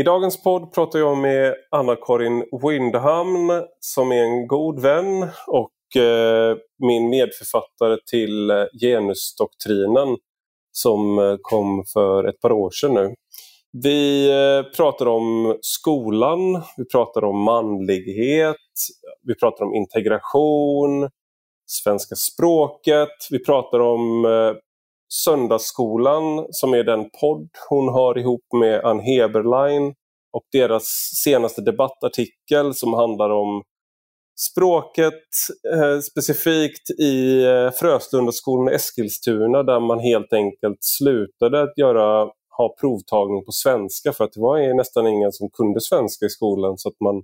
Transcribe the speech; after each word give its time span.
I 0.00 0.02
dagens 0.02 0.42
podd 0.42 0.72
pratar 0.72 0.98
jag 0.98 1.18
med 1.18 1.54
Anna-Karin 1.70 2.44
Windhamn 2.62 3.62
som 3.80 4.12
är 4.12 4.22
en 4.22 4.46
god 4.46 4.80
vän 4.80 5.28
och 5.46 6.02
eh, 6.02 6.56
min 6.78 7.10
medförfattare 7.10 7.96
till 8.10 8.50
eh, 8.50 8.64
genusdoktrinen 8.80 10.16
som 10.72 11.18
eh, 11.18 11.36
kom 11.42 11.84
för 11.92 12.24
ett 12.24 12.40
par 12.40 12.52
år 12.52 12.70
sedan 12.70 12.94
nu. 12.94 13.14
Vi 13.82 14.30
eh, 14.30 14.72
pratar 14.76 15.06
om 15.06 15.58
skolan, 15.60 16.62
vi 16.76 16.84
pratar 16.84 17.24
om 17.24 17.42
manlighet, 17.42 18.56
vi 19.26 19.34
pratar 19.34 19.64
om 19.64 19.74
integration, 19.74 21.10
svenska 21.66 22.14
språket, 22.14 23.28
vi 23.30 23.44
pratar 23.44 23.80
om 23.80 24.24
eh, 24.24 24.52
Söndagsskolan 25.14 26.46
som 26.50 26.74
är 26.74 26.84
den 26.84 27.10
podd 27.20 27.48
hon 27.68 27.88
har 27.88 28.18
ihop 28.18 28.44
med 28.60 28.84
Ann 28.84 29.00
Heberlein 29.00 29.94
och 30.32 30.42
deras 30.52 30.84
senaste 31.24 31.62
debattartikel 31.62 32.74
som 32.74 32.94
handlar 32.94 33.30
om 33.30 33.62
språket 34.40 35.22
eh, 35.74 35.98
specifikt 35.98 36.90
i 36.90 37.44
eh, 37.44 37.70
Fröslundaskolan 37.70 38.72
i 38.72 38.76
Eskilstuna 38.76 39.62
där 39.62 39.80
man 39.80 40.00
helt 40.00 40.32
enkelt 40.32 40.78
slutade 40.80 41.62
att 41.62 41.78
göra, 41.78 42.30
ha 42.56 42.76
provtagning 42.80 43.44
på 43.44 43.52
svenska 43.52 44.12
för 44.12 44.24
att 44.24 44.32
det 44.32 44.40
var 44.40 44.74
nästan 44.74 45.06
ingen 45.06 45.32
som 45.32 45.50
kunde 45.50 45.80
svenska 45.80 46.26
i 46.26 46.30
skolan 46.30 46.78
så 46.78 46.88
att 46.88 47.00
man 47.00 47.22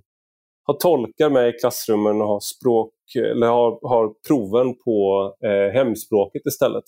har 0.63 0.73
tolkar 0.73 1.29
med 1.29 1.49
i 1.49 1.51
klassrummen 1.51 2.21
och 2.21 2.27
har, 2.27 2.39
språk, 2.39 2.93
eh, 3.17 3.31
eller 3.31 3.47
har, 3.47 3.79
har 3.89 4.13
proven 4.27 4.75
på 4.85 5.33
eh, 5.45 5.73
hemspråket 5.73 6.41
istället. 6.45 6.83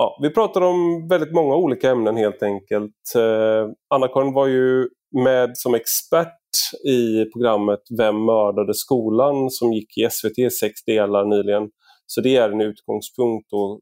Ja, 0.00 0.18
vi 0.22 0.30
pratar 0.30 0.60
om 0.60 1.08
väldigt 1.08 1.32
många 1.32 1.56
olika 1.56 1.90
ämnen 1.90 2.16
helt 2.16 2.42
enkelt. 2.42 3.14
Eh, 3.16 3.68
Anna-Karin 3.94 4.32
var 4.32 4.46
ju 4.46 4.88
med 5.24 5.50
som 5.54 5.74
expert 5.74 6.38
i 6.88 7.24
programmet 7.24 7.80
Vem 7.98 8.24
mördade 8.24 8.74
skolan 8.74 9.50
som 9.50 9.72
gick 9.72 9.98
i 9.98 10.08
SVT 10.10 10.38
i 10.38 10.50
sex 10.50 10.84
delar 10.84 11.24
nyligen. 11.24 11.68
Så 12.06 12.20
det 12.20 12.36
är 12.36 12.50
en 12.50 12.60
utgångspunkt 12.60 13.52
och 13.52 13.80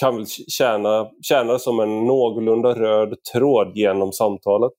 kan 0.00 0.16
väl 0.16 0.26
tjäna, 0.58 1.06
tjäna 1.22 1.58
som 1.58 1.80
en 1.80 2.04
någorlunda 2.06 2.74
röd 2.74 3.14
tråd 3.32 3.72
genom 3.74 4.12
samtalet. 4.12 4.76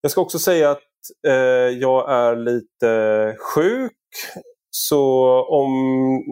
Jag 0.00 0.10
ska 0.10 0.20
också 0.20 0.38
säga 0.38 0.70
att 0.70 0.82
eh, 1.28 1.78
jag 1.80 2.12
är 2.12 2.36
lite 2.36 3.36
sjuk 3.54 3.92
så 4.78 5.42
om 5.48 5.72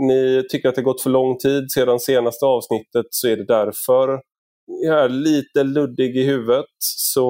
ni 0.08 0.46
tycker 0.50 0.68
att 0.68 0.74
det 0.74 0.82
gått 0.82 1.00
för 1.00 1.10
lång 1.10 1.38
tid 1.38 1.70
sedan 1.70 2.00
senaste 2.00 2.46
avsnittet 2.46 3.06
så 3.10 3.28
är 3.28 3.36
det 3.36 3.44
därför. 3.44 4.20
Jag 4.66 5.04
är 5.04 5.08
lite 5.08 5.62
luddig 5.62 6.16
i 6.16 6.24
huvudet 6.24 6.66
så 6.78 7.26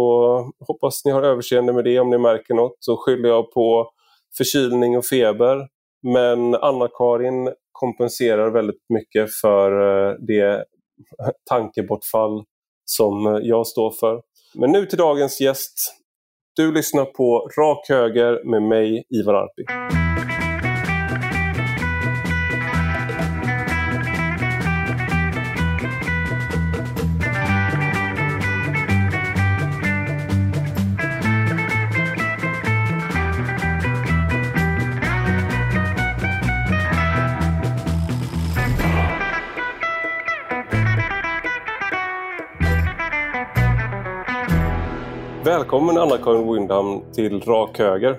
hoppas 0.67 1.05
ni 1.05 1.11
har 1.11 1.23
överseende 1.23 1.73
med 1.73 1.85
det 1.85 1.99
om 1.99 2.11
ni 2.11 2.19
märker 2.19 2.55
något. 2.55 2.77
Så 2.79 2.97
skyller 2.97 3.29
jag 3.29 3.53
på 3.53 3.91
förkylning 4.37 4.99
och 4.99 5.07
feber. 5.07 5.69
Men 6.03 6.55
Anna-Karin 6.55 7.53
kompenserar 7.73 8.51
väldigt 8.51 8.85
mycket 8.95 9.35
för 9.35 9.71
eh, 10.11 10.15
det 10.19 10.65
tankebortfall 11.51 12.45
som 12.85 13.41
jag 13.43 13.67
står 13.67 13.91
för. 13.91 14.23
Men 14.55 14.73
nu 14.73 14.87
till 14.87 14.99
dagens 14.99 15.41
gäst. 15.41 15.75
Du 16.57 16.73
lyssnar 16.73 17.05
på 17.05 17.49
Rak 17.59 17.89
Höger 17.89 18.51
med 18.51 18.63
mig, 18.63 19.05
Ivar 19.11 19.35
Arpi. 19.35 20.04
Välkommen 45.45 45.99
Anna-Karin 45.99 46.53
Windham 46.53 47.13
till 47.13 47.41
Rak 47.41 47.79
Höger. 47.79 48.17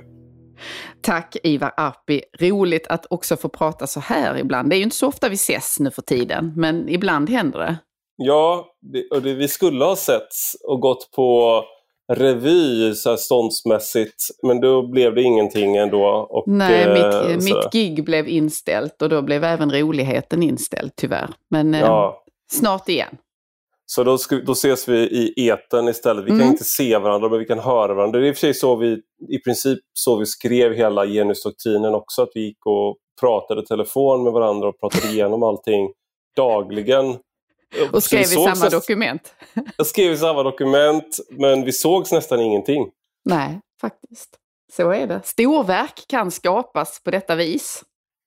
Tack 1.01 1.37
Ivar 1.43 1.73
Arpi. 1.77 2.21
Roligt 2.39 2.87
att 2.87 3.05
också 3.09 3.37
få 3.37 3.49
prata 3.49 3.87
så 3.87 3.99
här 3.99 4.37
ibland. 4.37 4.69
Det 4.69 4.75
är 4.75 4.77
ju 4.77 4.83
inte 4.83 4.95
så 4.95 5.07
ofta 5.07 5.29
vi 5.29 5.35
ses 5.35 5.79
nu 5.79 5.91
för 5.91 6.01
tiden, 6.01 6.53
men 6.55 6.89
ibland 6.89 7.29
händer 7.29 7.59
det. 7.59 7.77
Ja, 8.17 8.65
och 9.11 9.21
det, 9.21 9.33
vi 9.33 9.47
skulle 9.47 9.85
ha 9.85 9.95
setts 9.95 10.55
och 10.67 10.81
gått 10.81 11.11
på 11.15 11.61
revy 12.13 12.93
så 12.93 13.09
här 13.09 13.17
ståndsmässigt, 13.17 14.23
men 14.43 14.61
då 14.61 14.87
blev 14.87 15.15
det 15.15 15.21
ingenting 15.21 15.75
ändå. 15.75 16.27
Och, 16.29 16.43
Nej, 16.47 16.83
eh, 16.83 17.27
mitt, 17.27 17.43
mitt 17.43 17.71
gig 17.71 18.05
blev 18.05 18.27
inställt 18.27 19.01
och 19.01 19.09
då 19.09 19.21
blev 19.21 19.43
även 19.43 19.71
roligheten 19.71 20.43
inställd 20.43 20.91
tyvärr. 20.95 21.29
Men 21.49 21.73
eh, 21.73 21.81
ja. 21.81 22.23
snart 22.51 22.89
igen. 22.89 23.17
Så 23.85 24.03
då, 24.03 24.17
då 24.45 24.51
ses 24.51 24.87
vi 24.87 24.97
i 24.97 25.47
eten 25.47 25.87
istället. 25.87 26.25
Vi 26.25 26.29
kan 26.29 26.35
mm. 26.35 26.51
inte 26.51 26.63
se 26.63 26.97
varandra 26.97 27.29
men 27.29 27.39
vi 27.39 27.45
kan 27.45 27.59
höra 27.59 27.93
varandra. 27.93 28.19
Det 28.19 28.25
är 28.25 28.29
i 28.29 28.31
och 28.31 28.35
för 28.35 28.39
sig 28.39 28.53
så 28.53 28.75
vi, 28.75 29.01
i 29.29 29.39
princip 29.39 29.79
så 29.93 30.17
vi 30.17 30.25
skrev 30.25 30.73
hela 30.73 31.05
genusdoktrinen 31.05 31.95
också. 31.95 32.21
Att 32.21 32.29
vi 32.33 32.41
gick 32.41 32.65
och 32.65 32.97
pratade 33.19 33.65
telefon 33.65 34.23
med 34.23 34.33
varandra 34.33 34.67
och 34.67 34.79
pratade 34.79 35.07
igenom 35.07 35.43
allting 35.43 35.91
dagligen. 36.35 37.17
Och 37.91 38.03
skrev 38.03 38.21
i 38.21 38.25
samma 38.25 38.69
dokument. 38.69 39.35
Jag 39.77 39.87
skrev 39.87 40.11
i 40.11 40.17
samma 40.17 40.43
dokument 40.43 41.17
men 41.29 41.65
vi 41.65 41.71
sågs 41.71 42.11
nästan 42.11 42.39
ingenting. 42.39 42.89
Nej, 43.25 43.59
faktiskt. 43.81 44.29
Så 44.73 44.91
är 44.91 45.07
det. 45.07 45.21
Storverk 45.23 46.07
kan 46.07 46.31
skapas 46.31 47.03
på 47.03 47.11
detta 47.11 47.35
vis. 47.35 47.83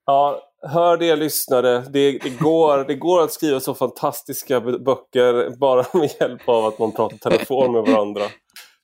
Ja, 0.07 0.48
hör 0.63 0.97
det 0.97 1.17
lyssnare. 1.17 1.85
Det, 1.91 2.19
det, 2.19 2.39
går, 2.41 2.85
det 2.85 2.95
går 2.95 3.23
att 3.23 3.33
skriva 3.33 3.61
så 3.61 3.75
fantastiska 3.75 4.61
böcker 4.61 5.59
bara 5.59 5.85
med 5.99 6.11
hjälp 6.21 6.49
av 6.49 6.67
att 6.67 6.79
man 6.79 6.93
pratar 6.93 7.17
telefon 7.17 7.73
med 7.73 7.83
varandra. 7.83 8.23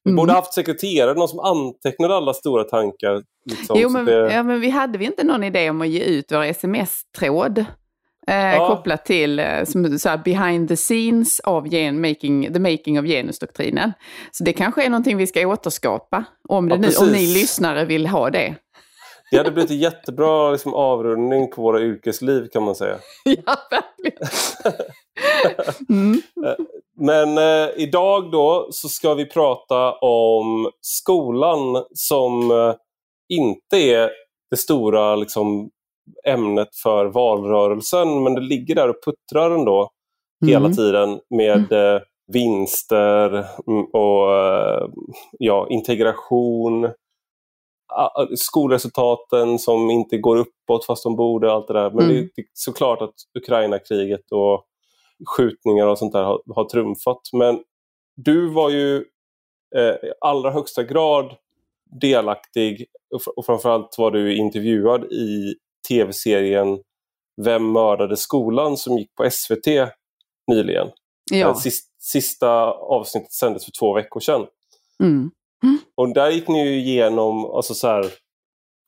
Vi 0.05 0.11
mm. 0.11 0.17
borde 0.17 0.33
haft 0.33 0.55
sekreterare, 0.55 1.15
någon 1.15 1.29
som 1.29 1.41
antecknade 1.41 2.15
alla 2.15 2.35
stora 2.35 2.65
tankar. 2.65 3.23
Liksom, 3.51 3.77
jo, 3.81 3.89
men, 3.89 4.05
det... 4.05 4.33
ja, 4.33 4.43
men 4.43 4.61
vi 4.61 4.71
hade 4.71 4.99
vi 4.99 5.05
inte 5.05 5.25
någon 5.25 5.45
idé 5.45 5.71
om 5.71 5.81
att 5.81 5.89
ge 5.89 6.01
ut 6.01 6.33
vår 6.33 6.43
sms-tråd? 6.45 7.65
Eh, 8.27 8.37
ja. 8.37 8.69
Kopplat 8.69 9.05
till 9.05 9.39
eh, 9.39 9.65
som 9.65 9.99
så 9.99 10.09
här, 10.09 10.19
behind 10.25 10.69
the 10.69 10.77
scenes 10.77 11.41
av 11.41 11.69
gen 11.69 12.01
making, 12.01 12.53
the 12.53 12.61
making 12.61 13.01
of 13.01 13.07
genusdoktrinen. 13.07 13.93
Så 14.33 14.45
det 14.45 14.53
kanske 14.53 14.85
är 14.85 14.91
någonting 14.91 15.17
vi 15.17 15.27
ska 15.27 15.47
återskapa, 15.47 16.25
om, 16.49 16.69
det 16.69 16.75
ja, 16.75 16.81
nu, 16.81 16.89
om 17.07 17.13
ni 17.13 17.27
lyssnare 17.27 17.85
vill 17.85 18.07
ha 18.07 18.31
det. 18.31 18.55
Det 19.35 19.39
hade 19.39 19.51
blivit 19.51 19.71
en 19.71 19.79
jättebra 19.79 20.51
liksom, 20.51 20.75
avrundning 20.75 21.51
på 21.51 21.63
våra 21.63 21.81
yrkesliv 21.81 22.49
kan 22.53 22.63
man 22.63 22.75
säga. 22.75 22.97
Ja, 23.25 23.57
verkligen. 23.71 24.29
Mm. 25.89 26.23
Men 26.97 27.39
eh, 27.39 27.71
idag 27.77 28.31
då 28.31 28.69
så 28.71 28.89
ska 28.89 29.15
vi 29.15 29.27
prata 29.27 29.93
om 29.93 30.71
skolan 30.81 31.85
som 31.95 32.51
eh, 32.51 32.75
inte 33.29 33.77
är 33.77 34.11
det 34.51 34.57
stora 34.57 35.17
liksom, 35.17 35.71
ämnet 36.27 36.69
för 36.83 37.07
valrörelsen 37.07 38.23
men 38.23 38.35
det 38.35 38.41
ligger 38.41 38.75
där 38.75 38.89
och 38.89 39.05
puttrar 39.05 39.51
ändå 39.51 39.91
mm. 40.43 40.53
hela 40.53 40.75
tiden 40.75 41.21
med 41.31 41.73
mm. 41.73 41.95
eh, 41.95 42.01
vinster 42.33 43.47
mm, 43.67 43.85
och 43.93 44.37
eh, 44.37 44.89
ja, 45.39 45.67
integration 45.71 46.89
skolresultaten 48.37 49.59
som 49.59 49.91
inte 49.91 50.19
går 50.19 50.37
uppåt 50.37 50.87
fast 50.87 51.03
de 51.03 51.17
borde, 51.17 51.53
allt 51.53 51.69
det 51.69 51.75
där. 51.75 51.91
Men 51.91 52.05
mm. 52.05 52.29
det 52.35 52.43
är 52.43 52.47
såklart 52.53 53.03
att 53.03 53.15
Ukraina-kriget 53.39 54.33
och 54.33 54.65
skjutningar 55.37 55.87
och 55.87 55.99
sånt 55.99 56.13
där 56.13 56.23
har, 56.23 56.43
har 56.55 56.65
trumfat. 56.65 57.21
Men 57.33 57.59
du 58.17 58.49
var 58.49 58.71
ju 58.71 58.97
eh, 59.77 59.83
i 59.83 60.13
allra 60.21 60.51
högsta 60.51 60.83
grad 60.83 61.35
delaktig 62.01 62.87
och 63.37 63.47
framförallt 63.47 63.99
var 63.99 64.11
du 64.11 64.37
intervjuad 64.37 65.05
i 65.05 65.55
tv-serien 65.89 66.79
Vem 67.43 67.73
mördade 67.73 68.17
skolan 68.17 68.77
som 68.77 68.99
gick 68.99 69.15
på 69.15 69.31
SVT 69.31 69.67
nyligen. 70.51 70.89
Ja. 71.33 71.55
Sista, 71.55 71.91
sista 71.99 72.51
avsnittet 72.73 73.33
sändes 73.33 73.65
för 73.65 73.73
två 73.79 73.95
veckor 73.95 74.21
sedan. 74.21 74.47
Mm. 75.03 75.31
Och 75.97 76.15
där 76.15 76.31
gick 76.31 76.49
ni 76.49 76.65
ju 76.65 76.79
igenom, 76.79 77.45
alltså 77.45 77.75
så 77.75 77.89
här, 77.89 78.07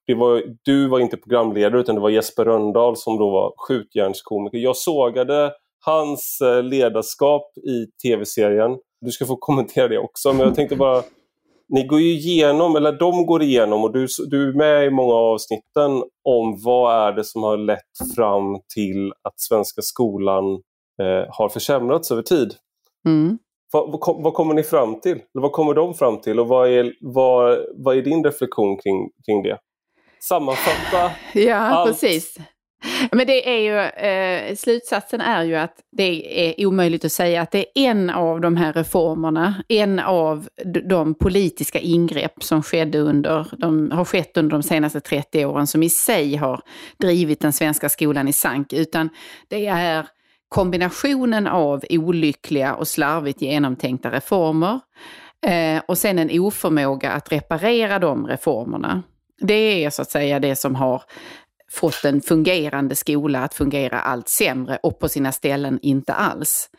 det 0.06 0.14
var, 0.14 0.42
du 0.62 0.88
var 0.88 1.00
inte 1.00 1.16
programledare 1.16 1.80
utan 1.80 1.94
det 1.94 2.00
var 2.00 2.10
Jesper 2.10 2.44
Röndahl 2.44 2.96
som 2.96 3.18
då 3.18 3.30
var 3.30 3.52
skjutjärnskomiker. 3.56 4.58
Jag 4.58 4.76
sågade 4.76 5.52
hans 5.84 6.40
eh, 6.40 6.62
ledarskap 6.62 7.58
i 7.58 7.86
tv-serien. 8.02 8.78
Du 9.00 9.10
ska 9.10 9.26
få 9.26 9.36
kommentera 9.40 9.88
det 9.88 9.98
också, 9.98 10.32
men 10.32 10.46
jag 10.46 10.54
tänkte 10.54 10.76
bara 10.76 11.02
ni 11.68 11.86
går 11.86 12.00
ju 12.00 12.10
igenom, 12.10 12.76
eller 12.76 12.92
de 12.92 13.26
går 13.26 13.42
igenom 13.42 13.84
och 13.84 13.92
du, 13.92 14.06
du 14.26 14.48
är 14.48 14.52
med 14.52 14.86
i 14.86 14.90
många 14.90 15.14
av 15.14 15.24
avsnitten 15.24 16.02
om 16.24 16.60
vad 16.64 17.08
är 17.08 17.12
det 17.12 17.24
som 17.24 17.42
har 17.42 17.56
lett 17.56 18.14
fram 18.16 18.58
till 18.74 19.12
att 19.22 19.40
svenska 19.40 19.82
skolan 19.82 20.44
eh, 21.02 21.26
har 21.28 21.48
försämrats 21.48 22.10
över 22.10 22.22
tid. 22.22 22.54
Mm 23.06 23.38
vad, 23.76 23.90
vad, 23.90 24.22
vad, 24.22 24.34
kommer 24.34 24.54
ni 24.54 24.62
fram 24.62 25.00
till? 25.00 25.20
Vad 25.32 25.52
kommer 25.52 25.74
de 25.74 25.94
fram 25.94 26.20
till 26.20 26.40
och 26.40 26.48
vad 26.48 26.68
är, 26.68 26.92
vad, 27.00 27.58
vad 27.74 27.96
är 27.98 28.02
din 28.02 28.24
reflektion 28.24 28.76
kring, 28.76 29.10
kring 29.26 29.42
det? 29.42 29.58
Sammanfatta 30.20 31.10
Ja, 31.34 31.56
allt. 31.56 31.90
precis. 31.90 32.38
Men 33.12 33.26
det 33.26 33.48
är 33.48 33.58
ju, 33.58 33.78
eh, 34.08 34.54
slutsatsen 34.54 35.20
är 35.20 35.44
ju 35.44 35.56
att 35.56 35.74
det 35.96 36.40
är 36.48 36.66
omöjligt 36.66 37.04
att 37.04 37.12
säga 37.12 37.42
att 37.42 37.50
det 37.50 37.58
är 37.58 37.88
en 37.88 38.10
av 38.10 38.40
de 38.40 38.56
här 38.56 38.72
reformerna, 38.72 39.54
en 39.68 39.98
av 39.98 40.48
de 40.88 41.14
politiska 41.14 41.78
ingrepp 41.78 42.42
som 42.42 42.62
skedde 42.62 42.98
under, 42.98 43.46
de, 43.58 43.90
har 43.90 44.04
skett 44.04 44.36
under 44.36 44.50
de 44.50 44.62
senaste 44.62 45.00
30 45.00 45.44
åren 45.44 45.66
som 45.66 45.82
i 45.82 45.88
sig 45.88 46.36
har 46.36 46.60
drivit 46.98 47.40
den 47.40 47.52
svenska 47.52 47.88
skolan 47.88 48.28
i 48.28 48.32
sank, 48.32 48.72
utan 48.72 49.08
det 49.48 49.66
är 49.66 50.06
kombinationen 50.48 51.46
av 51.46 51.84
olyckliga 51.90 52.74
och 52.74 52.88
slarvigt 52.88 53.42
genomtänkta 53.42 54.10
reformer 54.10 54.80
eh, 55.46 55.82
och 55.88 55.98
sen 55.98 56.18
en 56.18 56.40
oförmåga 56.40 57.10
att 57.12 57.32
reparera 57.32 57.98
de 57.98 58.26
reformerna. 58.26 59.02
Det 59.40 59.84
är 59.84 59.90
så 59.90 60.02
att 60.02 60.10
säga 60.10 60.40
det 60.40 60.56
som 60.56 60.74
har 60.74 61.02
fått 61.72 62.04
en 62.04 62.20
fungerande 62.20 62.94
skola 62.94 63.44
att 63.44 63.54
fungera 63.54 64.00
allt 64.00 64.28
sämre 64.28 64.78
och 64.82 64.98
på 64.98 65.08
sina 65.08 65.32
ställen 65.32 65.78
inte 65.82 66.12
alls. 66.12 66.70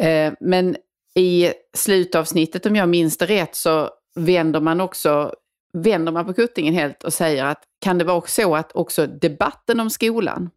Eh, 0.00 0.32
men 0.40 0.76
i 1.14 1.52
slutavsnittet, 1.74 2.66
om 2.66 2.76
jag 2.76 2.88
minns 2.88 3.18
det 3.18 3.26
rätt, 3.26 3.54
så 3.54 3.90
vänder 4.16 4.60
man 4.60 4.80
också 4.80 5.32
vänder 5.72 6.12
man 6.12 6.26
på 6.26 6.34
kuttingen 6.34 6.74
helt 6.74 7.04
och 7.04 7.12
säger 7.12 7.44
att 7.44 7.62
kan 7.80 7.98
det 7.98 8.04
vara 8.04 8.26
så 8.26 8.56
att 8.56 8.72
också 8.76 9.06
debatten 9.06 9.80
om 9.80 9.90
skolan 9.90 10.50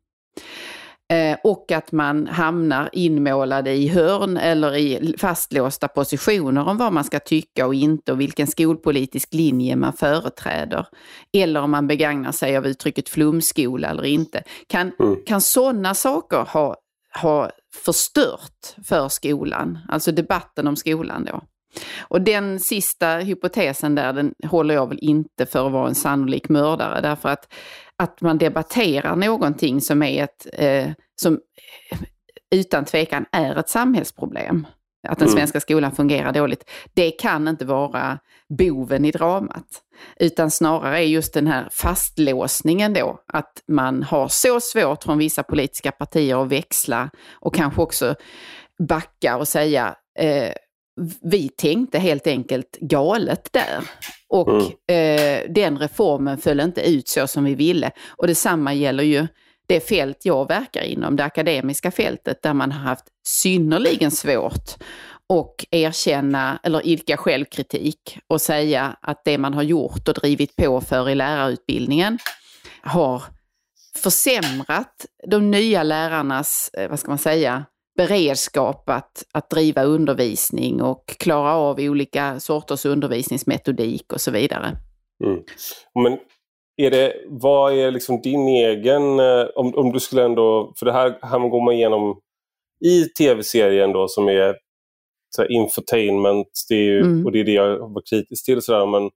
Eh, 1.12 1.38
och 1.44 1.72
att 1.72 1.92
man 1.92 2.28
hamnar 2.28 2.90
inmålade 2.92 3.72
i 3.72 3.88
hörn 3.88 4.38
eller 4.38 4.76
i 4.76 5.16
fastlåsta 5.18 5.88
positioner 5.88 6.68
om 6.68 6.78
vad 6.78 6.94
man 6.94 7.04
ska 7.04 7.20
tycka 7.20 7.68
och 7.68 7.74
inte 7.74 8.12
och 8.12 8.22
vilken 8.22 8.48
skolpolitisk 8.48 9.34
linje 9.34 9.76
man 9.76 9.94
företräder. 9.94 10.88
Eller 11.34 11.62
om 11.62 11.72
man 11.72 11.88
begagnar 11.88 12.32
sig 12.32 12.58
av 12.58 12.68
uttrycket 12.68 13.10
flumskola 13.10 13.90
eller 13.90 14.06
inte. 14.06 14.44
Kan, 14.68 14.92
mm. 15.00 15.18
kan 15.26 15.42
sådana 15.42 15.94
saker 15.94 16.38
ha, 16.38 16.76
ha 17.22 17.50
förstört 17.86 18.76
för 18.86 19.10
skolan, 19.10 19.80
alltså 19.88 20.12
debatten 20.12 20.68
om 20.68 20.76
skolan 20.76 21.26
då? 21.26 21.42
Och 22.02 22.22
den 22.22 22.60
sista 22.60 23.18
hypotesen 23.18 23.96
där, 23.96 24.14
den 24.14 24.34
håller 24.46 24.76
jag 24.76 24.90
väl 24.90 25.00
inte 25.02 25.46
för 25.46 25.66
att 25.66 25.72
vara 25.72 25.88
en 25.88 25.96
sannolik 25.96 26.50
mördare, 26.50 27.02
därför 27.02 27.30
att 27.30 27.54
att 28.02 28.22
man 28.22 28.38
debatterar 28.38 29.16
någonting 29.16 29.82
som 29.82 30.04
är 30.04 30.24
ett, 30.24 30.48
eh, 30.54 30.90
som 31.22 31.40
utan 32.56 32.86
tvekan 32.86 33.26
är 33.32 33.56
ett 33.56 33.70
samhällsproblem. 33.70 34.68
Att 35.08 35.20
den 35.20 35.28
mm. 35.28 35.38
svenska 35.38 35.60
skolan 35.60 35.92
fungerar 35.92 36.34
dåligt. 36.34 36.70
Det 36.94 37.12
kan 37.12 37.48
inte 37.48 37.66
vara 37.66 38.20
boven 38.58 39.06
i 39.06 39.12
dramat. 39.12 39.68
Utan 40.20 40.52
snarare 40.52 41.00
är 41.00 41.08
just 41.08 41.34
den 41.34 41.48
här 41.48 41.70
fastlåsningen 41.72 42.94
då, 42.94 43.24
att 43.28 43.64
man 43.68 44.04
har 44.04 44.28
så 44.28 44.60
svårt 44.60 45.04
från 45.04 45.18
vissa 45.18 45.44
politiska 45.44 45.92
partier 45.92 46.44
att 46.44 46.52
växla 46.52 47.10
och 47.32 47.56
kanske 47.56 47.82
också 47.82 48.16
backa 48.88 49.38
och 49.38 49.48
säga 49.48 49.96
eh, 50.20 50.52
vi 51.22 51.50
tänkte 51.50 52.00
helt 52.00 52.28
enkelt 52.28 52.78
galet 52.82 53.50
där. 53.54 53.84
Och 54.30 54.50
mm. 54.50 54.66
eh, 54.88 55.52
den 55.54 55.78
reformen 55.78 56.38
föll 56.38 56.60
inte 56.60 56.82
ut 56.82 57.08
så 57.08 57.28
som 57.28 57.44
vi 57.44 57.56
ville. 57.56 57.92
Och 58.10 58.28
detsamma 58.28 58.74
gäller 58.74 59.04
ju 59.04 59.28
det 59.68 59.90
fält 59.90 60.26
jag 60.26 60.48
verkar 60.48 60.82
inom, 60.82 61.16
det 61.16 61.24
akademiska 61.24 61.92
fältet, 61.92 62.42
där 62.42 62.54
man 62.54 62.72
har 62.72 62.80
haft 62.80 63.06
synnerligen 63.24 64.12
svårt 64.12 64.76
och 65.30 65.66
erkänna 65.72 66.60
eller 66.64 66.88
idka 66.88 67.18
självkritik 67.18 68.20
och 68.28 68.42
säga 68.42 68.98
att 69.02 69.22
det 69.26 69.38
man 69.38 69.54
har 69.54 69.64
gjort 69.64 70.08
och 70.08 70.14
drivit 70.14 70.56
på 70.56 70.82
för 70.82 71.10
i 71.10 71.16
lärarutbildningen 71.16 72.18
har 72.82 73.24
försämrat 73.98 75.06
de 75.28 75.52
nya 75.52 75.84
lärarnas, 75.84 76.70
eh, 76.74 76.90
vad 76.90 77.00
ska 77.00 77.12
man 77.12 77.18
säga, 77.18 77.66
beredskap 77.98 78.90
att, 78.90 79.24
att 79.34 79.50
driva 79.50 79.84
undervisning 79.84 80.82
och 80.82 81.08
klara 81.20 81.56
av 81.56 81.80
olika 81.80 82.40
sorters 82.40 82.86
undervisningsmetodik 82.86 84.14
och 84.14 84.22
så 84.22 84.32
vidare. 84.32 84.78
Mm. 85.24 85.44
Men 86.04 86.20
är 86.78 86.92
det, 86.92 87.14
vad 87.28 87.74
är 87.74 87.92
liksom 87.92 88.22
din 88.22 88.48
egen, 88.48 89.20
eh, 89.20 89.46
om, 89.56 89.76
om 89.76 89.92
du 89.92 90.00
skulle 90.00 90.24
ändå, 90.24 90.74
för 90.80 90.86
det 90.86 90.94
här, 90.94 91.20
här 91.22 91.50
går 91.50 91.66
man 91.66 91.74
igenom 91.74 92.20
i 92.86 93.04
tv-serien 93.06 93.92
då 93.92 94.08
som 94.08 94.28
är 94.28 94.56
så 95.36 95.46
infotainment, 95.46 96.48
det 96.70 96.76
är 96.76 96.84
ju, 96.84 97.02
mm. 97.02 97.26
och 97.26 97.32
det 97.32 97.40
är 97.40 97.44
det 97.44 97.52
jag 97.52 97.94
var 97.94 98.02
kritisk 98.10 98.46
till. 98.46 98.62
Så 98.62 98.72
där, 98.72 98.86
men 98.86 99.10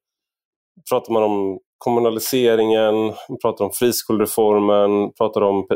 pratar 0.90 1.14
man 1.14 1.24
om 1.24 1.60
kommunaliseringen, 1.86 3.14
pratar 3.42 3.66
om 3.66 3.72
friskolereformen, 3.72 5.12
pratar 5.18 5.42
om 5.42 5.68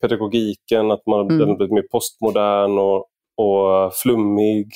pedagogiken, 0.00 0.90
att 0.90 1.06
man, 1.06 1.20
mm. 1.20 1.38
den 1.38 1.56
blivit 1.56 1.72
mer 1.72 1.84
postmodern 1.92 2.78
och, 2.78 2.96
och 3.36 3.94
flummig. 4.02 4.66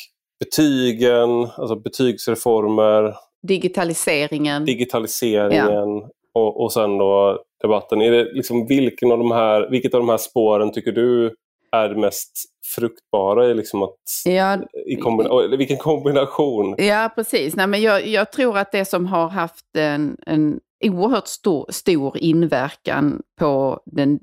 Betygen, 0.40 1.30
alltså 1.56 1.76
betygsreformer. 1.76 3.14
Digitaliseringen. 3.48 4.64
Digitaliseringen. 4.64 5.96
Ja. 5.96 6.08
Och, 6.34 6.62
och 6.62 6.72
sen 6.72 6.98
då 6.98 7.42
debatten. 7.62 8.02
Är 8.02 8.10
det 8.10 8.32
liksom 8.32 8.66
vilken 8.66 9.12
av 9.12 9.18
de 9.18 9.30
här, 9.30 9.70
vilket 9.70 9.94
av 9.94 10.00
de 10.00 10.08
här 10.08 10.16
spåren 10.16 10.72
tycker 10.72 10.92
du 10.92 11.34
är 11.74 11.94
mest 11.94 12.32
fruktbara 12.74 13.46
i 13.46 13.54
liksom 13.54 13.82
att, 13.82 13.96
ja, 14.24 14.58
i 14.86 14.96
kombina 14.96 15.56
vilken 15.56 15.78
kombination? 15.78 16.74
Ja, 16.78 17.12
precis. 17.14 17.56
Nej, 17.56 17.66
men 17.66 17.82
jag, 17.82 18.06
jag, 18.06 18.32
tror 18.32 18.58
att 18.58 18.72
det 18.72 18.84
som 18.84 19.06
har 19.06 19.28
haft 19.28 19.76
en, 19.76 20.16
en 20.26 20.60
oerhört 20.84 21.26
stor, 21.26 21.66
stor 21.68 22.18
inverkan 22.18 23.22
på 23.38 23.80
den 23.86 24.18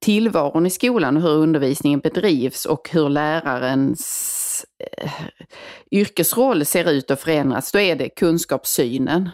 tillvaron 0.00 0.66
i 0.66 0.70
skolan 0.70 1.16
och 1.16 1.22
hur 1.22 1.36
undervisningen 1.36 2.00
bedrivs 2.00 2.64
och 2.64 2.88
hur 2.92 3.08
lärarens 3.08 4.66
eh, 4.78 5.10
yrkesroll 5.90 6.64
ser 6.64 6.90
ut 6.90 7.10
och 7.10 7.18
förändras, 7.18 7.72
då 7.72 7.78
är 7.78 7.96
det 7.96 8.08
kunskapssynen. 8.08 9.30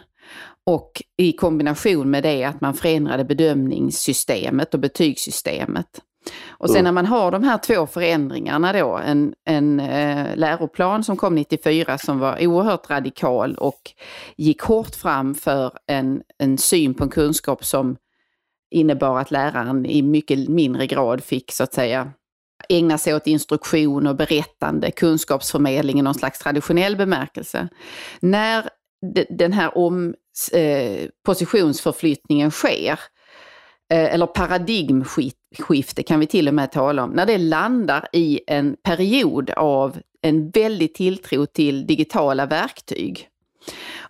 Och 0.65 1.01
i 1.17 1.33
kombination 1.33 2.11
med 2.11 2.23
det 2.23 2.43
att 2.43 2.61
man 2.61 2.73
förändrade 2.73 3.23
bedömningssystemet 3.23 4.73
och 4.73 4.79
betygssystemet. 4.79 6.01
Och 6.47 6.69
sen 6.69 6.83
när 6.83 6.91
man 6.91 7.05
har 7.05 7.31
de 7.31 7.43
här 7.43 7.57
två 7.57 7.87
förändringarna 7.87 8.73
då, 8.73 8.97
en, 8.97 9.33
en 9.45 9.79
eh, 9.79 10.35
läroplan 10.35 11.03
som 11.03 11.17
kom 11.17 11.35
94 11.35 11.97
som 11.97 12.19
var 12.19 12.47
oerhört 12.47 12.89
radikal 12.89 13.55
och 13.55 13.91
gick 14.37 14.61
hårt 14.61 14.95
fram 14.95 15.35
för 15.35 15.71
en, 15.87 16.21
en 16.37 16.57
syn 16.57 16.93
på 16.93 17.03
en 17.03 17.09
kunskap 17.09 17.65
som 17.65 17.97
innebar 18.71 19.19
att 19.19 19.31
läraren 19.31 19.85
i 19.85 20.01
mycket 20.01 20.49
mindre 20.49 20.87
grad 20.87 21.23
fick 21.23 21.51
så 21.51 21.63
att 21.63 21.73
säga 21.73 22.11
ägna 22.69 22.97
sig 22.97 23.15
åt 23.15 23.27
instruktion 23.27 24.07
och 24.07 24.15
berättande, 24.15 24.91
kunskapsförmedling 24.91 25.99
i 25.99 26.01
någon 26.01 26.13
slags 26.13 26.39
traditionell 26.39 26.95
bemärkelse. 26.95 27.67
När 28.19 28.69
den 29.29 29.53
här 29.53 29.77
om, 29.77 30.13
eh, 30.53 31.07
positionsförflyttningen 31.25 32.51
sker, 32.51 32.99
eh, 33.91 34.13
eller 34.13 34.25
paradigmskifte 35.55 36.03
kan 36.03 36.19
vi 36.19 36.27
till 36.27 36.47
och 36.47 36.53
med 36.53 36.71
tala 36.71 37.03
om, 37.03 37.09
när 37.09 37.25
det 37.25 37.37
landar 37.37 38.07
i 38.13 38.39
en 38.47 38.75
period 38.83 39.49
av 39.49 39.97
en 40.21 40.49
väldig 40.49 40.93
tilltro 40.93 41.45
till 41.45 41.87
digitala 41.87 42.45
verktyg 42.45 43.29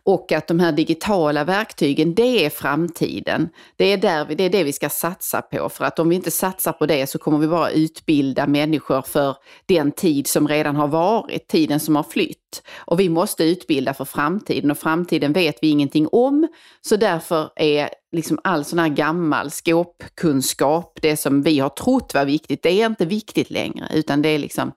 och 0.06 0.32
att 0.32 0.48
de 0.48 0.60
här 0.60 0.72
digitala 0.72 1.44
verktygen, 1.44 2.16
det 2.16 2.46
är 2.46 2.50
framtiden. 2.50 3.50
Det 3.76 3.86
är, 3.86 3.98
där 3.98 4.26
vi, 4.26 4.36
det 4.36 4.44
är 4.44 4.50
det 4.50 4.64
vi 4.64 4.74
ska 4.74 4.90
satsa 4.90 5.42
på. 5.42 5.70
För 5.70 5.86
att 5.86 6.00
om 6.00 6.10
vi 6.10 6.16
inte 6.16 6.32
satsar 6.32 6.72
på 6.72 6.86
det 6.86 7.08
så 7.08 7.18
kommer 7.18 7.38
vi 7.38 7.48
bara 7.48 7.72
utbilda 7.72 8.48
människor 8.48 9.02
för 9.02 9.38
den 9.66 9.92
tid 9.92 10.28
som 10.28 10.48
redan 10.48 10.76
har 10.76 10.88
varit, 10.88 11.48
tiden 11.48 11.80
som 11.80 11.96
har 11.96 12.04
flytt. 12.04 12.64
Och 12.78 13.00
vi 13.00 13.10
måste 13.10 13.44
utbilda 13.44 13.94
för 13.94 14.06
framtiden 14.06 14.72
och 14.72 14.78
framtiden 14.78 15.34
vet 15.34 15.56
vi 15.62 15.70
ingenting 15.70 16.08
om. 16.12 16.48
Så 16.82 16.96
därför 16.96 17.50
är 17.56 17.90
liksom 18.12 18.40
all 18.44 18.66
sån 18.66 18.80
här 18.80 18.90
gammal 18.90 19.52
skåpkunskap, 19.52 21.00
det 21.02 21.18
som 21.18 21.42
vi 21.42 21.60
har 21.60 21.70
trott 21.70 22.14
var 22.14 22.26
viktigt, 22.26 22.64
det 22.64 22.82
är 22.82 22.86
inte 22.86 23.06
viktigt 23.06 23.50
längre. 23.50 23.88
Utan 23.94 24.22
det 24.22 24.30
är 24.30 24.40
liksom 24.40 24.72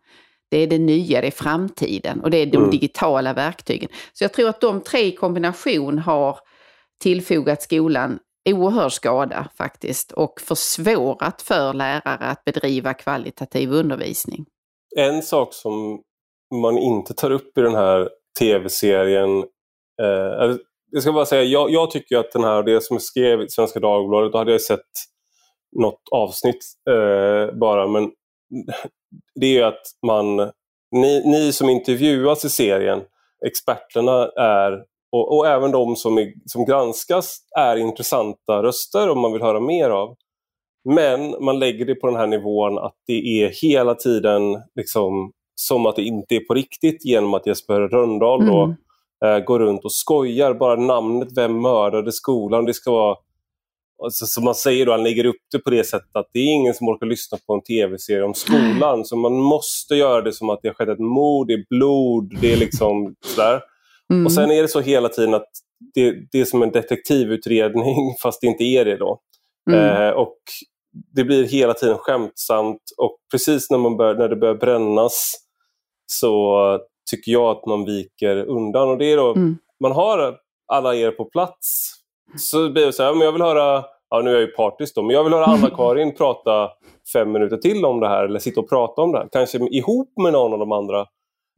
det 0.50 0.56
är 0.56 0.66
det 0.66 0.78
nya, 0.78 1.20
det 1.20 1.26
är 1.26 1.30
framtiden 1.30 2.20
och 2.20 2.30
det 2.30 2.36
är 2.38 2.46
de 2.46 2.56
mm. 2.56 2.70
digitala 2.70 3.32
verktygen. 3.32 3.88
Så 4.12 4.24
jag 4.24 4.32
tror 4.32 4.48
att 4.48 4.60
de 4.60 4.80
tre 4.80 5.00
i 5.00 5.12
kombination 5.12 5.98
har 5.98 6.38
tillfogat 7.02 7.62
skolan 7.62 8.18
oerhörd 8.48 8.92
skada 8.92 9.48
faktiskt 9.58 10.12
och 10.12 10.40
försvårat 10.40 11.42
för 11.42 11.72
lärare 11.72 12.30
att 12.30 12.44
bedriva 12.44 12.94
kvalitativ 12.94 13.72
undervisning. 13.72 14.46
En 14.96 15.22
sak 15.22 15.54
som 15.54 16.02
man 16.62 16.78
inte 16.78 17.14
tar 17.14 17.30
upp 17.30 17.58
i 17.58 17.60
den 17.60 17.74
här 17.74 18.08
tv-serien, 18.38 19.38
eh, 20.02 20.56
jag 20.90 21.02
ska 21.02 21.12
bara 21.12 21.26
säga, 21.26 21.42
jag, 21.42 21.70
jag, 21.70 21.90
tycker 21.90 22.16
att 22.16 22.32
den 22.32 22.44
här, 22.44 22.62
det 22.62 22.80
som 22.80 22.94
jag 22.94 23.02
skrev 23.02 23.40
i 23.40 23.48
Svenska 23.48 23.80
Dagbladet, 23.80 24.32
då 24.32 24.38
hade 24.38 24.52
jag 24.52 24.60
sett 24.60 24.80
något 25.80 26.02
avsnitt 26.10 26.64
eh, 26.90 27.58
bara, 27.58 27.88
men 27.88 28.10
det 29.34 29.58
är 29.58 29.64
att 29.64 29.82
man 30.06 30.36
ni, 30.90 31.22
ni 31.24 31.52
som 31.52 31.68
intervjuas 31.68 32.44
i 32.44 32.50
serien, 32.50 33.00
experterna 33.46 34.28
är 34.36 34.84
och, 35.12 35.36
och, 35.36 35.46
även 35.46 35.70
de 35.70 35.96
som, 35.96 36.18
är, 36.18 36.32
som 36.46 36.64
granskas 36.64 37.38
är 37.58 37.76
intressanta 37.76 38.62
röster 38.62 39.08
om 39.08 39.20
man 39.20 39.32
vill 39.32 39.42
höra 39.42 39.60
mer 39.60 39.90
av. 39.90 40.16
Men 40.94 41.44
man 41.44 41.58
lägger 41.58 41.86
det 41.86 41.94
på 41.94 42.06
den 42.06 42.16
här 42.16 42.26
nivån 42.26 42.78
att 42.78 42.94
det 43.06 43.42
är 43.42 43.52
hela 43.62 43.94
tiden 43.94 44.42
liksom, 44.74 45.32
som 45.54 45.86
att 45.86 45.96
det 45.96 46.02
inte 46.02 46.34
är 46.34 46.40
på 46.40 46.54
riktigt 46.54 47.04
genom 47.04 47.34
att 47.34 47.46
Jesper 47.46 47.80
Röndahl 47.80 48.40
mm. 48.40 48.52
då, 48.52 48.74
eh, 49.26 49.38
går 49.38 49.58
runt 49.58 49.84
och 49.84 49.92
skojar. 49.92 50.54
Bara 50.54 50.76
namnet 50.76 51.28
Vem 51.36 51.60
mördade 51.60 52.12
skolan? 52.12 52.64
Det 52.64 52.74
ska 52.74 52.92
vara 52.92 53.16
Alltså, 54.04 54.26
som 54.26 54.44
man 54.44 54.54
säger 54.54 54.86
då, 54.86 54.92
han 54.92 55.02
lägger 55.02 55.26
upp 55.26 55.36
det 55.52 55.58
på 55.58 55.70
det 55.70 55.84
sättet 55.84 56.16
att 56.16 56.30
det 56.32 56.38
är 56.38 56.54
ingen 56.54 56.74
som 56.74 56.88
orkar 56.88 57.06
lyssna 57.06 57.38
på 57.46 57.54
en 57.54 57.62
tv-serie 57.62 58.22
om 58.22 58.34
skolan. 58.34 59.04
Så 59.04 59.16
man 59.16 59.32
måste 59.32 59.94
göra 59.94 60.22
det 60.22 60.32
som 60.32 60.50
att 60.50 60.58
det 60.62 60.68
har 60.68 60.74
skett 60.74 60.88
ett 60.88 60.98
mord, 60.98 61.46
det 61.46 61.54
är 61.54 61.64
blod, 61.70 62.36
det 62.40 62.52
är 62.52 62.56
liksom 62.56 63.14
sådär. 63.20 63.60
Mm. 64.12 64.26
Och 64.26 64.32
sen 64.32 64.50
är 64.50 64.62
det 64.62 64.68
så 64.68 64.80
hela 64.80 65.08
tiden 65.08 65.34
att 65.34 65.48
det, 65.94 66.14
det 66.32 66.40
är 66.40 66.44
som 66.44 66.62
en 66.62 66.70
detektivutredning 66.70 68.14
fast 68.22 68.40
det 68.40 68.46
inte 68.46 68.64
är 68.64 68.84
det 68.84 68.96
då. 68.96 69.20
Mm. 69.70 69.80
Eh, 69.80 70.10
och 70.10 70.38
det 71.14 71.24
blir 71.24 71.44
hela 71.44 71.74
tiden 71.74 71.98
skämtsamt 71.98 72.82
och 72.96 73.18
precis 73.30 73.70
när, 73.70 73.78
man 73.78 73.96
bör, 73.96 74.14
när 74.14 74.28
det 74.28 74.36
börjar 74.36 74.54
brännas 74.54 75.34
så 76.06 76.78
tycker 77.10 77.32
jag 77.32 77.56
att 77.56 77.66
man 77.66 77.84
viker 77.84 78.36
undan. 78.36 78.88
Och 78.88 78.98
det 78.98 79.12
är 79.12 79.16
då, 79.16 79.34
mm. 79.34 79.56
Man 79.80 79.92
har 79.92 80.36
alla 80.72 80.94
er 80.94 81.10
på 81.10 81.24
plats 81.24 81.97
så 82.36 82.70
blir 82.70 82.86
det 82.86 82.92
så 82.92 83.02
här, 83.02 83.12
men 83.12 83.20
jag 83.20 83.32
vill 83.32 83.42
höra, 83.42 83.84
ja 84.10 84.20
nu 84.20 84.30
är 84.30 84.34
jag 84.34 84.40
ju 84.40 84.46
partisk 84.46 84.94
då, 84.94 85.02
men 85.02 85.14
jag 85.14 85.24
vill 85.24 85.32
höra 85.32 85.44
Anna-Karin 85.44 86.14
prata 86.18 86.70
fem 87.12 87.32
minuter 87.32 87.56
till 87.56 87.84
om 87.84 88.00
det 88.00 88.08
här 88.08 88.24
eller 88.24 88.38
sitta 88.38 88.60
och 88.60 88.68
prata 88.68 89.02
om 89.02 89.12
det 89.12 89.18
här. 89.18 89.28
Kanske 89.32 89.58
ihop 89.58 90.12
med 90.22 90.32
någon 90.32 90.52
av 90.52 90.58
de 90.58 90.72
andra. 90.72 91.06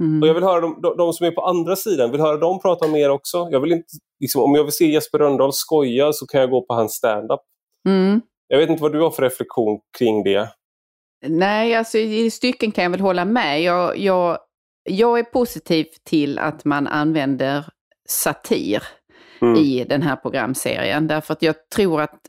Mm. 0.03 0.23
Och 0.23 0.29
jag 0.29 0.35
vill 0.35 0.43
höra 0.43 0.61
de, 0.61 0.81
de, 0.83 0.97
de, 0.97 1.13
som 1.13 1.27
är 1.27 1.31
på 1.31 1.45
andra 1.45 1.77
sidan, 1.77 2.11
vill 2.11 2.21
höra 2.21 2.37
dem 2.37 2.61
prata 2.61 2.89
mer 2.89 3.11
också. 3.11 3.49
Jag 3.51 3.61
vill 3.61 3.73
inte, 3.73 3.87
liksom, 4.21 4.43
om 4.43 4.55
jag 4.55 4.65
vill 4.65 4.73
se 4.73 4.87
Jesper 4.87 5.19
Rönndahl 5.19 5.53
skoja 5.53 6.13
så 6.13 6.27
kan 6.27 6.41
jag 6.41 6.51
gå 6.51 6.67
på 6.67 6.75
hans 6.75 6.93
stand-up. 6.93 7.41
Mm. 7.89 8.21
Jag 8.49 8.59
vet 8.59 8.71
inte 8.71 8.83
vad 8.83 8.93
du 8.93 9.01
har 9.01 9.11
för 9.11 9.23
reflektion 9.23 9.81
kring 9.99 10.23
det? 10.23 10.49
Nej, 11.27 11.75
alltså 11.75 11.99
i 11.99 12.31
stycken 12.31 12.73
kan 12.73 12.85
jag 12.85 12.91
väl 12.91 13.01
hålla 13.01 13.25
med. 13.25 13.63
Jag, 13.63 13.99
jag, 13.99 14.39
jag 14.83 15.19
är 15.19 15.23
positiv 15.23 15.87
till 16.05 16.39
att 16.39 16.65
man 16.65 16.87
använder 16.87 17.65
satir 18.09 18.83
mm. 19.43 19.57
i 19.57 19.85
den 19.85 20.03
här 20.03 20.17
programserien. 20.17 21.07
Därför 21.07 21.33
att 21.33 21.43
jag 21.43 21.69
tror 21.69 22.01
att 22.01 22.21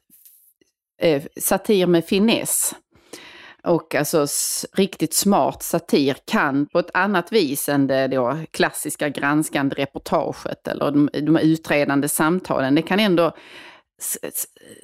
eh, 1.02 1.24
satir 1.40 1.88
med 1.88 2.06
finess 2.06 2.76
och 3.64 3.96
alltså 3.96 4.28
riktigt 4.74 5.14
smart 5.14 5.64
satir 5.64 6.18
kan 6.26 6.66
på 6.66 6.80
ett 6.80 6.92
annat 6.94 7.32
vis 7.32 7.70
än 7.70 7.88
det 7.88 8.08
då 8.08 8.38
klassiska 8.52 9.10
granskande 9.10 9.76
reportaget 9.76 10.68
eller 10.68 10.92
de, 10.92 11.10
de 11.14 11.38
utredande 11.38 12.08
samtalen. 12.08 12.76
Det 12.76 12.82
kan 12.82 13.00
ändå 13.00 13.36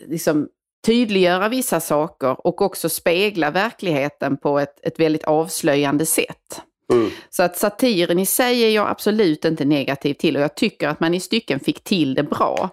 liksom 0.07 0.47
tydliggöra 0.85 1.49
vissa 1.49 1.79
saker 1.79 2.47
och 2.47 2.61
också 2.61 2.89
spegla 2.89 3.51
verkligheten 3.51 4.37
på 4.37 4.59
ett, 4.59 4.85
ett 4.85 4.99
väldigt 4.99 5.23
avslöjande 5.23 6.05
sätt. 6.05 6.61
Mm. 6.93 7.11
Så 7.29 7.43
att 7.43 7.57
satiren 7.57 8.19
i 8.19 8.25
sig 8.25 8.63
är 8.63 8.69
jag 8.69 8.89
absolut 8.89 9.45
inte 9.45 9.65
negativ 9.65 10.13
till 10.13 10.35
och 10.35 10.41
jag 10.41 10.55
tycker 10.55 10.87
att 10.87 10.99
man 10.99 11.13
i 11.13 11.19
stycken 11.19 11.59
fick 11.59 11.83
till 11.83 12.13
det 12.13 12.23
bra. 12.23 12.69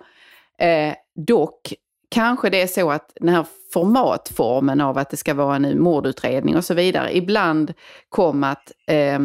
Eh, 0.58 0.94
dock 1.14 1.74
kanske 2.10 2.50
det 2.50 2.62
är 2.62 2.66
så 2.66 2.90
att 2.90 3.12
den 3.20 3.28
här 3.28 3.46
formatformen 3.72 4.80
av 4.80 4.98
att 4.98 5.10
det 5.10 5.16
ska 5.16 5.34
vara 5.34 5.56
en 5.56 5.82
mordutredning 5.82 6.56
och 6.56 6.64
så 6.64 6.74
vidare 6.74 7.16
ibland 7.16 7.74
kom 8.08 8.44
att 8.44 8.72
eh, 8.86 9.18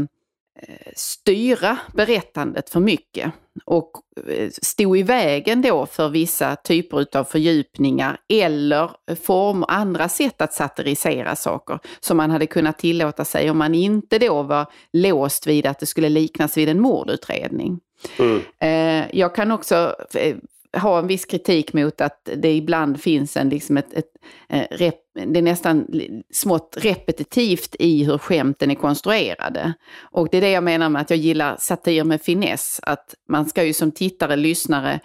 styra 0.96 1.78
berättandet 1.94 2.70
för 2.70 2.80
mycket 2.80 3.32
och 3.66 3.92
eh, 4.28 4.50
stod 4.62 4.98
i 4.98 5.04
vägen 5.04 5.62
då 5.62 5.86
för 5.86 6.10
vissa 6.10 6.56
typer 6.56 7.18
av 7.18 7.24
fördjupningar 7.24 8.18
eller 8.30 8.92
form, 9.26 9.66
andra 9.68 10.10
sätt 10.10 10.42
att 10.42 10.54
satirisera 10.54 11.36
saker 11.36 11.80
som 12.00 12.18
man 12.18 12.32
hade 12.32 12.48
kunnat 12.48 12.78
tillåta 12.78 13.26
sig 13.26 13.50
om 13.50 13.58
man 13.58 13.76
inte 13.76 14.20
då 14.20 14.44
var 14.44 14.66
låst 14.94 15.48
vid 15.48 15.66
att 15.66 15.80
det 15.80 15.86
skulle 15.86 16.10
liknas 16.10 16.58
vid 16.58 16.70
en 16.70 16.82
mordutredning. 16.82 17.80
Mm. 18.20 18.42
Eh, 18.60 19.20
jag 19.20 19.36
kan 19.36 19.52
också 19.52 19.96
eh, 20.14 20.36
ha 20.78 21.00
en 21.00 21.08
viss 21.08 21.26
kritik 21.26 21.74
mot 21.74 22.02
att 22.02 22.30
det 22.36 22.54
ibland 22.54 23.02
finns 23.02 23.38
en, 23.38 23.50
liksom 23.50 23.78
ett, 23.78 23.94
ett, 23.94 24.06
ett 24.50 24.68
rep, 24.80 24.96
det 25.14 25.40
är 25.40 25.44
nästan 25.44 25.88
smått 26.34 26.78
repetitivt 26.80 27.76
i 27.80 28.04
hur 28.04 28.18
skämten 28.18 28.72
är 28.72 28.76
konstruerade. 28.76 29.74
Och 30.02 30.28
det 30.32 30.38
är 30.38 30.42
det 30.42 30.52
jag 30.52 30.64
menar 30.64 30.90
med 30.90 31.02
att 31.02 31.10
jag 31.10 31.20
gillar 31.20 31.58
satir 31.60 32.04
med 32.04 32.22
finess. 32.22 32.80
Att 32.84 33.16
man 33.30 33.46
ska 33.46 33.64
ju 33.64 33.74
som 33.74 33.92
tittare, 33.92 34.36
lyssnare 34.36 35.00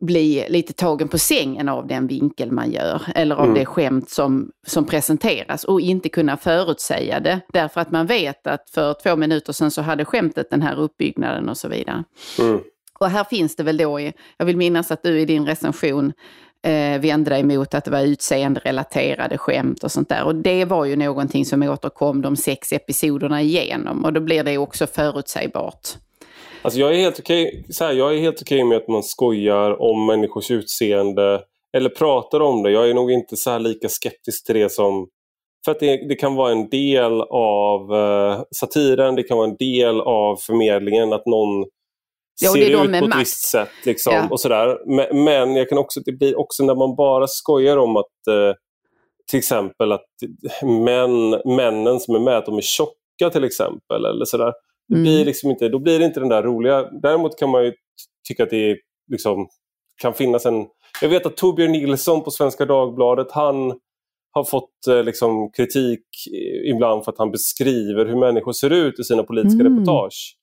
bli 0.00 0.46
lite 0.48 0.72
tagen 0.72 1.08
på 1.08 1.18
sängen 1.18 1.68
av 1.68 1.86
den 1.86 2.06
vinkel 2.06 2.52
man 2.52 2.70
gör 2.70 3.02
eller 3.14 3.36
av 3.36 3.44
mm. 3.44 3.54
det 3.54 3.66
skämt 3.66 4.10
som, 4.10 4.50
som 4.66 4.86
presenteras 4.86 5.64
och 5.64 5.80
inte 5.80 6.08
kunna 6.08 6.36
förutsäga 6.36 7.20
det 7.20 7.40
därför 7.52 7.80
att 7.80 7.90
man 7.90 8.06
vet 8.06 8.46
att 8.46 8.70
för 8.70 8.94
två 9.02 9.16
minuter 9.16 9.52
sedan 9.52 9.70
så 9.70 9.82
hade 9.82 10.04
skämtet 10.04 10.50
den 10.50 10.62
här 10.62 10.78
uppbyggnaden 10.78 11.48
och 11.48 11.56
så 11.56 11.68
vidare. 11.68 12.04
Mm. 12.38 12.60
Och 13.00 13.10
här 13.10 13.24
finns 13.24 13.56
det 13.56 13.62
väl 13.62 13.76
då, 13.76 14.00
jag 14.36 14.46
vill 14.46 14.56
minnas 14.56 14.90
att 14.90 15.02
du 15.02 15.20
i 15.20 15.24
din 15.24 15.46
recension 15.46 16.12
eh, 16.62 17.00
vände 17.00 17.30
dig 17.30 17.42
mot 17.42 17.74
att 17.74 17.84
det 17.84 17.90
var 17.90 18.00
utseende-relaterade 18.00 19.38
skämt 19.38 19.84
och 19.84 19.92
sånt 19.92 20.08
där. 20.08 20.24
Och 20.24 20.34
det 20.34 20.64
var 20.64 20.84
ju 20.84 20.96
någonting 20.96 21.44
som 21.44 21.62
återkom 21.62 22.22
de 22.22 22.36
sex 22.36 22.72
episoderna 22.72 23.42
igenom 23.42 24.04
och 24.04 24.12
då 24.12 24.20
blir 24.20 24.44
det 24.44 24.58
också 24.58 24.86
förutsägbart. 24.86 25.88
Alltså 26.62 26.80
jag 26.80 26.94
är 26.94 26.96
helt 26.96 27.18
okej, 27.18 27.64
så 27.70 27.84
här, 27.84 27.92
jag 27.92 28.14
är 28.14 28.18
helt 28.18 28.42
okej 28.42 28.64
med 28.64 28.76
att 28.76 28.88
man 28.88 29.02
skojar 29.02 29.82
om 29.82 30.06
människors 30.06 30.50
utseende 30.50 31.42
eller 31.76 31.90
pratar 31.90 32.40
om 32.40 32.62
det. 32.62 32.70
Jag 32.70 32.90
är 32.90 32.94
nog 32.94 33.10
inte 33.10 33.36
så 33.36 33.58
lika 33.58 33.88
skeptisk 33.88 34.46
till 34.46 34.54
det 34.54 34.72
som 34.72 35.08
för 35.64 35.72
att 35.72 35.80
det, 35.80 36.08
det, 36.08 36.14
kan 36.14 36.34
vara 36.34 36.52
en 36.52 36.68
del 36.68 37.20
av 37.30 37.92
uh, 37.92 38.42
satiren, 38.56 39.14
det 39.14 39.22
kan 39.22 39.36
vara 39.36 39.48
en 39.48 39.56
del 39.56 40.00
av 40.00 40.36
förmedlingen 40.36 41.12
att 41.12 41.26
någon 41.26 41.64
ja, 42.40 42.52
ser 42.52 42.70
ut 42.70 42.90
på 42.90 42.96
ett 42.96 43.08
makt. 43.08 43.20
visst 43.20 43.48
sätt. 43.48 43.70
Liksom, 43.84 44.14
ja. 44.14 44.28
och 44.30 44.40
sådär. 44.40 44.78
Men, 44.86 45.24
men, 45.24 45.56
jag 45.56 45.68
kan 45.68 45.78
också, 45.78 46.00
det 46.00 46.12
blir 46.12 46.38
också 46.38 46.64
när 46.64 46.74
man 46.74 46.96
bara 46.96 47.26
skojar 47.26 47.76
om 47.76 47.96
att 47.96 48.26
eh, 48.28 48.54
till 49.30 49.38
exempel 49.38 49.92
att 49.92 50.06
män, 50.62 51.30
männen 51.56 52.00
som 52.00 52.14
är 52.14 52.20
med, 52.20 52.36
att 52.36 52.46
de 52.46 52.56
är 52.56 52.62
tjocka 52.62 53.30
till 53.32 53.44
exempel. 53.44 54.04
Eller 54.04 54.24
sådär. 54.24 54.52
Det 54.88 54.94
mm. 54.94 55.02
blir 55.02 55.24
liksom 55.24 55.50
inte, 55.50 55.68
då 55.68 55.78
blir 55.78 55.98
det 55.98 56.04
inte 56.04 56.20
den 56.20 56.28
där 56.28 56.42
roliga. 56.42 56.90
Däremot 57.02 57.38
kan 57.38 57.50
man 57.50 57.64
ju 57.64 57.72
tycka 58.28 58.42
att 58.42 58.50
det 58.50 58.76
liksom, 59.10 59.48
kan 60.02 60.14
finnas 60.14 60.46
en... 60.46 60.66
Jag 61.02 61.08
vet 61.08 61.26
att 61.26 61.36
Torbjörn 61.36 61.72
Nilsson 61.72 62.24
på 62.24 62.30
Svenska 62.30 62.64
Dagbladet, 62.64 63.30
han 63.30 63.78
har 64.30 64.44
fått 64.44 64.86
eh, 64.88 65.04
liksom, 65.04 65.50
kritik 65.56 66.04
ibland 66.66 67.04
för 67.04 67.12
att 67.12 67.18
han 67.18 67.30
beskriver 67.30 68.06
hur 68.06 68.16
människor 68.16 68.52
ser 68.52 68.70
ut 68.70 69.00
i 69.00 69.04
sina 69.04 69.22
politiska 69.22 69.60
mm. 69.60 69.72
reportage. 69.72 70.36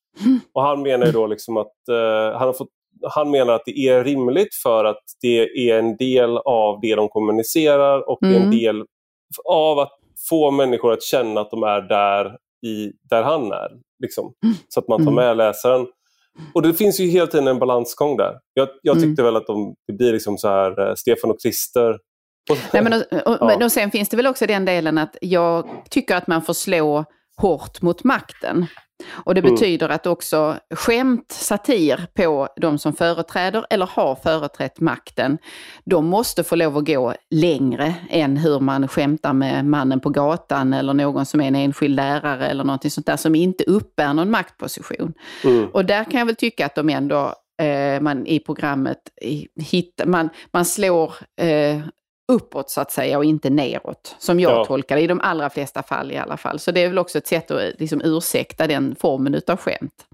Och 0.53 0.61
han 0.61 0.81
menar 0.81 1.11
då 1.11 1.27
liksom 1.27 1.57
att, 1.57 1.73
uh, 1.91 2.37
han, 2.37 2.47
har 2.47 2.53
fått, 2.53 2.69
han 3.11 3.31
menar 3.31 3.53
att 3.53 3.65
det 3.65 3.79
är 3.79 4.03
rimligt 4.03 4.55
för 4.63 4.85
att 4.85 5.03
det 5.21 5.69
är 5.69 5.79
en 5.79 5.97
del 5.97 6.37
av 6.37 6.79
det 6.81 6.95
de 6.95 7.09
kommunicerar 7.09 8.09
och 8.09 8.23
mm. 8.23 8.33
det 8.33 8.39
är 8.39 8.41
en 8.41 8.47
mm. 8.47 8.59
del 8.59 8.85
av 9.45 9.79
att 9.79 9.91
få 10.29 10.51
människor 10.51 10.93
att 10.93 11.03
känna 11.03 11.41
att 11.41 11.51
de 11.51 11.63
är 11.63 11.81
där, 11.81 12.37
i, 12.65 12.91
där 13.09 13.23
han 13.23 13.51
är. 13.51 13.69
Liksom. 13.99 14.33
Så 14.67 14.79
att 14.79 14.87
man 14.87 14.97
tar 14.97 15.11
mm. 15.11 15.15
med 15.15 15.37
läsaren. 15.37 15.87
Och 16.53 16.61
det 16.61 16.73
finns 16.73 16.99
ju 16.99 17.05
hela 17.05 17.27
tiden 17.27 17.47
en 17.47 17.59
balansgång 17.59 18.17
där. 18.17 18.33
Jag, 18.53 18.67
jag 18.81 18.95
tyckte 18.95 19.21
mm. 19.21 19.25
väl 19.25 19.35
att 19.35 19.47
de, 19.47 19.75
det 19.87 19.93
blir 19.93 20.13
liksom 20.13 20.37
så 20.37 20.47
här, 20.47 20.89
uh, 20.89 20.95
Stefan 20.95 21.31
och 21.31 21.41
Christer 21.41 21.97
Nej, 22.73 22.83
men, 22.83 22.93
och, 22.93 23.41
och, 23.41 23.51
ja. 23.51 23.65
och 23.65 23.71
sen 23.71 23.91
finns 23.91 24.09
det 24.09 24.17
väl 24.17 24.27
också 24.27 24.47
den 24.47 24.65
delen 24.65 24.97
att 24.97 25.17
jag 25.21 25.67
tycker 25.89 26.15
att 26.15 26.27
man 26.27 26.41
får 26.41 26.53
slå 26.53 27.05
hårt 27.37 27.81
mot 27.81 28.03
makten. 28.03 28.65
Och 29.09 29.35
det 29.35 29.41
mm. 29.41 29.53
betyder 29.53 29.85
mm. 29.85 29.95
att 29.95 30.07
också 30.07 30.57
skämt, 30.75 31.31
satir 31.31 32.07
på 32.13 32.47
de 32.55 32.77
som 32.77 32.93
företräder 32.93 33.65
eller 33.69 33.85
har 33.85 34.15
företrätt 34.15 34.79
makten, 34.79 35.37
de 35.85 36.05
måste 36.05 36.43
få 36.43 36.55
lov 36.55 36.77
att 36.77 36.85
gå 36.85 37.13
längre 37.29 37.93
än 38.09 38.37
hur 38.37 38.59
man 38.59 38.87
skämtar 38.87 39.33
med 39.33 39.65
mannen 39.65 39.99
på 39.99 40.09
gatan 40.09 40.73
eller 40.73 40.93
någon 40.93 41.25
som 41.25 41.41
är 41.41 41.47
en 41.47 41.55
enskild 41.55 41.95
lärare 41.95 42.47
eller 42.47 42.63
någonting 42.63 42.91
sånt 42.91 43.07
där 43.07 43.17
som 43.17 43.35
inte 43.35 43.63
uppbär 43.63 44.13
någon 44.13 44.31
maktposition. 44.31 45.13
Mm. 45.43 45.67
Och 45.67 45.85
där 45.85 46.03
kan 46.03 46.19
jag 46.19 46.25
väl 46.25 46.35
tycka 46.35 46.65
att 46.65 46.75
de 46.75 46.89
ändå 46.89 47.33
eh, 47.61 48.01
man 48.01 48.25
i 48.27 48.39
programmet 48.39 48.99
hittar, 49.61 50.05
man, 50.05 50.29
man 50.51 50.65
slår 50.65 51.13
eh, 51.41 51.79
uppåt 52.27 52.69
så 52.69 52.81
att 52.81 52.91
säga 52.91 53.17
och 53.17 53.25
inte 53.25 53.49
neråt. 53.49 54.15
Som 54.19 54.39
jag 54.39 54.51
ja. 54.51 54.65
tolkar 54.65 54.95
det, 54.95 55.01
i 55.01 55.07
de 55.07 55.19
allra 55.21 55.49
flesta 55.49 55.83
fall 55.83 56.11
i 56.11 56.17
alla 56.17 56.37
fall. 56.37 56.59
Så 56.59 56.71
det 56.71 56.83
är 56.83 56.87
väl 56.87 56.97
också 56.97 57.17
ett 57.17 57.27
sätt 57.27 57.51
att 57.51 57.79
liksom 57.79 58.01
ursäkta 58.03 58.67
den 58.67 58.95
formen 58.95 59.41
av 59.47 59.57
skämt. 59.57 60.05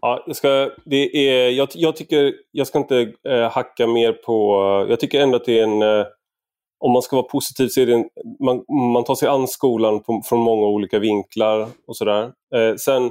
Ja, 0.00 0.24
jag, 0.26 0.36
ska, 0.36 0.70
det 0.84 1.28
är, 1.28 1.50
jag, 1.50 1.68
jag 1.74 1.96
tycker, 1.96 2.34
jag 2.50 2.66
ska 2.66 2.78
inte 2.78 3.12
eh, 3.28 3.50
hacka 3.50 3.86
mer 3.86 4.12
på, 4.12 4.56
jag 4.88 5.00
tycker 5.00 5.20
ändå 5.20 5.36
att 5.36 5.44
det 5.44 5.58
är 5.58 5.62
en, 5.62 5.82
eh, 5.82 6.06
om 6.84 6.92
man 6.92 7.02
ska 7.02 7.16
vara 7.16 7.26
positiv 7.28 7.68
så 7.68 7.80
är 7.80 7.86
det 7.86 7.94
en, 7.94 8.08
man, 8.44 8.64
man 8.92 9.04
tar 9.04 9.14
sig 9.14 9.28
an 9.28 9.48
skolan 9.48 10.02
på, 10.02 10.22
från 10.24 10.40
många 10.40 10.66
olika 10.66 10.98
vinklar 10.98 11.68
och 11.86 11.96
sådär. 11.96 12.22
Eh, 12.54 12.74
sen 12.76 13.10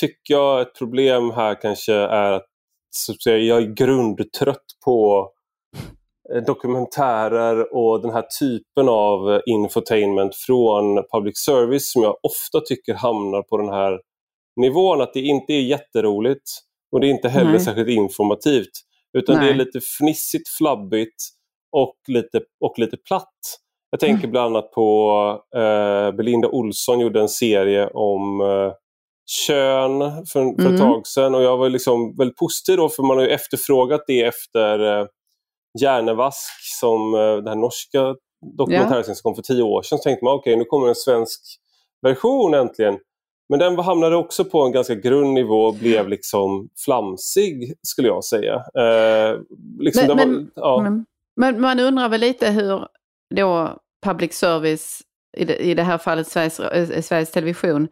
tycker 0.00 0.34
jag 0.34 0.60
ett 0.60 0.78
problem 0.78 1.30
här 1.30 1.54
kanske 1.62 1.94
är 1.94 2.32
att, 2.32 2.46
så 2.90 3.12
att 3.12 3.22
säga, 3.22 3.38
jag 3.38 3.62
är 3.62 3.74
grundtrött 3.74 4.64
på 4.84 5.28
dokumentärer 6.46 7.74
och 7.74 8.02
den 8.02 8.10
här 8.10 8.24
typen 8.40 8.88
av 8.88 9.40
infotainment 9.46 10.34
från 10.34 11.02
public 11.12 11.38
service 11.38 11.92
som 11.92 12.02
jag 12.02 12.16
ofta 12.22 12.60
tycker 12.60 12.94
hamnar 12.94 13.42
på 13.42 13.56
den 13.56 13.68
här 13.68 14.00
nivån 14.60 15.00
att 15.00 15.14
det 15.14 15.20
inte 15.20 15.52
är 15.52 15.60
jätteroligt 15.60 16.50
och 16.92 17.00
det 17.00 17.06
är 17.06 17.10
inte 17.10 17.28
heller 17.28 17.50
Nej. 17.50 17.60
särskilt 17.60 17.88
informativt. 17.88 18.70
Utan 19.18 19.36
Nej. 19.36 19.44
det 19.44 19.50
är 19.50 19.54
lite 19.54 19.80
fnissigt, 19.80 20.48
flabbigt 20.48 21.22
och 21.72 21.96
lite, 22.08 22.40
och 22.60 22.78
lite 22.78 22.96
platt. 22.96 23.38
Jag 23.90 24.00
tänker 24.00 24.24
mm. 24.24 24.30
bland 24.30 24.56
annat 24.56 24.70
på 24.70 25.40
eh, 25.56 26.16
Belinda 26.16 26.48
Olsson 26.48 27.00
gjorde 27.00 27.20
en 27.20 27.28
serie 27.28 27.86
om 27.86 28.40
eh, 28.40 28.72
kön 29.46 29.98
för, 30.00 30.26
för 30.32 30.40
mm. 30.40 30.74
ett 30.74 30.80
tag 30.80 31.06
sedan 31.06 31.34
och 31.34 31.42
jag 31.42 31.56
var 31.56 31.68
liksom 31.68 32.16
väldigt 32.16 32.36
positiv 32.36 32.76
då 32.76 32.88
för 32.88 33.02
man 33.02 33.16
har 33.16 33.24
ju 33.24 33.30
efterfrågat 33.30 34.04
det 34.06 34.22
efter 34.22 35.00
eh, 35.00 35.06
Hjärnevask 35.80 36.78
som 36.80 37.14
eh, 37.14 37.36
den 37.36 37.48
här 37.48 37.54
norska 37.54 38.14
dokumentären 38.56 39.04
som 39.04 39.14
kom 39.22 39.34
för 39.34 39.42
tio 39.42 39.62
år 39.62 39.82
sedan. 39.82 39.98
Så 39.98 40.02
tänkte 40.02 40.24
man 40.24 40.34
okej 40.34 40.52
okay, 40.52 40.58
nu 40.58 40.64
kommer 40.64 40.88
en 40.88 40.94
svensk 40.94 41.40
version 42.02 42.54
äntligen. 42.54 42.98
Men 43.48 43.58
den 43.58 43.78
hamnade 43.78 44.16
också 44.16 44.44
på 44.44 44.62
en 44.62 44.72
ganska 44.72 44.94
grund 44.94 45.32
nivå 45.32 45.64
och 45.64 45.74
blev 45.74 46.08
liksom 46.08 46.68
flamsig 46.84 47.74
skulle 47.82 48.08
jag 48.08 48.24
säga. 48.24 48.54
Eh, 48.54 49.38
liksom 49.78 50.06
men, 50.06 50.16
men, 50.16 50.34
var, 50.34 50.46
ja. 50.54 50.82
men, 50.82 51.06
men, 51.36 51.60
man 51.60 51.80
undrar 51.80 52.08
väl 52.08 52.20
lite 52.20 52.50
hur 52.50 52.86
då 53.34 53.78
public 54.04 54.34
service, 54.34 55.02
i 55.36 55.44
det, 55.44 55.56
i 55.56 55.74
det 55.74 55.82
här 55.82 55.98
fallet 55.98 56.28
Sveriges, 56.28 56.60
eh, 56.60 57.00
Sveriges 57.00 57.30
Television, 57.30 57.88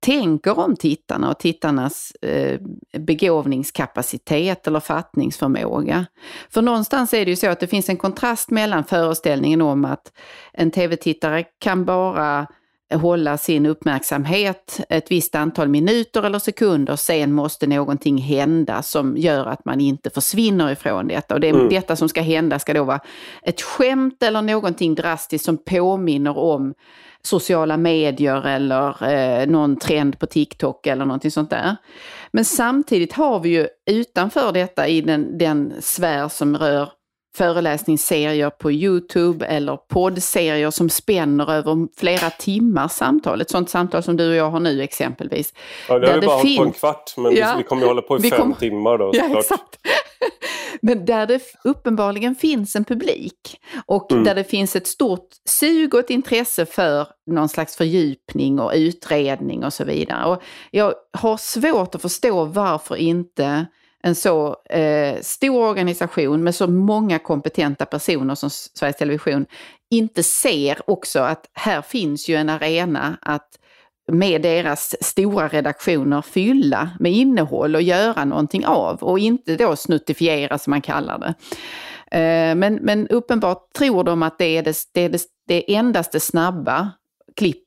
tänker 0.00 0.58
om 0.58 0.76
tittarna 0.76 1.30
och 1.30 1.38
tittarnas 1.38 2.12
eh, 2.22 2.60
begåvningskapacitet 2.98 4.66
eller 4.66 4.80
fattningsförmåga. 4.80 6.06
För 6.50 6.62
någonstans 6.62 7.14
är 7.14 7.24
det 7.24 7.30
ju 7.30 7.36
så 7.36 7.48
att 7.48 7.60
det 7.60 7.66
finns 7.66 7.88
en 7.88 7.96
kontrast 7.96 8.50
mellan 8.50 8.84
föreställningen 8.84 9.62
om 9.62 9.84
att 9.84 10.12
en 10.52 10.70
tv-tittare 10.70 11.44
kan 11.58 11.84
bara 11.84 12.46
hålla 12.94 13.38
sin 13.38 13.66
uppmärksamhet 13.66 14.80
ett 14.88 15.10
visst 15.10 15.34
antal 15.34 15.68
minuter 15.68 16.22
eller 16.22 16.38
sekunder, 16.38 16.96
sen 16.96 17.32
måste 17.32 17.66
någonting 17.66 18.18
hända 18.18 18.82
som 18.82 19.16
gör 19.16 19.46
att 19.46 19.64
man 19.64 19.80
inte 19.80 20.10
försvinner 20.10 20.72
ifrån 20.72 21.08
detta. 21.08 21.34
Och 21.34 21.40
det, 21.40 21.48
mm. 21.48 21.68
detta 21.68 21.96
som 21.96 22.08
ska 22.08 22.20
hända 22.22 22.58
ska 22.58 22.74
då 22.74 22.84
vara 22.84 23.00
ett 23.42 23.62
skämt 23.62 24.22
eller 24.22 24.42
någonting 24.42 24.94
drastiskt 24.94 25.44
som 25.44 25.58
påminner 25.64 26.38
om 26.38 26.74
sociala 27.22 27.76
medier 27.76 28.46
eller 28.46 29.12
eh, 29.12 29.46
någon 29.46 29.76
trend 29.76 30.18
på 30.18 30.26
TikTok 30.26 30.86
eller 30.86 31.04
någonting 31.04 31.30
sånt 31.30 31.50
där. 31.50 31.76
Men 32.30 32.44
samtidigt 32.44 33.12
har 33.12 33.40
vi 33.40 33.48
ju 33.48 33.68
utanför 33.90 34.52
detta 34.52 34.88
i 34.88 35.00
den, 35.00 35.38
den 35.38 35.72
sfär 35.80 36.28
som 36.28 36.56
rör 36.56 36.88
föreläsningsserier 37.36 38.50
på 38.50 38.72
Youtube 38.72 39.46
eller 39.46 39.76
poddserier 39.76 40.70
som 40.70 40.90
spänner 40.90 41.52
över 41.52 41.98
flera 41.98 42.30
timmar 42.30 42.88
samtal. 42.88 43.40
Ett 43.40 43.50
sånt 43.50 43.70
samtal 43.70 44.02
som 44.02 44.16
du 44.16 44.28
och 44.28 44.34
jag 44.34 44.50
har 44.50 44.60
nu 44.60 44.82
exempelvis. 44.82 45.54
Ja, 45.88 45.98
det 45.98 46.12
har 46.12 46.20
vi 46.20 46.26
bara 46.26 46.36
hållit 46.36 46.56
på 46.56 46.64
en 46.64 46.72
kvart 46.72 47.14
men 47.16 47.36
ja, 47.36 47.54
vi 47.58 47.64
kommer 47.64 47.82
att 47.82 47.88
hålla 47.88 48.02
på 48.02 48.18
i 48.18 48.30
fem 48.30 48.40
kom... 48.40 48.54
timmar 48.54 48.98
då 48.98 49.10
ja, 49.14 49.38
exakt. 49.38 49.78
Men 50.82 51.04
där 51.04 51.26
det 51.26 51.42
uppenbarligen 51.64 52.34
finns 52.34 52.76
en 52.76 52.84
publik 52.84 53.60
och 53.86 54.12
mm. 54.12 54.24
där 54.24 54.34
det 54.34 54.44
finns 54.44 54.76
ett 54.76 54.86
stort 54.86 55.28
sug 55.48 55.94
och 55.94 56.00
ett 56.00 56.10
intresse 56.10 56.66
för 56.66 57.06
någon 57.26 57.48
slags 57.48 57.76
fördjupning 57.76 58.60
och 58.60 58.72
utredning 58.74 59.64
och 59.64 59.72
så 59.72 59.84
vidare. 59.84 60.24
Och 60.24 60.42
jag 60.70 60.94
har 61.18 61.36
svårt 61.36 61.94
att 61.94 62.02
förstå 62.02 62.44
varför 62.44 62.96
inte 62.96 63.66
en 64.02 64.14
så 64.14 64.56
eh, 64.70 65.20
stor 65.20 65.68
organisation 65.68 66.42
med 66.44 66.54
så 66.54 66.66
många 66.66 67.18
kompetenta 67.18 67.86
personer 67.86 68.34
som 68.34 68.50
Sveriges 68.50 68.96
Television 68.96 69.46
inte 69.90 70.22
ser 70.22 70.90
också 70.90 71.20
att 71.20 71.50
här 71.52 71.82
finns 71.82 72.28
ju 72.28 72.36
en 72.36 72.48
arena 72.48 73.18
att 73.22 73.48
med 74.12 74.42
deras 74.42 74.96
stora 75.00 75.48
redaktioner 75.48 76.22
fylla 76.22 76.90
med 77.00 77.12
innehåll 77.12 77.74
och 77.74 77.82
göra 77.82 78.24
någonting 78.24 78.66
av 78.66 79.02
och 79.02 79.18
inte 79.18 79.56
då 79.56 79.76
snuttifiera 79.76 80.58
som 80.58 80.70
man 80.70 80.82
kallar 80.82 81.18
det. 81.18 81.34
Eh, 82.18 82.54
men, 82.54 82.74
men 82.74 83.08
uppenbart 83.08 83.72
tror 83.78 84.04
de 84.04 84.22
att 84.22 84.38
det 84.38 84.56
är 84.56 84.62
det, 84.62 84.76
det, 84.92 85.00
är 85.00 85.08
det, 85.08 85.22
det 85.46 85.74
endaste 85.74 86.20
snabba 86.20 86.90
klipp 87.36 87.64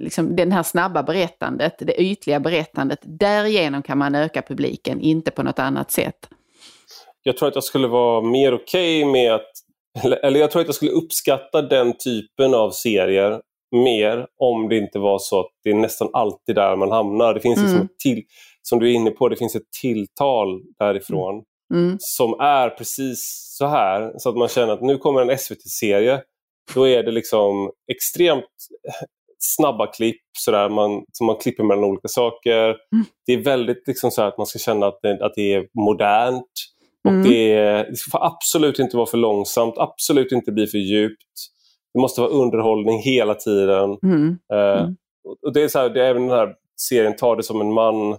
liksom 0.00 0.36
det 0.36 0.52
här 0.52 0.62
snabba 0.62 1.02
berättandet, 1.02 1.74
det 1.78 2.02
ytliga 2.02 2.40
berättandet. 2.40 2.98
Därigenom 3.02 3.82
kan 3.82 3.98
man 3.98 4.14
öka 4.14 4.42
publiken, 4.42 5.00
inte 5.00 5.30
på 5.30 5.42
något 5.42 5.58
annat 5.58 5.90
sätt. 5.90 6.28
Jag 7.22 7.36
tror 7.36 7.48
att 7.48 7.54
jag 7.54 7.64
skulle 7.64 7.88
vara 7.88 8.20
mer 8.20 8.54
okej 8.54 9.04
okay 9.04 9.12
med 9.12 9.34
att, 9.34 9.50
eller 10.22 10.40
jag 10.40 10.50
tror 10.50 10.62
att 10.62 10.68
jag 10.68 10.74
skulle 10.74 10.90
uppskatta 10.90 11.62
den 11.62 11.92
typen 11.98 12.54
av 12.54 12.70
serier 12.70 13.40
mer 13.72 14.26
om 14.38 14.68
det 14.68 14.76
inte 14.76 14.98
var 14.98 15.18
så 15.18 15.40
att 15.40 15.50
det 15.64 15.70
är 15.70 15.74
nästan 15.74 16.08
alltid 16.12 16.54
där 16.54 16.76
man 16.76 16.90
hamnar. 16.90 17.34
Det 17.34 17.40
finns 17.40 17.58
liksom 17.58 17.76
mm. 17.76 17.88
till, 18.02 18.22
som 18.62 18.78
du 18.78 18.90
är 18.90 18.94
inne 18.94 19.10
på, 19.10 19.28
det 19.28 19.36
finns 19.36 19.56
ett 19.56 19.72
tilltal 19.80 20.62
därifrån 20.78 21.42
mm. 21.74 21.96
som 22.00 22.40
är 22.40 22.70
precis 22.70 23.54
så 23.58 23.66
här 23.66 24.12
så 24.18 24.28
att 24.28 24.36
man 24.36 24.48
känner 24.48 24.72
att 24.72 24.82
nu 24.82 24.98
kommer 24.98 25.20
en 25.20 25.38
SVT-serie 25.38 26.22
då 26.74 26.88
är 26.88 27.02
det 27.02 27.10
liksom 27.10 27.70
extremt 27.92 28.44
snabba 29.38 29.86
klipp 29.86 30.22
sådär, 30.38 30.68
man, 30.68 31.04
som 31.12 31.26
man 31.26 31.36
klipper 31.36 31.64
mellan 31.64 31.84
olika 31.84 32.08
saker. 32.08 32.64
Mm. 32.68 33.04
Det 33.26 33.32
är 33.32 33.42
väldigt 33.42 33.82
liksom 33.86 34.10
så 34.10 34.22
att 34.22 34.38
man 34.38 34.46
ska 34.46 34.58
känna 34.58 34.86
att 34.86 34.98
det, 35.02 35.24
att 35.24 35.32
det 35.34 35.54
är 35.54 35.66
modernt. 35.74 36.52
Och 37.04 37.10
mm. 37.10 37.28
det, 37.28 37.52
är, 37.52 37.84
det 37.90 38.10
får 38.12 38.26
absolut 38.26 38.78
inte 38.78 38.96
vara 38.96 39.06
för 39.06 39.18
långsamt, 39.18 39.74
absolut 39.78 40.32
inte 40.32 40.52
bli 40.52 40.66
för 40.66 40.78
djupt. 40.78 41.32
Det 41.94 42.00
måste 42.00 42.20
vara 42.20 42.30
underhållning 42.30 42.98
hela 42.98 43.34
tiden. 43.34 43.98
Mm. 44.02 44.38
Uh, 44.54 44.88
och 45.46 45.52
det 45.52 45.62
är 45.62 45.68
så 45.68 45.78
här, 45.78 45.90
det 45.90 46.00
är 46.00 46.10
även 46.10 46.22
den 46.22 46.38
här 46.38 46.54
serien 46.80 47.16
Ta 47.16 47.36
det 47.36 47.42
som 47.42 47.60
en 47.60 47.72
man 47.72 48.16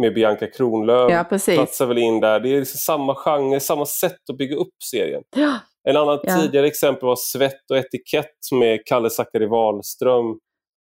med 0.00 0.14
Bianca 0.14 0.46
Kronlöf 0.46 1.10
ja, 1.10 1.24
platsar 1.54 1.86
väl 1.86 1.98
in 1.98 2.20
där. 2.20 2.40
Det 2.40 2.48
är 2.48 2.58
liksom 2.58 2.78
samma 2.78 3.14
genre, 3.14 3.60
samma 3.60 3.86
sätt 3.86 4.30
att 4.30 4.38
bygga 4.38 4.56
upp 4.56 4.74
serien. 4.90 5.22
Ja. 5.36 5.58
En 5.88 5.96
annan 5.96 6.20
ja. 6.22 6.40
tidigare 6.40 6.66
exempel 6.66 7.06
var 7.06 7.16
Svett 7.16 7.70
och 7.70 7.76
etikett 7.76 8.52
med 8.52 8.80
Kalle 8.86 9.10
Zackari 9.10 9.46
Wahlström. 9.46 10.38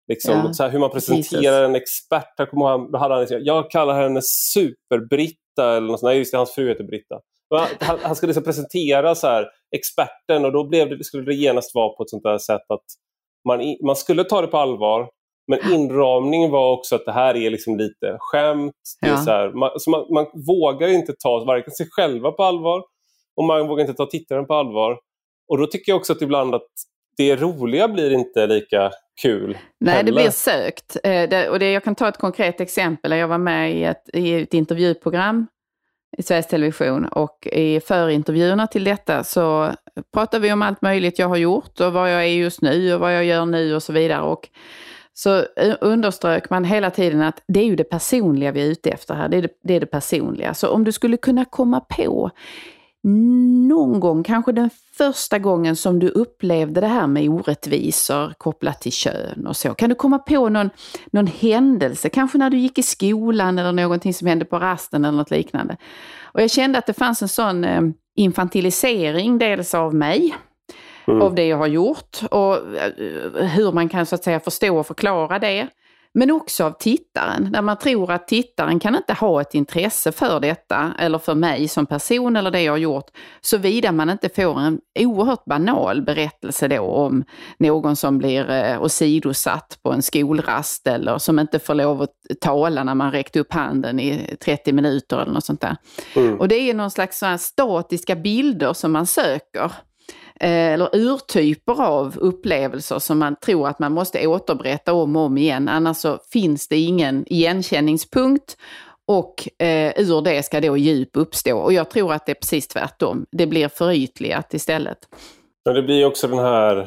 Liksom, 0.08 0.34
ja. 0.34 0.54
så 0.54 0.64
här, 0.64 0.70
hur 0.70 0.80
man 0.80 0.90
presenterar 0.90 1.42
Jesus. 1.42 1.70
en 1.70 1.76
expert. 1.76 2.34
Jag, 2.38 2.50
kommer 2.50 2.72
ihåg, 2.72 2.96
hade 2.96 3.14
han, 3.14 3.22
liksom, 3.22 3.40
jag 3.42 3.72
kallar 3.72 4.02
henne 4.02 4.22
Super-Britta, 4.24 5.78
eller 5.78 5.88
något 5.88 6.00
sånt. 6.00 6.10
Nej, 6.10 6.18
just 6.18 6.32
det, 6.32 6.38
hans 6.38 6.52
fru 6.52 6.70
heter 6.70 6.84
Britta. 6.84 7.20
Han, 7.80 8.00
han 8.02 8.16
skulle 8.16 8.28
liksom 8.28 8.44
presentera 8.44 9.16
så 9.16 9.28
här, 9.28 9.48
experten 9.76 10.46
och 10.46 10.52
då 10.52 10.68
blev 10.68 10.90
det, 10.90 11.04
skulle 11.04 11.26
det 11.26 11.36
genast 11.36 11.76
vara 11.76 11.90
på 11.90 12.04
ett 12.04 12.10
sånt 12.10 12.24
där 12.24 12.38
sätt 12.38 12.62
att 12.68 12.86
man, 13.48 13.60
man 13.86 13.96
skulle 13.96 14.24
ta 14.24 14.42
det 14.42 14.48
på 14.48 14.58
allvar, 14.58 15.10
men 15.48 15.74
inramningen 15.74 16.52
var 16.52 16.72
också 16.72 16.96
att 16.96 17.06
det 17.06 17.12
här 17.12 17.36
är 17.36 17.50
liksom 17.50 17.78
lite 17.78 18.18
skämt. 18.20 18.74
Det 19.02 19.08
ja. 19.08 19.18
så 19.18 19.32
här, 19.32 19.50
man, 19.50 19.70
så 19.80 19.90
man, 19.90 20.06
man, 20.14 20.26
vågar 20.48 20.88
inte 20.88 21.14
ta 21.14 21.44
varken 21.46 21.72
sig 21.72 21.88
själva 21.90 22.32
på 22.32 22.44
allvar 22.44 22.84
och 23.36 23.44
man 23.44 23.68
vågar 23.68 23.82
inte 23.82 23.94
ta 23.94 24.06
tittaren 24.06 24.48
på 24.48 24.54
allvar. 24.54 24.98
Och 25.48 25.58
då 25.58 25.68
tycker 25.68 25.92
jag 25.92 25.98
också 25.98 26.14
att 26.14 26.22
ibland 26.22 26.56
att 26.56 26.68
det 27.18 27.36
roliga 27.36 27.88
blir 27.88 28.12
inte 28.14 28.48
lika 28.48 28.92
kul. 29.22 29.58
Nej, 29.80 29.96
heller. 29.96 30.12
det 30.12 30.16
blir 30.16 30.30
sökt. 30.30 30.98
Eh, 31.04 31.30
det, 31.30 31.50
och 31.50 31.60
det, 31.60 31.72
jag 31.72 31.84
kan 31.84 31.96
ta 31.96 32.08
ett 32.08 32.18
konkret 32.18 32.62
exempel. 32.62 33.12
Jag 33.12 33.28
var 33.28 33.38
med 33.38 33.76
i 33.76 33.84
ett, 33.84 34.10
i 34.14 34.34
ett 34.34 34.54
intervjuprogram 34.54 35.48
i 36.18 36.24
Sveriges 36.24 36.48
Television 36.48 37.06
och 37.06 37.48
i 37.52 37.80
förintervjuerna 37.80 38.68
till 38.68 38.84
detta 38.84 39.24
så 39.24 39.74
pratar 40.14 40.40
vi 40.40 40.54
om 40.54 40.62
allt 40.62 40.82
möjligt 40.82 41.20
jag 41.20 41.28
har 41.28 41.38
gjort 41.38 41.80
och 41.80 41.94
vad 41.94 42.14
jag 42.14 42.24
är 42.24 42.28
just 42.28 42.62
nu 42.62 42.94
och 42.94 43.00
vad 43.00 43.16
jag 43.16 43.26
gör 43.26 43.46
nu 43.46 43.76
och 43.76 43.84
så 43.84 43.94
vidare. 43.94 44.22
Och 44.22 44.50
så 45.18 45.38
eh, 45.38 45.76
underströk 45.82 46.50
man 46.50 46.64
hela 46.64 46.92
tiden 46.92 47.22
att 47.22 47.44
det 47.48 47.60
är 47.60 47.66
ju 47.66 47.76
det 47.76 47.84
personliga 47.84 48.52
vi 48.52 48.62
är 48.62 48.66
ute 48.66 48.90
efter 48.90 49.14
här. 49.14 49.30
Det 49.30 49.38
är 49.38 49.42
det, 49.42 49.50
det 49.64 49.74
är 49.74 49.80
det 49.80 49.86
personliga. 49.86 50.54
Så 50.54 50.70
om 50.70 50.84
du 50.84 50.92
skulle 50.92 51.18
kunna 51.18 51.46
komma 51.46 51.80
på 51.80 52.32
någon 53.68 54.00
gång, 54.00 54.24
kanske 54.24 54.52
den 54.52 54.70
första 54.98 55.40
gången 55.40 55.76
som 55.76 56.00
du 56.00 56.10
upplevde 56.10 56.82
det 56.82 56.88
här 56.88 57.08
med 57.08 57.30
orättvisor 57.30 58.34
kopplat 58.38 58.82
till 58.82 58.92
kön 58.92 59.48
och 59.48 59.58
så. 59.58 59.74
Kan 59.74 59.90
du 59.90 59.96
komma 59.96 60.20
på 60.20 60.50
någon, 60.50 60.70
någon 61.12 61.28
händelse, 61.28 62.10
kanske 62.10 62.38
när 62.38 62.50
du 62.50 62.58
gick 62.58 62.78
i 62.78 62.84
skolan 62.84 63.60
eller 63.60 63.72
någonting 63.72 64.14
som 64.14 64.28
hände 64.28 64.46
på 64.46 64.60
rasten 64.60 65.06
eller 65.06 65.18
något 65.18 65.32
liknande. 65.32 65.78
Och 66.22 66.42
jag 66.42 66.52
kände 66.52 66.80
att 66.80 66.86
det 66.86 66.94
fanns 66.94 67.22
en 67.22 67.28
sån 67.28 67.64
eh, 67.64 67.82
infantilisering 68.16 69.38
dels 69.38 69.74
av 69.74 69.96
mig, 69.96 70.36
mm. 71.08 71.22
av 71.22 71.36
det 71.36 71.48
jag 71.48 71.58
har 71.58 71.68
gjort 71.68 72.20
och 72.32 72.56
eh, 72.56 73.46
hur 73.46 73.72
man 73.72 73.90
kan 73.90 74.06
så 74.06 74.16
att 74.16 74.24
säga 74.24 74.40
förstå 74.40 74.78
och 74.78 74.88
förklara 74.88 75.40
det. 75.40 75.68
men 76.14 76.32
också 76.32 76.64
av 76.64 76.72
tittaren. 76.72 77.52
Där 77.52 77.62
man 77.62 77.78
tror 77.78 78.12
att 78.12 78.28
tittaren 78.28 78.80
kan 78.80 78.96
inte 78.96 79.14
ha 79.14 79.42
ett 79.42 79.54
intresse 79.54 80.12
för 80.12 80.40
detta, 80.40 80.94
eller 81.00 81.18
för 81.18 81.36
mig 81.36 81.68
som 81.68 81.86
person 81.86 82.36
eller 82.36 82.52
det 82.52 82.62
jag 82.62 82.74
har 82.74 82.78
gjort, 82.78 83.06
såvida 83.42 83.92
man 83.92 84.10
inte 84.10 84.30
får 84.30 84.60
en 84.60 84.80
oerhört 85.00 85.46
banal 85.46 86.02
berättelse 86.02 86.68
då 86.68 86.82
om 86.82 87.24
någon 87.60 87.96
som 87.96 88.18
blir 88.18 88.52
eh, 88.52 88.84
åsidosatt 88.84 89.80
på 89.84 89.92
en 89.92 90.02
skolrast 90.02 90.88
eller 90.88 91.18
som 91.18 91.40
inte 91.40 91.60
får 91.60 91.76
lov 91.76 92.02
att 92.02 92.16
tala 92.42 92.84
när 92.84 92.96
man 92.96 93.12
räckt 93.12 93.36
upp 93.36 93.54
handen 93.54 94.00
i 94.00 94.36
30 94.46 94.74
minuter 94.74 95.22
eller 95.22 95.34
något 95.34 95.46
sånt 95.46 95.62
där. 95.62 95.76
Mm. 96.16 96.40
Och 96.40 96.48
det 96.48 96.56
är 96.56 96.74
någon 96.74 96.92
slags 96.92 97.24
statiska 97.40 98.16
bilder 98.16 98.74
som 98.74 98.92
man 98.92 99.06
söker. 99.06 99.72
Eh, 100.40 100.74
eller 100.74 100.96
urtyper 100.96 101.82
av 101.82 102.18
upplevelser 102.18 103.00
som 103.00 103.20
man 103.20 103.36
tror 103.36 103.68
att 103.68 103.80
man 103.80 103.92
måste 103.92 104.28
återberätta 104.28 104.94
om 104.94 105.16
och 105.16 105.22
om 105.22 105.38
igen. 105.38 105.70
Annars 105.70 105.98
så 105.98 106.20
finns 106.32 106.68
det 106.68 106.78
ingen 106.78 107.24
igenkänningspunkt 107.28 108.58
och 109.08 109.64
eh, 109.66 109.92
ur 109.96 110.22
det 110.22 110.44
ska 110.44 110.62
då 110.62 110.78
djup 110.78 111.10
uppstå. 111.14 111.58
Och 111.58 111.74
jag 111.74 111.90
tror 111.90 112.14
att 112.14 112.26
det 112.26 112.32
är 112.32 112.36
precis 112.36 112.68
tvärtom. 112.68 113.26
Det 113.32 113.48
blir 113.48 113.68
förytligat 113.68 114.54
istället. 114.54 114.98
Men 115.66 115.76
det 115.76 115.84
blir 115.84 116.06
också 116.06 116.28
den 116.28 116.40
här 116.40 116.78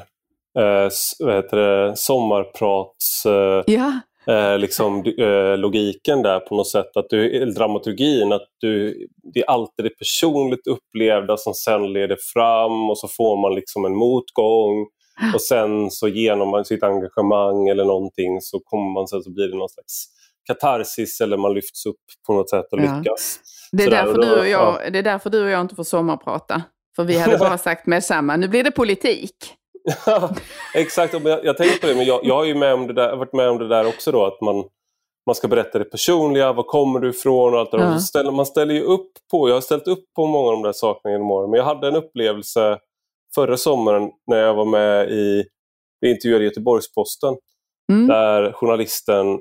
eh, 0.58 0.90
vad 1.18 1.34
heter 1.34 1.56
det, 1.56 1.96
sommarprats... 1.96 3.26
Eh, 3.26 3.74
ja 3.74 4.00
eh, 4.26 4.58
liksom, 4.58 5.04
eh, 5.18 5.58
logiken 5.58 6.22
där 6.22 6.40
på 6.40 6.54
något 6.54 6.68
sätt, 6.68 6.96
att 6.96 7.10
du, 7.10 7.44
dramaturgin, 7.44 8.32
att 8.32 8.48
du, 8.60 9.06
det 9.34 9.40
är 9.40 9.50
alltid 9.50 9.84
det 9.84 9.98
personligt 9.98 10.66
upplevda 10.66 11.36
som 11.36 11.54
sen 11.54 11.92
leder 11.92 12.16
fram 12.34 12.90
och 12.90 12.98
så 12.98 13.08
får 13.08 13.42
man 13.42 13.54
liksom 13.54 13.84
en 13.84 13.96
motgång 13.96 14.86
och 15.34 15.42
sen 15.42 15.90
så 15.90 16.08
genom 16.08 16.64
sitt 16.64 16.82
engagemang 16.82 17.68
eller 17.68 17.84
någonting 17.84 18.40
så 18.40 18.60
kommer 18.64 18.94
man 18.94 19.08
sen 19.08 19.22
så 19.22 19.32
blir 19.32 19.48
det 19.48 19.56
någon 19.56 19.68
slags 19.68 20.06
katarsis 20.46 21.20
eller 21.20 21.36
man 21.36 21.54
lyfts 21.54 21.86
upp 21.86 21.96
på 22.26 22.34
något 22.34 22.50
sätt 22.50 22.66
och 22.72 22.80
ja. 22.80 22.98
lyckas. 22.98 23.40
Det 23.72 23.84
är, 23.84 23.90
därför 23.90 24.14
du 24.18 24.38
och 24.38 24.48
jag, 24.48 24.78
ja. 24.84 24.90
det 24.90 24.98
är 24.98 25.02
därför 25.02 25.30
du 25.30 25.44
och 25.44 25.50
jag 25.50 25.60
inte 25.60 25.74
får 25.74 25.84
sommarprata. 25.84 26.62
För 26.96 27.04
vi 27.04 27.18
hade 27.18 27.38
bara 27.38 27.58
sagt 27.68 27.86
med 27.86 28.04
samma, 28.04 28.36
nu 28.36 28.48
blir 28.48 28.64
det 28.64 28.70
politik. 28.70 29.34
Exakt, 30.74 31.12
jag, 31.12 31.44
jag 31.44 31.56
tänker 31.56 31.80
på 31.80 31.86
det, 31.86 31.94
men 31.94 32.06
jag, 32.06 32.20
jag 32.22 32.34
har 32.34 32.44
ju 32.44 32.54
med 32.54 32.74
om 32.74 32.86
det 32.86 32.92
där, 32.92 33.16
varit 33.16 33.32
med 33.32 33.48
om 33.48 33.58
det 33.58 33.68
där 33.68 33.86
också 33.86 34.12
då, 34.12 34.24
att 34.24 34.40
man, 34.40 34.64
man 35.26 35.34
ska 35.34 35.48
berätta 35.48 35.78
det 35.78 35.84
personliga, 35.84 36.52
var 36.52 36.62
kommer 36.62 37.00
du 37.00 37.10
ifrån 37.10 37.54
och 37.54 37.60
allt 37.60 37.70
det 37.70 37.78
där. 37.78 37.84
Ja. 37.84 37.98
Ställer, 37.98 38.30
man 38.30 38.46
ställer 38.46 38.74
ju 38.74 38.82
upp 38.82 39.12
på, 39.30 39.48
jag 39.48 39.56
har 39.56 39.60
ställt 39.60 39.88
upp 39.88 40.04
på 40.16 40.26
många 40.26 40.48
av 40.48 40.52
de 40.52 40.62
där 40.62 40.72
sakerna 40.72 41.12
genom 41.12 41.30
åren, 41.30 41.50
men 41.50 41.58
jag 41.58 41.64
hade 41.64 41.88
en 41.88 41.96
upplevelse 41.96 42.78
förra 43.34 43.56
sommaren 43.56 44.10
när 44.26 44.36
jag 44.36 44.54
var 44.54 44.64
med 44.64 45.10
i, 45.10 45.44
vi 46.00 46.10
intervjuade 46.10 46.44
Göteborgs-Posten, 46.44 47.36
mm. 47.92 48.06
där 48.06 48.52
journalisten 48.52 49.40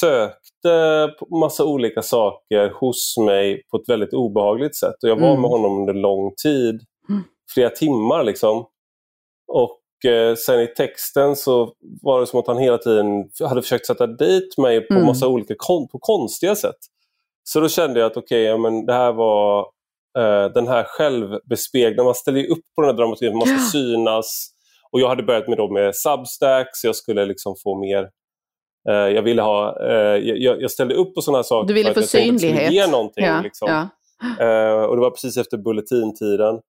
sökte 0.00 1.10
massa 1.40 1.64
olika 1.64 2.02
saker 2.02 2.72
hos 2.80 3.16
mig 3.26 3.62
på 3.70 3.76
ett 3.76 3.88
väldigt 3.88 4.12
obehagligt 4.12 4.76
sätt. 4.76 4.94
Och 5.02 5.08
jag 5.08 5.20
var 5.20 5.28
mm. 5.28 5.40
med 5.40 5.50
honom 5.50 5.80
under 5.80 5.94
lång 5.94 6.34
tid, 6.42 6.80
mm. 7.08 7.22
flera 7.54 7.70
timmar 7.70 8.24
liksom. 8.24 8.66
Och 9.52 10.10
eh, 10.10 10.34
sen 10.34 10.60
i 10.60 10.66
texten 10.66 11.36
så 11.36 11.72
var 12.02 12.20
det 12.20 12.26
som 12.26 12.40
att 12.40 12.46
han 12.46 12.58
hela 12.58 12.78
tiden 12.78 13.06
hade 13.48 13.62
försökt 13.62 13.86
sätta 13.86 14.06
dit 14.06 14.58
mig 14.58 14.80
på 14.88 14.94
mm. 14.94 15.06
massa 15.06 15.28
olika 15.28 15.54
kon 15.58 15.88
på 15.88 15.98
konstiga 15.98 16.54
sätt. 16.54 16.78
Så 17.44 17.60
då 17.60 17.68
kände 17.68 18.00
jag 18.00 18.06
att 18.06 18.16
okej, 18.16 18.54
okay, 18.54 18.72
ja, 18.72 18.82
det 18.86 18.92
här 18.92 19.12
var 19.12 19.60
eh, 20.18 20.52
den 20.52 20.68
här 20.68 20.84
självbespeglingen. 20.84 22.04
Man 22.04 22.14
ställer 22.14 22.40
ju 22.40 22.46
upp 22.46 22.64
på 22.74 22.82
den 22.82 22.90
här 22.90 22.96
dramaturgin, 22.96 23.38
man 23.38 23.46
ska 23.46 23.58
synas. 23.78 24.48
Och 24.92 25.00
jag 25.00 25.08
hade 25.08 25.22
börjat 25.22 25.48
med, 25.48 25.58
då 25.58 25.72
med 25.72 25.96
Substack, 25.96 26.68
så 26.72 26.86
jag 26.86 26.96
skulle 26.96 27.26
liksom 27.26 27.54
få 27.62 27.78
mer 27.80 28.08
eh, 28.88 29.14
jag 29.14 29.22
ville 29.22 29.42
ha, 29.42 29.86
eh, 29.88 30.16
jag, 30.16 30.62
jag, 30.62 30.70
ställde 30.70 30.94
upp 30.94 31.14
på 31.14 31.22
sådana 31.22 31.42
saker 31.42 31.68
du 31.68 31.74
ville 31.74 31.94
för 31.94 32.00
att 32.00 32.14
jag 32.14 32.40
synlighet. 32.40 32.72
ge 32.72 32.86
någonting. 32.86 33.24
Ja, 33.24 33.40
liksom. 33.42 33.68
ja. 33.68 33.88
Eh, 34.44 34.82
och 34.82 34.96
det 34.96 35.02
var 35.02 35.10
precis 35.10 35.36
efter 35.36 35.58
bulletintiden. 35.58 36.60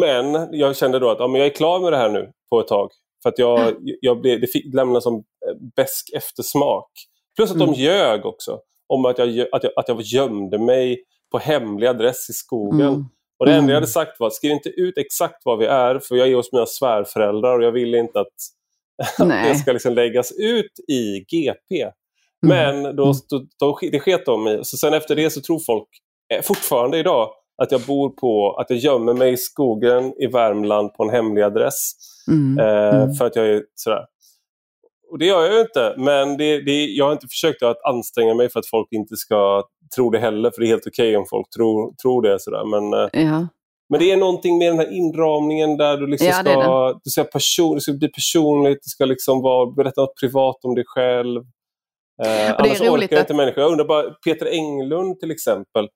Men 0.00 0.48
jag 0.52 0.76
kände 0.76 0.98
då 0.98 1.10
att 1.10 1.18
ja, 1.18 1.28
men 1.28 1.40
jag 1.40 1.46
är 1.46 1.54
klar 1.54 1.80
med 1.80 1.92
det 1.92 1.96
här 1.96 2.10
nu 2.10 2.32
på 2.50 2.60
ett 2.60 2.68
tag. 2.68 2.90
För 3.22 3.28
att 3.28 3.38
jag, 3.38 3.74
jag 4.00 4.20
blev, 4.20 4.40
det 4.40 4.46
fick 4.46 4.74
lämna 4.74 5.00
som 5.00 5.14
eh, 5.14 5.56
besk 5.76 6.10
eftersmak. 6.16 6.90
Plus 7.36 7.50
att 7.50 7.56
mm. 7.56 7.66
de 7.66 7.74
ljög 7.74 8.26
också. 8.26 8.58
Om 8.86 9.04
att 9.04 9.18
jag, 9.18 9.28
att, 9.52 9.64
jag, 9.64 9.72
att 9.76 9.88
jag 9.88 10.02
gömde 10.02 10.58
mig 10.58 11.04
på 11.32 11.38
hemlig 11.38 11.86
adress 11.86 12.30
i 12.30 12.32
skogen. 12.32 12.88
Mm. 12.88 13.04
Och 13.38 13.46
Det 13.46 13.52
enda 13.52 13.62
jag 13.62 13.64
mm. 13.64 13.74
hade 13.74 13.86
sagt 13.86 14.20
var, 14.20 14.30
skriv 14.30 14.52
inte 14.52 14.68
ut 14.68 14.98
exakt 14.98 15.44
var 15.44 15.56
vi 15.56 15.66
är 15.66 15.98
för 15.98 16.16
jag 16.16 16.28
är 16.28 16.34
hos 16.34 16.52
mina 16.52 16.66
svärföräldrar 16.66 17.58
och 17.58 17.64
jag 17.64 17.72
vill 17.72 17.94
inte 17.94 18.20
att, 18.20 18.28
det 19.28 19.54
ska 19.54 19.72
liksom 19.72 19.94
läggas 19.94 20.32
ut 20.32 20.72
i 20.88 21.20
GP. 21.20 21.82
Mm. 21.82 21.92
Men 22.42 22.96
då, 22.96 23.04
mm. 23.04 23.16
då, 23.28 23.46
då, 23.58 23.78
det 23.92 24.00
sket 24.00 24.26
de 24.26 24.48
i. 24.48 24.60
Så 24.64 24.76
sen 24.76 24.94
efter 24.94 25.16
det 25.16 25.30
så 25.30 25.40
tror 25.40 25.58
folk 25.58 25.88
eh, 26.34 26.42
fortfarande 26.42 26.98
idag 26.98 27.30
att 27.62 27.72
jag 27.72 27.80
bor 27.80 28.10
på, 28.10 28.56
att 28.58 28.70
jag 28.70 28.78
gömmer 28.78 29.14
mig 29.14 29.32
i 29.32 29.36
skogen 29.36 30.12
i 30.18 30.26
Värmland 30.26 30.94
på 30.94 31.02
en 31.02 31.10
hemlig 31.10 31.42
adress. 31.42 31.92
Mm. 32.28 32.58
Eh, 32.58 32.94
mm. 32.94 33.14
För 33.14 33.26
att 33.26 33.36
jag 33.36 33.46
är 33.46 33.62
sådär. 33.74 34.04
Och 35.10 35.18
det 35.18 35.26
gör 35.26 35.42
jag 35.42 35.54
ju 35.54 35.60
inte, 35.60 35.94
men 35.96 36.36
det, 36.36 36.60
det, 36.60 36.86
jag 36.86 37.04
har 37.04 37.12
inte 37.12 37.26
försökt 37.28 37.62
att 37.62 37.84
anstränga 37.84 38.34
mig 38.34 38.48
för 38.48 38.60
att 38.60 38.66
folk 38.66 38.88
inte 38.90 39.16
ska 39.16 39.62
tro 39.96 40.10
det 40.10 40.18
heller, 40.18 40.50
för 40.50 40.60
det 40.60 40.66
är 40.66 40.68
helt 40.68 40.86
okej 40.86 41.08
okay 41.08 41.16
om 41.16 41.26
folk 41.30 41.50
tror, 41.50 41.94
tror 42.02 42.22
det. 42.22 42.40
Sådär. 42.40 42.64
Men, 42.64 42.92
eh, 42.92 43.08
ja. 43.12 43.48
men 43.88 44.00
det 44.00 44.10
är 44.10 44.16
någonting 44.16 44.58
med 44.58 44.68
den 44.68 44.78
här 44.78 44.92
inramningen 44.92 45.76
där 45.76 45.96
du 45.96 46.06
liksom 46.06 46.28
ja, 46.28 46.34
ska, 46.34 47.00
det. 47.04 47.10
ska, 47.10 47.24
person, 47.24 47.74
det 47.74 47.80
ska 47.80 47.92
bli 47.92 48.08
personligt, 48.08 48.78
det 48.82 48.90
ska 48.90 49.04
liksom 49.04 49.42
vara, 49.42 49.70
berätta 49.70 50.00
något 50.00 50.20
privat 50.20 50.64
om 50.64 50.74
dig 50.74 50.84
själv. 50.86 51.42
Eh, 52.24 52.54
annars 52.58 52.80
orkar 52.80 53.16
att... 53.16 53.22
inte 53.22 53.34
människor. 53.34 53.62
Jag 53.62 53.70
undrar 53.72 53.84
bara, 53.84 54.10
Peter 54.10 54.46
Englund 54.46 55.20
till 55.20 55.30
exempel, 55.30 55.88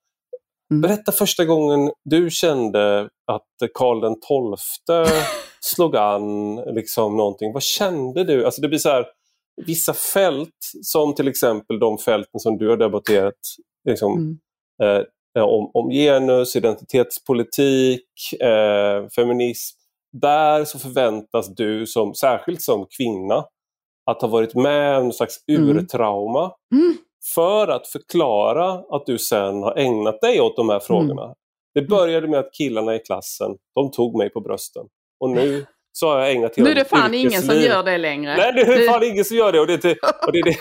Mm. 0.71 0.81
Berätta 0.81 1.13
första 1.13 1.45
gången 1.45 1.91
du 2.05 2.31
kände 2.31 3.09
att 3.33 3.73
Karl 3.75 4.01
XII 4.01 5.23
slog 5.61 5.97
an 5.97 6.57
liksom 6.57 7.17
någonting. 7.17 7.53
Vad 7.53 7.63
kände 7.63 8.25
du? 8.25 8.45
Alltså 8.45 8.61
det 8.61 8.69
blir 8.69 8.79
så 8.79 8.89
här, 8.89 9.07
vissa 9.67 9.95
fält, 9.95 10.59
som 10.83 11.15
till 11.15 11.29
exempel 11.29 11.79
de 11.79 11.99
fälten 11.99 12.41
som 12.41 12.59
du 12.59 12.69
har 12.69 12.77
debatterat 12.77 13.35
liksom, 13.89 14.39
mm. 14.83 15.05
eh, 15.39 15.45
om, 15.45 15.71
om 15.75 15.91
genus, 15.91 16.57
identitetspolitik, 16.57 18.09
eh, 18.41 19.09
feminism. 19.17 19.79
Där 20.21 20.65
så 20.65 20.79
förväntas 20.79 21.55
du, 21.55 21.87
som, 21.87 22.15
särskilt 22.15 22.63
som 22.63 22.87
kvinna, 22.97 23.45
att 24.11 24.23
ha 24.23 24.29
varit 24.29 24.55
med 24.55 24.99
om 24.99 25.07
en 25.07 25.13
slags 25.13 25.37
mm. 25.49 25.69
urtrauma. 25.69 26.53
Mm 26.75 26.97
för 27.35 27.69
att 27.69 27.87
förklara 27.87 28.73
att 28.73 29.07
du 29.07 29.19
sen 29.19 29.63
har 29.63 29.79
ägnat 29.79 30.21
dig 30.21 30.41
åt 30.41 30.57
de 30.57 30.69
här 30.69 30.81
frågorna. 30.81 31.25
Mm. 31.25 31.35
Det 31.75 31.83
började 31.83 32.29
med 32.29 32.41
att 32.41 32.53
killarna 32.53 32.95
i 32.95 32.99
klassen, 32.99 33.51
de 33.75 33.91
tog 33.91 34.19
mig 34.19 34.31
på 34.31 34.41
brösten. 34.41 34.87
Och 35.21 35.31
nu 35.31 35.67
så 35.93 36.09
har 36.09 36.21
jag 36.21 36.31
ägnat 36.31 36.57
hela 36.57 36.65
Nu 36.65 36.71
är 36.71 36.75
det 36.75 36.85
fan 36.85 37.15
ingen 37.15 37.43
som 37.43 37.57
gör 37.57 37.83
det 37.83 37.99
längre. 37.99 38.37
Nej, 38.37 38.53
nu 38.55 38.61
är 38.61 38.79
det 38.79 38.87
fan 38.87 39.03
ingen 39.03 39.25
som 39.25 39.37
gör 39.37 39.53
det. 39.53 39.61
Och 39.61 39.67
det, 39.67 39.97
och 40.27 40.33
det, 40.33 40.43
det. 40.43 40.57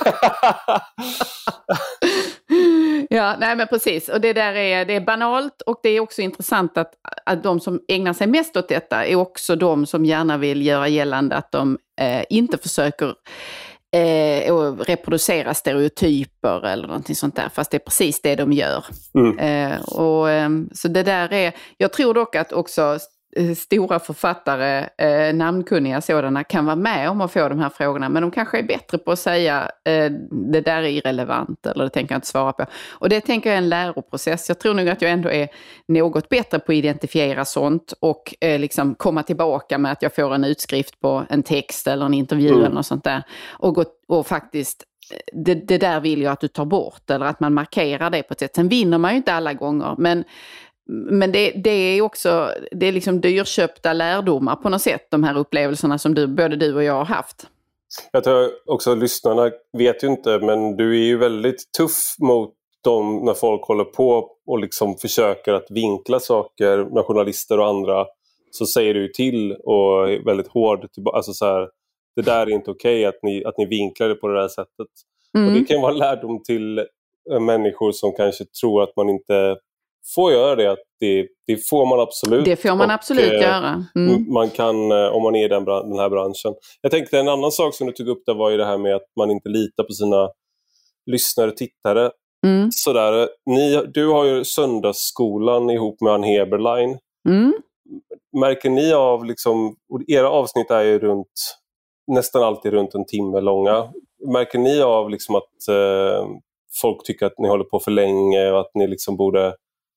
ja, 3.15 3.35
nej 3.39 3.55
men 3.55 3.67
precis. 3.67 4.09
Och 4.09 4.21
det 4.21 4.33
där 4.33 4.53
är, 4.53 4.85
det 4.85 4.95
är 4.95 5.01
banalt 5.01 5.61
och 5.61 5.79
det 5.83 5.89
är 5.89 5.99
också 5.99 6.21
intressant 6.21 6.77
att, 6.77 6.93
att 7.25 7.43
de 7.43 7.59
som 7.59 7.81
ägnar 7.87 8.13
sig 8.13 8.27
mest 8.27 8.57
åt 8.57 8.69
detta 8.69 9.05
är 9.05 9.15
också 9.15 9.55
de 9.55 9.85
som 9.85 10.05
gärna 10.05 10.37
vill 10.37 10.65
göra 10.65 10.87
gällande 10.87 11.35
att 11.35 11.51
de 11.51 11.77
eh, 12.01 12.23
inte 12.29 12.57
försöker 12.57 13.13
eh, 13.91 14.53
och 14.53 14.85
reproducera 14.85 15.53
stereotyper 15.53 16.65
eller 16.65 16.87
någonting 16.87 17.15
sånt 17.15 17.35
där, 17.35 17.49
fast 17.49 17.71
det 17.71 17.77
är 17.77 17.79
precis 17.79 18.21
det 18.21 18.35
de 18.35 18.51
gör. 18.51 18.85
Mm. 19.13 19.39
Eh, 19.39 19.81
och, 19.81 20.29
eh, 20.29 20.49
så 20.73 20.87
det 20.87 21.03
där 21.03 21.33
är, 21.33 21.55
jag 21.77 21.93
tror 21.93 22.13
dock 22.13 22.35
att 22.35 22.51
också 22.51 22.99
stora 23.57 23.99
författare, 23.99 24.89
eh, 24.97 25.35
namnkunniga 25.35 26.01
sådana, 26.01 26.43
kan 26.43 26.65
vara 26.65 26.75
med 26.75 27.09
om 27.09 27.21
att 27.21 27.31
få 27.31 27.49
de 27.49 27.59
här 27.59 27.69
frågorna. 27.69 28.09
Men 28.09 28.21
de 28.21 28.31
kanske 28.31 28.59
är 28.59 28.63
bättre 28.63 28.97
på 28.97 29.11
att 29.11 29.19
säga 29.19 29.71
eh, 29.83 30.11
det 30.31 30.61
där 30.61 30.81
är 30.81 30.87
irrelevant 30.87 31.65
eller 31.65 31.83
det 31.83 31.89
tänker 31.89 32.13
jag 32.13 32.17
inte 32.17 32.27
svara 32.27 32.53
på. 32.53 32.65
Och 32.91 33.09
det 33.09 33.21
tänker 33.21 33.49
jag 33.49 33.53
är 33.53 33.61
en 33.61 33.69
läroprocess. 33.69 34.49
Jag 34.49 34.59
tror 34.59 34.73
nog 34.73 34.89
att 34.89 35.01
jag 35.01 35.11
ändå 35.11 35.29
är 35.29 35.49
något 35.87 36.29
bättre 36.29 36.59
på 36.59 36.71
att 36.71 36.75
identifiera 36.75 37.45
sånt 37.45 37.93
och 37.99 38.35
eh, 38.41 38.59
liksom 38.59 38.95
komma 38.95 39.23
tillbaka 39.23 39.77
med 39.77 39.91
att 39.91 40.01
jag 40.01 40.15
får 40.15 40.35
en 40.35 40.43
utskrift 40.43 40.99
på 40.99 41.25
en 41.29 41.43
text 41.43 41.87
eller 41.87 42.05
en 42.05 42.13
intervju 42.13 42.49
mm. 42.49 42.61
eller 42.61 42.75
något 42.75 42.85
sånt 42.85 43.03
där. 43.03 43.23
Och, 43.51 43.75
gå, 43.75 43.85
och 44.07 44.27
faktiskt 44.27 44.83
eh, 45.11 45.41
det, 45.43 45.53
det, 45.53 45.77
där 45.77 45.99
vill 45.99 46.21
jag 46.21 46.31
att 46.31 46.41
du 46.41 46.47
tar 46.47 46.65
bort 46.65 47.09
eller 47.09 47.25
att 47.25 47.39
man 47.39 47.53
markerar 47.53 48.09
det 48.09 48.23
på 48.23 48.33
ett 48.33 48.39
sätt. 48.39 48.55
Sen 48.55 48.67
vinner 48.67 48.97
man 48.97 49.11
ju 49.11 49.17
inte 49.17 49.33
alla 49.33 49.53
gånger, 49.53 49.95
men 49.97 50.23
men 50.87 51.31
det, 51.31 51.51
det, 51.51 51.69
är 51.69 52.01
också 52.01 52.51
det 52.71 52.85
är 52.85 52.91
liksom 52.91 53.21
dyrköpta 53.21 53.93
lärdomar 53.93 54.55
på 54.55 54.69
något 54.69 54.81
sätt, 54.81 55.07
de 55.11 55.23
här 55.23 55.37
upplevelserna 55.37 55.97
som 55.97 56.13
du, 56.13 56.27
både 56.27 56.55
du 56.55 56.75
och 56.75 56.83
jag 56.83 56.93
har 56.93 57.05
haft. 57.05 57.47
Jag 58.11 58.23
tror 58.23 58.49
också 58.65 58.95
lyssnarna 58.95 59.51
vet 59.77 60.03
ju 60.03 60.07
inte, 60.07 60.39
men 60.39 60.75
du 60.75 61.01
är 61.01 61.05
ju 61.05 61.17
väldigt 61.17 61.71
tuff 61.77 62.15
mot 62.19 62.53
dem 62.83 63.25
när 63.25 63.33
folk 63.33 63.61
håller 63.61 63.83
på 63.83 64.29
och 64.47 64.59
liksom 64.59 64.97
försöker 64.97 65.53
att 65.53 65.71
vinkla 65.71 66.19
saker, 66.19 66.77
när 66.77 67.03
journalister 67.03 67.59
och 67.59 67.67
andra, 67.67 68.05
så 68.51 68.65
säger 68.65 68.93
du 68.93 69.07
till 69.07 69.51
och 69.51 70.09
är 70.09 70.25
väldigt 70.25 70.47
hård. 70.47 70.87
Alltså 71.13 71.33
så 71.33 71.45
här, 71.45 71.69
det 72.15 72.21
där 72.21 72.47
är 72.47 72.49
inte 72.49 72.71
okej 72.71 72.99
okay, 72.99 73.05
att, 73.05 73.23
ni, 73.23 73.45
att 73.45 73.57
ni 73.57 73.65
vinklar 73.65 74.09
det 74.09 74.15
på 74.15 74.27
det 74.27 74.41
där 74.41 74.47
sättet. 74.47 74.87
Mm. 75.37 75.47
Och 75.47 75.59
det 75.59 75.65
kan 75.65 75.81
vara 75.81 75.91
en 75.91 75.97
lärdom 75.97 76.43
till 76.43 76.79
eh, 77.31 77.39
människor 77.39 77.91
som 77.91 78.11
kanske 78.11 78.45
tror 78.45 78.83
att 78.83 78.95
man 78.95 79.09
inte 79.09 79.57
får 80.15 80.31
göra 80.31 80.55
det. 80.55 80.71
Att 80.71 80.83
det, 80.99 81.27
det 81.47 81.69
får 81.69 81.85
man 81.85 81.99
absolut. 81.99 82.45
Det 82.45 82.55
får 82.55 82.75
man 82.75 82.89
och, 82.89 82.93
absolut 82.93 83.33
eh, 83.33 83.41
göra. 83.41 83.85
Mm. 83.95 84.33
Man 84.33 84.49
kan, 84.49 84.91
eh, 84.91 85.07
om 85.07 85.23
man 85.23 85.35
är 85.35 85.45
i 85.45 85.47
den, 85.47 85.65
den 85.65 85.99
här 85.99 86.09
branschen. 86.09 86.55
Jag 86.81 86.91
tänkte 86.91 87.19
en 87.19 87.29
annan 87.29 87.51
sak 87.51 87.75
som 87.75 87.87
du 87.87 87.93
tog 87.93 88.07
upp 88.07 88.23
där 88.25 88.33
var 88.33 88.49
ju 88.49 88.57
det 88.57 88.65
här 88.65 88.77
med 88.77 88.95
att 88.95 89.07
man 89.19 89.31
inte 89.31 89.49
litar 89.49 89.83
på 89.83 89.93
sina 89.93 90.29
lyssnare 91.05 91.47
och 91.47 91.57
tittare. 91.57 92.11
Mm. 92.45 92.69
Sådär, 92.71 93.29
ni, 93.45 93.81
du 93.93 94.07
har 94.07 94.25
ju 94.25 94.43
Söndagsskolan 94.43 95.69
ihop 95.69 96.01
med 96.01 96.13
Ann 96.13 96.23
Heberlein. 96.23 96.97
Mm. 97.29 97.53
Märker 98.39 98.69
ni 98.69 98.93
av, 98.93 99.25
liksom, 99.25 99.75
era 100.07 100.29
avsnitt 100.29 100.71
är 100.71 100.83
ju 100.83 100.99
runt, 100.99 101.57
nästan 102.07 102.43
alltid 102.43 102.73
runt 102.73 102.95
en 102.95 103.05
timme 103.05 103.41
långa. 103.41 103.87
Märker 104.27 104.59
ni 104.59 104.81
av 104.81 105.09
liksom 105.09 105.35
att 105.35 105.67
eh, 105.69 106.27
folk 106.81 107.03
tycker 107.03 107.25
att 107.25 107.39
ni 107.39 107.47
håller 107.47 107.63
på 107.63 107.79
för 107.79 107.91
länge 107.91 108.51
och 108.51 108.59
att 108.59 108.71
ni 108.73 108.87
liksom 108.87 109.17
borde 109.17 109.55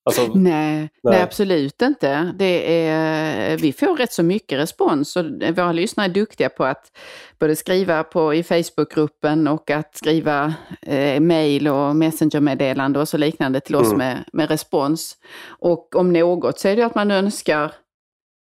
Alltså, 0.09 0.38
nej, 0.38 0.79
nej, 0.79 0.88
nej. 1.03 1.23
absolut 1.23 1.83
inte. 1.83 2.35
Det 2.38 2.87
är, 2.87 3.57
vi 3.59 3.73
får 3.73 3.97
rätt 3.97 4.12
så 4.12 4.23
mycket 4.23 4.59
respons 4.59 5.16
och 5.16 5.25
våra 5.57 5.73
lyssnare 5.73 6.07
är 6.07 6.14
duktiga 6.14 6.49
på 6.49 6.64
att 6.64 6.99
både 7.38 7.57
skriva 7.57 8.05
på, 8.05 8.35
i 8.35 8.42
Facebookgruppen 8.42 9.49
och 9.49 9.71
att 9.71 9.97
skriva 9.97 10.55
eh, 10.83 11.21
mail 11.21 11.68
och 11.68 11.97
messengermeddelande 11.97 13.01
och 13.01 13.09
så 13.09 13.16
liknande 13.16 13.61
till 13.61 13.77
oss 13.77 13.92
mm. 13.92 13.99
med, 13.99 14.25
med 14.33 14.51
respons. 14.51 15.16
Och 15.49 15.97
om 15.97 16.12
något 16.12 16.59
så 16.59 16.68
är 16.68 16.77
det 16.77 16.83
att 16.83 16.94
man 16.94 17.11
önskar 17.11 17.73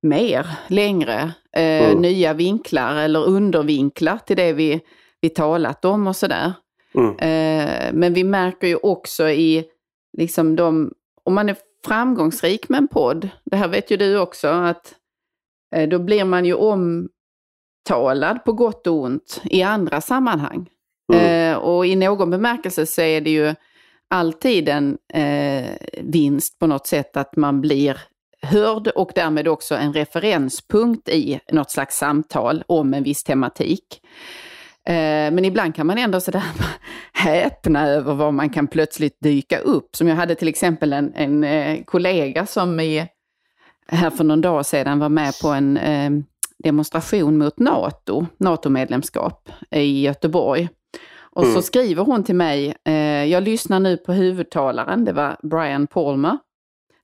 mer, 0.01 0.47
längre, 0.67 1.31
eh, 1.55 1.89
mm. 1.89 2.01
nya 2.01 2.33
vinklar 2.33 2.95
eller 2.95 3.25
undervinklar 3.25 4.17
till 4.17 4.37
det 4.37 4.53
vi, 4.53 4.81
vi 5.21 5.29
talat 5.29 5.85
om 5.85 6.07
och 6.07 6.15
sådär. 6.15 6.53
Mm. 6.95 7.11
Eh, 7.11 7.93
men 7.93 8.13
vi 8.13 8.23
märker 8.23 8.67
ju 8.67 8.75
också 8.75 9.29
i 9.29 9.65
liksom 10.17 10.55
de 10.55 10.91
om 11.27 11.33
man 11.33 11.49
är 11.49 11.57
framgångsrik 11.85 12.69
med 12.69 12.77
en 12.77 12.87
podd, 12.87 13.29
det 13.45 13.55
här 13.55 13.67
vet 13.67 13.91
ju 13.91 13.97
du 13.97 14.19
också, 14.19 14.47
att 14.47 14.95
eh, 15.75 15.89
då 15.89 15.99
blir 15.99 16.25
man 16.25 16.45
ju 16.45 16.53
omtalad 16.53 18.43
på 18.45 18.53
gott 18.53 18.87
och 18.87 19.01
ont 19.01 19.41
i 19.43 19.63
andra 19.63 20.01
sammanhang. 20.01 20.69
Mm. 21.13 21.51
Eh, 21.53 21.57
och 21.57 21.85
i 21.85 21.95
någon 21.95 22.29
bemärkelse 22.29 22.85
så 22.85 23.01
är 23.01 23.21
det 23.21 23.29
ju 23.29 23.55
alltid 24.09 24.69
en 24.69 24.97
eh, 25.13 25.71
vinst 26.01 26.59
på 26.59 26.67
något 26.67 26.87
sätt 26.87 27.17
att 27.17 27.35
man 27.35 27.61
blir 27.61 27.99
hörd 28.41 28.87
och 28.87 29.11
därmed 29.15 29.47
också 29.47 29.75
en 29.75 29.93
referenspunkt 29.93 31.09
i 31.09 31.39
något 31.51 31.71
slags 31.71 31.97
samtal 31.97 32.63
om 32.67 32.93
en 32.93 33.03
viss 33.03 33.23
tematik. 33.23 34.01
Eh, 34.87 35.31
men 35.31 35.45
ibland 35.45 35.75
kan 35.75 35.87
man 35.87 35.97
ändå 35.97 36.21
sådär 36.21 36.43
häpna 37.13 37.87
över 37.87 38.13
vad 38.13 38.33
man 38.33 38.49
kan 38.49 38.67
plötsligt 38.67 39.17
dyka 39.19 39.59
upp. 39.59 39.95
Som 39.95 40.07
jag 40.07 40.15
hade 40.15 40.35
till 40.35 40.47
exempel 40.47 40.93
en, 40.93 41.13
en 41.15 41.43
eh, 41.43 41.83
kollega 41.85 42.45
som 42.45 42.79
i, 42.79 43.07
här 43.87 44.09
för 44.09 44.23
någon 44.23 44.41
dag 44.41 44.65
sedan 44.65 44.99
var 44.99 45.09
med 45.09 45.33
på 45.41 45.47
en 45.47 45.77
eh, 45.77 46.11
demonstration 46.63 47.37
mot 47.37 47.59
NATO, 47.59 48.25
NATO-medlemskap 48.37 49.49
i 49.71 50.01
Göteborg. 50.01 50.69
Och 51.19 51.43
mm. 51.43 51.55
så 51.55 51.61
skriver 51.61 52.03
hon 52.03 52.23
till 52.23 52.35
mig, 52.35 52.75
jag 53.29 53.43
lyssnar 53.43 53.79
nu 53.79 53.97
på 53.97 54.13
huvudtalaren, 54.13 55.05
det 55.05 55.13
var 55.13 55.37
Brian 55.43 55.87
Palmer, 55.87 56.37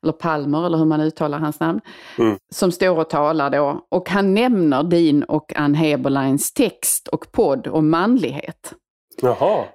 eller 0.04 0.14
Palmer 0.14 0.66
eller 0.66 0.78
hur 0.78 0.86
man 0.86 1.02
uttalar 1.02 1.40
hans 1.40 1.60
namn, 1.60 1.82
mm. 2.18 2.38
som 2.54 2.72
står 2.72 3.00
och 3.00 3.10
talar 3.10 3.50
då. 3.50 3.86
Och 3.92 4.10
han 4.10 4.34
nämner 4.34 4.84
din 4.84 5.24
och 5.24 5.54
Ann 5.56 5.76
Heberleins 5.76 6.54
text 6.54 7.08
och 7.08 7.32
podd 7.32 7.68
om 7.68 7.90
manlighet. 7.90 8.74
Jaha. 9.22 9.66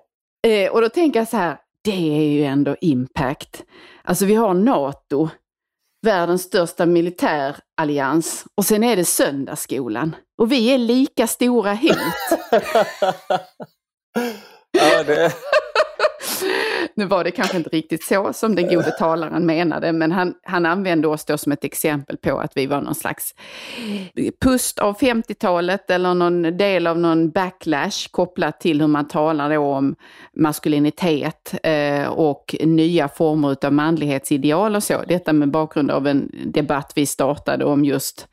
Eh, 0.46 0.72
och 0.72 0.80
då 0.80 0.88
tänker 0.88 1.20
jag 1.20 1.28
så 1.28 1.36
här, 1.36 1.58
det 1.84 2.18
är 2.18 2.30
ju 2.30 2.44
ändå 2.44 2.76
impact. 2.80 3.64
Alltså 4.04 4.24
vi 4.24 4.34
har 4.34 4.54
NATO, 4.54 5.28
världens 6.06 6.42
största 6.42 6.86
militärallians, 6.86 8.44
och 8.54 8.64
sen 8.64 8.84
är 8.84 8.96
det 8.96 9.04
söndagsskolan. 9.04 10.16
Och 10.38 10.52
vi 10.52 10.74
är 10.74 10.78
lika 10.78 11.26
stora 11.26 11.74
hot. 11.74 11.96
ja, 14.72 15.02
det... 15.06 15.32
Nu 16.94 17.04
var 17.04 17.24
det 17.24 17.30
kanske 17.30 17.56
inte 17.56 17.70
riktigt 17.70 18.04
så 18.04 18.32
som 18.32 18.54
den 18.54 18.68
gode 18.68 18.90
talaren 18.90 19.46
menade, 19.46 19.92
men 19.92 20.12
han, 20.12 20.34
han 20.42 20.66
använde 20.66 21.08
oss 21.08 21.24
då 21.24 21.38
som 21.38 21.52
ett 21.52 21.64
exempel 21.64 22.16
på 22.16 22.38
att 22.38 22.56
vi 22.56 22.66
var 22.66 22.80
någon 22.80 22.94
slags 22.94 23.34
pust 24.40 24.78
av 24.78 24.98
50-talet 24.98 25.90
eller 25.90 26.14
någon 26.14 26.42
del 26.42 26.86
av 26.86 26.98
någon 26.98 27.30
backlash 27.30 28.08
kopplat 28.10 28.60
till 28.60 28.80
hur 28.80 28.88
man 28.88 29.08
talar 29.08 29.54
då 29.54 29.60
om 29.60 29.94
maskulinitet 30.36 31.54
eh, 31.62 32.08
och 32.08 32.56
nya 32.60 33.08
former 33.08 33.56
av 33.66 33.72
manlighetsideal 33.72 34.76
och 34.76 34.82
så. 34.82 35.02
Detta 35.08 35.32
med 35.32 35.50
bakgrund 35.50 35.90
av 35.90 36.06
en 36.06 36.30
debatt 36.46 36.92
vi 36.94 37.06
startade 37.06 37.64
om 37.64 37.84
just 37.84 38.28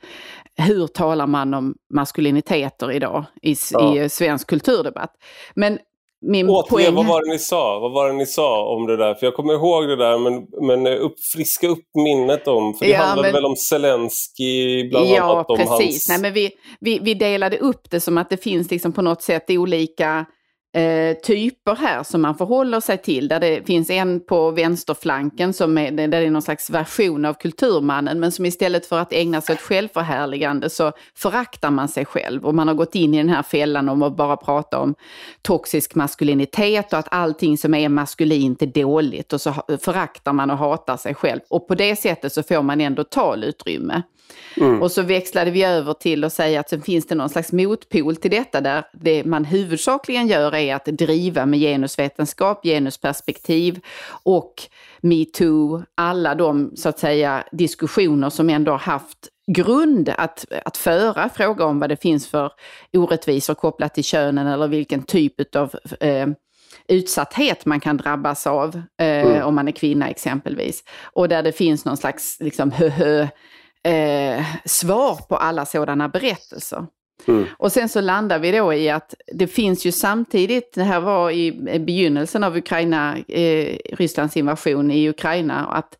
hur 0.57 0.87
talar 0.87 1.27
man 1.27 1.53
om 1.53 1.75
maskuliniteter 1.93 2.91
idag 2.91 3.25
i, 3.41 3.55
ja. 3.71 3.95
i 4.03 4.09
svensk 4.09 4.47
kulturdebatt. 4.47 5.11
Men 5.55 5.79
min 6.25 6.49
Återigen, 6.49 6.93
poäng... 6.93 6.95
vad 6.95 7.05
var 7.05 7.25
det 7.25 7.31
ni 7.31 7.39
sa? 7.39 7.79
Vad 7.79 7.91
var 7.91 8.07
det 8.07 8.13
ni 8.13 8.25
sa 8.25 8.75
om 8.75 8.87
det 8.87 8.97
där? 8.97 9.13
För 9.13 9.25
jag 9.25 9.33
kommer 9.33 9.53
ihåg 9.53 9.87
det 9.87 9.95
där, 9.95 10.17
men, 10.17 10.47
men 10.67 10.87
upp, 10.87 11.15
friska 11.33 11.67
upp 11.67 11.85
minnet 11.93 12.47
om, 12.47 12.73
för 12.73 12.85
det 12.85 12.91
ja, 12.91 12.97
handlade 12.97 13.27
men... 13.27 13.33
väl 13.33 13.45
om 13.45 13.55
Zelensky 13.55 14.89
bland 14.89 15.07
ja, 15.07 15.23
annat? 15.23 15.45
Ja, 15.49 15.55
precis. 15.55 15.69
Hans... 15.69 16.09
Nej, 16.09 16.19
men 16.19 16.33
vi, 16.33 16.51
vi, 16.79 16.99
vi 16.99 17.13
delade 17.13 17.57
upp 17.57 17.89
det 17.89 17.99
som 17.99 18.17
att 18.17 18.29
det 18.29 18.37
finns 18.37 18.71
liksom 18.71 18.93
på 18.93 19.01
något 19.01 19.21
sätt 19.21 19.49
olika 19.49 20.25
eh, 20.75 21.13
typer 21.13 21.75
här 21.75 22.03
som 22.03 22.21
man 22.21 22.35
förhåller 22.35 22.79
sig 22.79 22.97
till. 22.97 23.27
Där 23.27 23.39
det 23.39 23.67
finns 23.67 23.89
en 23.89 24.19
på 24.19 24.51
vänsterflanken 24.51 25.53
som 25.53 25.77
är, 25.77 25.91
där 25.91 26.07
det 26.07 26.17
är 26.17 26.31
någon 26.31 26.41
slags 26.41 26.69
version 26.69 27.25
av 27.25 27.33
kulturmannen 27.33 28.19
men 28.19 28.31
som 28.31 28.45
istället 28.45 28.85
för 28.85 28.99
att 28.99 29.13
ägna 29.13 29.41
sig 29.41 29.53
åt 29.53 29.61
självförhärligande 29.61 30.69
så 30.69 30.91
föraktar 31.15 31.71
man 31.71 31.87
sig 31.87 32.05
själv. 32.05 32.45
Och 32.45 32.55
man 32.55 32.67
har 32.67 32.75
gått 32.75 32.95
in 32.95 33.13
i 33.13 33.17
den 33.17 33.29
här 33.29 33.43
fällan 33.43 33.89
om 33.89 34.03
att 34.03 34.17
bara 34.17 34.37
prata 34.37 34.79
om 34.79 34.95
toxisk 35.41 35.95
maskulinitet 35.95 36.93
och 36.93 36.99
att 36.99 37.13
allting 37.13 37.57
som 37.57 37.73
är 37.73 37.89
maskulint 37.89 38.61
är 38.61 38.67
dåligt 38.67 39.33
och 39.33 39.41
så 39.41 39.53
föraktar 39.81 40.33
man 40.33 40.51
och 40.51 40.57
hatar 40.57 40.97
sig 40.97 41.15
själv. 41.15 41.39
Och 41.49 41.67
på 41.67 41.75
det 41.75 41.95
sättet 41.95 42.33
så 42.33 42.43
får 42.43 42.61
man 42.61 42.81
ändå 42.81 43.03
talutrymme. 43.03 44.03
Mm. 44.57 44.81
Och 44.81 44.91
så 44.91 45.01
växlade 45.01 45.51
vi 45.51 45.63
över 45.63 45.93
till 45.93 46.23
att 46.23 46.33
säga 46.33 46.59
att 46.59 46.69
sen 46.69 46.81
finns 46.81 47.07
det 47.07 47.15
någon 47.15 47.29
slags 47.29 47.51
motpol 47.51 48.15
till 48.15 48.31
detta 48.31 48.61
där 48.61 48.83
det 48.93 49.23
man 49.23 49.45
huvudsakligen 49.45 50.27
gör 50.27 50.55
är 50.55 50.75
att 50.75 50.85
driva 50.85 51.45
med 51.45 51.59
genusvetenskap, 51.59 52.63
genusperspektiv 52.63 53.79
och 54.23 54.53
metoo, 55.01 55.83
alla 55.95 56.35
de 56.35 56.71
så 56.75 56.89
att 56.89 56.99
säga 56.99 57.43
diskussioner 57.51 58.29
som 58.29 58.49
ändå 58.49 58.71
har 58.71 58.79
haft 58.79 59.29
grund 59.47 60.09
att, 60.17 60.45
att 60.65 60.77
föra 60.77 61.29
fråga 61.29 61.65
om 61.65 61.79
vad 61.79 61.89
det 61.89 62.01
finns 62.01 62.27
för 62.27 62.51
orättvisor 62.93 63.53
kopplat 63.53 63.93
till 63.93 64.03
könen 64.03 64.47
eller 64.47 64.67
vilken 64.67 65.03
typ 65.03 65.55
av 65.55 65.75
eh, 65.99 66.27
utsatthet 66.87 67.65
man 67.65 67.79
kan 67.79 67.97
drabbas 67.97 68.47
av 68.47 68.75
eh, 69.01 69.07
mm. 69.07 69.43
om 69.43 69.55
man 69.55 69.67
är 69.67 69.71
kvinna 69.71 70.09
exempelvis. 70.09 70.83
Och 71.03 71.29
där 71.29 71.43
det 71.43 71.51
finns 71.51 71.85
någon 71.85 71.97
slags 71.97 72.37
liksom, 72.39 72.71
hö, 72.71 72.89
hö 72.89 73.27
eh, 73.85 74.45
svar 74.65 75.15
på 75.29 75.35
alla 75.35 75.65
sådana 75.65 76.09
berättelser. 76.09 76.85
Mm. 77.27 77.45
Och 77.57 77.71
sen 77.71 77.89
så 77.89 78.01
landar 78.01 78.39
vi 78.39 78.51
då 78.51 78.73
i 78.73 78.89
att 78.89 79.13
det 79.33 79.47
finns 79.47 79.85
ju 79.85 79.91
samtidigt, 79.91 80.73
det 80.73 80.83
här 80.83 80.99
var 80.99 81.31
i 81.31 81.51
begynnelsen 81.79 82.43
av 82.43 82.57
Ukraina, 82.57 83.17
eh, 83.17 83.77
Rysslands 83.91 84.37
invasion 84.37 84.91
i 84.91 85.09
Ukraina, 85.09 85.65
att 85.65 85.97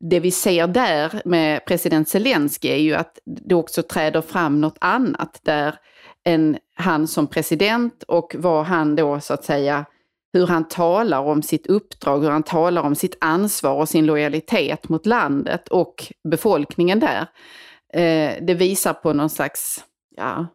det 0.00 0.20
vi 0.20 0.30
ser 0.30 0.66
där 0.66 1.22
med 1.24 1.64
president 1.64 2.08
Zelensky 2.08 2.68
är 2.68 2.76
ju 2.76 2.94
att 2.94 3.18
det 3.24 3.54
också 3.54 3.82
träder 3.82 4.20
fram 4.20 4.60
något 4.60 4.76
annat 4.80 5.40
där 5.42 5.74
än 6.24 6.58
han 6.74 7.08
som 7.08 7.26
president 7.26 8.02
och 8.02 8.36
vad 8.38 8.64
han 8.64 8.96
då 8.96 9.20
så 9.20 9.34
att 9.34 9.44
säga 9.44 9.84
hur 10.32 10.46
han 10.46 10.68
talar 10.68 11.20
om 11.20 11.42
sitt 11.42 11.66
uppdrag, 11.66 12.20
hur 12.20 12.30
han 12.30 12.42
talar 12.42 12.82
om 12.82 12.94
sitt 12.94 13.16
ansvar 13.20 13.74
och 13.74 13.88
sin 13.88 14.06
lojalitet 14.06 14.88
mot 14.88 15.06
landet 15.06 15.68
och 15.68 16.12
befolkningen 16.28 17.00
där. 17.00 17.26
Eh, 17.92 18.44
det 18.46 18.54
visar 18.54 18.92
på 18.92 19.12
någon 19.12 19.30
slags 19.30 19.84
ja, 20.16 20.46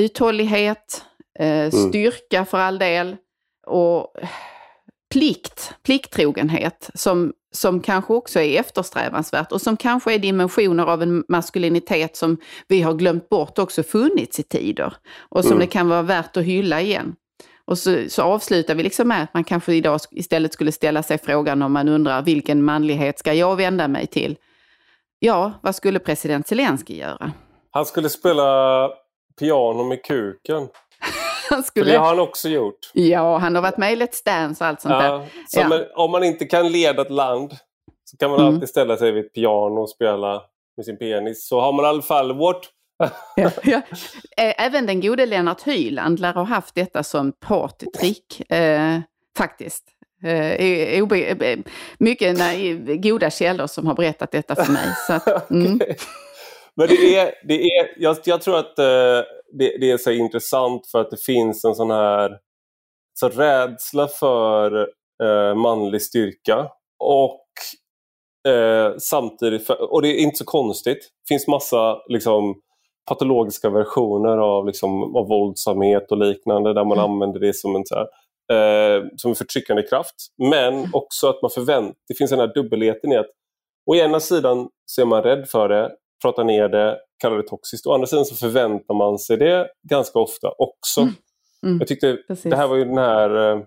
uthållighet, 0.00 1.04
eh, 1.38 1.48
mm. 1.48 1.70
styrka 1.70 2.44
för 2.44 2.58
all 2.58 2.78
del 2.78 3.16
och 3.66 4.14
plikt, 5.14 5.74
plikttrogenhet 5.82 6.90
som, 6.94 7.32
som 7.52 7.80
kanske 7.80 8.12
också 8.12 8.40
är 8.40 8.60
eftersträvansvärt 8.60 9.52
och 9.52 9.60
som 9.60 9.76
kanske 9.76 10.14
är 10.14 10.18
dimensioner 10.18 10.84
av 10.84 11.02
en 11.02 11.24
maskulinitet 11.28 12.16
som 12.16 12.36
vi 12.68 12.82
har 12.82 12.94
glömt 12.94 13.28
bort 13.28 13.58
också 13.58 13.82
funnits 13.82 14.40
i 14.40 14.42
tider 14.42 14.96
och 15.18 15.42
som 15.42 15.52
mm. 15.52 15.60
det 15.60 15.66
kan 15.66 15.88
vara 15.88 16.02
värt 16.02 16.36
att 16.36 16.44
hylla 16.44 16.80
igen. 16.80 17.14
Och 17.66 17.78
så, 17.78 18.04
så 18.08 18.22
avslutar 18.22 18.74
vi 18.74 18.82
liksom 18.82 19.08
med 19.08 19.22
att 19.22 19.34
man 19.34 19.44
kanske 19.44 19.74
idag 19.74 20.00
istället 20.10 20.52
skulle 20.52 20.72
ställa 20.72 21.02
sig 21.02 21.18
frågan 21.18 21.62
om 21.62 21.72
man 21.72 21.88
undrar 21.88 22.22
vilken 22.22 22.64
manlighet 22.64 23.18
ska 23.18 23.32
jag 23.32 23.56
vända 23.56 23.88
mig 23.88 24.06
till? 24.06 24.36
Ja, 25.18 25.52
vad 25.62 25.74
skulle 25.74 25.98
president 25.98 26.48
Zelensky 26.48 26.96
göra? 26.96 27.32
Han 27.70 27.86
skulle 27.86 28.08
spela 28.08 28.90
piano 29.38 29.84
med 29.84 30.04
kuken. 30.04 30.68
han 31.50 31.62
skulle... 31.62 31.86
För 31.86 31.92
det 31.92 31.98
har 31.98 32.08
han 32.08 32.20
också 32.20 32.48
gjort. 32.48 32.90
Ja, 32.92 33.38
han 33.38 33.54
har 33.54 33.62
varit 33.62 33.76
med 33.76 33.92
i 33.92 33.96
Let's 33.96 34.24
Dance 34.24 34.64
och 34.64 34.68
allt 34.68 34.80
sånt 34.80 34.92
ja, 34.92 35.02
där. 35.02 35.26
Så 35.46 35.60
ja. 35.60 35.68
men, 35.68 35.84
om 35.94 36.10
man 36.10 36.24
inte 36.24 36.44
kan 36.44 36.72
leda 36.72 37.02
ett 37.02 37.10
land 37.10 37.52
så 38.04 38.16
kan 38.16 38.30
man 38.30 38.40
mm. 38.40 38.54
alltid 38.54 38.68
ställa 38.68 38.96
sig 38.96 39.12
vid 39.12 39.24
ett 39.24 39.32
piano 39.32 39.80
och 39.80 39.90
spela 39.90 40.42
med 40.76 40.86
sin 40.86 40.98
penis. 40.98 41.48
Så 41.48 41.60
har 41.60 41.72
man 41.72 41.84
i 41.84 41.88
alla 41.88 42.02
fall 42.02 42.38
what 42.38 42.62
ja, 43.36 43.50
ja. 43.62 43.82
Även 44.36 44.86
den 44.86 45.00
gode 45.00 45.26
Lennart 45.26 45.62
Hyland 45.62 46.20
lär 46.20 46.32
ha 46.32 46.42
haft 46.42 46.74
detta 46.74 47.02
som 47.02 47.32
partytrick, 47.32 48.50
eh, 48.50 49.00
faktiskt. 49.38 49.84
Eh, 50.24 50.52
eh, 50.52 51.58
mycket 51.98 52.36
goda 53.02 53.30
källor 53.30 53.66
som 53.66 53.86
har 53.86 53.94
berättat 53.94 54.30
detta 54.30 54.54
för 54.54 54.72
mig. 54.72 54.86
Så 55.06 55.12
att, 55.12 55.50
mm. 55.50 55.74
okay. 55.74 55.94
Men 56.76 56.88
det 56.88 57.16
är, 57.16 57.34
det 57.48 57.62
är, 57.62 57.94
jag, 57.96 58.16
jag 58.24 58.42
tror 58.42 58.58
att 58.58 58.78
eh, 58.78 59.22
det, 59.58 59.78
det, 59.80 59.90
är 59.90 59.98
så 59.98 60.10
intressant 60.10 60.86
för 60.90 61.00
att 61.00 61.10
det 61.10 61.24
finns 61.24 61.64
en 61.64 61.74
sån 61.74 61.90
här 61.90 62.38
så 63.14 63.28
rädsla 63.28 64.08
för 64.08 64.88
eh, 65.22 65.54
manlig 65.54 66.02
styrka. 66.02 66.68
Och 66.98 67.44
eh, 68.52 68.92
samtidigt, 68.98 69.66
för, 69.66 69.92
och 69.92 70.02
det 70.02 70.08
är 70.08 70.16
inte 70.16 70.36
så 70.36 70.44
konstigt, 70.44 70.98
det 70.98 71.34
finns 71.34 71.48
massa 71.48 71.96
liksom, 72.08 72.54
patologiska 73.08 73.70
versioner 73.70 74.38
av, 74.38 74.66
liksom, 74.66 75.16
av 75.16 75.28
våldsamhet 75.28 76.12
och 76.12 76.18
liknande 76.18 76.74
där 76.74 76.84
man 76.84 76.98
mm. 76.98 77.10
använder 77.10 77.40
det 77.40 77.56
som 77.56 77.76
en, 77.76 77.82
så 77.86 77.94
här, 77.94 78.06
eh, 78.52 79.04
som 79.16 79.30
en 79.30 79.34
förtryckande 79.34 79.82
kraft. 79.82 80.14
Men 80.38 80.74
mm. 80.74 80.90
också 80.92 81.28
att 81.28 81.42
man 81.42 81.50
förväntar, 81.50 81.96
det 82.08 82.14
finns 82.14 82.30
den 82.30 82.40
här 82.40 82.54
dubbelheten 82.54 83.12
i 83.12 83.16
att 83.16 83.30
å 83.90 83.94
ena 83.94 84.20
sidan 84.20 84.68
så 84.86 85.02
är 85.02 85.06
man 85.06 85.22
rädd 85.22 85.48
för 85.48 85.68
det, 85.68 85.90
pratar 86.22 86.44
ner 86.44 86.68
det, 86.68 86.98
kallar 87.22 87.36
det 87.36 87.48
toxiskt. 87.48 87.86
Å 87.86 87.92
andra 87.92 88.06
sidan 88.06 88.24
så 88.24 88.34
förväntar 88.34 88.94
man 88.94 89.18
sig 89.18 89.36
det 89.36 89.68
ganska 89.88 90.18
ofta 90.18 90.48
också. 90.58 91.00
Mm. 91.00 91.14
Mm. 91.64 91.78
Jag 91.78 91.88
tyckte, 91.88 92.18
Precis. 92.28 92.50
det 92.50 92.56
här 92.56 92.66
var 92.66 92.76
ju 92.76 92.84
den 92.84 92.98
här 92.98 93.52
eh, 93.52 93.60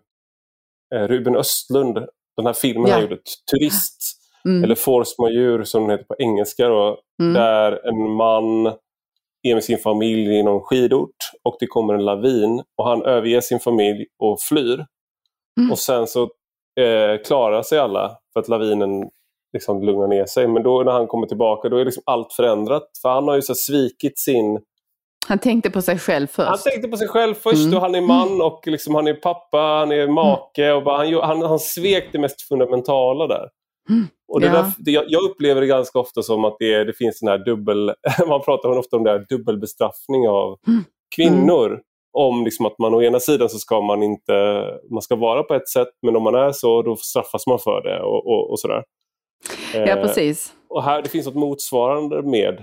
eh 0.95 1.07
Ruben 1.07 1.35
Östlund, 1.35 1.97
den 2.37 2.45
här 2.45 2.53
filmen 2.53 2.87
ja. 2.87 2.93
han 2.93 3.01
gjorde, 3.01 3.17
Turist, 3.51 4.01
mm. 4.45 4.63
eller 4.63 4.75
Force 4.75 5.15
Majeure 5.19 5.65
som 5.65 5.81
den 5.81 5.91
heter 5.91 6.05
på 6.05 6.15
engelska. 6.19 6.67
Då, 6.67 6.99
mm. 7.21 7.33
Där 7.33 7.87
en 7.87 8.11
man 8.11 8.73
är 9.43 9.53
med 9.53 9.63
sin 9.63 9.77
familj 9.77 10.35
i 10.35 10.43
någon 10.43 10.61
skidort 10.61 11.15
och 11.43 11.57
det 11.59 11.67
kommer 11.67 11.93
en 11.93 12.05
lavin 12.05 12.63
och 12.77 12.89
han 12.89 13.05
överger 13.05 13.41
sin 13.41 13.59
familj 13.59 14.05
och 14.23 14.41
flyr. 14.41 14.85
Mm. 15.59 15.71
Och 15.71 15.79
sen 15.79 16.07
så 16.07 16.21
eh, 16.79 17.21
klarar 17.25 17.61
sig 17.61 17.79
alla 17.79 18.17
för 18.33 18.39
att 18.39 18.47
lavinen 18.47 19.09
liksom 19.53 19.83
lugnar 19.83 20.07
ner 20.07 20.25
sig. 20.25 20.47
Men 20.47 20.63
då 20.63 20.83
när 20.83 20.91
han 20.91 21.07
kommer 21.07 21.27
tillbaka 21.27 21.69
då 21.69 21.77
är 21.77 21.85
liksom 21.85 22.03
allt 22.05 22.33
förändrat. 22.33 22.89
För 23.01 23.09
han 23.09 23.27
har 23.27 23.35
ju 23.35 23.41
så 23.41 23.55
svikit 23.55 24.19
sin... 24.19 24.59
Han 25.27 25.39
tänkte 25.39 25.69
på 25.69 25.81
sig 25.81 25.99
själv 25.99 26.27
först. 26.27 26.49
Han 26.49 26.57
tänkte 26.57 26.87
på 26.87 26.97
sig 26.97 27.07
själv 27.07 27.33
först 27.33 27.65
mm. 27.65 27.75
och 27.75 27.81
han 27.81 27.95
är 27.95 28.01
man 28.01 28.41
och 28.41 28.67
liksom 28.67 28.95
han 28.95 29.07
är 29.07 29.13
pappa, 29.13 29.57
han 29.57 29.91
är 29.91 30.07
make. 30.07 30.71
Och 30.71 30.83
bara, 30.83 30.97
han, 30.97 31.13
han, 31.13 31.41
han 31.41 31.59
svek 31.59 32.09
det 32.11 32.19
mest 32.19 32.41
fundamentala 32.41 33.27
där. 33.27 33.49
Mm. 33.89 34.07
Och 34.27 34.41
det 34.41 34.47
ja. 34.47 34.53
där, 34.53 34.71
det, 34.77 34.91
jag 34.91 35.23
upplever 35.23 35.61
det 35.61 35.67
ganska 35.67 35.99
ofta 35.99 36.23
som 36.23 36.45
att 36.45 36.55
det, 36.59 36.83
det 36.83 36.93
finns 36.93 37.19
den 37.19 37.29
här 37.29 37.37
dubbel... 37.37 37.93
man 38.27 38.41
pratar 38.41 38.77
ofta 38.77 38.97
om 38.97 39.03
det 39.03 39.09
här 39.09 39.25
dubbelbestraffning 39.29 40.27
av 40.27 40.57
mm. 40.67 40.83
kvinnor. 41.15 41.81
Om 42.13 42.43
liksom 42.43 42.65
att 42.65 42.79
man 42.79 42.93
å 42.93 43.01
ena 43.01 43.19
sidan 43.19 43.49
så 43.49 43.57
ska 43.57 43.81
man 43.81 44.03
inte 44.03 44.63
man 44.91 45.01
ska 45.01 45.15
vara 45.15 45.43
på 45.43 45.53
ett 45.53 45.69
sätt 45.69 45.87
men 46.01 46.15
om 46.15 46.23
man 46.23 46.35
är 46.35 46.51
så 46.51 46.81
då 46.81 46.95
straffas 46.95 47.47
man 47.47 47.59
för 47.59 47.81
det 47.83 48.01
och, 48.01 48.27
och, 48.27 48.51
och 48.51 48.59
sådär. 48.59 48.83
Ja 49.73 49.79
eh, 49.79 50.01
precis. 50.01 50.53
och 50.69 50.83
här 50.83 51.01
det 51.01 51.09
finns 51.09 51.25
något 51.25 51.35
motsvarande 51.35 52.21
med, 52.21 52.59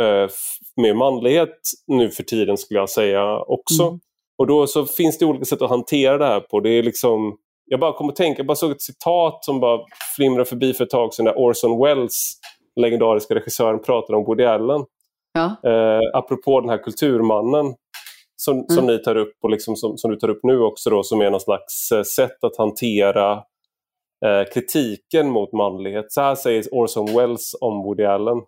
eh, 0.00 0.30
med 0.76 0.96
manlighet 0.96 1.58
nu 1.86 2.10
för 2.10 2.22
tiden 2.22 2.56
skulle 2.56 2.80
jag 2.80 2.90
säga 2.90 3.38
också. 3.38 3.82
Mm. 3.82 4.00
Och 4.38 4.46
då 4.46 4.66
så 4.66 4.86
finns 4.86 5.18
det 5.18 5.26
olika 5.26 5.44
sätt 5.44 5.62
att 5.62 5.70
hantera 5.70 6.18
det 6.18 6.26
här 6.26 6.40
på. 6.40 6.60
Det 6.60 6.70
är 6.70 6.82
liksom 6.82 7.36
jag 7.66 7.80
bara 7.80 7.92
kom 7.92 8.08
att 8.08 8.16
tänka, 8.16 8.38
jag 8.38 8.46
bara 8.46 8.56
såg 8.56 8.70
ett 8.70 8.82
citat 8.82 9.44
som 9.44 9.60
bara 9.60 9.80
flimrade 10.16 10.44
förbi 10.44 10.72
för 10.74 10.84
ett 10.84 10.90
tag 10.90 11.14
sedan 11.14 11.24
när 11.24 11.38
Orson 11.38 11.82
Welles, 11.82 12.30
legendariska 12.76 13.34
regissören, 13.34 13.82
pratade 13.82 14.18
om 14.18 14.24
Woody 14.24 14.44
Allen. 14.44 14.84
Ja. 15.32 15.70
Eh, 15.70 16.00
apropå 16.18 16.60
den 16.60 16.70
här 16.70 16.78
kulturmannen 16.78 17.74
som, 18.36 18.56
mm. 18.56 18.68
som 18.68 18.86
ni 18.86 18.98
tar 18.98 19.16
upp 19.16 19.36
och 19.42 19.50
liksom 19.50 19.76
som, 19.76 19.98
som, 19.98 20.10
du 20.10 20.16
tar 20.16 20.28
upp 20.28 20.40
nu 20.42 20.60
också 20.60 20.90
då, 20.90 21.02
som 21.02 21.20
är 21.20 21.30
någon 21.30 21.40
slags 21.40 21.92
eh, 21.92 22.02
sätt 22.02 22.44
att 22.44 22.56
hantera 22.56 23.32
eh, 24.26 24.52
kritiken 24.54 25.30
mot 25.30 25.52
manlighet. 25.52 26.12
Så 26.12 26.20
här 26.20 26.34
säger 26.34 26.64
Orson 26.72 27.06
Welles 27.06 27.54
om 27.60 27.82
Woody 27.82 28.04
Allen. 28.04 28.38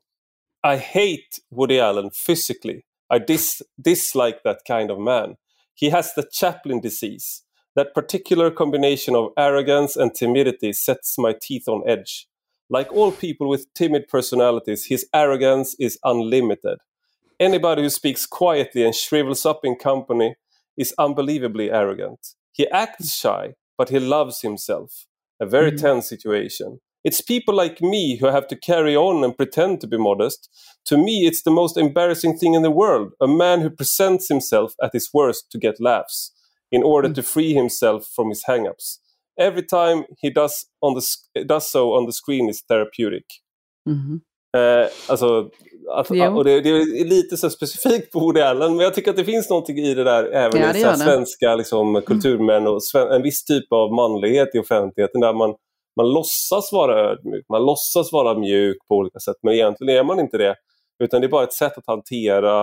I 0.66 0.76
hate 0.76 1.56
Woody 1.56 1.80
Allen 1.80 2.10
physically. 2.26 2.80
I 3.14 3.18
dis 3.26 3.62
dislike 3.84 4.38
that 4.44 4.58
kind 4.66 4.90
of 4.90 4.98
man. 4.98 5.34
He 5.80 5.90
has 5.90 6.14
the 6.14 6.22
Chaplin 6.40 6.80
disease. 6.80 7.45
That 7.76 7.92
particular 7.92 8.50
combination 8.50 9.14
of 9.14 9.32
arrogance 9.36 9.96
and 9.96 10.14
timidity 10.14 10.72
sets 10.72 11.18
my 11.18 11.34
teeth 11.38 11.68
on 11.68 11.86
edge. 11.86 12.26
Like 12.70 12.90
all 12.90 13.12
people 13.12 13.50
with 13.50 13.72
timid 13.74 14.08
personalities, 14.08 14.86
his 14.86 15.06
arrogance 15.12 15.76
is 15.78 15.98
unlimited. 16.02 16.78
Anybody 17.38 17.82
who 17.82 17.90
speaks 17.90 18.24
quietly 18.24 18.82
and 18.82 18.94
shrivels 18.94 19.44
up 19.44 19.60
in 19.62 19.76
company 19.76 20.36
is 20.78 20.94
unbelievably 20.98 21.70
arrogant. 21.70 22.18
He 22.50 22.66
acts 22.70 23.14
shy, 23.14 23.52
but 23.76 23.90
he 23.90 24.00
loves 24.00 24.40
himself. 24.40 25.06
A 25.38 25.44
very 25.44 25.70
mm. 25.70 25.78
tense 25.78 26.08
situation. 26.08 26.80
It's 27.04 27.20
people 27.20 27.54
like 27.54 27.82
me 27.82 28.16
who 28.16 28.26
have 28.28 28.48
to 28.48 28.56
carry 28.56 28.96
on 28.96 29.22
and 29.22 29.36
pretend 29.36 29.82
to 29.82 29.86
be 29.86 29.98
modest. 29.98 30.48
To 30.86 30.96
me, 30.96 31.26
it's 31.26 31.42
the 31.42 31.50
most 31.50 31.76
embarrassing 31.76 32.38
thing 32.38 32.54
in 32.54 32.62
the 32.62 32.70
world 32.70 33.12
a 33.20 33.28
man 33.28 33.60
who 33.60 33.68
presents 33.68 34.30
himself 34.30 34.72
at 34.82 34.94
his 34.94 35.10
worst 35.12 35.50
to 35.50 35.58
get 35.58 35.78
laughs 35.78 36.32
in 36.70 36.82
order 36.82 37.14
to 37.14 37.22
free 37.22 37.54
himself 37.54 38.06
from 38.16 38.28
his 38.28 38.44
hangups. 38.48 38.98
Every 39.40 39.62
time 39.62 40.04
he 40.22 40.30
does, 40.30 40.64
on 40.80 40.94
the, 40.94 41.44
does 41.44 41.70
so 41.70 41.92
on 41.92 42.06
the 42.06 42.12
screen 42.12 42.48
is 42.48 42.66
therapeutic. 42.66 43.24
Mm. 43.88 44.20
Eh, 44.56 44.88
alltså, 45.08 45.50
att, 45.90 46.10
och 46.10 46.44
det, 46.44 46.60
det, 46.60 46.70
är 46.70 47.04
lite 47.04 47.36
så 47.36 47.50
specifikt 47.50 48.12
på 48.12 48.20
Woody 48.20 48.40
Allen, 48.40 48.76
men 48.76 48.84
jag 48.84 48.94
tycker 48.94 49.10
att 49.10 49.16
det 49.16 49.24
finns 49.24 49.50
någonting 49.50 49.78
i 49.78 49.94
det 49.94 50.04
där 50.04 50.24
även 50.24 50.60
ja, 50.60 50.94
i 50.94 50.96
svenska 50.96 51.54
liksom, 51.54 51.88
mm. 51.88 52.02
kulturmän 52.02 52.66
och 52.66 52.84
sven, 52.84 53.08
en 53.08 53.22
viss 53.22 53.44
typ 53.44 53.72
av 53.72 53.92
manlighet 53.92 54.54
i 54.54 54.58
offentligheten 54.58 55.20
där 55.20 55.32
man, 55.32 55.54
man 55.96 56.12
låtsas 56.12 56.72
vara 56.72 57.10
ödmjuk, 57.10 57.46
man 57.48 57.66
låtsas 57.66 58.12
vara 58.12 58.38
mjuk 58.38 58.76
på 58.88 58.94
olika 58.94 59.18
sätt, 59.18 59.36
men 59.42 59.54
egentligen 59.54 59.96
är 59.96 60.04
man 60.04 60.20
inte 60.20 60.38
det. 60.38 60.54
Utan 61.04 61.20
det 61.20 61.26
är 61.26 61.28
bara 61.28 61.44
ett 61.44 61.52
sätt 61.52 61.78
att 61.78 61.86
hantera 61.86 62.62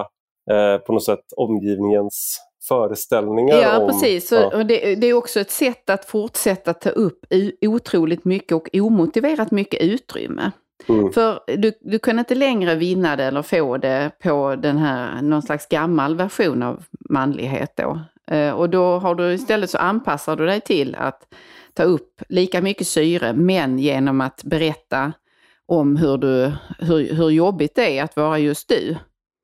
eh, 0.52 0.78
på 0.78 0.94
något 0.94 1.04
sätt 1.04 1.26
omgivningens 1.38 2.40
föreställningar. 2.68 3.56
Ja, 3.56 3.80
om, 3.80 3.88
precis. 3.88 4.32
Ja. 4.32 4.64
Det, 4.64 4.96
det, 4.96 5.08
är 5.08 5.14
också 5.14 5.40
ett 5.40 5.52
sätt 5.52 5.90
att 5.90 6.06
fortsätta 6.06 6.74
ta 6.74 6.90
upp 6.90 7.26
otroligt 7.62 8.26
mycket 8.26 8.52
och 8.52 8.70
omotiverat 8.74 9.52
mycket 9.52 9.82
utrymme. 9.82 10.52
Mm. 10.90 11.12
För 11.12 11.40
du, 11.58 11.74
du 11.82 12.00
kan 12.00 12.20
inte 12.20 12.36
längre 12.36 12.76
vinna 12.76 13.16
det 13.16 13.24
eller 13.24 13.42
få 13.42 13.78
det 13.78 14.12
på 14.24 14.56
den 14.56 14.78
här, 14.78 15.22
någon 15.22 15.42
slags 15.42 15.68
gammal 15.68 16.16
version 16.16 16.64
av 16.64 16.84
manlighet 17.10 17.74
då. 17.76 18.00
Eh, 18.32 18.52
och 18.52 18.70
då 18.70 19.00
har 19.00 19.16
du 19.16 19.34
istället 19.34 19.70
så 19.70 19.78
anpassar 19.78 20.36
du 20.36 20.46
dig 20.46 20.62
till 20.62 20.96
att 20.96 21.34
ta 21.74 21.84
upp 21.84 22.22
lika 22.30 22.62
mycket 22.62 22.88
syre 22.88 23.34
men 23.34 23.80
genom 23.80 24.22
att 24.22 24.44
berätta 24.44 25.14
om 25.66 25.96
hur, 25.96 26.18
du, 26.18 26.52
hur, 26.80 27.14
hur 27.14 27.30
jobbigt 27.30 27.76
det 27.76 27.98
är 27.98 28.04
att 28.04 28.16
vara 28.16 28.40
just 28.40 28.70
du. 28.70 28.96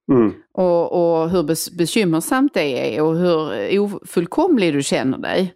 Mm. 0.10 0.34
Och, 0.54 0.92
och 0.92 1.30
hur 1.30 1.78
bekymmersamt 1.78 2.54
det 2.54 2.96
är 2.96 3.02
och 3.02 3.16
hur 3.18 3.80
ofullkomlig 3.80 4.74
du 4.74 4.84
känner 4.84 5.18
dig. 5.18 5.54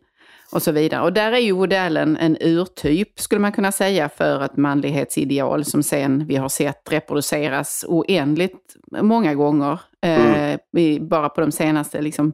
Och 0.52 0.62
så 0.62 0.72
vidare. 0.72 1.02
Och 1.02 1.14
där 1.14 1.32
är 1.32 1.38
ju 1.38 1.52
Woody 1.52 1.76
Allen 1.76 2.18
en 2.18 2.38
urtyp, 2.42 3.20
skulle 3.20 3.42
man 3.42 3.52
kunna 3.52 3.72
säga, 3.72 4.10
för 4.10 4.46
ett 4.46 4.58
manlighetsideal 4.58 5.66
som 5.66 5.84
sen 5.84 6.26
vi 6.28 6.36
har 6.36 6.50
sett 6.50 6.92
reproduceras 6.92 7.86
oändligt 7.88 8.76
många 9.02 9.36
gånger. 9.36 9.80
Mm. 10.02 10.60
Eh, 10.74 11.02
bara 11.02 11.30
på 11.30 11.42
de 11.42 11.52
senaste, 11.52 12.02
liksom, 12.02 12.34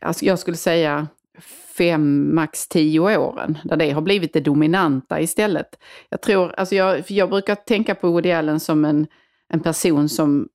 alltså 0.00 0.24
jag 0.24 0.38
skulle 0.38 0.56
säga 0.56 1.06
fem, 1.76 2.34
max 2.34 2.68
tio 2.68 3.16
åren, 3.16 3.58
där 3.64 3.76
det 3.76 3.90
har 3.90 4.02
blivit 4.02 4.32
det 4.32 4.40
dominanta 4.40 5.20
istället. 5.20 5.78
Jag 6.08 6.20
tror, 6.22 6.54
alltså 6.56 6.74
jag, 6.74 7.02
jag 7.08 7.30
brukar 7.30 7.54
tänka 7.54 7.94
på 7.94 8.10
Woody 8.10 8.32
Allen 8.32 8.60
som 8.60 8.84
en, 8.84 9.06
en 9.52 9.60
person 9.60 10.08
som 10.08 10.48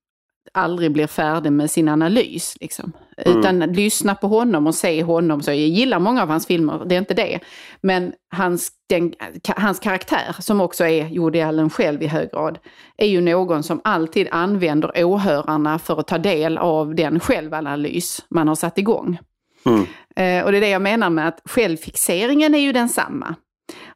aldrig 0.54 0.92
blir 0.92 1.08
färdig 1.08 1.52
med 1.52 1.72
sin 1.72 1.88
analys. 1.88 2.58
Liksom. 2.62 2.92
Mm. 3.18 3.40
Utan 3.40 3.60
lyssna 3.60 4.16
på 4.16 4.28
honom 4.28 4.68
och 4.68 4.76
se 4.76 5.04
honom. 5.04 5.42
Så 5.42 5.52
jag 5.52 5.58
gillar 5.58 6.00
många 6.00 6.22
av 6.22 6.30
hans 6.30 6.48
filmer, 6.48 6.86
det 6.86 6.96
är 6.96 7.00
inte 7.00 7.14
det. 7.14 7.40
Men 7.82 8.14
hans, 8.32 8.72
den, 8.90 9.14
hans 9.56 9.80
karaktär, 9.80 10.36
som 10.40 10.62
också 10.62 10.86
är 10.86 11.20
Woody 11.20 11.42
Allen 11.42 11.70
själv 11.70 12.04
i 12.04 12.08
hög 12.08 12.32
grad, 12.32 12.58
är 12.98 13.08
ju 13.08 13.22
någon 13.22 13.64
som 13.64 13.82
alltid 13.84 14.28
använder 14.32 15.06
åhörarna 15.06 15.80
för 15.80 16.00
att 16.00 16.08
ta 16.08 16.18
del 16.18 16.58
av 16.58 16.96
den 16.96 17.20
självanalys 17.20 18.26
man 18.30 18.48
har 18.48 18.56
satt 18.56 18.78
igång. 18.78 19.20
Mm. 19.66 19.86
Eh, 20.16 20.46
och 20.46 20.52
det 20.52 20.58
är 20.58 20.62
det 20.62 20.70
jag 20.70 20.82
menar 20.82 21.10
med 21.10 21.28
att 21.28 21.42
självfixeringen 21.46 22.56
är 22.56 22.60
ju 22.60 22.72
densamma. 22.72 23.36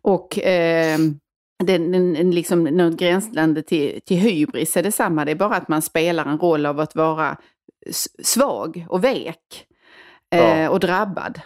Och 0.01 0.39
eh, 0.39 0.99
den, 1.64 1.91
den, 1.91 2.32
liksom, 2.32 2.64
något 2.64 2.99
gränsland 2.99 3.66
till, 3.66 4.01
till 4.05 4.18
hybris 4.18 4.78
är 4.78 4.84
detsamma. 4.84 5.26
Det 5.26 5.32
är 5.32 5.36
bara 5.36 5.55
att 5.55 5.68
man 5.68 5.82
spelar 5.82 6.26
en 6.26 6.38
roll 6.38 6.66
av 6.66 6.80
att 6.80 6.95
vara 6.95 7.38
svag 8.24 8.86
och 8.89 9.03
vek. 9.03 9.66
eh, 10.36 10.72
och 10.72 10.80
drabbad. 10.80 11.41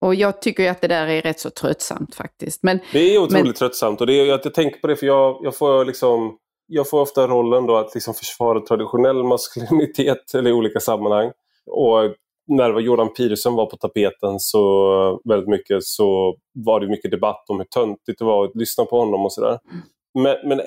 Och 0.00 0.14
jag 0.14 0.42
tycker 0.42 0.62
ju 0.62 0.68
att 0.68 0.80
det 0.80 0.88
där 0.88 1.06
är 1.06 1.22
rätt 1.22 1.40
så 1.40 1.50
tröttsamt 1.50 2.14
faktiskt. 2.14 2.62
Men, 2.62 2.80
det 2.92 2.98
är 2.98 3.18
otroligt 3.18 3.44
men... 3.44 3.54
tröttsamt 3.54 4.00
och 4.00 4.06
det 4.06 4.12
är, 4.12 4.24
jag, 4.24 4.40
jag 4.44 4.54
tänker 4.54 4.80
på 4.80 4.86
det 4.86 4.96
för 4.96 5.06
jag, 5.06 5.40
jag 5.42 5.56
får 5.56 5.84
liksom 5.84 6.38
jag 6.66 6.90
får 6.90 7.00
ofta 7.00 7.26
rollen 7.26 7.66
då 7.66 7.76
att 7.76 7.94
liksom 7.94 8.14
försvara 8.14 8.60
traditionell 8.60 9.22
maskulinitet 9.24 10.34
eller 10.34 10.50
i 10.50 10.52
olika 10.52 10.80
sammanhang. 10.80 11.32
Och 11.66 12.14
när 12.46 12.68
det 12.68 12.74
var 12.74 12.80
Jordan 12.80 13.12
Peterson 13.12 13.54
var 13.54 13.66
på 13.66 13.76
tapeten 13.76 14.40
så 14.40 15.20
väldigt 15.24 15.48
mycket 15.48 15.84
så 15.84 16.36
var 16.52 16.80
det 16.80 16.88
mycket 16.88 17.10
debatt 17.10 17.44
om 17.48 17.58
hur 17.58 17.64
töntigt 17.64 18.18
det 18.18 18.24
var 18.24 18.44
att 18.44 18.56
lyssna 18.56 18.84
på 18.84 18.98
honom 18.98 19.24
och 19.24 19.32
sådär. 19.32 19.58
Men, 20.18 20.36
men 20.48 20.60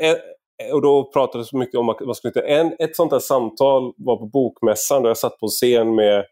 och 0.74 0.82
då 0.82 1.12
pratades 1.12 1.54
mycket 1.54 1.76
om 1.76 1.86
maskulinitet. 1.86 2.44
En, 2.48 2.76
ett 2.80 2.96
sånt 2.96 3.12
där 3.12 3.20
samtal 3.20 3.94
var 3.98 4.18
på 4.18 4.26
Bokmässan 4.26 5.02
där 5.02 5.10
jag 5.10 5.18
satt 5.18 5.40
på 5.40 5.48
scen 5.48 5.96
med 5.96 6.26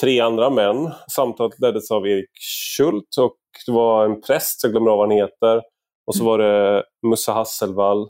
tre 0.00 0.20
andra 0.20 0.50
män. 0.50 0.90
Samtalet 1.10 1.60
leddes 1.60 1.90
av 1.90 2.06
Erik 2.06 2.30
Schult 2.76 3.16
och 3.20 3.36
det 3.66 3.72
var 3.72 4.04
en 4.04 4.20
präst, 4.20 4.62
jag 4.62 4.72
glömmer 4.72 4.90
av 4.90 4.98
vad 4.98 5.08
han 5.08 5.18
heter. 5.18 5.62
Och 6.06 6.14
så 6.14 6.24
var 6.24 6.38
det 6.38 6.84
Musse 7.06 7.32
Hasselvall 7.32 8.08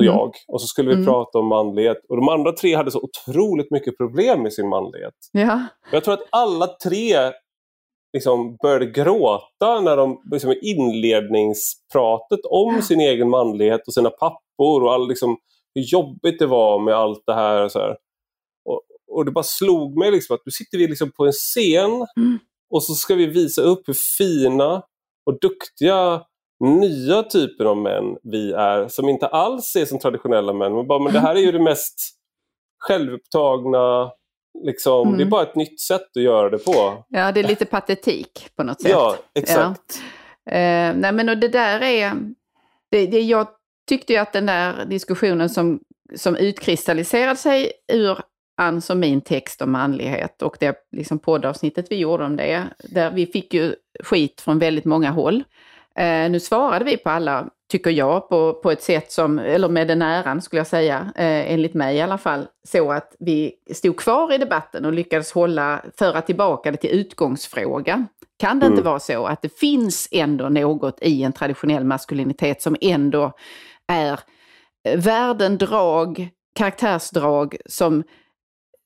och 0.00 0.04
mm. 0.04 0.16
jag. 0.16 0.32
Och 0.48 0.60
så 0.60 0.66
skulle 0.66 0.88
vi 0.88 0.94
mm. 0.94 1.06
prata 1.06 1.38
om 1.38 1.46
manlighet. 1.46 1.96
Och 2.08 2.16
de 2.16 2.28
andra 2.28 2.52
tre 2.52 2.74
hade 2.74 2.90
så 2.90 3.00
otroligt 3.00 3.70
mycket 3.70 3.96
problem 3.96 4.42
med 4.42 4.52
sin 4.52 4.68
manlighet. 4.68 5.14
Ja. 5.32 5.66
Jag 5.92 6.04
tror 6.04 6.14
att 6.14 6.28
alla 6.30 6.66
tre 6.66 7.32
liksom 8.12 8.56
började 8.62 8.86
gråta 8.86 9.80
när 9.80 9.96
de 9.96 10.22
liksom, 10.32 10.54
inledningspratet 10.62 12.40
om 12.44 12.82
sin 12.82 13.00
egen 13.00 13.28
manlighet 13.28 13.86
och 13.86 13.94
sina 13.94 14.10
pappor 14.10 14.82
och 14.82 14.92
all, 14.92 15.08
liksom, 15.08 15.36
hur 15.74 15.82
jobbigt 15.82 16.38
det 16.38 16.46
var 16.46 16.78
med 16.78 16.94
allt 16.94 17.22
det 17.26 17.34
här. 17.34 17.64
Och, 17.64 17.72
så 17.72 17.78
här. 17.78 17.96
Och, 18.64 18.80
och 19.12 19.24
det 19.24 19.30
bara 19.30 19.44
slog 19.44 19.98
mig 19.98 20.10
liksom 20.10 20.34
att 20.34 20.42
nu 20.44 20.52
sitter 20.52 20.78
vi 20.78 20.86
liksom 20.86 21.12
på 21.16 21.26
en 21.26 21.32
scen 21.32 22.06
mm. 22.16 22.38
och 22.70 22.82
så 22.82 22.94
ska 22.94 23.14
vi 23.14 23.26
visa 23.26 23.62
upp 23.62 23.88
hur 23.88 23.96
fina 24.18 24.82
och 25.26 25.38
duktiga 25.40 26.22
nya 26.60 27.22
typer 27.22 27.64
av 27.64 27.76
män 27.76 28.16
vi 28.22 28.52
är 28.52 28.88
som 28.88 29.08
inte 29.08 29.26
alls 29.26 29.76
är 29.76 29.84
som 29.84 29.98
traditionella 29.98 30.52
män. 30.52 30.74
Men, 30.74 30.86
bara, 30.86 30.98
men 30.98 31.12
det 31.12 31.20
här 31.20 31.34
är 31.34 31.40
ju 31.40 31.52
det 31.52 31.62
mest 31.62 31.94
självupptagna, 32.78 34.10
liksom, 34.64 35.08
mm. 35.08 35.18
det 35.18 35.24
är 35.24 35.28
bara 35.28 35.42
ett 35.42 35.54
nytt 35.54 35.80
sätt 35.80 36.16
att 36.16 36.22
göra 36.22 36.50
det 36.50 36.58
på. 36.58 37.04
Ja, 37.08 37.32
det 37.32 37.40
är 37.40 37.48
lite 37.48 37.64
patetik 37.64 38.48
på 38.56 38.62
något 38.62 38.82
sätt. 38.82 38.90
Ja, 38.90 39.16
exakt. 39.34 40.02
Ja. 40.44 40.52
Eh, 40.52 40.94
nej, 40.96 41.12
men 41.12 41.28
och 41.28 41.38
det 41.38 41.48
där 41.48 41.82
är... 41.82 42.12
Det, 42.90 43.06
det, 43.06 43.20
jag 43.20 43.46
tyckte 43.88 44.12
ju 44.12 44.18
att 44.18 44.32
den 44.32 44.46
där 44.46 44.84
diskussionen 44.84 45.48
som, 45.48 45.80
som 46.16 46.36
utkristalliserade 46.36 47.36
sig 47.36 47.72
ur 47.92 48.18
Anns 48.56 48.90
och 48.90 48.96
min 48.96 49.20
text 49.20 49.62
om 49.62 49.72
manlighet 49.72 50.42
och 50.42 50.56
det 50.60 50.76
liksom 50.96 51.18
poddavsnittet 51.18 51.86
vi 51.90 51.96
gjorde 51.96 52.24
om 52.24 52.36
det, 52.36 52.66
där 52.78 53.10
vi 53.10 53.26
fick 53.26 53.54
ju 53.54 53.74
skit 54.00 54.40
från 54.40 54.58
väldigt 54.58 54.84
många 54.84 55.10
håll. 55.10 55.44
Eh, 56.00 56.30
nu 56.30 56.40
svarade 56.40 56.84
vi 56.84 56.96
på 56.96 57.10
alla, 57.10 57.48
tycker 57.70 57.90
jag, 57.90 58.28
på, 58.28 58.52
på 58.54 58.70
ett 58.70 58.82
sätt 58.82 59.12
som, 59.12 59.38
eller 59.38 59.68
med 59.68 59.88
den 59.88 60.02
äran 60.02 60.42
skulle 60.42 60.60
jag 60.60 60.66
säga, 60.66 61.12
eh, 61.16 61.52
enligt 61.52 61.74
mig 61.74 61.96
i 61.96 62.00
alla 62.00 62.18
fall, 62.18 62.46
så 62.68 62.92
att 62.92 63.16
vi 63.18 63.52
stod 63.74 63.96
kvar 63.96 64.32
i 64.32 64.38
debatten 64.38 64.84
och 64.84 64.92
lyckades 64.92 65.32
hålla, 65.32 65.82
föra 65.98 66.20
tillbaka 66.20 66.70
det 66.70 66.76
till 66.76 66.90
utgångsfrågan. 66.90 68.06
Kan 68.38 68.60
det 68.60 68.66
mm. 68.66 68.72
inte 68.72 68.88
vara 68.88 69.00
så 69.00 69.26
att 69.26 69.42
det 69.42 69.58
finns 69.58 70.08
ändå 70.12 70.48
något 70.48 70.98
i 71.02 71.22
en 71.22 71.32
traditionell 71.32 71.84
maskulinitet 71.84 72.62
som 72.62 72.76
ändå 72.80 73.32
är 73.86 74.20
värden, 74.96 75.58
drag, 75.58 76.28
karaktärsdrag 76.54 77.56
som 77.66 78.02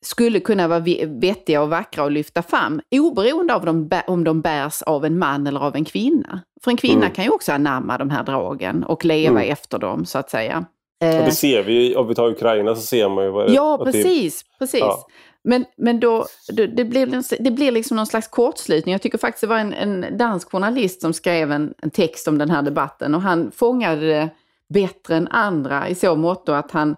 skulle 0.05 0.41
kunna 0.41 0.69
vara 0.69 0.85
vettiga 1.07 1.63
och 1.63 1.69
vackra 1.69 2.05
att 2.05 2.13
lyfta 2.13 2.43
fram, 2.43 2.81
oberoende 2.91 3.55
av 3.55 3.85
om 4.07 4.25
de 4.25 4.41
bärs 4.41 4.83
av 4.83 5.05
en 5.05 5.19
man 5.19 5.47
eller 5.47 5.61
av 5.61 5.77
en 5.77 5.85
kvinna. 5.85 6.41
För 6.65 6.71
en 6.71 6.77
kvinna 6.77 7.05
mm. 7.05 7.13
kan 7.13 7.25
ju 7.25 7.31
också 7.31 7.53
anamma 7.53 7.99
de 7.99 8.11
här 8.11 8.25
dragen 8.25 8.85
och 8.85 9.05
leva 9.05 9.41
mm. 9.41 9.53
efter 9.53 9.79
dem, 9.79 10.05
så 10.05 10.19
att 10.19 10.31
säga. 10.31 10.59
Och 11.01 11.07
det 11.07 11.17
eh. 11.17 11.31
ser 11.31 11.63
vi, 11.63 11.97
om 11.97 12.09
vi 12.09 12.15
tar 12.15 12.29
Ukraina 12.29 12.75
så 12.75 12.81
ser 12.81 13.09
man 13.09 13.25
ju 13.25 13.31
vad 13.31 13.47
det 13.47 13.53
Ja, 13.53 13.81
precis. 13.85 14.45
precis. 14.59 14.81
Ja. 14.81 15.07
Men, 15.45 15.65
men 15.77 16.01
då, 16.01 16.27
det, 16.53 16.67
det, 16.67 16.85
blir, 16.85 17.43
det 17.43 17.51
blir 17.51 17.73
liksom 17.73 17.97
någon 17.97 18.07
slags 18.07 18.29
kortslutning. 18.29 18.93
Jag 18.93 19.03
tycker 19.03 19.19
faktiskt 19.19 19.41
det 19.41 19.47
var 19.47 19.59
en, 19.59 19.73
en 19.73 20.19
dansk 20.19 20.51
journalist 20.51 21.01
som 21.01 21.13
skrev 21.13 21.53
en, 21.53 21.75
en 21.79 21.91
text 21.91 22.29
om 22.29 22.39
den 22.39 22.51
här 22.51 22.63
debatten 22.63 23.15
och 23.15 23.23
han 23.23 23.51
fångade 23.51 24.07
det 24.07 24.29
bättre 24.69 25.17
än 25.17 25.29
andra 25.29 25.89
i 25.89 25.95
så 25.95 26.17
mått 26.17 26.49
att 26.49 26.71
han 26.71 26.97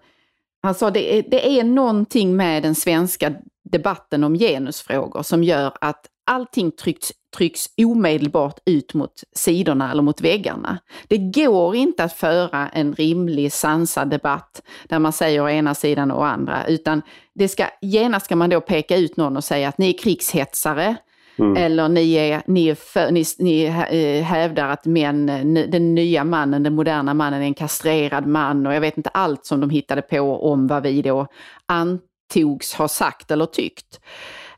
han 0.62 0.74
sa 0.74 0.90
det 0.90 1.18
är, 1.18 1.24
det 1.30 1.59
är 1.59 1.64
någonting 1.64 2.36
med 2.36 2.62
den 2.62 2.74
svenska 2.74 3.34
debatten 3.70 4.24
om 4.24 4.34
genusfrågor 4.34 5.22
som 5.22 5.44
gör 5.44 5.72
att 5.80 6.07
allting 6.26 6.70
trycks, 6.70 7.12
trycks 7.36 7.66
omedelbart 7.76 8.59
ut 8.64 8.94
mot 8.94 9.12
sidorna 9.32 9.90
eller 9.90 10.02
mot 10.02 10.20
väggarna. 10.20 10.78
Det 11.09 11.18
går 11.18 11.76
inte 11.76 12.04
att 12.04 12.12
föra 12.12 12.68
en 12.68 12.94
rimlig 12.94 13.52
sansad 13.52 14.11
debatt 14.11 14.62
där 14.88 14.98
man 14.98 15.12
säger 15.12 15.42
å 15.42 15.48
ena 15.48 15.74
sidan 15.74 16.11
och 16.11 16.20
å 16.20 16.24
andra, 16.24 16.66
utan 16.66 17.02
det 17.34 17.48
ska, 17.48 17.66
genast 17.82 18.26
ska 18.26 18.36
man 18.36 18.50
då 18.50 18.61
peka 18.61 18.96
ut 18.96 19.16
någon 19.16 19.36
och 19.36 19.44
säga 19.44 19.68
att 19.68 19.78
ni 19.78 19.88
är 19.88 19.98
krigshetsare, 19.98 20.96
Mm. 21.39 21.57
Eller 21.57 21.89
ni, 21.89 22.14
är, 22.14 22.43
ni, 22.47 22.68
är 22.68 22.74
för, 22.74 23.11
ni, 23.11 23.24
ni 23.39 23.64
eh, 23.64 24.24
hävdar 24.24 24.68
att 24.68 24.84
män, 24.84 25.26
den 25.70 25.95
nya 25.95 26.24
mannen, 26.24 26.62
den 26.62 26.74
moderna 26.74 27.14
mannen 27.14 27.43
är 27.43 27.47
en 27.47 27.55
kastrerad 27.55 28.26
man 28.26 28.66
och 28.66 28.74
jag 28.74 28.80
vet 28.80 28.97
inte 28.97 29.11
allt 29.11 29.47
som 29.47 29.61
de 29.61 29.70
hittade 29.70 30.03
på 30.03 30.51
om 30.51 30.66
vad 30.66 30.82
vi 30.82 31.03
då 31.03 31.26
antogs 31.66 32.74
ha 32.74 32.89
sagt 32.89 33.30
eller 33.30 33.47
tyckt. 33.47 34.01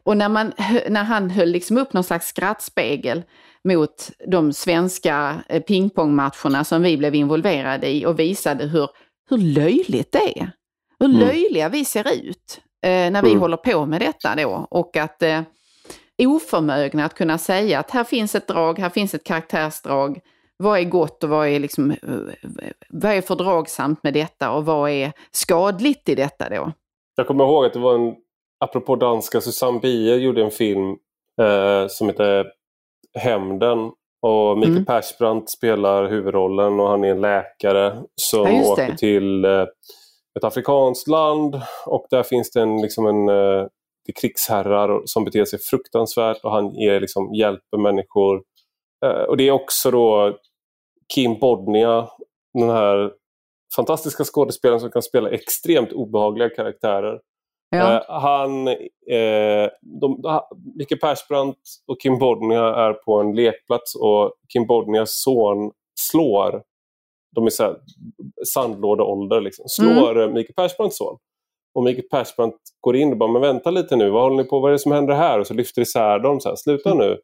Och 0.02 0.16
när, 0.16 0.28
man, 0.28 0.52
när 0.88 1.04
han 1.04 1.30
höll 1.30 1.48
liksom 1.48 1.78
upp 1.78 1.92
någon 1.92 2.04
slags 2.04 2.26
skrattspegel 2.26 3.22
mot 3.64 4.10
de 4.26 4.52
svenska 4.52 5.42
eh, 5.48 5.62
pingpongmatcherna 5.62 6.64
som 6.64 6.82
vi 6.82 6.96
blev 6.96 7.14
involverade 7.14 7.88
i 7.90 8.06
och 8.06 8.18
visade 8.18 8.64
hur, 8.66 8.88
hur 9.30 9.38
löjligt 9.38 10.12
det 10.12 10.40
är. 10.40 10.50
Hur 11.00 11.06
mm. 11.06 11.20
löjliga 11.20 11.68
vi 11.68 11.84
ser 11.84 12.14
ut 12.14 12.60
eh, 12.82 12.90
när 12.90 13.22
vi 13.22 13.30
mm. 13.30 13.40
håller 13.40 13.56
på 13.56 13.86
med 13.86 14.00
detta 14.00 14.34
då. 14.34 14.66
Och 14.70 14.96
att 14.96 15.22
eh, 15.22 15.40
oförmögna 16.26 17.04
att 17.04 17.14
kunna 17.14 17.38
säga 17.38 17.78
att 17.78 17.90
här 17.90 18.04
finns 18.04 18.34
ett 18.34 18.48
drag, 18.48 18.78
här 18.78 18.90
finns 18.90 19.14
ett 19.14 19.24
karaktärsdrag. 19.24 20.20
Vad 20.56 20.78
är 20.78 20.84
gott 20.84 21.24
och 21.24 21.30
vad 21.30 21.48
är, 21.48 21.60
liksom, 21.60 21.94
vad 22.88 23.12
är 23.12 23.20
fördragsamt 23.20 24.02
med 24.02 24.14
detta 24.14 24.50
och 24.50 24.64
vad 24.64 24.90
är 24.90 25.12
skadligt 25.30 26.08
i 26.08 26.14
detta 26.14 26.48
då? 26.48 26.72
Jag 27.16 27.26
kommer 27.26 27.44
ihåg 27.44 27.64
att 27.64 27.72
det 27.72 27.78
var 27.78 27.94
en, 27.94 28.14
apropå 28.64 28.96
danska, 28.96 29.40
Susanne 29.40 29.78
Bier 29.80 30.16
gjorde 30.16 30.42
en 30.42 30.50
film 30.50 30.96
eh, 31.40 31.88
som 31.88 32.06
heter 32.06 32.46
Hämnden. 33.18 33.90
Och 34.22 34.58
Mikael 34.58 34.76
mm. 34.76 34.84
Persbrandt 34.84 35.50
spelar 35.50 36.08
huvudrollen 36.08 36.80
och 36.80 36.88
han 36.88 37.04
är 37.04 37.10
en 37.10 37.20
läkare 37.20 38.02
som 38.14 38.54
ja, 38.54 38.72
åker 38.72 38.94
till 38.94 39.44
eh, 39.44 39.66
ett 40.38 40.44
afrikanskt 40.44 41.08
land 41.08 41.60
och 41.86 42.06
där 42.10 42.22
finns 42.22 42.50
det 42.50 42.60
en, 42.60 42.82
liksom 42.82 43.06
en 43.06 43.28
eh, 43.28 43.66
det 44.08 44.12
är 44.12 44.20
krigsherrar 44.20 45.02
som 45.04 45.24
beter 45.24 45.44
sig 45.44 45.58
fruktansvärt 45.58 46.44
och 46.44 46.50
han 46.50 46.74
ger, 46.74 47.00
liksom, 47.00 47.34
hjälper 47.34 47.78
människor. 47.78 48.42
Eh, 49.04 49.22
och 49.22 49.36
det 49.36 49.48
är 49.48 49.52
också 49.52 49.90
då 49.90 50.38
Kim 51.14 51.38
Bodnia, 51.38 52.08
den 52.54 52.70
här 52.70 53.12
fantastiska 53.76 54.24
skådespelaren 54.24 54.80
som 54.80 54.90
kan 54.90 55.02
spela 55.02 55.30
extremt 55.30 55.92
obehagliga 55.92 56.48
karaktärer. 56.48 57.20
Ja. 57.70 57.94
Eh, 57.94 58.20
han, 58.20 58.68
eh, 58.68 59.68
de, 60.00 60.22
Micke 60.74 61.00
Persbrandt 61.00 61.58
och 61.86 62.00
Kim 62.00 62.18
Bodnia 62.18 62.74
är 62.74 62.92
på 62.92 63.20
en 63.20 63.34
lekplats 63.34 63.94
och 63.94 64.32
Kim 64.52 64.66
Bodnias 64.66 65.22
son 65.22 65.72
slår, 66.00 66.62
de 67.34 67.46
är 67.46 67.50
så 67.50 67.62
här, 67.62 67.76
sandlådeålder, 68.54 69.40
liksom, 69.40 69.64
slår 69.68 70.18
mm. 70.22 70.34
Micke 70.34 70.56
Persbrandts 70.56 70.96
son. 70.96 71.18
Och 71.74 71.84
Mikael 71.84 72.08
Persbrandt 72.08 72.56
går 72.80 72.96
in 72.96 73.12
och 73.12 73.18
bara, 73.18 73.32
men 73.32 73.42
vänta 73.42 73.70
lite 73.70 73.96
nu, 73.96 74.10
vad 74.10 74.22
håller 74.22 74.36
ni 74.36 74.44
på, 74.44 74.60
vad 74.60 74.70
är 74.70 74.72
det 74.72 74.78
som 74.78 74.92
händer 74.92 75.14
här? 75.14 75.40
Och 75.40 75.46
så 75.46 75.54
lyfter 75.54 75.82
isär 75.82 76.18
dem, 76.18 76.40
så 76.40 76.48
här, 76.48 76.56
sluta 76.56 76.94
nu. 76.94 77.18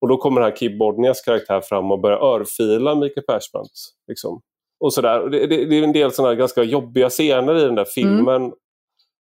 Och 0.00 0.08
då 0.08 0.16
kommer 0.16 0.40
den 0.40 0.50
här 0.50 0.56
Kib 0.56 0.78
Bodnias 0.78 1.20
karaktär 1.20 1.60
fram 1.60 1.90
och 1.90 2.00
börjar 2.00 2.18
örfila 2.18 2.94
Mikael 2.94 3.26
Persbrandt. 3.26 3.70
Liksom. 4.08 4.40
Och 4.80 4.94
sådär. 4.94 5.28
Det, 5.30 5.46
det, 5.46 5.64
det, 5.64 5.78
är 5.78 5.82
en 5.82 5.92
del 5.92 6.12
sådana 6.12 6.34
ganska 6.34 6.62
jobbiga 6.62 7.10
scener 7.10 7.58
i 7.58 7.60
den 7.60 7.74
där 7.74 7.84
filmen. 7.84 8.42
Mm. 8.42 8.52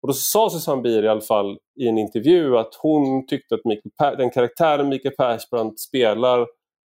Och 0.01 0.07
då 0.07 0.13
sa 0.13 0.49
Susanne 0.49 0.81
Bier 0.81 1.03
i 1.03 1.07
alla 1.07 1.21
fall 1.21 1.57
i 1.79 1.87
en 1.87 1.97
intervju 1.97 2.57
att 2.57 2.75
hon 2.81 3.27
tyckte 3.27 3.55
att 3.55 3.65
Mikael, 3.65 4.17
den 4.17 4.31
karaktären 4.31 4.89
Mikael 4.89 5.15
Persbrandt 5.15 5.79
spelar 5.79 6.47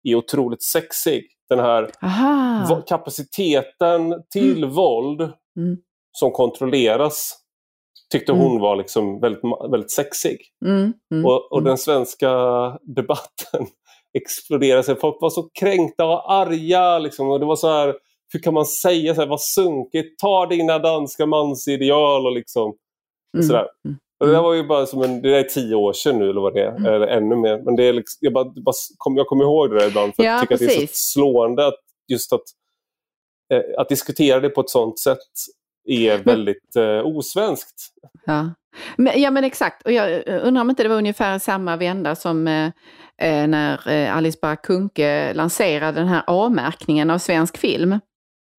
är 0.09 0.15
otroligt 0.15 0.63
sexig. 0.63 1.25
Den 1.49 1.59
här 1.59 1.91
Aha. 2.03 2.83
kapaciteten 2.87 4.23
till 4.31 4.57
mm. 4.57 4.71
våld 4.71 5.21
mm. 5.21 5.77
som 6.13 6.31
kontrolleras 6.31 7.44
tyckte 8.13 8.33
mm. 8.33 8.45
hon 8.45 8.61
var 8.61 8.77
liksom 8.77 9.21
väldigt, 9.21 9.43
väldigt 9.71 9.91
sexig. 9.91 10.39
Mm, 10.65 10.93
mm, 11.13 11.27
och, 11.27 11.53
och 11.53 11.59
mm. 11.59 11.69
den 11.69 11.79
svenska 11.79 12.31
debatten 12.83 13.67
exploderade. 14.19 14.83
Sig. 14.83 14.97
Folk 14.97 15.17
var 15.21 15.31
så 15.31 15.49
kränkta 15.61 16.05
och 16.05 16.33
arga. 16.33 16.99
Liksom. 16.99 17.31
Och 17.31 17.41
det 17.41 17.47
var 17.47 17.57
så 17.57 17.69
här, 17.69 17.95
hur 18.33 18.41
kan 18.41 18.55
man 18.55 18.67
säga 18.67 19.15
så 19.15 19.21
här, 19.21 19.29
vad 19.29 19.41
sunkigt, 19.41 20.19
ta 20.19 20.47
dina 20.47 20.79
danska 20.79 21.27
mansideal 21.27 22.27
och 22.27 22.33
liksom. 22.33 22.75
Mm, 23.37 23.47
sådär. 23.47 23.67
Och 24.21 24.27
det 24.27 24.33
där 24.33 24.43
var 24.43 24.55
ju 24.55 24.67
bara 24.67 24.87
som 24.87 25.03
en, 25.03 25.23
det 25.23 25.37
är 25.37 25.43
tio 25.43 25.75
år 25.75 25.93
sedan 25.93 26.19
nu 26.19 26.31
eller 26.31 26.41
vad 26.41 26.55
det 26.55 26.63
är, 26.63 26.89
eller 26.89 27.07
ännu 27.07 27.37
mer. 27.37 27.63
Men 27.65 27.77
det 27.77 27.85
är 27.85 27.93
liksom, 27.93 28.19
jag, 28.21 28.33
bara, 28.33 28.45
bara 28.45 28.75
kom, 28.99 29.17
jag 29.17 29.27
kommer 29.27 29.45
ihåg 29.45 29.71
det 29.71 29.79
där 29.79 29.89
ibland 29.89 30.15
för 30.15 30.23
ja, 30.23 30.31
jag 30.31 30.41
tycker 30.41 30.57
precis. 30.57 30.69
att 30.69 30.77
det 30.77 30.83
är 30.83 30.87
så 30.87 30.93
slående 30.95 31.67
att 31.67 31.81
just 32.13 32.33
att, 32.33 32.43
eh, 33.53 33.81
att 33.81 33.89
diskutera 33.89 34.41
det 34.41 34.49
på 34.49 34.61
ett 34.61 34.71
sånt 34.71 34.99
sätt 34.99 35.19
är 35.85 36.19
väldigt 36.19 36.77
eh, 36.77 37.07
osvenskt. 37.07 37.89
Ja. 38.25 38.55
Men, 38.97 39.23
ja 39.23 39.31
men 39.31 39.45
exakt, 39.45 39.83
och 39.83 39.93
jag 39.93 40.23
undrar 40.29 40.61
om 40.61 40.71
inte 40.71 40.83
det 40.83 40.89
var 40.89 40.97
ungefär 40.97 41.39
samma 41.39 41.77
vända 41.77 42.15
som 42.15 42.49
eh, 42.49 42.67
eh 43.19 43.47
när 43.47 43.89
eh, 43.89 44.17
Alice 44.17 44.39
Bah 44.43 44.57
Kuhnke 44.63 45.35
lanserade 45.35 46.01
den 46.01 46.09
här 46.09 46.23
A-märkningen 46.27 47.11
av 47.11 47.19
svensk 47.19 47.57
film. 47.57 47.99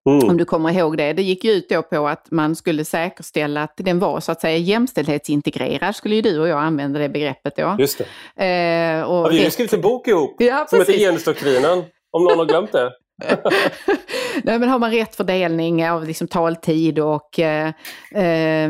Mm. 0.10 0.30
Om 0.30 0.38
du 0.38 0.46
kommer 0.46 0.72
ihåg 0.72 0.98
det. 0.98 1.14
Det 1.14 1.22
gick 1.22 1.44
ju 1.44 1.52
ut 1.52 1.70
då 1.70 1.82
på 1.82 2.08
att 2.08 2.32
man 2.32 2.56
skulle 2.56 2.86
säkerställa 2.86 3.64
att 3.64 3.74
den 3.76 4.00
var 4.00 4.20
så 4.20 4.32
att 4.32 4.42
säga 4.42 4.58
jämställdhetsintegrerad, 4.58 5.96
skulle 5.96 6.16
ju 6.16 6.22
du 6.22 6.40
och 6.40 6.48
jag 6.48 6.60
använda 6.60 7.00
det 7.00 7.10
begreppet 7.10 7.56
då. 7.56 7.76
Just 7.80 7.98
det. 7.98 8.46
Eh, 8.46 9.04
och 9.04 9.26
ja, 9.26 9.28
vi 9.32 9.38
har 9.38 9.46
ju 9.46 9.52
skrivit 9.52 9.74
en 9.74 9.82
bok 9.82 10.08
ihop 10.08 10.36
ja, 10.40 10.66
som 10.70 10.80
heter 10.80 10.94
Genusdoktrinen, 10.94 11.84
om 12.12 12.24
någon 12.24 12.38
har 12.38 12.46
glömt 12.46 12.72
det. 12.72 12.92
Nej, 14.44 14.60
men 14.60 14.70
har 14.70 14.80
man 14.80 14.92
rätt 14.92 15.16
fördelning 15.16 15.90
av 15.90 16.06
liksom 16.06 16.28
taltid 16.28 17.00
och 17.00 17.40
eh, 17.40 17.68
eh, 18.12 18.70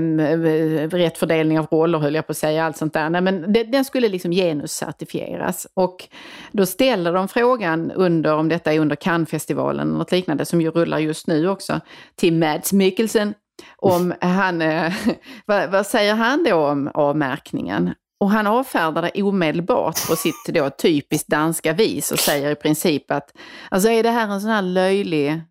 rätt 0.90 1.18
fördelning 1.18 1.60
av 1.60 1.66
roller 1.66 2.00
höll 2.00 2.16
jag 2.16 2.28
på 2.28 2.32
att 2.32 2.38
säga, 2.38 2.66
allt 2.66 2.78
sånt 2.78 2.94
där. 2.94 3.10
Nej, 3.10 3.22
men 3.22 3.54
det, 3.54 3.64
den 3.64 3.86
skulle 3.86 4.10
liksom 4.10 4.32
genuscertifieras. 4.32 5.68
Och 5.74 6.08
då 6.52 6.66
ställer 6.66 7.14
de 7.14 7.28
frågan 7.28 7.92
under, 7.92 8.34
om 8.34 8.50
detta 8.50 8.74
är 8.74 8.80
under 8.80 8.96
Cannesfestivalen 8.96 9.88
eller 9.88 9.98
något 9.98 10.12
liknande, 10.12 10.46
som 10.46 10.62
ju 10.62 10.72
rullar 10.72 11.00
just 11.00 11.28
nu 11.28 11.50
också, 11.50 11.80
till 12.16 12.34
Mads 12.34 12.74
Mikkelsen 12.74 13.34
om 13.78 14.14
han, 14.22 14.62
eh, 14.62 14.94
vad, 15.46 15.72
vad, 15.72 15.86
säger 15.86 16.16
han 16.16 16.44
då 16.44 16.56
om 16.56 16.92
avmärkningen? 16.94 17.94
Och 18.26 18.32
han 18.32 18.48
avfärdar 18.48 19.02
det 19.02 19.24
omedelbart 19.24 20.08
på 20.08 20.16
sitt 20.16 20.46
då 20.48 20.70
typiskt 20.70 21.28
danska 21.28 21.74
vis 21.74 22.12
och 22.12 22.20
säger 22.20 22.52
i 22.52 22.56
princip 22.56 23.12
att 23.12 23.32
alltså 23.70 23.90
är 23.90 24.04
det 24.04 24.10
här 24.10 24.28
en 24.28 24.42
sån 24.42 24.50
här 24.50 24.62
löjlig, 24.62 25.42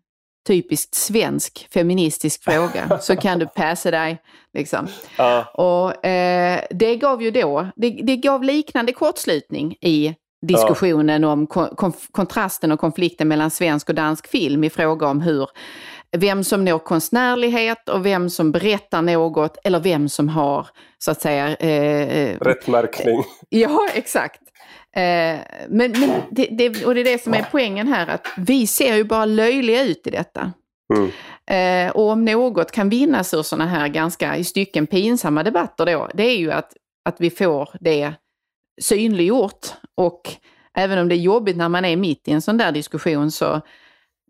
typiskt 0.47 0.95
svensk 0.95 1.67
feministisk 1.73 2.43
fråga 2.43 2.99
så 3.01 3.15
kan 3.15 3.39
du 3.39 3.47
passa 3.47 3.91
dig. 3.91 4.21
Liksom. 4.53 4.87
Ja. 5.17 5.45
Och 5.53 6.05
eh, 6.05 6.61
det 6.69 6.95
gav 6.95 7.21
ju 7.21 7.31
då, 7.31 7.67
det, 7.75 7.89
det 7.89 8.17
gav 8.17 8.43
liknande 8.43 8.91
kortslutning 8.91 9.75
i 9.81 10.15
diskussionen 10.47 11.23
ja. 11.23 11.31
om 11.31 11.47
kon 11.47 11.93
kontrasten 12.11 12.71
och 12.71 12.79
konflikten 12.79 13.27
mellan 13.27 13.51
svensk 13.51 13.89
och 13.89 13.95
dansk 13.95 14.27
film 14.27 14.63
i 14.63 14.69
fråga 14.69 15.07
om 15.07 15.21
hur 15.21 15.49
vem 16.17 16.43
som 16.43 16.65
når 16.65 16.79
konstnärlighet 16.79 17.89
och 17.89 18.05
vem 18.05 18.29
som 18.29 18.51
berättar 18.51 19.01
något 19.01 19.57
eller 19.63 19.79
vem 19.79 20.09
som 20.09 20.29
har 20.29 20.67
så 20.97 21.11
att 21.11 21.21
säga... 21.21 21.55
Eh, 21.55 21.69
eh 21.69 22.39
Rätt 22.39 22.67
märkning. 22.67 23.23
Ja, 23.49 23.87
exakt. 23.93 24.41
Eh, 24.95 25.39
men 25.69 25.91
men 25.91 26.21
det, 26.31 26.47
det, 26.51 26.85
och 26.85 26.95
det 26.95 27.01
är 27.01 27.05
det 27.05 27.23
som 27.23 27.33
är 27.33 27.47
poängen 27.51 27.87
här, 27.87 28.07
att 28.07 28.27
vi 28.37 28.67
ser 28.67 28.95
ju 28.95 29.03
bara 29.03 29.25
löjliga 29.25 29.83
ut 29.83 30.07
i 30.07 30.09
detta. 30.09 30.53
Mm. 30.93 31.11
Eh, 31.47 31.91
och 31.91 32.09
om 32.09 32.25
något 32.25 32.71
kan 32.71 32.89
vinnas 32.89 33.33
ur 33.33 33.43
sådana 33.43 33.65
här 33.69 33.87
ganska 33.87 34.37
i 34.37 34.43
stycken 34.43 34.87
pinsamma 34.87 35.43
debatter 35.43 35.85
då, 35.85 36.09
det 36.13 36.23
är 36.23 36.37
ju 36.37 36.51
att, 36.51 36.73
att 37.05 37.15
vi 37.19 37.29
får 37.29 37.69
det 37.79 38.13
synliggjort. 38.81 39.67
Och 39.95 40.21
även 40.73 40.99
om 40.99 41.09
det 41.09 41.15
är 41.15 41.19
jobbigt 41.19 41.57
när 41.57 41.69
man 41.69 41.85
är 41.85 41.95
mitt 41.95 42.27
i 42.27 42.31
en 42.31 42.41
sån 42.41 42.57
där 42.57 42.71
diskussion 42.71 43.31
så 43.31 43.61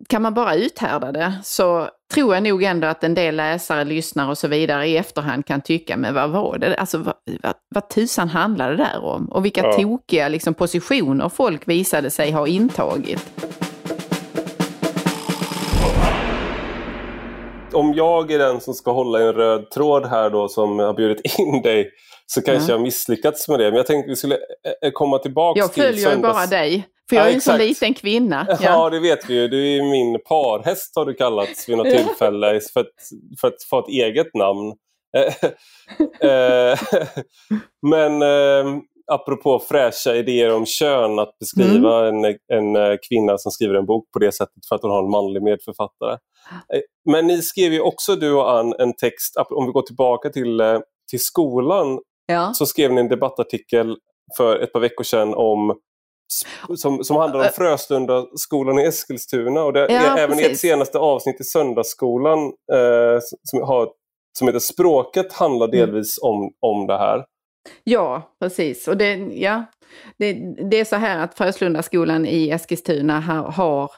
kan 0.09 0.21
man 0.21 0.33
bara 0.33 0.55
uthärda 0.55 1.11
det 1.11 1.33
så 1.43 1.89
tror 2.13 2.33
jag 2.33 2.43
nog 2.43 2.63
ändå 2.63 2.87
att 2.87 3.03
en 3.03 3.13
del 3.13 3.35
läsare, 3.35 3.83
lyssnare 3.83 4.29
och 4.29 4.37
så 4.37 4.47
vidare 4.47 4.87
i 4.87 4.97
efterhand 4.97 5.45
kan 5.45 5.61
tycka, 5.61 5.97
men 5.97 6.13
vad 6.13 6.29
var 6.29 6.57
det? 6.57 6.75
Alltså 6.75 6.97
vad, 6.97 7.15
vad, 7.43 7.53
vad 7.75 7.89
tusan 7.89 8.29
handlade 8.29 8.75
det 8.75 8.83
där 8.83 9.03
om? 9.03 9.25
Och 9.25 9.45
vilka 9.45 9.61
ja. 9.61 9.73
tokiga 9.73 10.27
liksom, 10.27 10.53
positioner 10.53 11.29
folk 11.29 11.67
visade 11.67 12.09
sig 12.09 12.31
ha 12.31 12.47
intagit. 12.47 13.41
Om 17.73 17.93
jag 17.93 18.31
är 18.31 18.39
den 18.39 18.61
som 18.61 18.73
ska 18.73 18.91
hålla 18.91 19.19
en 19.19 19.33
röd 19.33 19.69
tråd 19.69 20.05
här 20.05 20.29
då 20.29 20.47
som 20.47 20.79
har 20.79 20.93
bjudit 20.93 21.39
in 21.39 21.61
dig 21.61 21.89
så 22.25 22.41
kanske 22.41 22.63
mm. 22.63 22.71
jag 22.71 22.81
misslyckats 22.81 23.47
med 23.49 23.59
det. 23.59 23.65
Men 23.65 23.77
jag 23.77 23.87
tänkte 23.87 24.09
vi 24.09 24.15
skulle 24.15 24.35
eh, 24.35 24.91
komma 24.93 25.17
tillbaka 25.17 25.67
till 25.67 25.83
Jag 25.83 25.93
följer 25.93 26.09
söndags... 26.09 26.35
bara 26.35 26.45
dig. 26.45 26.87
För 27.09 27.15
jag 27.15 27.25
är 27.25 27.29
ja, 27.29 27.35
en 27.35 27.41
så 27.41 27.57
liten 27.57 27.93
kvinna. 27.93 28.45
Ja. 28.49 28.57
ja. 28.61 28.89
det 28.89 28.99
vet 28.99 29.29
vi 29.29 29.33
ju. 29.33 29.47
Du 29.47 29.77
är 29.77 29.83
min 29.83 30.19
parhäst 30.29 30.95
har 30.95 31.05
du 31.05 31.13
kallats 31.13 31.69
vid 31.69 31.77
något 31.77 31.91
tillfälle 31.91 32.59
för 32.73 32.79
att, 32.79 32.87
för 33.41 33.47
att 33.47 33.63
få 33.69 33.79
ett 33.79 33.89
eget 33.89 34.33
namn. 34.33 34.73
Eh, 36.21 36.79
men 37.91 38.21
eh, 38.21 38.81
apropå 39.11 39.59
fräscha 39.59 40.15
idéer 40.15 40.53
om 40.55 40.65
kön, 40.65 41.19
att 41.19 41.39
beskriva 41.39 42.07
mm. 42.07 42.25
en, 42.25 42.37
en 42.53 42.75
eh, 42.75 42.97
kvinna 43.09 43.37
som 43.37 43.51
skriver 43.51 43.75
en 43.75 43.85
bok 43.85 44.11
på 44.11 44.19
det 44.19 44.31
sättet 44.31 44.65
för 44.69 44.75
att 44.75 44.81
hon 44.81 44.91
har 44.91 45.03
en 45.03 45.09
manlig 45.09 45.43
medförfattare. 45.43 46.13
Eh, 46.73 46.81
men 47.11 47.27
ni 47.27 47.41
skrev 47.41 47.73
ju 47.73 47.79
också, 47.79 48.15
du 48.15 48.33
och 48.33 48.51
Ann, 48.51 48.73
en 48.79 48.95
text, 48.95 49.37
om 49.49 49.65
vi 49.65 49.71
går 49.71 49.81
tillbaka 49.81 50.29
till, 50.29 50.61
till 51.09 51.23
skolan, 51.23 51.99
ja. 52.25 52.53
så 52.53 52.65
skrev 52.65 52.93
ni 52.93 53.01
en 53.01 53.09
debattartikel 53.09 53.97
för 54.37 54.59
ett 54.59 54.73
par 54.73 54.79
veckor 54.79 55.03
sedan 55.03 55.33
om 55.33 55.79
som, 56.75 57.03
som 57.03 57.17
handlar 57.17 57.39
om 57.39 57.49
Fröstunda 57.55 58.25
skolan 58.35 58.79
i 58.79 58.83
Eskilstuna. 58.83 59.63
Och 59.63 59.73
det 59.73 59.79
ja, 59.79 59.85
är 59.87 60.17
även 60.17 60.37
precis. 60.37 60.51
ert 60.51 60.59
senaste 60.59 60.97
avsnitt 60.97 61.41
i 61.41 61.43
Söndagsskolan 61.43 62.39
eh, 62.73 63.19
som, 63.43 63.61
har, 63.61 63.89
som 64.37 64.47
heter 64.47 64.59
Språket 64.59 65.33
handlar 65.33 65.67
mm. 65.67 65.79
delvis 65.79 66.23
mm. 66.23 66.31
om, 66.31 66.53
om 66.59 66.87
det 66.87 66.97
här. 66.97 67.25
Ja, 67.83 68.35
precis. 68.39 68.87
Och 68.87 68.97
det, 68.97 69.13
ja, 69.15 69.63
det, 70.17 70.33
det 70.69 70.79
är 70.79 70.85
så 70.85 70.95
här 70.95 71.23
att 71.23 71.37
Fröslundaskolan 71.37 72.25
i 72.25 72.49
Eskilstuna 72.49 73.19
har, 73.19 73.51
har 73.51 73.91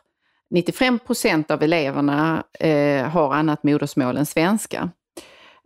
95 0.49 0.99
procent 0.99 1.51
av 1.51 1.63
eleverna 1.63 2.43
eh, 2.59 3.03
har 3.05 3.33
annat 3.33 3.63
modersmål 3.63 4.17
än 4.17 4.25
svenska. 4.25 4.89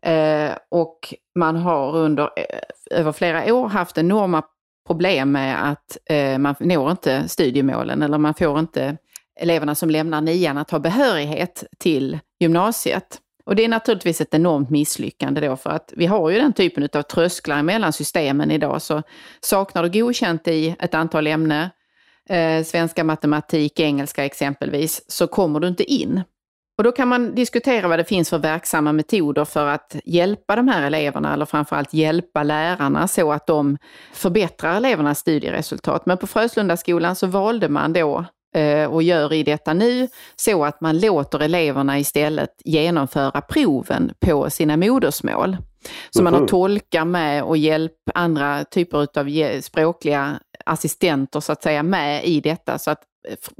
Eh, 0.03 0.51
och 0.69 1.13
man 1.35 1.55
har 1.55 1.95
under 1.95 2.23
eh, 2.23 2.99
över 2.99 3.11
flera 3.11 3.53
år 3.53 3.67
haft 3.67 3.97
enorma 3.97 4.43
problem 4.91 5.31
med 5.31 5.71
att 5.71 5.97
eh, 6.09 6.37
man 6.37 6.55
når 6.59 6.91
inte 6.91 7.27
studiemålen 7.27 8.01
eller 8.01 8.17
man 8.17 8.33
får 8.33 8.59
inte 8.59 8.97
eleverna 9.39 9.75
som 9.75 9.89
lämnar 9.89 10.21
nian 10.21 10.57
att 10.57 10.71
ha 10.71 10.79
behörighet 10.79 11.63
till 11.79 12.19
gymnasiet. 12.39 13.19
Och 13.45 13.55
det 13.55 13.63
är 13.63 13.69
naturligtvis 13.69 14.21
ett 14.21 14.33
enormt 14.33 14.69
misslyckande 14.69 15.41
då 15.41 15.55
för 15.55 15.69
att 15.69 15.93
vi 15.95 16.05
har 16.05 16.29
ju 16.29 16.39
den 16.39 16.53
typen 16.53 16.89
av 16.93 17.01
trösklar 17.01 17.63
mellan 17.63 17.93
systemen 17.93 18.51
idag. 18.51 18.81
Så 18.81 19.03
saknar 19.41 19.83
du 19.83 19.89
godkänt 19.89 20.47
i 20.47 20.75
ett 20.79 20.93
antal 20.93 21.27
ämnen, 21.27 21.69
eh, 22.29 22.63
svenska, 22.63 23.03
matematik, 23.03 23.79
engelska 23.79 24.25
exempelvis, 24.25 25.01
så 25.07 25.27
kommer 25.27 25.59
du 25.59 25.67
inte 25.67 25.83
in. 25.83 26.21
Och 26.77 26.83
då 26.83 26.91
kan 26.91 27.07
man 27.07 27.35
diskutera 27.35 27.87
vad 27.87 27.99
det 27.99 28.05
finns 28.05 28.29
för 28.29 28.37
verksamma 28.37 28.93
metoder 28.93 29.45
för 29.45 29.67
att 29.67 29.95
hjälpa 30.05 30.55
de 30.55 30.67
här 30.67 30.87
eleverna, 30.87 31.33
eller 31.33 31.45
framförallt 31.45 31.93
hjälpa 31.93 32.43
lärarna 32.43 33.07
så 33.07 33.31
att 33.31 33.47
de 33.47 33.77
förbättrar 34.13 34.77
elevernas 34.77 35.19
studieresultat. 35.19 36.05
Men 36.05 36.17
på 36.17 36.27
Fröslundaskolan 36.27 37.15
så 37.15 37.27
valde 37.27 37.69
man 37.69 37.93
då 37.93 38.25
eh, 38.55 38.93
och 38.93 39.03
gör 39.03 39.33
i 39.33 39.43
detta 39.43 39.73
nu 39.73 40.07
så 40.35 40.65
att 40.65 40.81
man 40.81 40.99
låter 40.99 41.39
eleverna 41.39 41.99
istället 41.99 42.49
genomföra 42.65 43.41
proven 43.41 44.11
på 44.19 44.49
sina 44.49 44.77
modersmål. 44.77 45.57
Så 46.09 46.23
man 46.23 46.33
har 46.33 46.47
tolkar 46.47 47.05
med 47.05 47.43
och 47.43 47.57
hjälp, 47.57 47.93
andra 48.13 48.63
typer 48.63 48.97
av 48.97 49.61
språkliga 49.61 50.39
assistenter 50.65 51.39
så 51.39 51.51
att 51.51 51.63
säga 51.63 51.83
med 51.83 52.25
i 52.25 52.41
detta 52.41 52.79
så 52.79 52.91
att 52.91 53.03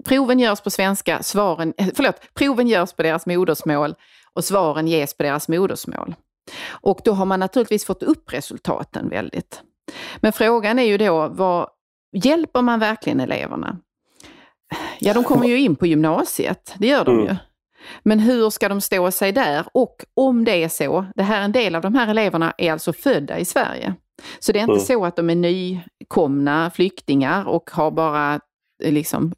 proven 0.05 0.39
görs 0.39 0.61
på 0.61 0.69
svenska, 0.69 1.23
svaren, 1.23 1.73
eh, 1.77 1.87
förlåt, 1.95 2.15
proven 2.33 2.67
görs 2.67 2.93
på 2.93 3.03
deras 3.03 3.25
modersmål 3.25 3.95
och 4.33 4.43
svaren 4.43 4.87
ges 4.87 5.17
på 5.17 5.23
deras 5.23 5.47
modersmål. 5.47 6.15
Och 6.69 7.01
då 7.03 7.13
har 7.13 7.25
man 7.25 7.39
naturligtvis 7.39 7.85
fått 7.85 8.03
upp 8.03 8.33
resultaten 8.33 9.09
väldigt. 9.09 9.61
Men 10.17 10.33
frågan 10.33 10.79
är 10.79 10.83
ju 10.83 10.97
då, 10.97 11.27
vad, 11.27 11.69
hjälper 12.11 12.61
man 12.61 12.79
verkligen 12.79 13.19
eleverna? 13.19 13.77
Ja, 14.99 15.13
de 15.13 15.23
kommer 15.23 15.47
ju 15.47 15.59
in 15.59 15.75
på 15.75 15.87
gymnasiet, 15.87 16.75
det 16.77 16.87
gör 16.87 17.05
de 17.05 17.15
mm. 17.15 17.27
ju. 17.27 17.35
Men 18.03 18.19
hur 18.19 18.49
ska 18.49 18.69
de 18.69 18.81
stå 18.81 19.11
sig 19.11 19.31
där? 19.31 19.65
Och 19.73 20.05
om 20.13 20.45
det 20.45 20.63
är 20.63 20.69
så, 20.69 21.05
det 21.15 21.23
här, 21.23 21.41
en 21.41 21.51
del 21.51 21.75
av 21.75 21.81
de 21.81 21.95
här 21.95 22.07
eleverna 22.07 22.53
är 22.57 22.71
alltså 22.71 22.93
födda 22.93 23.39
i 23.39 23.45
Sverige. 23.45 23.95
Så 24.39 24.51
det 24.51 24.59
är 24.59 24.63
inte 24.63 24.71
mm. 24.71 24.85
så 24.85 25.05
att 25.05 25.15
de 25.15 25.29
är 25.29 25.35
nykomna 25.35 26.71
flyktingar 26.71 27.47
och 27.47 27.69
har 27.71 27.91
bara 27.91 28.39
liksom 28.83 29.33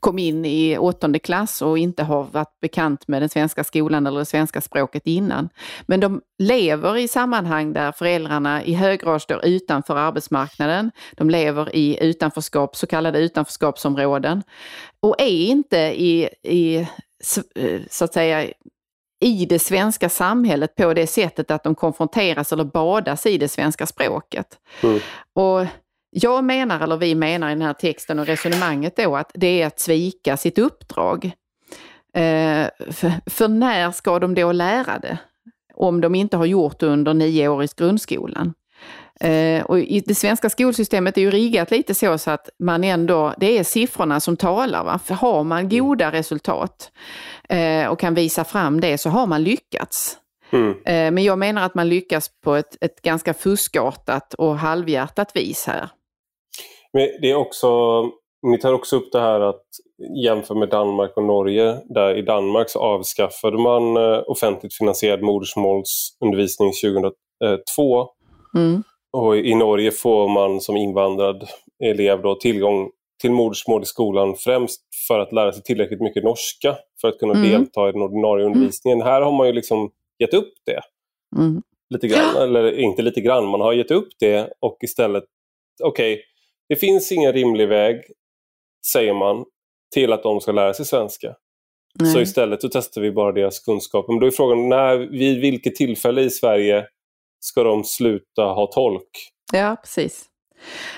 kom 0.00 0.18
in 0.18 0.44
i 0.44 0.78
åttonde 0.78 1.18
klass 1.18 1.62
och 1.62 1.78
inte 1.78 2.02
har 2.02 2.24
varit 2.24 2.60
bekant 2.60 3.08
med 3.08 3.22
den 3.22 3.28
svenska 3.28 3.64
skolan 3.64 4.06
eller 4.06 4.18
det 4.18 4.24
svenska 4.24 4.60
språket 4.60 5.02
innan. 5.06 5.48
Men 5.86 6.00
de 6.00 6.20
lever 6.38 6.96
i 6.96 7.08
sammanhang 7.08 7.72
där 7.72 7.92
föräldrarna 7.92 8.64
i 8.64 8.74
hög 8.74 9.00
grad 9.00 9.22
står 9.22 9.44
utanför 9.44 9.96
arbetsmarknaden. 9.96 10.90
De 11.16 11.30
lever 11.30 11.76
i 11.76 12.04
utanförskap, 12.04 12.76
så 12.76 12.86
kallade 12.86 13.18
utanförskapsområden 13.18 14.42
och 15.00 15.20
är 15.20 15.46
inte 15.46 15.78
i, 15.78 16.28
i 16.42 16.88
så 17.90 18.04
att 18.04 18.14
säga 18.14 18.52
i 19.20 19.46
det 19.46 19.58
svenska 19.58 20.08
samhället 20.08 20.74
på 20.74 20.94
det 20.94 21.06
sättet 21.06 21.50
att 21.50 21.64
de 21.64 21.74
konfronteras 21.74 22.52
eller 22.52 22.64
badas 22.64 23.26
i 23.26 23.38
det 23.38 23.48
svenska 23.48 23.86
språket. 23.86 24.58
Mm. 24.82 25.00
Och 25.34 25.66
jag 26.10 26.44
menar, 26.44 26.80
eller 26.80 26.96
vi 26.96 27.14
menar 27.14 27.50
i 27.50 27.52
den 27.52 27.62
här 27.62 27.72
texten 27.72 28.18
och 28.18 28.26
resonemanget 28.26 28.96
då, 28.96 29.16
att 29.16 29.30
det 29.34 29.62
är 29.62 29.66
att 29.66 29.80
svika 29.80 30.36
sitt 30.36 30.58
uppdrag. 30.58 31.24
Eh, 32.14 32.68
för, 32.90 33.30
för, 33.30 33.48
när 33.48 33.90
ska 33.90 34.18
de 34.18 34.34
då 34.34 34.52
lära 34.52 34.98
det? 34.98 35.18
Om 35.74 36.00
de 36.00 36.14
inte 36.14 36.36
har 36.36 36.46
gjort 36.46 36.78
det 36.78 36.86
under 36.86 37.14
nio 37.14 37.48
år 37.48 37.64
i 37.64 37.68
grundskolan. 37.76 38.54
Eh, 39.24 39.64
och 39.64 39.78
i 39.78 40.00
det 40.06 40.14
svenska 40.14 40.50
skolsystemet 40.50 41.16
är 41.16 41.20
ju 41.20 41.30
riggat 41.30 41.70
lite 41.70 41.94
så, 41.94 42.18
så 42.18 42.30
att 42.30 42.48
man 42.58 42.84
ändå, 42.84 43.34
det 43.38 43.58
är 43.58 43.64
siffrorna 43.64 44.20
som 44.20 44.36
talar. 44.36 44.84
Va? 44.84 45.00
För 45.04 45.14
har 45.14 45.44
man 45.44 45.68
goda 45.68 46.12
resultat 46.12 46.92
eh, 47.48 47.88
och 47.88 48.00
kan 48.00 48.14
visa 48.14 48.44
fram 48.44 48.80
det 48.80 48.98
så 48.98 49.08
har 49.08 49.26
man 49.26 49.42
lyckats. 49.42 50.16
Mm. 50.52 50.70
Eh, 50.70 51.12
men 51.14 51.24
jag 51.24 51.38
menar 51.38 51.66
att 51.66 51.74
man 51.74 51.88
lyckas 51.88 52.30
på 52.44 52.54
ett, 52.54 52.76
ett 52.80 53.02
ganska 53.02 53.34
fuskartat 53.34 54.34
och 54.34 54.56
halvhjärtat 54.56 55.36
vis 55.36 55.66
här. 55.66 55.88
Men 56.92 57.08
det 57.22 57.30
är 57.30 57.34
också, 57.34 58.02
ni 58.42 58.58
tar 58.58 58.72
också 58.72 58.96
upp 58.96 59.12
det 59.12 59.20
här 59.20 59.40
att 59.40 59.64
jämföra 60.24 60.58
med 60.58 60.68
Danmark 60.68 61.16
och 61.16 61.24
Norge. 61.24 61.80
Där 61.84 62.18
I 62.18 62.22
Danmark 62.22 62.70
så 62.70 62.78
avskaffade 62.78 63.58
man 63.58 63.96
offentligt 64.26 64.74
finansierad 64.74 65.22
modersmålsundervisning 65.22 66.72
2002. 66.72 68.08
Mm. 68.54 68.82
Och 69.12 69.36
i 69.36 69.54
Norge 69.54 69.90
får 69.90 70.28
man 70.28 70.60
som 70.60 70.76
invandrad 70.76 71.48
elev 71.84 72.22
då 72.22 72.34
tillgång 72.34 72.90
till 73.20 73.30
modersmål 73.30 73.82
i 73.82 73.86
skolan 73.86 74.34
främst 74.36 74.80
för 75.08 75.18
att 75.18 75.32
lära 75.32 75.52
sig 75.52 75.62
tillräckligt 75.62 76.00
mycket 76.00 76.24
norska 76.24 76.76
för 77.00 77.08
att 77.08 77.18
kunna 77.18 77.34
mm. 77.34 77.50
delta 77.50 77.88
i 77.88 77.92
den 77.92 78.02
ordinarie 78.02 78.46
undervisningen. 78.46 79.02
Här 79.02 79.20
har 79.20 79.32
man 79.32 79.46
ju 79.46 79.52
liksom 79.52 79.90
gett 80.18 80.34
upp 80.34 80.52
det. 80.66 80.80
Mm. 81.36 81.62
Lite 81.90 82.08
grann, 82.08 82.36
eller 82.36 82.78
inte 82.78 83.02
lite 83.02 83.20
grann, 83.20 83.46
man 83.46 83.60
har 83.60 83.72
gett 83.72 83.90
upp 83.90 84.08
det 84.20 84.52
och 84.60 84.78
istället, 84.80 85.24
okej, 85.82 86.12
okay, 86.12 86.24
det 86.68 86.76
finns 86.76 87.12
ingen 87.12 87.32
rimlig 87.32 87.68
väg, 87.68 88.02
säger 88.92 89.14
man, 89.14 89.44
till 89.94 90.12
att 90.12 90.22
de 90.22 90.40
ska 90.40 90.52
lära 90.52 90.74
sig 90.74 90.86
svenska. 90.86 91.34
Nej. 92.00 92.12
Så 92.12 92.20
istället 92.20 92.60
så 92.62 92.68
testar 92.68 93.00
vi 93.00 93.12
bara 93.12 93.32
deras 93.32 93.60
kunskaper. 93.60 94.12
Men 94.12 94.20
då 94.20 94.26
är 94.26 94.30
frågan, 94.30 94.68
när, 94.68 94.96
vid 94.96 95.40
vilket 95.40 95.74
tillfälle 95.74 96.22
i 96.22 96.30
Sverige 96.30 96.86
ska 97.40 97.62
de 97.62 97.84
sluta 97.84 98.42
ha 98.42 98.66
tolk? 98.66 99.32
Ja, 99.52 99.76
precis. 99.82 100.26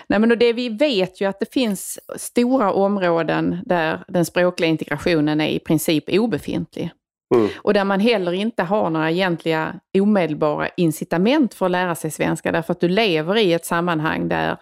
Nej, 0.06 0.18
men 0.18 0.38
det 0.38 0.52
vi 0.52 0.68
vet 0.68 1.20
ju 1.20 1.26
att 1.26 1.40
det 1.40 1.52
finns 1.52 2.00
stora 2.16 2.72
områden 2.72 3.58
där 3.64 4.04
den 4.08 4.24
språkliga 4.24 4.70
integrationen 4.70 5.40
är 5.40 5.48
i 5.48 5.58
princip 5.58 6.04
obefintlig. 6.08 6.90
Mm. 7.34 7.48
Och 7.56 7.74
där 7.74 7.84
man 7.84 8.00
heller 8.00 8.32
inte 8.32 8.62
har 8.62 8.90
några 8.90 9.10
egentliga 9.10 9.74
omedelbara 9.98 10.68
incitament 10.76 11.54
för 11.54 11.66
att 11.66 11.72
lära 11.72 11.94
sig 11.94 12.10
svenska 12.10 12.52
därför 12.52 12.72
att 12.72 12.80
du 12.80 12.88
lever 12.88 13.36
i 13.36 13.52
ett 13.52 13.64
sammanhang 13.64 14.28
där 14.28 14.56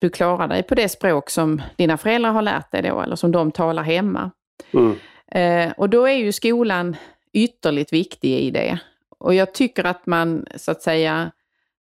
du 0.00 0.10
klarar 0.10 0.48
dig 0.48 0.62
på 0.62 0.74
det 0.74 0.88
språk 0.88 1.30
som 1.30 1.62
dina 1.76 1.98
föräldrar 1.98 2.32
har 2.32 2.42
lärt 2.42 2.72
dig 2.72 2.82
då, 2.82 3.00
eller 3.00 3.16
som 3.16 3.32
de 3.32 3.52
talar 3.52 3.82
hemma. 3.82 4.30
Mm. 4.72 4.96
Eh, 5.32 5.72
och 5.76 5.90
då 5.90 6.06
är 6.06 6.14
ju 6.14 6.32
skolan 6.32 6.96
ytterligt 7.32 7.92
viktig 7.92 8.38
i 8.38 8.50
det. 8.50 8.78
Och 9.22 9.34
jag 9.34 9.54
tycker 9.54 9.84
att 9.84 10.06
man 10.06 10.46
så 10.56 10.70
att 10.70 10.82
säga 10.82 11.30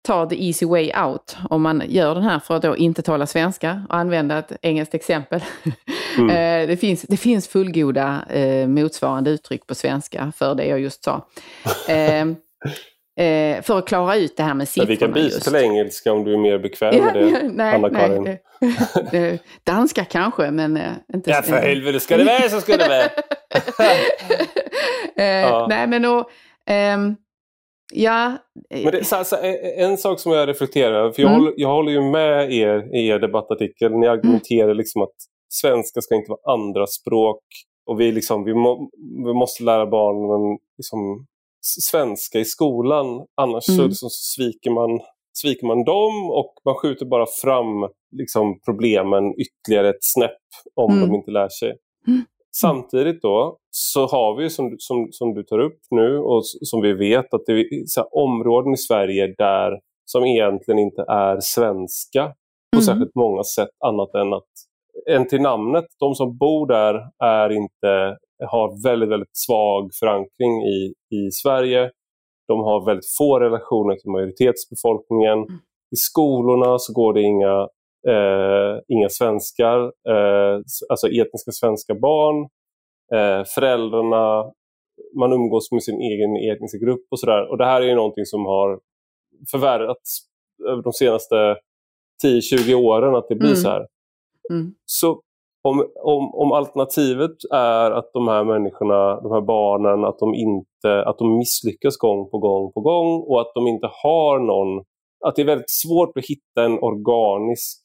tar 0.02 0.26
the 0.26 0.46
easy 0.46 0.66
way 0.66 0.92
out 1.04 1.36
om 1.50 1.62
man 1.62 1.82
gör 1.86 2.14
den 2.14 2.24
här 2.24 2.38
för 2.38 2.56
att 2.56 2.62
då 2.62 2.76
inte 2.76 3.02
tala 3.02 3.26
svenska 3.26 3.82
och 3.88 3.96
använda 3.96 4.38
ett 4.38 4.52
engelskt 4.62 4.94
exempel. 4.94 5.44
Mm. 5.64 5.70
Eh, 6.20 6.66
det, 6.68 6.76
finns, 6.76 7.02
det 7.02 7.16
finns 7.16 7.48
fullgoda 7.48 8.24
eh, 8.30 8.68
motsvarande 8.68 9.30
uttryck 9.30 9.66
på 9.66 9.74
svenska 9.74 10.32
för 10.36 10.54
det 10.54 10.66
jag 10.66 10.80
just 10.80 11.04
sa. 11.04 11.26
Eh, 11.88 12.24
Eh, 13.20 13.62
för 13.62 13.78
att 13.78 13.88
klara 13.88 14.16
ut 14.16 14.36
det 14.36 14.42
här 14.42 14.54
med 14.54 14.68
siffrorna. 14.68 14.88
vi 14.88 14.96
kan 14.96 15.12
byta 15.12 15.40
till 15.40 15.54
engelska 15.54 16.12
om 16.12 16.24
du 16.24 16.32
är 16.32 16.38
mer 16.38 16.58
bekväm 16.58 16.96
ja, 16.96 17.04
med 17.04 17.14
det, 17.14 17.50
nej, 17.52 17.74
Anna-Karin. 17.74 18.38
Danska 19.64 20.04
kanske, 20.04 20.50
men 20.50 20.76
eh, 20.76 20.92
inte... 21.14 21.30
Ja, 21.30 21.42
för 21.42 21.56
helvete 21.56 22.00
ska 22.00 22.16
det 22.16 22.24
vara 22.24 22.48
så 22.48 22.60
ska 22.60 22.76
det 22.76 22.88
vara! 22.88 23.04
eh, 25.16 25.24
ja. 25.24 25.66
Nej, 25.68 25.86
men 25.86 26.04
och, 26.04 26.30
ehm, 26.66 27.16
Ja. 27.92 28.36
Men 28.70 28.92
det, 28.92 29.04
så, 29.04 29.24
så, 29.24 29.36
en 29.76 29.98
sak 29.98 30.20
som 30.20 30.32
jag 30.32 30.48
reflekterar 30.48 31.12
för 31.12 31.22
jag, 31.22 31.30
mm. 31.30 31.40
håller, 31.40 31.54
jag 31.56 31.68
håller 31.68 31.92
ju 31.92 32.00
med 32.00 32.52
er 32.52 32.96
i 32.96 33.06
er 33.06 33.18
debattartikel. 33.18 33.92
Ni 33.92 34.06
argumenterar 34.06 34.64
mm. 34.64 34.76
liksom 34.76 35.02
att 35.02 35.14
svenska 35.48 36.00
ska 36.00 36.14
inte 36.14 36.30
vara 36.30 36.54
andra 36.54 36.86
språk 36.86 37.42
och 37.86 38.00
vi, 38.00 38.12
liksom, 38.12 38.44
vi, 38.44 38.54
må, 38.54 38.90
vi 39.26 39.34
måste 39.34 39.64
lära 39.64 39.86
barnen 39.86 40.58
liksom, 40.78 41.26
svenska 41.90 42.38
i 42.38 42.44
skolan. 42.44 43.06
Annars 43.34 43.68
mm. 43.68 43.78
så 43.78 43.86
liksom 43.86 44.08
sviker, 44.10 44.70
man, 44.70 45.00
sviker 45.32 45.66
man 45.66 45.84
dem 45.84 46.30
och 46.30 46.54
man 46.64 46.74
skjuter 46.74 47.06
bara 47.06 47.26
fram 47.42 47.88
liksom, 48.16 48.60
problemen 48.64 49.24
ytterligare 49.40 49.88
ett 49.88 50.04
snäpp 50.04 50.40
om 50.74 50.92
mm. 50.92 51.08
de 51.08 51.14
inte 51.14 51.30
lär 51.30 51.48
sig. 51.48 51.72
Mm. 52.06 52.24
Samtidigt 52.56 53.22
då 53.22 53.58
så 53.70 54.06
har 54.06 54.36
vi 54.36 54.50
som, 54.50 54.74
som, 54.78 55.08
som 55.10 55.34
du 55.34 55.42
tar 55.42 55.58
upp 55.58 55.80
nu 55.90 56.18
och 56.18 56.42
som 56.44 56.80
vi 56.80 56.92
vet 56.92 57.34
att 57.34 57.46
det 57.46 57.52
är 57.52 58.16
områden 58.16 58.72
i 58.72 58.76
Sverige 58.76 59.34
där 59.38 59.80
som 60.04 60.24
egentligen 60.24 60.78
inte 60.78 61.04
är 61.08 61.40
svenska 61.40 62.24
på 62.72 62.76
mm. 62.76 62.84
särskilt 62.84 63.14
många 63.14 63.44
sätt 63.44 63.70
annat 63.84 64.14
än 64.14 64.32
att 64.32 64.48
än 65.10 65.28
till 65.28 65.40
namnet, 65.40 65.84
de 66.00 66.14
som 66.14 66.38
bor 66.38 66.66
där 66.66 66.94
är 67.24 67.50
inte 67.50 68.16
har 68.46 68.88
väldigt, 68.88 69.08
väldigt 69.08 69.36
svag 69.36 69.90
förankring 70.00 70.62
i, 70.62 70.94
i 71.10 71.30
Sverige. 71.30 71.90
De 72.48 72.60
har 72.60 72.86
väldigt 72.86 73.16
få 73.18 73.40
relationer 73.40 73.94
till 73.96 74.10
majoritetsbefolkningen. 74.10 75.38
Mm. 75.38 75.60
I 75.94 75.96
skolorna 75.96 76.78
så 76.78 76.92
går 76.92 77.14
det 77.14 77.22
inga, 77.22 77.68
eh, 78.08 78.80
inga 78.88 79.08
svenskar, 79.08 79.78
eh, 80.08 80.56
alltså 80.90 81.06
etniska 81.06 81.52
svenska 81.52 81.94
barn. 81.94 82.48
Eh, 83.14 83.44
föräldrarna, 83.54 84.52
man 85.18 85.32
umgås 85.32 85.72
med 85.72 85.82
sin 85.82 86.00
egen 86.00 86.36
etniska 86.36 86.78
grupp 86.78 87.06
och 87.10 87.20
sådär. 87.20 87.50
Och 87.50 87.58
det 87.58 87.64
här 87.64 87.80
är 87.80 87.86
ju 87.86 87.94
någonting 87.94 88.24
som 88.24 88.46
har 88.46 88.80
förvärrats 89.50 90.18
över 90.68 90.82
de 90.82 90.92
senaste 90.92 91.56
10-20 92.24 92.74
åren 92.74 93.14
att 93.14 93.28
det 93.28 93.34
blir 93.34 93.48
mm. 93.48 93.60
så 93.60 93.68
här. 93.68 93.86
Mm. 94.50 94.74
Så 94.84 95.20
om, 95.62 95.86
om, 96.02 96.34
om 96.34 96.52
alternativet 96.52 97.36
är 97.52 97.90
att 97.90 98.10
de 98.12 98.28
här 98.28 98.44
människorna, 98.44 99.20
de 99.20 99.32
här 99.32 99.40
barnen, 99.40 100.04
att 100.04 100.18
de, 100.18 100.34
inte, 100.34 101.04
att 101.04 101.18
de 101.18 101.38
misslyckas 101.38 101.96
gång 101.96 102.30
på 102.30 102.38
gång 102.38 102.72
på 102.72 102.80
gång 102.80 103.22
och 103.28 103.40
att 103.40 103.52
de 103.54 103.66
inte 103.66 103.88
har 104.02 104.38
någon... 104.38 104.84
Att 105.26 105.36
det 105.36 105.42
är 105.42 105.46
väldigt 105.46 105.70
svårt 105.70 106.16
att 106.16 106.24
hitta 106.26 106.64
en 106.64 106.78
organisk, 106.78 107.80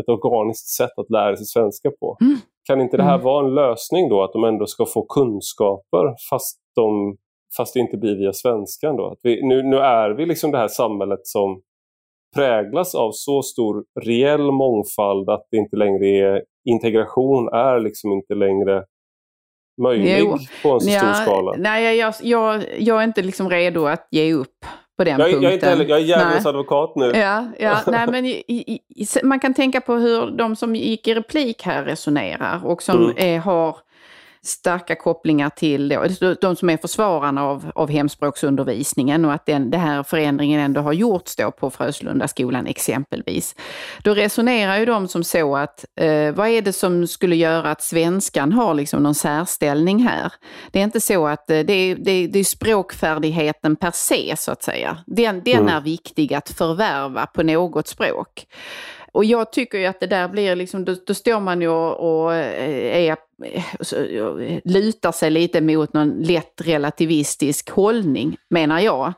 ett 0.00 0.08
organiskt 0.08 0.68
sätt 0.68 0.90
att 0.96 1.10
lära 1.10 1.36
sig 1.36 1.46
svenska 1.46 1.90
på. 2.00 2.16
Mm. 2.20 2.36
Kan 2.70 2.80
inte 2.80 2.96
det 2.96 3.02
här 3.02 3.14
mm. 3.14 3.24
vara 3.24 3.46
en 3.46 3.54
lösning 3.54 4.08
då, 4.08 4.22
att 4.22 4.32
de 4.32 4.44
ändå 4.44 4.66
ska 4.66 4.86
få 4.86 5.06
kunskaper 5.06 6.14
fast, 6.30 6.58
de, 6.74 7.16
fast 7.56 7.74
det 7.74 7.80
inte 7.80 7.96
blir 7.96 8.16
via 8.16 8.32
svenskan? 8.32 8.96
Då? 8.96 9.06
Att 9.06 9.18
vi, 9.22 9.46
nu, 9.46 9.62
nu 9.62 9.76
är 9.76 10.10
vi 10.10 10.26
liksom 10.26 10.50
det 10.50 10.58
här 10.58 10.68
samhället 10.68 11.20
som 11.22 11.60
präglas 12.36 12.94
av 12.94 13.10
så 13.12 13.42
stor 13.42 13.84
reell 14.00 14.52
mångfald 14.52 15.30
att 15.30 15.46
det 15.50 15.56
inte 15.56 15.76
längre 15.76 16.06
är 16.06 16.42
integration 16.70 17.48
är 17.48 17.80
liksom 17.80 18.12
inte 18.12 18.34
längre 18.34 18.84
möjlig 19.82 20.18
jo. 20.18 20.36
på 20.62 20.70
en 20.72 20.80
så 20.80 20.90
ja, 20.90 21.00
stor 21.00 21.24
skala. 21.24 21.54
Nej, 21.58 21.96
jag, 21.96 22.14
jag, 22.22 22.64
jag 22.78 23.00
är 23.00 23.04
inte 23.04 23.22
liksom 23.22 23.50
redo 23.50 23.86
att 23.86 24.08
ge 24.10 24.32
upp 24.32 24.64
på 25.00 25.04
den 25.04 25.18
jag, 25.18 25.30
punkten. 25.30 25.42
Jag 25.42 25.50
är, 25.50 25.54
inte 25.54 25.66
heller, 25.66 25.84
jag 25.84 25.98
är 25.98 26.04
djävulens 26.04 26.46
advokat 26.46 26.96
nu. 26.96 27.12
Ja, 27.14 27.46
ja 27.58 27.80
nej, 27.86 28.06
men 28.10 28.26
i, 28.26 28.44
i, 28.48 29.06
man 29.22 29.40
kan 29.40 29.54
tänka 29.54 29.80
på 29.80 29.94
hur 29.94 30.30
de 30.30 30.56
som 30.56 30.76
gick 30.76 31.08
i 31.08 31.14
replik 31.14 31.62
här 31.62 31.84
resonerar 31.84 32.60
och 32.64 32.82
som 32.82 33.04
mm. 33.04 33.16
är, 33.16 33.38
har 33.38 33.76
starka 34.44 34.94
kopplingar 34.94 35.50
till 35.50 35.88
då, 36.20 36.34
de 36.40 36.56
som 36.56 36.70
är 36.70 36.76
försvararna 36.76 37.44
av, 37.44 37.72
av 37.74 37.90
hemspråksundervisningen 37.90 39.24
och 39.24 39.32
att 39.32 39.46
den, 39.46 39.70
den 39.70 39.80
här 39.80 40.02
förändringen 40.02 40.60
ändå 40.60 40.80
har 40.80 40.92
gjorts 40.92 41.36
då 41.36 41.50
på 41.50 41.70
Fröslundaskolan 41.70 42.66
exempelvis. 42.66 43.54
Då 44.04 44.14
resonerar 44.14 44.78
ju 44.78 44.84
de 44.84 45.08
som 45.08 45.24
så 45.24 45.56
att 45.56 45.84
eh, 46.00 46.32
vad 46.32 46.48
är 46.48 46.62
det 46.62 46.72
som 46.72 47.06
skulle 47.06 47.36
göra 47.36 47.70
att 47.70 47.82
svenskan 47.82 48.52
har 48.52 48.74
liksom 48.74 49.02
någon 49.02 49.14
särställning 49.14 49.98
här? 49.98 50.32
Det 50.70 50.80
är 50.80 50.84
inte 50.84 51.00
så 51.00 51.26
att 51.26 51.50
eh, 51.50 51.60
det, 51.60 51.72
är, 51.72 51.96
det, 51.96 52.26
det 52.26 52.38
är 52.38 52.44
språkfärdigheten 52.44 53.76
per 53.76 53.90
se 53.94 54.34
så 54.36 54.52
att 54.52 54.62
säga. 54.62 54.98
Den, 55.06 55.42
den 55.44 55.58
mm. 55.58 55.68
är 55.68 55.80
viktig 55.80 56.34
att 56.34 56.50
förvärva 56.50 57.26
på 57.26 57.42
något 57.42 57.88
språk. 57.88 58.46
Och 59.12 59.24
jag 59.24 59.52
tycker 59.52 59.78
ju 59.78 59.86
att 59.86 60.00
det 60.00 60.06
där 60.06 60.28
blir 60.28 60.56
liksom, 60.56 60.84
då, 60.84 60.96
då 61.06 61.14
står 61.14 61.40
man 61.40 61.60
ju 61.60 61.68
och, 61.68 62.22
och 62.24 62.34
eh, 62.34 63.08
är, 63.08 63.16
Eh, 63.44 64.60
lutar 64.64 65.12
sig 65.12 65.30
lite 65.30 65.60
mot 65.60 65.92
någon 65.92 66.22
lätt 66.22 66.60
relativistisk 66.64 67.70
hållning, 67.70 68.36
menar 68.50 68.80
jag. 68.80 69.12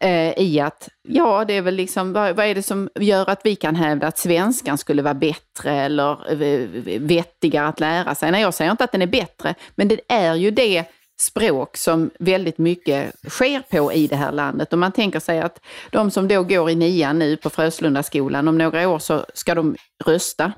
Eh, 0.00 0.38
I 0.38 0.60
att, 0.60 0.88
ja 1.08 1.44
det 1.44 1.54
är 1.54 1.62
väl 1.62 1.74
liksom, 1.74 2.12
vad, 2.12 2.36
vad, 2.36 2.46
är 2.46 2.54
det 2.54 2.62
som 2.62 2.88
gör 2.94 3.30
att 3.30 3.40
vi 3.44 3.56
kan 3.56 3.76
hävda 3.76 4.06
att 4.06 4.18
svenskan 4.18 4.78
skulle 4.78 5.02
vara 5.02 5.14
bättre 5.14 5.72
eller 5.72 6.42
eh, 6.42 6.68
vettigare 7.00 7.66
att 7.66 7.80
lära 7.80 8.14
sig? 8.14 8.30
Nej, 8.30 8.42
jag 8.42 8.54
säger 8.54 8.70
inte 8.70 8.84
att 8.84 8.92
den 8.92 9.02
är 9.02 9.06
bättre, 9.06 9.54
men 9.74 9.88
det 9.88 10.00
är 10.08 10.34
ju 10.34 10.50
det 10.50 10.84
språk 11.20 11.76
som 11.76 12.10
väldigt 12.18 12.58
mycket 12.58 13.14
sker 13.28 13.62
på 13.70 13.92
i 13.92 14.06
det 14.06 14.16
här 14.16 14.32
landet. 14.32 14.72
Om 14.72 14.80
man 14.80 14.92
tänker 14.92 15.20
sig 15.20 15.40
att 15.40 15.60
de 15.90 16.10
som 16.10 16.28
då 16.28 16.42
går 16.42 16.70
i 16.70 16.74
nian 16.74 17.18
nu 17.18 17.36
på 17.36 17.50
Fröslundaskolan, 17.50 18.48
om 18.48 18.58
några 18.58 18.88
år 18.88 18.98
så 18.98 19.24
ska 19.34 19.54
de 19.54 19.76
rösta 20.04 20.52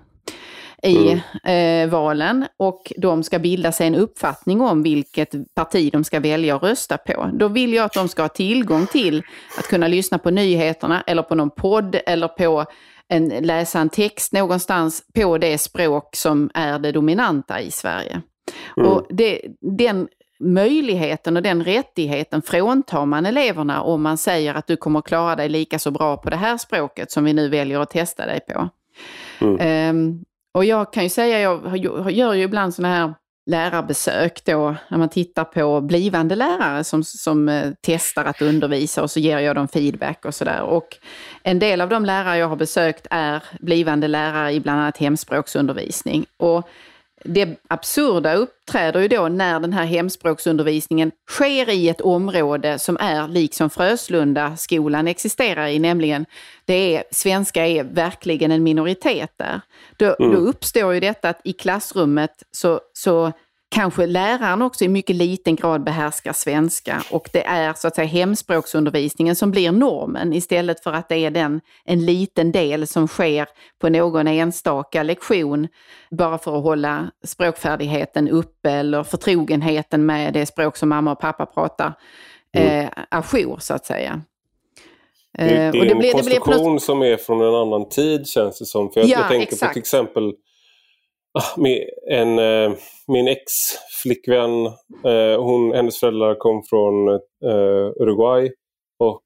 i 0.83 1.21
mm. 1.45 1.85
eh, 1.85 1.91
valen 1.91 2.47
och 2.57 2.93
de 2.97 3.23
ska 3.23 3.39
bilda 3.39 3.73
sig 3.73 3.87
en 3.87 3.95
uppfattning 3.95 4.61
om 4.61 4.83
vilket 4.83 5.55
parti 5.55 5.93
de 5.93 6.05
ska 6.05 6.21
välja 6.21 6.57
att 6.57 6.63
rösta 6.63 6.99
på. 6.99 7.31
Då 7.33 7.49
vill 7.49 7.73
jag 7.73 7.85
att 7.85 7.93
de 7.93 8.09
ska 8.09 8.23
ha 8.23 8.29
tillgång 8.29 8.87
till 8.87 9.23
att 9.59 9.69
kunna 9.69 9.89
lyssna 9.89 10.19
på 10.19 10.31
nyheterna 10.31 11.03
eller 11.07 11.23
på 11.23 11.35
någon 11.35 11.51
podd 11.51 11.97
eller 12.07 12.29
på 12.29 12.65
en, 13.09 13.29
läsa 13.29 13.81
en 13.81 13.89
text 13.89 14.33
någonstans 14.33 15.03
på 15.15 15.39
det 15.39 15.59
språk 15.59 16.17
som 16.17 16.51
är 16.55 16.79
det 16.79 16.93
dominanta 16.93 17.61
i 17.61 17.71
Sverige. 17.71 18.23
Mm. 18.77 18.91
Och 18.91 19.07
det, 19.11 19.41
den 19.61 20.09
möjligheten 20.41 21.37
och 21.37 21.43
den 21.43 21.65
rättigheten 21.65 22.43
fråntar 22.43 23.07
man 23.07 23.27
eleverna 23.27 23.83
om 23.83 24.03
man 24.03 24.19
säger 24.19 24.55
att 24.55 24.67
du 24.67 24.77
kommer 24.77 25.01
klara 25.01 25.37
dig 25.37 25.49
lika 25.49 25.79
så 25.79 25.91
bra 25.91 26.17
på 26.17 26.31
det 26.31 26.37
här 26.37 26.57
språket 26.57 27.11
som 27.11 27.25
vi 27.25 27.33
nu 27.33 27.49
väljer 27.49 27.81
att 27.81 27.91
testa 27.91 28.27
dig 28.27 28.41
på. 28.41 28.69
Mm. 29.41 29.97
Um, 29.97 30.25
och 30.55 30.65
jag 30.65 30.93
kan 30.93 31.03
ju 31.03 31.09
säga, 31.09 31.41
jag 31.41 31.77
gör 32.13 32.35
ju 32.35 32.43
ibland 32.43 32.75
sådana 32.75 32.95
här 32.95 33.15
lärarbesök 33.51 34.45
då, 34.45 34.77
när 34.89 34.99
man 34.99 35.09
tittar 35.09 35.45
på 35.45 35.81
blivande 35.81 36.35
lärare 36.35 36.85
som, 36.85 37.05
som 37.05 37.49
eh, 37.49 37.71
testar 37.81 38.25
att 38.25 38.43
undervisa 38.43 39.03
och 39.03 39.11
så 39.11 39.21
ger 39.21 39.39
jag 39.39 39.57
dem 39.57 39.69
feedback 39.69 40.25
och 40.25 40.35
sådär. 40.35 40.63
Och 40.63 40.99
en 41.43 41.59
del 41.59 41.81
av 41.81 41.89
de 41.89 42.05
lärare 42.05 42.39
jag 42.39 42.49
har 42.49 42.57
besökt 42.57 43.07
är 43.11 43.43
blivande 43.61 44.09
lärare 44.09 44.53
i 44.53 44.61
bland 44.61 44.81
annat 44.81 44.97
hemspråksundervisning. 44.97 46.27
Och 46.37 46.69
det 47.25 47.59
absurda 47.69 48.35
uppträder 48.35 49.01
ju 49.01 49.09
då 49.09 49.29
när 49.29 49.61
den 49.61 49.73
här 49.73 49.85
hemspråksundervisningen 49.85 51.13
sker 51.29 51.71
i 51.71 51.89
ett 51.89 52.01
område 52.01 52.79
som 52.79 52.97
är 53.01 53.29
liksom 53.29 53.71
Fröslunda 53.71 54.57
skolan 54.57 55.09
existerar 55.09 55.67
i, 55.67 55.79
nämligen 55.79 56.27
det 56.65 56.97
är, 56.97 57.05
svenska 57.11 57.67
är 57.67 57.85
verkligen 57.85 58.51
en 58.51 58.63
minoritet 58.63 59.31
där. 59.37 59.61
Då, 59.97 60.17
mm. 60.21 60.33
då 60.33 60.39
uppstår 60.39 60.95
ju 60.95 61.01
detta 61.01 61.29
att 61.29 61.41
i 61.45 61.53
klassrummet 61.53 62.43
så, 62.51 62.81
så 62.93 63.33
kanske 63.71 64.07
läraren 64.07 64.63
också 64.63 64.85
i 64.85 64.89
mycket 64.89 65.17
liten 65.17 65.57
grad 65.57 65.85
behärskar 65.85 66.33
svenska 66.33 67.03
och 67.11 67.29
det 67.33 67.47
är 67.47 67.73
så 67.73 67.89
att 67.89 67.95
säga 67.95 68.07
hemspråksundervisningen 68.07 69.37
som 69.37 69.51
blir 69.51 69.73
normen 69.73 70.33
istället 70.33 70.83
för 70.83 70.93
att 70.93 71.09
det 71.09 71.17
är 71.17 71.31
den, 71.31 71.61
en 71.85 72.07
liten 72.07 72.53
del 72.53 72.87
som 72.87 73.09
sker 73.09 73.49
på 73.81 73.89
någon 73.89 74.27
enstaka 74.27 75.03
lektion 75.03 75.69
bara 76.11 76.39
för 76.39 76.57
att 76.57 76.63
hålla 76.63 77.11
språkfärdigheten 77.25 78.29
uppe 78.29 78.71
eller 78.71 79.03
förtrogenheten 79.03 80.07
med 80.07 80.35
det 80.35 80.47
språk 80.47 80.77
som 80.77 80.89
mamma 80.89 81.13
och 81.13 81.21
pappa 81.21 81.47
pratar 81.47 81.93
mm. 82.57 82.85
eh, 82.85 82.91
ajour 83.11 83.59
så 83.61 83.75
att 83.75 83.87
säga. 83.87 84.23
Det, 85.39 85.45
det, 85.45 85.55
är 85.55 85.73
det 85.73 85.91
en 85.91 85.99
blir, 85.99 86.13
konstruktion 86.13 86.73
något... 86.73 86.83
som 86.83 87.03
är 87.03 87.17
från 87.17 87.41
en 87.41 87.55
annan 87.55 87.89
tid 87.89 88.27
känns 88.27 88.59
det 88.59 88.65
som. 88.65 88.93
För 88.93 89.01
jag, 89.01 89.09
ja, 89.09 89.19
jag 89.19 89.29
tänker 89.29 89.53
exakt. 89.53 89.71
på 89.71 89.73
till 89.73 89.81
exempel 89.81 90.33
Ah, 91.39 91.61
en, 92.11 92.39
eh, 92.39 92.73
min 93.09 93.29
ex-flickvän, 93.29 94.67
eh, 95.05 95.43
hon, 95.43 95.73
hennes 95.73 96.01
föräldrar 96.01 96.35
kom 96.35 96.63
från 96.71 97.09
eh, 97.09 98.03
Uruguay. 98.03 98.51
Och, 98.99 99.23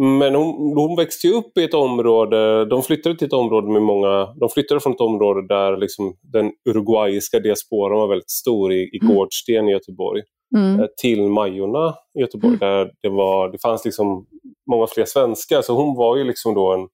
men 0.00 0.34
hon, 0.34 0.76
hon 0.76 0.96
växte 0.96 1.28
upp 1.28 1.58
i 1.58 1.64
ett 1.64 1.74
område, 1.74 2.64
de 2.64 2.82
flyttade 2.82 3.18
till 3.18 3.26
ett 3.26 3.32
område 3.32 3.72
med 3.72 3.82
många, 3.82 4.34
de 4.40 4.48
flyttade 4.48 4.80
från 4.80 4.92
ett 4.92 5.00
område 5.00 5.46
där 5.46 5.76
liksom 5.76 6.16
den 6.32 6.52
uruguayiska 6.70 7.38
diasporan 7.38 7.98
var 7.98 8.08
väldigt 8.08 8.30
stor 8.30 8.72
i, 8.72 8.82
i 8.82 8.98
mm. 9.02 9.14
Gårdsten 9.14 9.68
i 9.68 9.72
Göteborg. 9.72 10.22
Mm. 10.56 10.88
Till 11.02 11.22
Majorna 11.22 11.94
i 12.18 12.20
Göteborg 12.20 12.56
mm. 12.56 12.58
där 12.58 12.92
det, 13.02 13.08
var, 13.08 13.48
det 13.48 13.58
fanns 13.62 13.84
liksom 13.84 14.26
många 14.70 14.86
fler 14.86 15.04
svenskar. 15.04 15.62
Så 15.62 15.74
hon 15.74 15.96
var 15.96 16.16
ju 16.16 16.24
liksom 16.24 16.54
då 16.54 16.72
en 16.72 16.88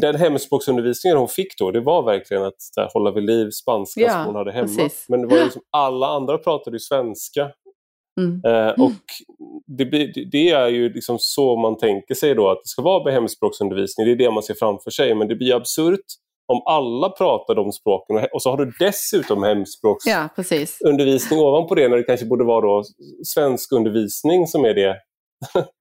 den 0.00 0.16
hemspråksundervisningen 0.16 1.18
hon 1.18 1.28
fick 1.28 1.58
då, 1.58 1.70
det 1.70 1.80
var 1.80 2.02
verkligen 2.02 2.42
att 2.42 2.56
här, 2.76 2.90
hålla 2.92 3.10
vid 3.10 3.24
liv 3.24 3.50
spanska 3.50 4.00
ja, 4.00 4.10
som 4.10 4.26
hon 4.26 4.34
hade 4.34 4.52
hemma. 4.52 4.66
Precis. 4.66 5.06
Men 5.08 5.20
det 5.20 5.26
var 5.26 5.44
liksom, 5.44 5.62
alla 5.70 6.06
andra 6.06 6.38
pratade 6.38 6.76
ju 6.76 6.80
svenska. 6.80 7.50
Mm. 8.20 8.40
Eh, 8.44 8.84
och 8.84 8.92
det, 9.66 9.84
det, 10.30 10.50
är 10.50 10.68
ju 10.68 10.92
liksom 10.92 11.16
så 11.20 11.56
man 11.56 11.78
tänker 11.78 12.14
sig 12.14 12.34
då 12.34 12.50
att 12.50 12.58
det 12.62 12.68
ska 12.68 12.82
vara 12.82 13.04
med 13.04 13.12
hemspråksundervisning. 13.12 14.06
Det 14.06 14.12
är 14.12 14.16
det 14.16 14.30
man 14.30 14.42
ser 14.42 14.54
framför 14.54 14.90
sig. 14.90 15.14
Men 15.14 15.28
det 15.28 15.36
blir 15.36 15.54
absurt 15.54 16.04
om 16.52 16.62
alla 16.66 17.08
pratar 17.08 17.54
de 17.54 17.72
språken 17.72 18.26
och 18.32 18.42
så 18.42 18.50
har 18.50 18.56
du 18.56 18.72
dessutom 18.78 19.42
hemspråksundervisning 19.42 21.38
ja, 21.38 21.46
ovanpå 21.46 21.74
det 21.74 21.88
när 21.88 21.96
det 21.96 22.02
kanske 22.02 22.26
borde 22.26 22.44
vara 22.44 22.60
då 22.60 22.82
svenskundervisning 23.34 24.46
som 24.46 24.64
är 24.64 24.74
det 24.74 24.96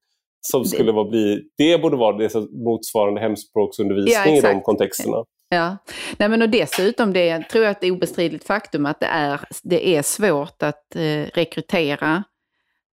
som 0.51 0.65
skulle 0.65 0.91
vara 0.91 1.09
bli, 1.09 1.41
det 1.57 1.81
borde 1.81 1.97
vara 1.97 2.17
det 2.17 2.35
motsvarande 2.51 3.21
hemspråksundervisning 3.21 4.35
ja, 4.35 4.49
i 4.49 4.53
de 4.53 4.61
kontexterna. 4.61 5.17
Ja, 5.49 5.77
Nej, 6.17 6.29
men 6.29 6.41
och 6.41 6.49
dessutom 6.49 7.13
det 7.13 7.49
tror 7.49 7.63
jag 7.63 7.71
att 7.71 7.81
det 7.81 7.87
är 7.87 7.91
obestridligt 7.91 8.47
faktum 8.47 8.85
att 8.85 8.99
det 8.99 9.05
är, 9.05 9.39
det 9.63 9.87
är 9.87 10.01
svårt 10.01 10.63
att 10.63 10.95
eh, 10.95 11.25
rekrytera 11.33 12.23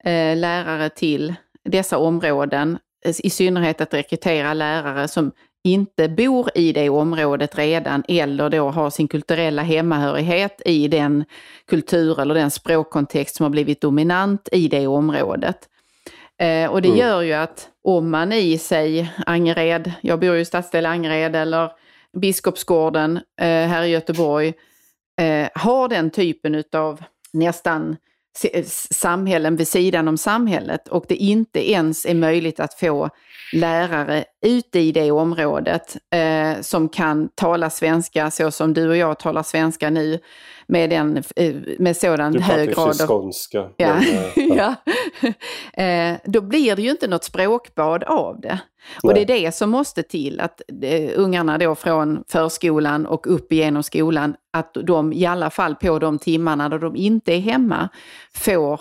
eh, 0.04 0.36
lärare 0.36 0.90
till 0.90 1.34
dessa 1.64 1.98
områden. 1.98 2.78
I 3.22 3.30
synnerhet 3.30 3.80
att 3.80 3.94
rekrytera 3.94 4.54
lärare 4.54 5.08
som 5.08 5.32
inte 5.64 6.08
bor 6.08 6.50
i 6.54 6.72
det 6.72 6.88
området 6.88 7.58
redan 7.58 8.04
eller 8.08 8.50
då 8.50 8.68
har 8.68 8.90
sin 8.90 9.08
kulturella 9.08 9.62
hemmahörighet 9.62 10.62
i 10.64 10.88
den 10.88 11.24
kultur 11.68 12.20
eller 12.20 12.34
den 12.34 12.50
språkkontext 12.50 13.36
som 13.36 13.44
har 13.44 13.50
blivit 13.50 13.80
dominant 13.80 14.48
i 14.52 14.68
det 14.68 14.86
området. 14.86 15.58
Eh, 16.40 16.70
och 16.70 16.82
det 16.82 16.88
mm. 16.88 17.00
gör 17.00 17.22
ju 17.22 17.32
att 17.32 17.68
om 17.84 18.10
man 18.10 18.32
i 18.32 18.58
sig 18.58 19.12
Angered, 19.26 19.92
jag 20.00 20.20
bor 20.20 20.34
ju 20.34 20.40
i 20.40 20.44
stadsdel 20.44 20.86
Angered 20.86 21.36
eller 21.36 21.72
Biskopsgården 22.20 23.16
eh, 23.16 23.46
här 23.46 23.82
i 23.82 23.88
Göteborg, 23.88 24.52
eh, 25.20 25.48
har 25.54 25.88
den 25.88 26.10
typen 26.10 26.64
av 26.72 27.02
nästan 27.32 27.96
samhällen 28.90 29.56
vid 29.56 29.68
sidan 29.68 30.08
om 30.08 30.18
samhället 30.18 30.88
och 30.88 31.04
det 31.08 31.16
inte 31.16 31.70
ens 31.70 32.06
är 32.06 32.14
möjligt 32.14 32.60
att 32.60 32.74
få 32.74 33.10
lärare 33.52 34.24
ute 34.46 34.78
i 34.78 34.92
det 34.92 35.10
området 35.10 35.96
eh, 36.10 36.60
som 36.60 36.88
kan 36.88 37.28
tala 37.34 37.70
svenska 37.70 38.30
så 38.30 38.50
som 38.50 38.74
du 38.74 38.88
och 38.88 38.96
jag 38.96 39.18
talar 39.18 39.42
svenska 39.42 39.90
nu 39.90 40.18
med, 40.66 40.90
den, 40.90 41.16
eh, 41.36 41.54
med 41.78 41.96
sådan 41.96 42.32
du 42.32 42.40
hög 42.40 42.74
grad 42.74 42.88
av... 42.88 43.06
skånska. 43.06 43.68
Ja, 43.76 43.94
men, 43.94 44.48
ja. 44.56 44.74
ja. 45.20 45.82
eh, 45.84 46.16
då 46.24 46.40
blir 46.40 46.76
det 46.76 46.82
ju 46.82 46.90
inte 46.90 47.08
något 47.08 47.24
språkbad 47.24 48.04
av 48.04 48.40
det. 48.40 48.60
Och 49.02 49.14
det 49.14 49.20
är 49.20 49.26
det 49.26 49.54
som 49.54 49.70
måste 49.70 50.02
till, 50.02 50.40
att 50.40 50.60
eh, 50.82 51.10
ungarna 51.16 51.58
då 51.58 51.74
från 51.74 52.24
förskolan 52.28 53.06
och 53.06 53.34
upp 53.34 53.52
igenom 53.52 53.82
skolan, 53.82 54.34
att 54.52 54.74
de 54.74 55.12
i 55.12 55.26
alla 55.26 55.50
fall 55.50 55.74
på 55.74 55.98
de 55.98 56.18
timmarna 56.18 56.68
då 56.68 56.78
de 56.78 56.96
inte 56.96 57.32
är 57.32 57.40
hemma 57.40 57.88
får 58.34 58.80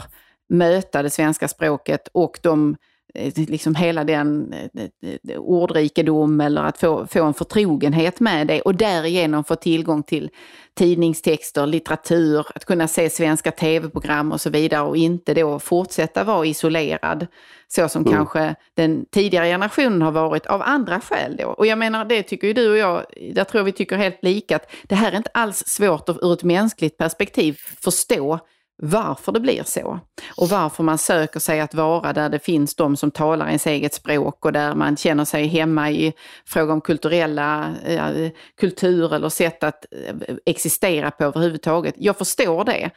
möta 0.49 1.03
det 1.03 1.09
svenska 1.09 1.47
språket 1.47 2.09
och 2.11 2.39
de 2.41 2.75
Eh, 2.75 2.88
liksom 3.35 3.75
hela 3.75 4.03
den 4.03 4.53
eh, 4.53 5.39
ordrikedom 5.39 6.41
eller 6.41 6.63
att 6.63 6.77
få, 6.77 7.07
få 7.07 7.23
en 7.23 7.33
förtrogenhet 7.33 8.19
med 8.19 8.47
det 8.47 8.61
och 8.61 8.75
därigenom 8.75 9.43
få 9.43 9.55
tillgång 9.55 10.03
till 10.03 10.29
tidningstexter, 10.77 11.67
litteratur, 11.67 12.45
att 12.55 12.65
kunna 12.65 12.87
se 12.87 13.09
svenska 13.09 13.51
tv-program 13.51 14.31
och 14.31 14.41
så 14.41 14.49
vidare 14.49 14.81
och 14.81 14.97
inte 14.97 15.33
då 15.33 15.59
fortsätta 15.59 16.23
vara 16.23 16.45
isolerad 16.45 17.27
så 17.67 17.89
som 17.89 18.01
mm. 18.01 18.13
kanske 18.13 18.55
den 18.73 19.05
tidigare 19.05 19.45
generationen 19.45 20.01
har 20.01 20.11
varit 20.11 20.45
av 20.45 20.61
andra 20.61 21.01
skäl 21.01 21.35
då. 21.37 21.45
Och 21.45 21.67
jag 21.67 21.77
menar, 21.77 22.05
det 22.05 22.23
tycker 22.23 22.47
ju 22.47 22.53
du 22.53 22.71
och 22.71 22.77
jag, 22.77 23.05
där 23.33 23.43
tror 23.43 23.63
vi 23.63 23.71
tycker 23.71 23.97
helt 23.97 24.23
lika, 24.23 24.55
att 24.55 24.71
det 24.83 24.95
här 24.95 25.11
är 25.11 25.17
inte 25.17 25.29
alls 25.33 25.63
svårt 25.67 26.09
att 26.09 26.17
ur 26.21 26.33
ett 26.33 26.43
mänskligt 26.43 26.97
perspektiv 26.97 27.57
förstå 27.81 28.39
varför 28.81 29.31
det 29.31 29.39
blir 29.39 29.63
så. 29.63 29.99
Och 30.37 30.49
varför 30.49 30.83
man 30.83 30.97
söker 30.97 31.39
sig 31.39 31.59
att 31.59 31.73
vara 31.73 32.13
där 32.13 32.29
det 32.29 32.39
finns 32.39 32.75
de 32.75 32.97
som 32.97 33.11
talar 33.11 33.47
ens 33.47 33.67
eget 33.67 33.93
språk 33.93 34.45
och 34.45 34.51
där 34.51 34.75
man 34.75 34.97
känner 34.97 35.25
sig 35.25 35.47
hemma 35.47 35.91
i 35.91 36.13
fråga 36.45 36.73
om 36.73 36.81
kulturella 36.81 37.73
eh, 37.85 38.29
kultur 38.59 39.13
eller 39.13 39.29
sätt 39.29 39.63
att 39.63 39.85
eh, 39.91 40.35
existera 40.45 41.11
på 41.11 41.23
överhuvudtaget. 41.23 41.95
Jag 41.97 42.17
förstår 42.17 42.63
det. 42.63 42.89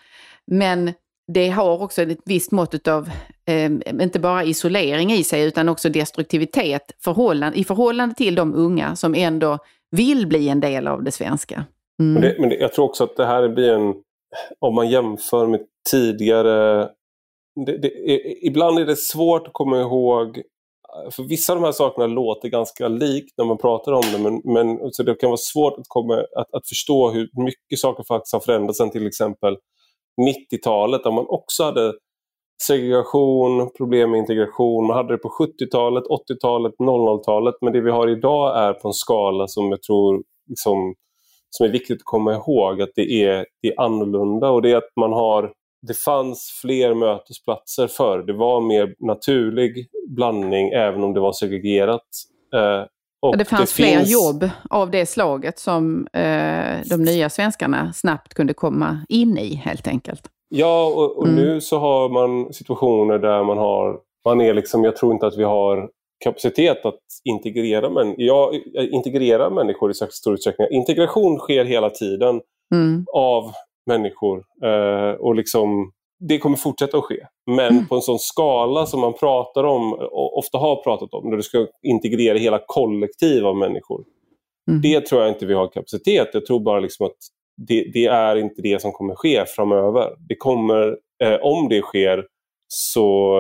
Men 0.46 0.92
det 1.32 1.48
har 1.48 1.82
också 1.82 2.02
ett 2.02 2.18
visst 2.24 2.52
mått 2.52 2.88
av, 2.88 3.10
eh, 3.46 3.70
inte 4.02 4.18
bara 4.18 4.44
isolering 4.44 5.12
i 5.12 5.24
sig, 5.24 5.44
utan 5.44 5.68
också 5.68 5.88
destruktivitet 5.88 6.92
förhållande, 7.04 7.58
i 7.58 7.64
förhållande 7.64 8.14
till 8.14 8.34
de 8.34 8.54
unga 8.54 8.96
som 8.96 9.14
ändå 9.14 9.58
vill 9.90 10.26
bli 10.26 10.48
en 10.48 10.60
del 10.60 10.88
av 10.88 11.02
det 11.02 11.10
svenska. 11.10 11.64
Mm. 12.00 12.12
Men, 12.12 12.22
det, 12.22 12.36
men 12.38 12.48
det, 12.48 12.56
jag 12.56 12.72
tror 12.72 12.84
också 12.84 13.04
att 13.04 13.16
det 13.16 13.26
här 13.26 13.48
blir 13.48 13.70
en, 13.70 13.94
om 14.58 14.74
man 14.74 14.90
jämför 14.90 15.46
med 15.46 15.60
tidigare... 15.90 16.88
Det, 17.66 17.78
det, 17.78 17.90
ibland 18.46 18.78
är 18.78 18.86
det 18.86 18.96
svårt 18.96 19.46
att 19.46 19.52
komma 19.52 19.80
ihåg 19.80 20.42
för 21.10 21.22
vissa 21.22 21.52
av 21.52 21.58
de 21.60 21.64
här 21.64 21.72
sakerna 21.72 22.06
låter 22.06 22.48
ganska 22.48 22.88
likt 22.88 23.38
när 23.38 23.44
man 23.44 23.58
pratar 23.58 23.92
om 23.92 24.02
det 24.12 24.18
men, 24.18 24.40
men 24.44 24.92
så 24.92 25.02
det 25.02 25.14
kan 25.14 25.30
vara 25.30 25.36
svårt 25.36 25.78
att, 25.78 25.88
komma, 25.88 26.14
att, 26.14 26.54
att 26.54 26.68
förstå 26.68 27.10
hur 27.10 27.30
mycket 27.44 27.78
saker 27.78 28.04
faktiskt 28.04 28.32
har 28.32 28.40
förändrats 28.40 28.78
sen 28.78 28.90
till 28.90 29.06
exempel 29.06 29.56
90-talet 30.20 31.04
där 31.04 31.10
man 31.10 31.26
också 31.28 31.64
hade 31.64 31.92
segregation, 32.62 33.70
problem 33.76 34.10
med 34.10 34.18
integration. 34.18 34.86
Man 34.86 34.96
hade 34.96 35.14
det 35.14 35.18
på 35.18 35.28
70-talet, 35.28 36.04
80-talet, 36.04 36.72
00-talet. 36.78 37.54
Men 37.60 37.72
det 37.72 37.80
vi 37.80 37.90
har 37.90 38.08
idag 38.08 38.58
är 38.58 38.72
på 38.72 38.88
en 38.88 38.94
skala 38.94 39.48
som 39.48 39.70
jag 39.70 39.82
tror 39.82 40.22
liksom, 40.48 40.94
som 41.50 41.66
är 41.66 41.70
viktigt 41.70 41.96
att 41.96 42.04
komma 42.04 42.34
ihåg 42.34 42.82
att 42.82 42.90
det 42.94 43.24
är, 43.24 43.46
det 43.62 43.68
är 43.68 43.80
annorlunda 43.80 44.50
och 44.50 44.62
det 44.62 44.70
är 44.70 44.76
att 44.76 44.92
man 45.00 45.12
har 45.12 45.52
det 45.82 45.94
fanns 45.94 46.58
fler 46.62 46.94
mötesplatser 46.94 47.86
förr. 47.86 48.22
Det 48.26 48.32
var 48.32 48.60
mer 48.60 48.94
naturlig 48.98 49.88
blandning 50.08 50.68
även 50.68 51.02
om 51.02 51.14
det 51.14 51.20
var 51.20 51.32
segregerat. 51.32 52.08
Eh, 52.54 52.86
och 53.22 53.38
det 53.38 53.44
fanns 53.44 53.70
det 53.70 53.82
fler 53.82 53.98
finns... 53.98 54.12
jobb 54.12 54.50
av 54.70 54.90
det 54.90 55.06
slaget 55.06 55.58
som 55.58 56.06
eh, 56.12 56.80
de 56.90 56.96
nya 57.04 57.30
svenskarna 57.30 57.92
snabbt 57.92 58.34
kunde 58.34 58.54
komma 58.54 58.98
in 59.08 59.38
i 59.38 59.54
helt 59.54 59.88
enkelt. 59.88 60.22
Ja, 60.48 60.86
och, 60.86 61.18
och 61.18 61.28
mm. 61.28 61.36
nu 61.36 61.60
så 61.60 61.78
har 61.78 62.08
man 62.08 62.52
situationer 62.52 63.18
där 63.18 63.44
man 63.44 63.58
har, 63.58 63.98
man 64.24 64.40
är 64.40 64.54
liksom, 64.54 64.84
jag 64.84 64.96
tror 64.96 65.12
inte 65.12 65.26
att 65.26 65.38
vi 65.38 65.44
har 65.44 65.88
kapacitet 66.24 66.86
att 66.86 67.00
integrera, 67.24 67.90
män, 67.90 68.14
ja, 68.18 68.52
integrera 68.92 69.50
människor 69.50 69.90
i 69.90 69.94
stor 69.94 70.34
utsträckning. 70.34 70.68
Integration 70.70 71.38
sker 71.38 71.64
hela 71.64 71.90
tiden 71.90 72.40
mm. 72.74 73.06
av 73.14 73.52
människor 73.86 74.44
eh, 74.64 75.20
och 75.20 75.34
liksom, 75.34 75.92
det 76.28 76.38
kommer 76.38 76.56
fortsätta 76.56 76.98
att 76.98 77.04
ske. 77.04 77.26
Men 77.46 77.72
mm. 77.72 77.86
på 77.86 77.94
en 77.94 78.02
sån 78.02 78.18
skala 78.18 78.86
som 78.86 79.00
man 79.00 79.12
pratar 79.12 79.64
om, 79.64 79.92
och 79.92 80.38
ofta 80.38 80.58
har 80.58 80.82
pratat 80.82 81.14
om, 81.14 81.30
när 81.30 81.36
du 81.36 81.42
ska 81.42 81.66
integrera 81.82 82.38
hela 82.38 82.60
kollektiv 82.66 83.46
av 83.46 83.56
människor. 83.56 84.04
Mm. 84.70 84.80
Det 84.80 85.06
tror 85.06 85.20
jag 85.20 85.30
inte 85.30 85.46
vi 85.46 85.54
har 85.54 85.68
kapacitet. 85.68 86.28
Jag 86.32 86.46
tror 86.46 86.60
bara 86.60 86.80
liksom 86.80 87.06
att 87.06 87.16
det, 87.56 87.90
det, 87.94 88.06
är 88.06 88.36
inte 88.36 88.62
det 88.62 88.82
som 88.82 88.92
kommer 88.92 89.14
ske 89.14 89.44
framöver. 89.46 90.16
Det 90.28 90.36
kommer, 90.36 90.98
eh, 91.24 91.38
om 91.42 91.68
det 91.68 91.82
sker 91.82 92.26
så 92.68 93.36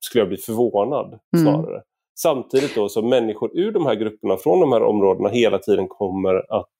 skulle 0.00 0.20
jag 0.20 0.28
bli 0.28 0.36
förvånad 0.36 1.06
mm. 1.06 1.44
snarare. 1.44 1.74
Mm. 1.74 1.82
Samtidigt 2.22 2.74
då 2.74 2.88
så 2.88 3.02
människor 3.02 3.50
ur 3.58 3.72
de 3.72 3.86
här 3.86 3.94
grupperna 3.94 4.36
från 4.36 4.60
de 4.60 4.72
här 4.72 4.82
områdena 4.82 5.28
hela 5.28 5.58
tiden 5.58 5.88
kommer 5.88 6.34
att 6.58 6.74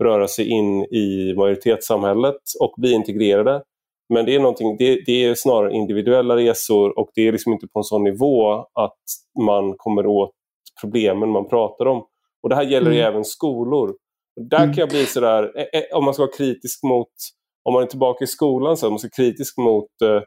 röra 0.00 0.28
sig 0.28 0.48
in 0.48 0.84
i 0.84 1.34
majoritetssamhället 1.36 2.40
och 2.60 2.74
bli 2.76 2.92
integrerade. 2.92 3.62
Men 4.14 4.26
det 4.26 4.34
är, 4.34 4.78
det, 4.78 5.02
det, 5.06 5.24
är 5.24 5.34
snarare 5.34 5.72
individuella 5.72 6.36
resor 6.36 6.98
och 6.98 7.10
det 7.14 7.28
är 7.28 7.32
liksom 7.32 7.52
inte 7.52 7.66
på 7.66 7.78
en 7.78 7.84
sån 7.84 8.04
nivå 8.04 8.52
att 8.74 8.98
man 9.46 9.74
kommer 9.76 10.06
åt 10.06 10.30
problemen 10.80 11.30
man 11.30 11.48
pratar 11.48 11.86
om. 11.86 12.04
Och 12.42 12.48
Det 12.48 12.54
här 12.54 12.62
gäller 12.62 12.90
mm. 12.90 13.06
även 13.06 13.24
skolor. 13.24 13.94
Där 14.50 14.62
mm. 14.62 14.74
kan 14.74 14.80
jag 14.80 14.88
bli 14.88 15.06
sådär, 15.06 15.52
eh, 15.56 15.80
eh, 15.80 15.96
om 15.96 16.04
man 16.04 16.14
ska 16.14 16.22
vara 16.22 16.36
kritisk 16.36 16.82
mot, 16.82 17.08
om 17.64 17.74
man 17.74 17.82
är 17.82 17.86
tillbaka 17.86 18.24
i 18.24 18.26
skolan 18.26 18.76
så, 18.76 18.90
man 18.90 18.98
ska 18.98 19.08
kritisk 19.08 19.58
mot 19.58 20.02
eh, 20.04 20.22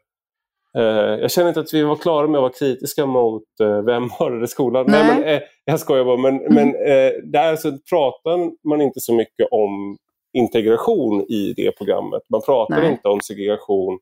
jag 1.22 1.32
känner 1.32 1.48
inte 1.48 1.60
att 1.60 1.74
vi 1.74 1.84
var 1.84 1.96
klara 1.96 2.28
med 2.28 2.38
att 2.38 2.42
vara 2.42 2.54
kritiska 2.54 3.06
mot 3.06 3.44
eh, 3.62 3.82
vem 3.82 4.10
mördade 4.20 4.48
skolan. 4.48 4.86
Nej. 4.88 5.08
Nej, 5.08 5.20
men, 5.20 5.36
eh, 5.36 5.42
jag 5.66 5.80
skojar 5.80 6.06
bara. 6.06 6.18
Men, 6.18 6.40
mm. 6.40 6.54
men 6.54 6.68
eh, 6.68 7.12
där 7.24 7.56
så 7.56 7.78
pratar 7.90 8.68
man 8.68 8.82
inte 8.82 9.00
så 9.00 9.14
mycket 9.14 9.48
om 9.52 9.98
integration 10.38 11.22
i 11.22 11.54
det 11.56 11.72
programmet. 11.72 12.22
Man 12.30 12.42
pratar 12.42 12.82
Nej. 12.82 12.92
inte 12.92 13.08
om 13.08 13.22
segregation 13.22 14.00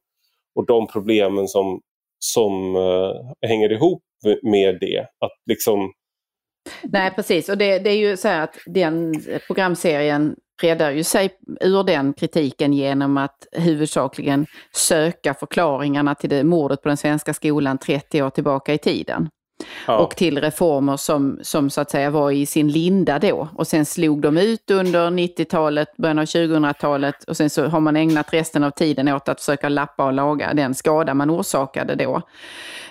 och 0.56 0.66
de 0.66 0.88
problemen 0.88 1.48
som, 1.48 1.82
som 2.20 2.76
hänger 3.48 3.72
ihop 3.72 4.04
med 4.44 4.78
det. 4.82 5.00
Att 5.00 5.32
liksom 5.46 5.94
Nej, 6.84 7.12
precis. 7.16 7.50
Och 7.50 7.58
det, 7.58 7.80
det 7.80 7.90
är 7.90 7.98
ju 7.98 8.18
så 8.18 8.28
här 8.28 8.42
att 8.42 8.58
den 8.66 9.14
programserien 9.48 10.36
räddar 10.62 10.92
ju 10.92 11.04
sig 11.04 11.30
ur 11.62 11.84
den 11.84 12.14
kritiken 12.14 12.74
genom 12.74 13.18
att 13.18 13.48
huvudsakligen 13.52 14.46
söka 14.76 15.34
förklaringarna 15.34 16.16
till 16.16 16.30
det 16.30 16.44
mordet 16.44 16.82
på 16.82 16.88
den 16.88 16.98
svenska 16.98 17.34
skolan 17.34 17.78
30 17.78 18.24
år 18.24 18.30
tillbaka 18.30 18.74
i 18.74 18.78
tiden. 18.78 19.30
Ja. 19.88 19.98
Och 19.98 20.16
till 20.16 20.42
reformer 20.42 20.98
som, 20.98 21.40
som 21.42 21.70
så 21.70 21.82
att 21.82 21.92
säga 21.92 22.10
var 22.10 22.32
i 22.32 22.46
sin 22.46 22.68
linda 22.68 23.20
då. 23.20 23.50
Och 23.56 23.68
sen 23.68 23.86
slog 23.86 24.22
de 24.22 24.38
ut 24.38 24.72
under 24.72 25.10
90-talet, 25.10 25.98
början 25.98 26.20
av 26.20 26.26
2000-talet 26.26 27.24
och 27.24 27.38
sen 27.38 27.50
så 27.50 27.66
har 27.66 27.80
man 27.80 27.96
ägnat 27.96 28.34
resten 28.34 28.64
av 28.64 28.72
tiden 28.72 29.08
åt 29.08 29.30
att 29.30 29.40
försöka 29.40 29.70
lappa 29.70 30.06
och 30.06 30.14
laga 30.14 30.54
den 30.54 30.74
skada 30.76 31.14
man 31.14 31.30
orsakade 31.30 31.96
då. 31.96 32.22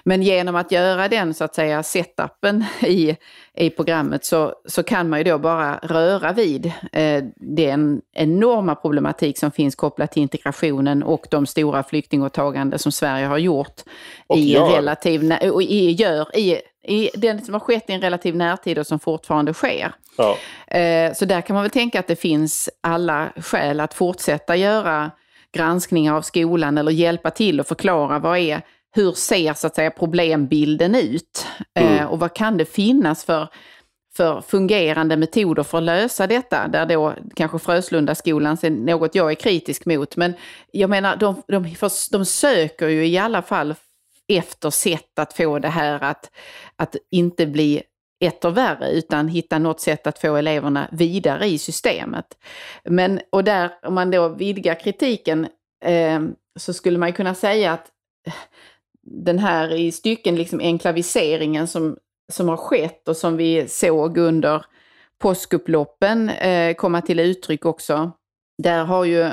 Men 0.04 0.22
genom 0.22 0.56
att 0.56 0.72
göra 0.72 1.08
den 1.08 1.34
så 1.34 1.44
att 1.44 1.54
säga 1.54 1.82
setupen 1.82 2.64
i, 2.82 3.16
i 3.54 3.70
programmet 3.70 4.24
så, 4.24 4.54
så 4.66 4.82
kan 4.82 5.08
man 5.08 5.18
ju 5.18 5.24
då 5.24 5.38
bara 5.38 5.78
röra 5.82 6.32
vid 6.32 6.72
eh, 6.92 7.24
den 7.36 8.00
enorma 8.12 8.74
problematik 8.74 9.38
som 9.38 9.50
finns 9.50 9.74
kopplat 9.74 10.12
till 10.12 10.22
integrationen 10.22 11.02
och 11.02 11.26
de 11.30 11.46
stora 11.46 11.82
flyktingåtaganden 11.82 12.78
som 12.78 12.92
Sverige 12.92 13.26
har 13.26 13.38
gjort 13.38 13.80
och 14.26 14.38
i 14.38 14.52
gör. 14.52 14.70
relativ, 14.70 15.32
och 15.52 15.62
i, 15.62 15.90
gör 15.90 16.36
i, 16.36 16.58
i 16.82 17.10
den 17.14 17.44
som 17.44 17.54
har 17.54 17.60
skett 17.60 17.90
i 17.90 17.92
en 17.92 18.00
relativ 18.00 18.36
närtid 18.36 18.78
och 18.78 18.86
som 18.86 19.00
fortfarande 19.00 19.54
sker. 19.54 19.94
Ja. 20.16 20.36
Eh, 20.76 21.12
så 21.12 21.24
där 21.24 21.40
kan 21.40 21.54
man 21.54 21.62
väl 21.62 21.70
tänka 21.70 22.00
att 22.00 22.06
det 22.06 22.16
finns 22.16 22.70
alla 22.80 23.32
skäl 23.36 23.80
att 23.80 23.94
fortsätta 23.94 24.56
göra 24.56 25.10
granskningar 25.52 26.14
av 26.14 26.22
skolan 26.22 26.78
eller 26.78 26.92
hjälpa 26.92 27.30
till 27.30 27.60
och 27.60 27.66
förklara 27.66 28.18
vad 28.18 28.38
är 28.38 28.62
hur 28.92 29.12
ser 29.12 29.54
så 29.54 29.66
att 29.66 29.74
säga 29.74 29.90
problembilden 29.90 30.94
ut? 30.94 31.46
Eh, 31.74 31.92
mm. 31.92 32.08
och 32.08 32.18
vad 32.18 32.34
kan 32.34 32.56
det 32.56 32.64
finnas 32.64 33.24
för, 33.24 33.48
för 34.16 34.40
fungerande 34.40 35.16
metoder 35.16 35.62
för 35.62 35.78
att 35.78 35.84
lösa 35.84 36.26
detta? 36.26 36.68
Där 36.68 36.86
då 36.86 37.14
kanske 37.34 37.58
Fröslundaskolan 37.58 38.56
är 38.62 38.70
något 38.70 39.14
jag 39.14 39.30
är 39.30 39.34
kritisk 39.34 39.86
mot. 39.86 40.16
Men 40.16 40.34
jag 40.72 40.90
menar, 40.90 41.16
de, 41.16 41.42
de, 41.48 41.74
de 42.10 42.24
söker 42.24 42.88
ju 42.88 43.06
i 43.06 43.18
alla 43.18 43.42
fall 43.42 43.74
efter 44.28 44.70
sätt 44.70 45.18
att 45.18 45.32
få 45.32 45.58
det 45.58 45.68
här 45.68 46.04
att, 46.04 46.30
att 46.76 46.96
inte 47.10 47.46
bli 47.46 47.82
etter 48.20 48.50
värre, 48.50 48.90
utan 48.90 49.28
hitta 49.28 49.58
något 49.58 49.80
sätt 49.80 50.06
att 50.06 50.18
få 50.18 50.36
eleverna 50.36 50.88
vidare 50.92 51.46
i 51.46 51.58
systemet. 51.58 52.26
Men, 52.84 53.20
och 53.30 53.44
där, 53.44 53.70
om 53.82 53.94
man 53.94 54.10
då 54.10 54.28
vidgar 54.28 54.80
kritiken, 54.80 55.46
eh, 55.84 56.20
så 56.58 56.72
skulle 56.72 56.98
man 56.98 57.12
kunna 57.12 57.34
säga 57.34 57.72
att 57.72 57.86
den 59.10 59.38
här 59.38 59.74
i 59.74 59.92
stycken 59.92 60.36
liksom 60.36 60.60
enklaviseringen 60.60 61.68
som, 61.68 61.96
som 62.32 62.48
har 62.48 62.56
skett 62.56 63.08
och 63.08 63.16
som 63.16 63.36
vi 63.36 63.68
såg 63.68 64.18
under 64.18 64.64
påskupploppen 65.18 66.28
eh, 66.28 66.74
komma 66.74 67.02
till 67.02 67.20
uttryck 67.20 67.64
också. 67.64 68.12
Där 68.62 68.84
har 68.84 69.04
ju 69.04 69.30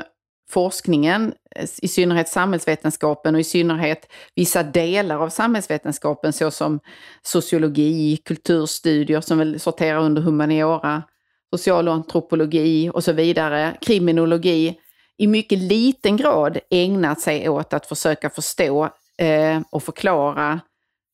forskningen, 0.50 1.34
eh, 1.56 1.68
i 1.82 1.88
synnerhet 1.88 2.28
samhällsvetenskapen 2.28 3.34
och 3.34 3.40
i 3.40 3.44
synnerhet 3.44 4.12
vissa 4.34 4.62
delar 4.62 5.18
av 5.18 5.28
samhällsvetenskapen 5.28 6.32
såsom 6.32 6.80
sociologi, 7.22 8.16
kulturstudier 8.16 9.20
som 9.20 9.38
väl 9.38 9.60
sorterar 9.60 10.00
under 10.00 10.22
humaniora, 10.22 11.02
socialantropologi 11.50 12.90
och 12.94 13.04
så 13.04 13.12
vidare, 13.12 13.76
kriminologi, 13.80 14.78
i 15.16 15.26
mycket 15.26 15.58
liten 15.58 16.16
grad 16.16 16.58
ägnat 16.70 17.20
sig 17.20 17.48
åt 17.48 17.72
att 17.72 17.86
försöka 17.86 18.30
förstå 18.30 18.88
eh, 19.18 19.60
och 19.70 19.82
förklara 19.82 20.60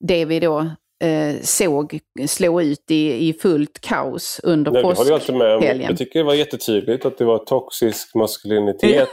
det 0.01 0.25
vi 0.25 0.41
då 0.41 0.59
eh, 1.05 1.41
såg 1.43 2.01
slå 2.29 2.63
ut 2.63 2.91
i, 2.91 3.29
i 3.29 3.33
fullt 3.33 3.81
kaos 3.81 4.41
under 4.43 4.73
Nej, 4.73 4.83
påskhelgen. 4.83 5.81
Jag 5.81 5.99
tycker 5.99 6.19
det 6.19 6.25
var 6.25 6.35
jättetydligt 6.35 7.05
att 7.05 7.19
det 7.19 7.25
var 7.25 7.39
toxisk 7.39 8.15
maskulinitet. 8.15 9.09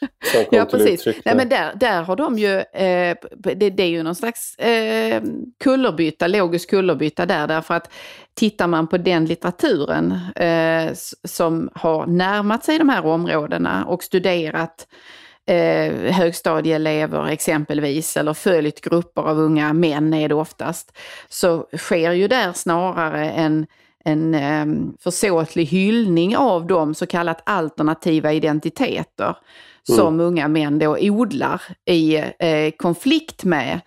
ja, 0.50 0.64
precis. 0.64 1.06
Nej, 1.24 1.36
men 1.36 1.48
där, 1.48 1.74
där 1.74 2.02
har 2.02 2.16
de 2.16 2.38
ju, 2.38 2.58
eh, 2.58 3.16
det, 3.36 3.70
det, 3.70 3.82
är 3.82 3.88
ju 3.88 4.02
någon 4.02 4.14
slags 4.14 4.56
eh, 4.58 5.22
kullerbytta, 5.64 6.26
logisk 6.26 6.70
kullerbytta 6.70 7.26
där, 7.26 7.46
därför 7.46 7.74
att 7.74 7.92
tittar 8.34 8.66
man 8.66 8.86
på 8.86 8.96
den 8.96 9.26
litteraturen 9.26 10.12
eh, 10.36 10.92
som 11.24 11.70
har 11.74 12.06
närmat 12.06 12.64
sig 12.64 12.78
de 12.78 12.88
här 12.88 13.06
områdena 13.06 13.84
och 13.84 14.02
studerat 14.02 14.86
eh, 15.46 16.12
högstadieelever 16.12 17.26
exempelvis, 17.26 18.16
eller 18.16 18.34
följt 18.34 18.80
grupper 18.80 19.22
av 19.22 19.38
unga 19.38 19.72
män 19.72 20.14
är 20.14 20.28
det 20.28 20.34
oftast, 20.34 20.98
så 21.28 21.66
sker 21.76 22.12
ju 22.12 22.28
där 22.28 22.52
snarare 22.52 23.30
en 23.30 23.66
en 24.04 24.34
eh, 24.34 24.66
försåtlig 25.00 25.66
hyllning 25.66 26.36
av 26.36 26.66
de 26.66 26.94
så 26.94 27.06
kallat 27.06 27.42
alternativa 27.46 28.32
identiteter 28.32 29.24
mm. 29.88 29.96
som 29.96 30.20
unga 30.20 30.48
män 30.48 30.78
då 30.78 30.96
odlar 31.00 31.62
i 31.84 32.16
eh, 32.38 32.70
konflikt 32.76 33.44
med 33.44 33.80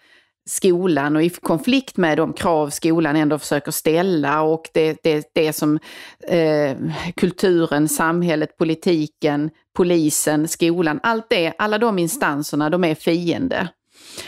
skolan 0.47 1.15
och 1.15 1.23
i 1.23 1.29
konflikt 1.29 1.97
med 1.97 2.17
de 2.17 2.33
krav 2.33 2.69
skolan 2.69 3.15
ändå 3.15 3.39
försöker 3.39 3.71
ställa 3.71 4.41
och 4.41 4.69
det, 4.73 4.99
det, 5.03 5.29
det 5.33 5.53
som 5.53 5.79
eh, 6.27 6.77
kulturen, 7.15 7.87
samhället, 7.87 8.57
politiken, 8.57 9.49
polisen, 9.75 10.47
skolan, 10.47 10.99
allt 11.03 11.29
det, 11.29 11.53
alla 11.57 11.77
de 11.77 11.99
instanserna, 11.99 12.69
de 12.69 12.83
är 12.83 12.95
fiende. 12.95 13.67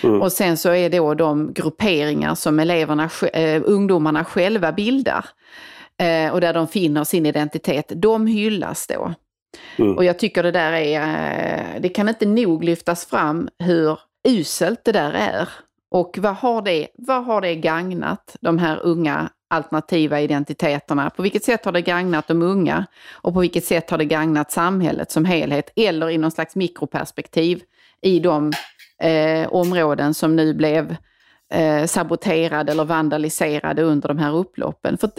Mm. 0.04 0.22
Och 0.22 0.32
sen 0.32 0.58
så 0.58 0.70
är 0.70 0.90
det 0.90 0.98
då 0.98 1.14
de 1.14 1.54
grupperingar 1.54 2.36
som 2.36 2.60
eleverna, 2.60 3.10
eh, 3.34 3.62
ungdomarna 3.66 4.26
själva 4.26 4.72
bildar 4.72 5.26
eh, 6.02 6.34
och 6.34 6.42
där 6.42 6.54
de 6.54 6.68
finner 6.68 7.04
sin 7.04 7.26
identitet, 7.26 7.92
de 7.96 8.28
hyllas 8.28 8.88
då. 8.88 9.14
Mm. 9.78 9.98
Och 9.98 10.04
jag 10.04 10.20
tycker 10.20 10.44
det 10.44 10.52
där 10.52 10.72
är, 10.74 11.02
eh, 11.76 11.82
det 11.82 11.90
kan 11.90 12.10
inte 12.10 12.26
nog 12.26 12.64
lyftas 12.64 13.06
fram 13.06 13.50
hur 13.60 14.00
uselt 14.28 14.86
det 14.86 14.92
där 14.92 15.12
är. 15.14 15.50
Och 15.92 16.18
vad 16.22 16.36
har 16.36 16.62
det, 16.62 16.88
vad 16.96 17.26
har 17.26 17.42
det 17.42 17.56
gagnat 17.56 18.36
de 18.42 18.58
här 18.58 18.80
unga 18.84 19.30
alternativa 19.50 20.22
identiteterna? 20.22 21.10
På 21.10 21.22
vilket 21.22 21.44
sätt 21.44 21.66
har 21.66 21.72
det 21.72 21.82
gagnat 21.82 22.28
de 22.28 22.42
unga? 22.42 22.86
Och 23.12 23.34
på 23.34 23.40
vilket 23.40 23.66
sätt 23.66 23.90
har 23.90 23.98
det 23.98 24.06
gagnat 24.06 24.52
samhället 24.52 25.12
som 25.12 25.26
helhet? 25.26 25.74
Eller 25.76 26.10
i 26.10 26.18
någon 26.18 26.32
slags 26.32 26.56
mikroperspektiv 26.56 27.62
i 28.02 28.20
de 28.20 28.54
eh, 29.02 29.54
områden 29.54 30.14
som 30.14 30.36
nu 30.36 30.54
blev 30.54 30.96
eh, 31.54 31.86
saboterade 31.86 32.72
eller 32.72 32.86
vandaliserade 32.86 33.82
under 33.82 34.08
de 34.08 34.18
här 34.18 34.36
upploppen. 34.36 34.98
För 34.98 35.10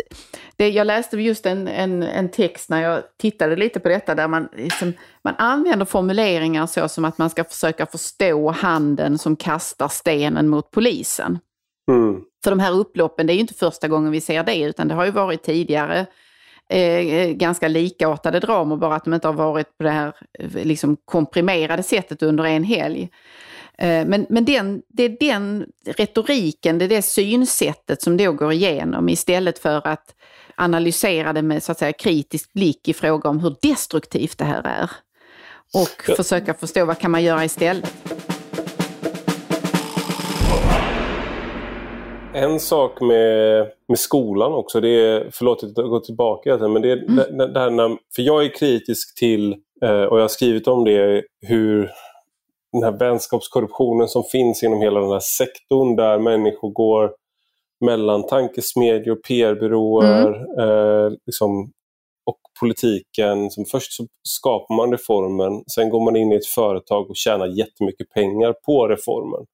det, 0.56 0.68
jag 0.68 0.86
läste 0.86 1.16
just 1.16 1.46
en, 1.46 1.68
en, 1.68 2.02
en, 2.02 2.30
text 2.30 2.70
när 2.70 2.82
jag 2.82 3.02
tittade 3.18 3.56
lite 3.56 3.80
på 3.80 3.88
detta 3.88 4.14
där 4.14 4.28
man, 4.28 4.48
liksom, 4.56 4.92
man 5.24 5.34
använder 5.38 5.86
formuleringar 5.86 6.66
så 6.66 6.88
som 6.88 7.04
att 7.04 7.18
man 7.18 7.30
ska 7.30 7.44
försöka 7.44 7.86
förstå 7.86 8.50
handen 8.50 9.18
som 9.18 9.36
kastar 9.36 9.88
stenen 9.88 10.48
mot 10.48 10.70
polisen. 10.70 11.38
Mm. 11.90 12.20
För 12.44 12.50
de 12.50 12.58
här 12.58 12.72
upploppen, 12.72 13.26
det 13.26 13.32
är 13.32 13.34
ju 13.34 13.40
inte 13.40 13.54
första 13.54 13.88
gången 13.88 14.12
vi 14.12 14.20
ser 14.20 14.44
det, 14.44 14.62
utan 14.62 14.88
det 14.88 14.94
har 14.94 15.04
ju 15.04 15.10
varit 15.10 15.42
tidigare 15.42 16.06
eh, 16.68 17.30
ganska 17.30 17.68
likartade 17.68 18.40
dramer, 18.40 18.76
bara 18.76 18.94
att 18.94 19.04
de 19.04 19.14
inte 19.14 19.28
har 19.28 19.34
varit 19.34 19.78
på 19.78 19.84
det 19.84 19.90
här 19.90 20.14
liksom, 20.64 20.96
komprimerade 21.04 21.82
sättet 21.82 22.22
under 22.22 22.44
en 22.44 22.64
helg. 22.64 23.10
Eh, 23.80 24.06
men, 24.06 24.26
men 24.28 24.44
den, 24.44 24.82
det 24.88 25.02
är 25.02 25.16
den 25.20 25.66
retoriken, 25.86 26.78
det 26.78 26.84
är 26.84 26.88
det 26.88 27.02
synsättet 27.02 28.02
som 28.02 28.16
då 28.16 28.32
går 28.32 28.52
igenom 28.52 29.08
istället 29.08 29.58
för 29.58 29.86
att 29.86 30.14
analysera 30.56 31.32
det 31.32 31.42
med 31.42 31.62
så 31.62 31.72
att 31.72 31.78
säga 31.78 31.92
kritisk 31.92 32.52
blick 32.52 32.88
i 32.88 32.92
fråga 32.92 33.30
om 33.30 33.40
hur 33.40 33.56
destruktivt 33.62 34.38
det 34.38 34.44
här 34.44 34.62
är. 34.64 34.90
Och 35.74 36.08
ja. 36.08 36.14
försöka 36.14 36.54
förstå 36.54 36.84
vad 36.84 36.98
kan 36.98 37.10
man 37.10 37.22
göra 37.22 37.44
istället. 37.44 37.94
En 42.34 42.60
sak 42.60 43.00
med, 43.00 43.66
med 43.88 43.98
skolan 43.98 44.52
också, 44.52 44.80
det 44.80 44.88
är, 44.88 45.28
förlåt 45.32 45.64
att 45.64 45.72
jag 45.76 45.88
går 45.88 46.00
tillbaka, 46.00 46.58
men 46.58 46.82
det 46.82 46.90
är 46.90 46.96
mm. 46.96 47.16
det, 47.38 47.52
det 47.52 47.60
här 47.60 47.70
när, 47.70 47.88
för 47.88 48.22
jag 48.22 48.44
är 48.44 48.54
kritisk 48.54 49.18
till, 49.18 49.52
eh, 49.82 50.02
och 50.02 50.16
jag 50.16 50.22
har 50.22 50.28
skrivit 50.28 50.68
om 50.68 50.84
det, 50.84 51.22
hur 51.46 51.90
den 52.72 52.82
här 52.82 52.98
vänskapskorruptionen 52.98 54.08
som 54.08 54.24
finns 54.24 54.62
inom 54.62 54.80
hela 54.80 55.00
den 55.00 55.10
här 55.10 55.20
sektorn 55.38 55.96
där 55.96 56.18
människor 56.18 56.70
går 56.70 57.10
mellan 57.84 58.26
tankesmedjor, 58.26 59.16
PR-byråer 59.16 60.26
mm. 60.26 60.58
eh, 60.58 61.12
liksom, 61.26 61.72
och 62.26 62.38
politiken. 62.60 63.50
Som 63.50 63.64
först 63.64 63.92
så 63.92 64.06
skapar 64.22 64.76
man 64.76 64.92
reformen, 64.92 65.62
sen 65.74 65.90
går 65.90 66.04
man 66.04 66.16
in 66.16 66.32
i 66.32 66.36
ett 66.36 66.46
företag 66.46 67.10
och 67.10 67.16
tjänar 67.16 67.46
jättemycket 67.46 68.10
pengar 68.10 68.54
på 68.66 68.88
reformen. 68.88 69.46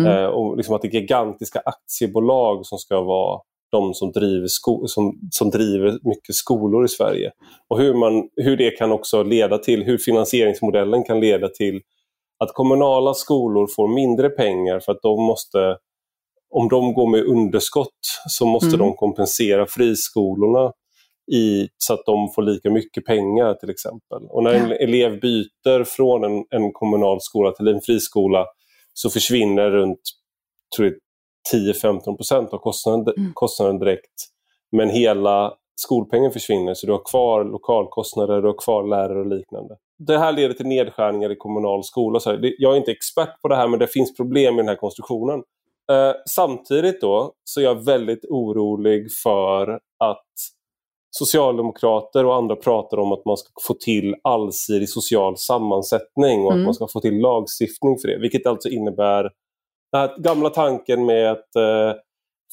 Mm. 0.00 0.12
Eh, 0.12 0.26
och 0.26 0.56
liksom 0.56 0.74
att 0.74 0.82
det 0.82 0.88
är 0.88 1.00
gigantiska 1.00 1.62
aktiebolag 1.64 2.66
som 2.66 2.78
ska 2.78 3.00
vara 3.00 3.40
de 3.70 3.94
som 3.94 4.12
driver, 4.12 4.46
som, 4.86 5.18
som 5.30 5.50
driver 5.50 5.98
mycket 6.02 6.34
skolor 6.34 6.84
i 6.84 6.88
Sverige. 6.88 7.30
Och 7.68 7.78
hur, 7.78 7.94
man, 7.94 8.28
hur 8.36 8.56
det 8.56 8.70
kan 8.70 8.92
också 8.92 9.22
leda 9.22 9.58
till, 9.58 9.82
hur 9.84 9.98
finansieringsmodellen 9.98 11.04
kan 11.04 11.20
leda 11.20 11.48
till 11.48 11.80
att 12.38 12.54
kommunala 12.54 13.14
skolor 13.14 13.66
får 13.76 13.88
mindre 13.88 14.30
pengar 14.30 14.80
för 14.80 14.92
att 14.92 15.02
de 15.02 15.22
måste, 15.22 15.76
om 16.50 16.68
de 16.68 16.94
går 16.94 17.10
med 17.10 17.24
underskott 17.24 18.00
så 18.28 18.46
måste 18.46 18.76
mm. 18.76 18.78
de 18.78 18.94
kompensera 18.94 19.66
friskolorna 19.66 20.72
i, 21.32 21.68
så 21.78 21.94
att 21.94 22.06
de 22.06 22.28
får 22.34 22.42
lika 22.42 22.70
mycket 22.70 23.04
pengar 23.04 23.54
till 23.54 23.70
exempel. 23.70 24.22
Och 24.30 24.42
när 24.42 24.54
en 24.54 24.72
elev 24.72 25.20
byter 25.20 25.84
från 25.84 26.24
en, 26.24 26.44
en 26.50 26.72
kommunal 26.72 27.20
skola 27.20 27.52
till 27.52 27.68
en 27.68 27.80
friskola 27.80 28.46
så 28.92 29.10
försvinner 29.10 29.70
runt 29.70 30.00
10-15% 31.54 32.48
av 32.50 32.58
kostnaden, 32.58 33.14
mm. 33.16 33.32
kostnaden 33.34 33.78
direkt. 33.78 34.14
Men 34.72 34.90
hela 34.90 35.54
skolpengen 35.76 36.32
försvinner 36.32 36.74
så 36.74 36.86
du 36.86 36.92
har 36.92 37.10
kvar 37.10 37.44
lokalkostnader, 37.44 38.42
du 38.42 38.48
har 38.48 38.64
kvar 38.64 38.88
lärare 38.88 39.20
och 39.20 39.26
liknande. 39.26 39.76
Det 39.98 40.18
här 40.18 40.32
leder 40.32 40.54
till 40.54 40.66
nedskärningar 40.66 41.32
i 41.32 41.36
kommunal 41.36 41.84
skola. 41.84 42.20
Så 42.20 42.38
jag 42.58 42.72
är 42.72 42.76
inte 42.76 42.92
expert 42.92 43.42
på 43.42 43.48
det 43.48 43.56
här 43.56 43.68
men 43.68 43.78
det 43.78 43.86
finns 43.86 44.16
problem 44.16 44.54
med 44.54 44.64
den 44.64 44.68
här 44.68 44.76
konstruktionen. 44.76 45.42
Eh, 45.92 46.12
samtidigt 46.28 47.00
då 47.00 47.32
så 47.44 47.60
är 47.60 47.64
jag 47.64 47.84
väldigt 47.84 48.24
orolig 48.24 49.12
för 49.22 49.80
att 50.04 50.26
socialdemokrater 51.10 52.24
och 52.24 52.36
andra 52.36 52.56
pratar 52.56 52.98
om 52.98 53.12
att 53.12 53.24
man 53.24 53.36
ska 53.36 53.48
få 53.66 53.74
till 53.74 54.14
allsidig 54.22 54.88
social 54.88 55.36
sammansättning 55.36 56.44
och 56.44 56.52
mm. 56.52 56.60
att 56.60 56.64
man 56.64 56.74
ska 56.74 56.88
få 56.88 57.00
till 57.00 57.18
lagstiftning 57.20 57.98
för 57.98 58.08
det. 58.08 58.18
Vilket 58.18 58.46
alltså 58.46 58.68
innebär 58.68 59.22
den 59.92 60.00
här 60.00 60.18
gamla 60.18 60.50
tanken 60.50 61.06
med 61.06 61.32
att 61.32 61.56
eh, 61.56 61.92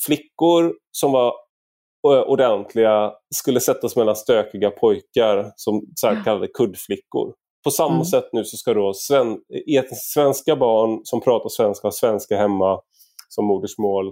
flickor 0.05 0.73
som 0.91 1.11
var 1.11 1.33
ordentliga 2.03 3.13
skulle 3.35 3.59
sättas 3.59 3.95
mellan 3.95 4.15
stökiga 4.15 4.71
pojkar 4.71 5.51
som 5.55 5.81
så 5.95 6.07
här 6.07 6.23
kallade 6.23 6.47
kuddflickor. 6.47 7.33
På 7.63 7.71
samma 7.71 7.93
mm. 7.93 8.05
sätt 8.05 8.29
nu 8.33 8.43
så 8.43 8.57
ska 8.57 8.73
då 8.73 8.93
sven 8.93 9.37
svenska 10.13 10.55
barn 10.55 11.01
som 11.03 11.21
pratar 11.21 11.49
svenska, 11.49 11.87
och 11.87 11.93
svenska 11.93 12.37
hemma 12.37 12.79
som 13.29 13.45
modersmål, 13.45 14.07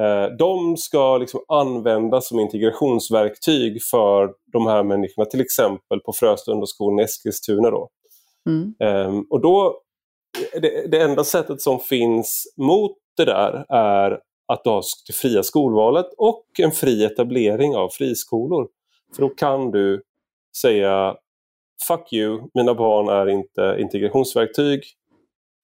eh, 0.00 0.36
de 0.38 0.76
ska 0.76 1.18
liksom 1.18 1.40
användas 1.48 2.28
som 2.28 2.40
integrationsverktyg 2.40 3.82
för 3.90 4.32
de 4.52 4.66
här 4.66 4.82
människorna, 4.82 5.24
till 5.24 5.40
exempel 5.40 6.00
på 6.00 6.12
Fröstundaskolan 6.12 7.00
i 7.00 7.02
Eskilstuna. 7.02 7.70
Då. 7.70 7.88
Mm. 8.48 8.74
Eh, 8.82 9.20
och 9.30 9.40
då, 9.40 9.80
det, 10.52 10.90
det 10.90 11.02
enda 11.02 11.24
sättet 11.24 11.60
som 11.60 11.80
finns 11.80 12.54
mot 12.56 12.92
det 13.16 13.24
där 13.24 13.66
är 13.68 14.20
att 14.52 14.64
du 14.64 14.70
har 14.70 14.82
det 15.06 15.12
fria 15.12 15.42
skolvalet 15.42 16.06
och 16.18 16.44
en 16.58 16.70
fri 16.70 17.04
etablering 17.04 17.76
av 17.76 17.88
friskolor. 17.88 18.68
För 19.14 19.22
då 19.22 19.28
kan 19.28 19.70
du 19.70 20.02
säga 20.62 21.16
Fuck 21.88 22.12
you, 22.12 22.40
mina 22.54 22.74
barn 22.74 23.08
är 23.08 23.28
inte 23.28 23.76
integrationsverktyg. 23.80 24.82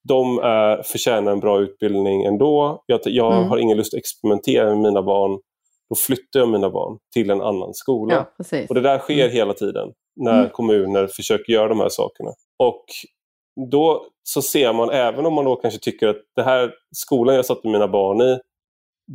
De 0.09 0.39
är, 0.39 0.83
förtjänar 0.83 1.33
en 1.33 1.41
bra 1.41 1.61
utbildning 1.61 2.25
ändå. 2.25 2.83
Jag, 2.87 3.01
jag 3.05 3.37
mm. 3.37 3.49
har 3.49 3.59
ingen 3.59 3.77
lust 3.77 3.95
att 3.95 3.99
experimentera 3.99 4.67
med 4.67 4.79
mina 4.79 5.03
barn. 5.03 5.41
Då 5.89 5.95
flyttar 5.97 6.41
jag 6.41 6.49
mina 6.49 6.71
barn 6.71 6.99
till 7.13 7.31
en 7.31 7.41
annan 7.41 7.75
skola. 7.75 8.27
Ja, 8.39 8.45
och 8.69 8.75
Det 8.75 8.81
där 8.81 8.99
sker 8.99 9.25
mm. 9.25 9.33
hela 9.33 9.53
tiden 9.53 9.93
när 10.17 10.39
mm. 10.39 10.51
kommuner 10.51 11.07
försöker 11.07 11.53
göra 11.53 11.69
de 11.69 11.81
här 11.81 11.89
sakerna. 11.89 12.31
Och 12.59 12.85
då 13.71 14.07
så 14.23 14.43
ser 14.43 14.73
man, 14.73 14.91
även 14.91 15.27
om 15.27 15.35
man 15.35 15.45
då 15.45 15.57
kanske 15.57 15.81
tycker 15.81 16.09
att 16.09 16.23
det 16.37 16.43
här 16.43 16.73
skolan 16.97 17.35
jag 17.35 17.47
satte 17.47 17.69
mina 17.69 17.89
barn 17.89 18.21
i, 18.21 18.39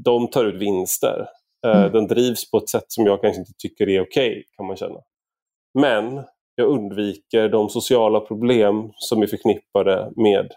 de 0.04 0.28
tar 0.28 0.46
ut 0.46 0.62
vinster. 0.62 1.28
Eh, 1.66 1.78
mm. 1.78 1.92
Den 1.92 2.08
drivs 2.08 2.52
på 2.52 2.58
ett 2.58 2.70
sätt 2.70 2.86
som 2.88 3.06
jag 3.06 3.22
kanske 3.22 3.40
inte 3.40 3.54
tycker 3.58 3.90
är 3.90 4.02
okej, 4.02 4.30
okay, 4.30 4.44
kan 4.58 4.66
man 4.66 4.78
känna. 4.78 5.00
Men 5.80 6.24
jag 6.56 6.68
undviker 6.68 7.50
de 7.50 7.70
sociala 7.70 8.20
problem 8.20 8.92
som 8.96 9.22
är 9.22 9.28
förknippade 9.28 10.12
med 10.16 10.52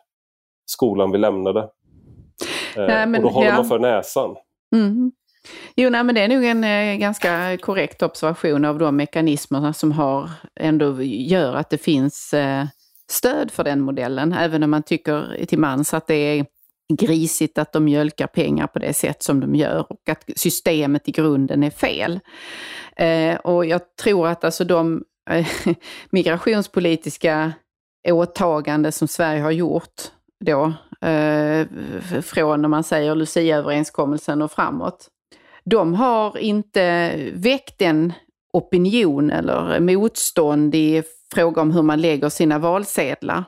skolan 0.67 1.11
vi 1.11 1.19
lämnade. 1.19 1.61
Eh, 2.77 2.87
nej, 2.87 3.07
men, 3.07 3.15
och 3.15 3.23
då 3.23 3.35
håller 3.35 3.49
ja. 3.49 3.57
man 3.57 3.69
för 3.69 3.79
näsan. 3.79 4.37
Mm. 4.77 5.13
Jo, 5.77 5.91
nej, 5.91 6.05
men 6.05 6.15
det 6.15 6.21
är 6.21 6.29
nog 6.29 6.45
en 6.45 6.65
eh, 6.65 6.97
ganska 6.97 7.59
korrekt 7.61 8.03
observation 8.03 8.65
av 8.65 8.79
de 8.79 8.97
mekanismerna 8.97 9.73
som 9.73 9.93
har, 9.93 10.31
ändå 10.61 11.03
gör 11.03 11.55
att 11.55 11.71
det 11.71 11.79
finns 11.79 12.35
eh, 12.35 12.65
stöd 13.11 13.51
för 13.51 13.65
den 13.65 13.81
modellen. 13.81 14.33
Även 14.33 14.63
om 14.63 14.71
man 14.71 14.83
tycker 14.83 15.45
till 15.47 15.59
mans 15.59 15.95
att 15.95 16.07
det 16.07 16.15
är 16.15 16.47
grisigt 16.89 17.59
att 17.59 17.73
de 17.73 17.85
mjölkar 17.85 18.27
pengar 18.27 18.67
på 18.67 18.79
det 18.79 18.93
sätt 18.93 19.23
som 19.23 19.41
de 19.41 19.55
gör 19.55 19.93
och 19.93 20.09
att 20.09 20.25
systemet 20.37 21.09
i 21.09 21.13
grunden 21.13 21.63
är 21.63 21.71
fel. 21.71 22.21
Eh, 22.97 23.37
och 23.37 23.67
jag 23.67 23.97
tror 23.97 24.29
att 24.29 24.45
alltså 24.45 24.65
de 24.65 25.05
eh, 25.31 25.47
migrationspolitiska 26.11 27.53
åtaganden 28.09 28.93
som 28.93 29.09
Sverige 29.09 29.41
har 29.41 29.51
gjort 29.51 30.03
då, 30.45 30.73
eh, 31.09 31.67
från 32.23 32.63
när 32.63 32.69
man 32.69 32.85
säger 32.85 33.15
Lucia-överenskommelsen 33.15 34.43
och 34.43 34.53
framåt, 34.53 35.09
de 35.65 35.95
har 35.95 36.39
inte 36.39 37.15
väckt 37.33 37.83
en 37.83 38.13
opinion 38.53 39.31
eller 39.31 39.81
motstånd 39.81 40.75
i 40.75 41.03
fråga 41.35 41.63
om 41.63 41.71
hur 41.71 41.83
man 41.83 42.01
lägger 42.01 42.29
sina 42.29 42.59
valsedlar 42.59 43.45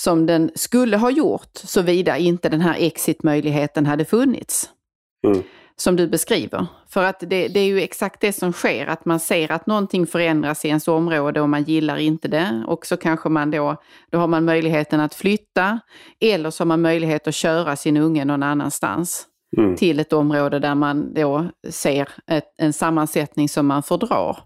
som 0.00 0.26
den 0.26 0.50
skulle 0.54 0.96
ha 0.96 1.10
gjort 1.10 1.50
såvida 1.52 2.18
inte 2.18 2.48
den 2.48 2.60
här 2.60 2.76
exitmöjligheten 2.78 3.86
hade 3.86 4.04
funnits. 4.04 4.70
Mm. 5.26 5.42
Som 5.76 5.96
du 5.96 6.08
beskriver. 6.08 6.66
För 6.88 7.04
att 7.04 7.20
det, 7.20 7.48
det, 7.48 7.60
är 7.60 7.66
ju 7.66 7.80
exakt 7.80 8.20
det 8.20 8.32
som 8.32 8.52
sker, 8.52 8.86
att 8.86 9.04
man 9.04 9.20
ser 9.20 9.52
att 9.52 9.66
någonting 9.66 10.06
förändras 10.06 10.64
i 10.64 10.68
ens 10.68 10.88
område 10.88 11.40
och 11.40 11.48
man 11.48 11.62
gillar 11.62 11.96
inte 11.96 12.28
det. 12.28 12.64
Och 12.66 12.86
så 12.86 12.96
kanske 12.96 13.28
man 13.28 13.50
då, 13.50 13.76
då 14.10 14.18
har 14.18 14.26
man 14.26 14.44
möjligheten 14.44 15.00
att 15.00 15.14
flytta 15.14 15.80
eller 16.20 16.50
så 16.50 16.60
har 16.60 16.66
man 16.66 16.80
möjlighet 16.80 17.26
att 17.26 17.34
köra 17.34 17.76
sin 17.76 17.96
unge 17.96 18.24
någon 18.24 18.42
annanstans. 18.42 19.26
Mm. 19.56 19.76
Till 19.76 20.00
ett 20.00 20.12
område 20.12 20.58
där 20.58 20.74
man 20.74 21.14
då 21.14 21.50
ser 21.70 22.08
ett, 22.26 22.54
en 22.58 22.72
sammansättning 22.72 23.48
som 23.48 23.66
man 23.66 23.82
fördrar. 23.82 24.38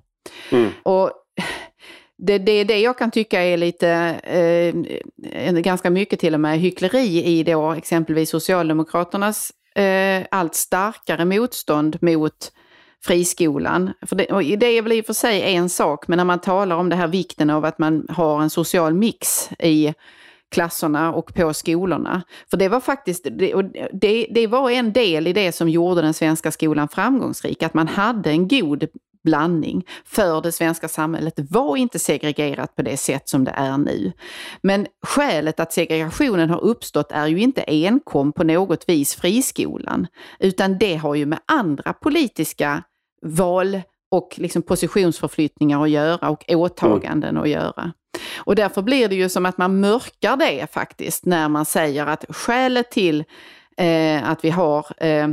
Mm. 0.50 0.70
Och 0.82 1.11
det, 2.19 2.39
det 2.39 2.53
är 2.53 2.65
det 2.65 2.81
jag 2.81 2.99
kan 2.99 3.11
tycka 3.11 3.43
är 3.43 3.57
lite, 3.57 3.89
eh, 5.23 5.53
ganska 5.53 5.91
mycket 5.91 6.21
till 6.21 6.35
och 6.35 6.41
med, 6.41 6.59
hyckleri 6.59 7.25
i 7.25 7.43
då 7.43 7.73
exempelvis 7.73 8.31
Socialdemokraternas 8.31 9.53
eh, 9.75 10.27
allt 10.31 10.55
starkare 10.55 11.25
motstånd 11.25 11.99
mot 12.01 12.53
friskolan. 13.05 13.93
För 14.07 14.17
det, 14.17 14.27
och 14.27 14.43
det 14.43 14.67
är 14.67 14.83
väl 14.83 14.93
i 14.93 15.01
och 15.01 15.07
för 15.07 15.12
sig 15.12 15.43
en 15.43 15.69
sak, 15.69 16.09
men 16.09 16.17
när 16.17 16.25
man 16.25 16.41
talar 16.41 16.77
om 16.77 16.89
det 16.89 16.97
här 16.97 17.09
vikten 17.09 17.51
av 17.51 17.65
att 17.65 17.79
man 17.79 18.07
har 18.09 18.43
en 18.43 18.51
social 18.51 18.95
mix 18.95 19.51
i 19.59 19.95
klasserna 20.51 21.12
och 21.12 21.35
på 21.35 21.55
skolorna. 21.55 22.23
För 22.51 22.57
det 22.57 22.69
var 22.69 22.81
faktiskt, 22.81 23.25
det, 23.25 23.55
det, 23.93 24.27
det 24.31 24.47
var 24.47 24.71
en 24.71 24.93
del 24.93 25.27
i 25.27 25.33
det 25.33 25.53
som 25.53 25.69
gjorde 25.69 26.03
den 26.03 26.15
svenska 26.15 26.51
skolan 26.51 26.89
framgångsrik, 26.89 27.62
att 27.62 27.75
man 27.75 27.89
hade 27.89 28.31
en 28.31 28.49
god 28.49 28.87
blandning. 29.25 29.87
För 30.05 30.41
det 30.41 30.53
svenska 30.53 30.89
samhället 30.89 31.35
var 31.51 31.77
inte 31.77 31.99
segregerat 31.99 32.77
på 32.77 32.83
det 32.83 32.97
sätt 32.97 33.29
som 33.29 33.45
det 33.45 33.51
är 33.57 33.79
nu. 33.79 34.12
Men 34.62 34.87
skälet 35.07 35.61
att 35.61 35.72
segregationen 35.72 36.51
har 36.51 36.64
uppstått 36.64 37.12
är 37.12 37.27
ju 37.27 37.41
inte 37.41 37.64
enkom 37.66 38.33
på 38.33 38.45
något 38.45 38.89
vis 38.89 39.14
friskolan, 39.14 40.07
utan 40.39 40.79
det 40.79 40.97
har 40.97 41.14
ju 41.14 41.27
med 41.27 41.39
andra 41.47 41.93
politiska 41.93 42.83
val 43.22 43.81
och 44.11 44.35
liksom 44.37 44.62
positionsförflyttningar 44.62 45.83
att 45.83 45.91
göra 45.91 46.31
och 46.31 46.45
åtaganden 46.49 47.37
att 47.37 47.49
göra. 47.49 47.93
Och 48.37 48.57
därför 48.57 48.83
blir 48.83 49.09
det 49.09 49.14
ju 49.14 49.29
som 49.29 49.47
att 49.47 49.59
man 49.59 49.81
mörkar 49.81 50.37
det 50.37 50.72
faktiskt 50.72 51.25
när 51.25 51.49
man 51.49 51.64
säger 51.64 52.07
att 52.07 52.25
skälet 52.29 52.91
till 52.91 53.25
eh, 53.77 54.31
att 54.31 54.45
vi 54.45 54.51
har 54.51 54.87
eh, 55.05 55.29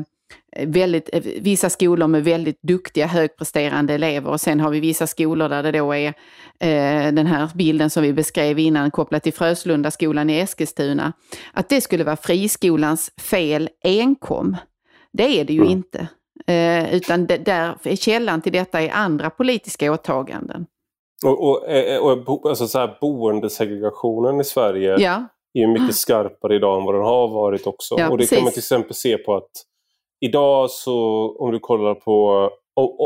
väldigt, 0.60 1.10
eh, 1.14 1.22
vissa 1.42 1.70
skolor 1.70 2.08
med 2.08 2.24
väldigt 2.24 2.62
duktiga 2.62 3.08
högpresterande 3.08 3.94
elever 3.94 4.32
och 4.32 4.42
sen 4.42 4.60
har 4.60 4.70
vi 4.70 4.80
vissa 4.80 5.08
skolor 5.08 5.50
där 5.50 5.64
det 5.64 5.72
då 5.72 5.96
är 5.96 6.08
eh, 6.60 7.14
den 7.14 7.28
här 7.28 7.50
bilden 7.56 7.90
som 7.90 8.04
vi 8.04 8.14
beskrev 8.14 8.60
innan 8.60 8.92
kopplat 8.92 9.24
till 9.24 9.34
Fröslunda 9.34 9.92
skolan 9.92 10.30
i 10.30 10.40
Eskilstuna. 10.40 11.14
Att 11.54 11.70
det 11.70 11.82
skulle 11.82 12.04
vara 12.04 12.18
friskolans 12.18 13.12
fel 13.22 13.70
enkom. 13.84 14.58
Det 15.14 15.40
är 15.40 15.46
det 15.46 15.54
ju 15.54 15.60
mm. 15.60 15.72
inte. 15.72 16.08
Eh, 16.48 16.96
utan 16.96 17.28
det, 17.28 17.38
där 17.38 17.76
är 17.84 17.96
källan 17.96 18.42
till 18.42 18.52
detta 18.52 18.82
är 18.82 18.90
andra 18.90 19.30
politiska 19.30 19.92
åtaganden. 19.92 20.66
Och, 21.26 21.50
och, 21.50 21.70
eh, 21.70 22.00
och, 22.00 22.50
alltså 22.50 22.68
så 22.68 22.80
här, 22.80 22.98
boendesegregationen 23.02 24.42
i 24.42 24.44
Sverige 24.44 24.96
ja. 25.00 25.28
är 25.54 25.68
mycket 25.68 25.96
skarpare 25.96 26.56
idag 26.56 26.80
än 26.80 26.86
vad 26.86 26.96
den 26.96 27.04
har 27.04 27.28
varit 27.28 27.68
också. 27.68 27.96
Ja, 27.98 28.10
och 28.10 28.18
det 28.18 28.22
precis. 28.22 28.38
kan 28.38 28.44
man 28.44 28.52
till 28.52 28.60
exempel 28.60 28.94
se 28.94 29.18
på 29.18 29.36
att 29.36 29.52
idag 30.26 30.72
så 30.72 31.30
om 31.40 31.52
du 31.52 31.60
kollar 31.60 31.96
på 31.96 32.50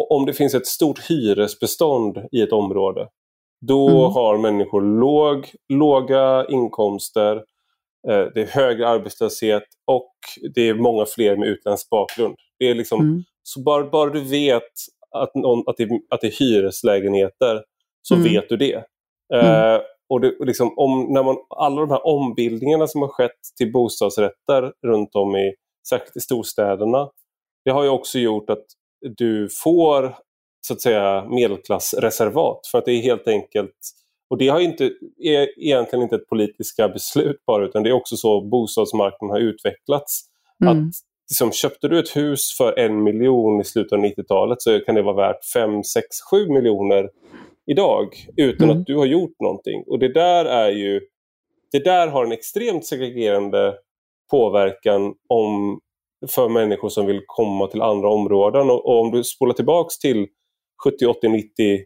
om 0.09 0.25
det 0.25 0.33
finns 0.33 0.55
ett 0.55 0.67
stort 0.67 0.99
hyresbestånd 1.09 2.17
i 2.31 2.41
ett 2.41 2.51
område 2.51 3.07
då 3.67 3.89
mm. 3.89 4.11
har 4.11 4.37
människor 4.37 4.81
låg, 4.81 5.51
låga 5.73 6.45
inkomster, 6.49 7.35
eh, 8.07 8.25
det 8.33 8.41
är 8.41 8.47
högre 8.47 8.87
arbetslöshet 8.87 9.63
och 9.87 10.11
det 10.55 10.69
är 10.69 10.73
många 10.73 11.05
fler 11.05 11.37
med 11.37 11.47
utländsk 11.47 11.89
bakgrund. 11.89 12.35
Det 12.59 12.69
är 12.69 12.75
liksom, 12.75 12.99
mm. 12.99 13.23
Så 13.43 13.61
bara, 13.61 13.89
bara 13.89 14.09
du 14.09 14.21
vet 14.21 14.71
att, 15.11 15.35
någon, 15.35 15.63
att, 15.67 15.77
det, 15.77 15.89
att 16.09 16.21
det 16.21 16.27
är 16.27 16.39
hyreslägenheter 16.39 17.63
så 18.01 18.15
mm. 18.15 18.33
vet 18.33 18.49
du 18.49 18.57
det. 18.57 18.83
Mm. 19.33 19.75
Uh, 19.75 19.81
och 20.09 20.21
det, 20.21 20.33
liksom, 20.39 20.73
om, 20.77 21.13
när 21.13 21.23
man, 21.23 21.35
alla 21.49 21.81
de 21.81 21.89
här 21.89 22.07
ombildningarna 22.07 22.87
som 22.87 23.01
har 23.01 23.09
skett 23.09 23.39
till 23.57 23.71
bostadsrätter 23.71 24.73
runt 24.87 25.15
om 25.15 25.35
i, 25.35 25.53
särskilt 25.89 26.17
i 26.17 26.19
storstäderna, 26.19 27.09
det 27.65 27.71
har 27.71 27.83
ju 27.83 27.89
också 27.89 28.19
gjort 28.19 28.49
att 28.49 28.65
du 29.17 29.49
får 29.63 30.15
så 30.67 30.73
att 30.73 30.81
säga 30.81 31.25
medelklassreservat 31.29 32.67
för 32.71 32.77
att 32.77 32.85
det 32.85 32.91
är 32.91 33.01
helt 33.01 33.27
enkelt 33.27 33.75
och 34.29 34.37
det 34.37 34.47
har 34.47 34.59
inte, 34.59 34.91
är 35.19 35.59
egentligen 35.63 36.03
inte 36.03 36.15
ett 36.15 36.29
politiska 36.29 36.89
beslut 36.89 37.45
bara 37.45 37.65
utan 37.65 37.83
det 37.83 37.89
är 37.89 37.93
också 37.93 38.17
så 38.17 38.41
bostadsmarknaden 38.41 39.29
har 39.29 39.39
utvecklats. 39.39 40.21
Mm. 40.63 40.77
Att 40.77 40.93
liksom, 41.29 41.51
köpte 41.51 41.87
du 41.87 41.99
ett 41.99 42.15
hus 42.15 42.57
för 42.57 42.79
en 42.79 43.03
miljon 43.03 43.61
i 43.61 43.63
slutet 43.63 43.93
av 43.93 43.99
90-talet 43.99 44.61
så 44.61 44.79
kan 44.79 44.95
det 44.95 45.01
vara 45.01 45.15
värt 45.15 45.45
5, 45.53 45.83
6, 45.83 46.05
7 46.31 46.49
miljoner 46.49 47.09
idag 47.65 48.07
utan 48.37 48.69
mm. 48.69 48.81
att 48.81 48.85
du 48.85 48.95
har 48.95 49.05
gjort 49.05 49.39
någonting. 49.39 49.83
Och 49.87 49.99
det 49.99 50.13
där 50.13 50.45
är 50.45 50.69
ju 50.69 51.01
det 51.71 51.79
där 51.79 52.07
har 52.07 52.25
en 52.25 52.31
extremt 52.31 52.85
segregerande 52.85 53.75
påverkan 54.31 55.13
om, 55.29 55.79
för 56.29 56.49
människor 56.49 56.89
som 56.89 57.05
vill 57.05 57.21
komma 57.25 57.67
till 57.67 57.81
andra 57.81 58.09
områden. 58.09 58.69
Och, 58.69 58.85
och 58.85 59.01
om 59.01 59.11
du 59.11 59.23
spolar 59.23 59.53
tillbaks 59.53 59.99
till 59.99 60.27
70, 60.83 61.05
80, 61.05 61.29
90 61.29 61.79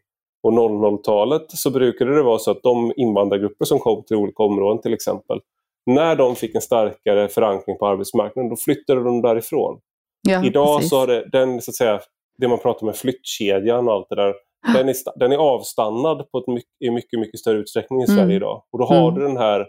och 0.43 0.51
00-talet 0.51 1.45
så 1.47 1.71
brukade 1.71 2.15
det 2.15 2.23
vara 2.23 2.39
så 2.39 2.51
att 2.51 2.63
de 2.63 2.93
invandrargrupper 2.95 3.65
som 3.65 3.79
kom 3.79 4.03
till 4.03 4.17
olika 4.17 4.43
områden 4.43 4.81
till 4.81 4.93
exempel, 4.93 5.39
när 5.85 6.15
de 6.15 6.35
fick 6.35 6.55
en 6.55 6.61
starkare 6.61 7.27
förankring 7.27 7.77
på 7.77 7.87
arbetsmarknaden, 7.87 8.49
då 8.49 8.55
flyttade 8.55 9.03
de 9.03 9.21
därifrån. 9.21 9.79
Ja, 10.27 10.45
Idag 10.45 10.77
precis. 10.77 10.89
så 10.89 10.97
har 10.97 11.07
det, 11.07 11.29
den, 11.31 11.61
så 11.61 11.71
att 11.71 11.75
säga, 11.75 11.99
det 12.37 12.47
man 12.47 12.59
pratar 12.59 12.85
med 12.85 12.95
flyttkedjan 12.95 13.87
och 13.87 13.93
allt 13.93 14.09
det 14.09 14.15
där, 14.15 14.33
den 14.73 14.89
är, 14.89 15.19
den 15.19 15.31
är 15.31 15.37
avstannad 15.37 16.31
på 16.31 16.37
ett 16.37 16.47
mycket, 16.47 16.81
i 16.85 16.91
mycket, 16.91 17.19
mycket 17.19 17.39
större 17.39 17.57
utsträckning 17.57 18.01
i 18.01 18.07
Sverige 18.07 18.23
mm. 18.23 18.35
idag. 18.35 18.63
Och 18.71 18.79
då 18.79 18.85
har 18.85 19.09
mm. 19.09 19.15
du 19.15 19.27
den 19.27 19.37
här 19.37 19.65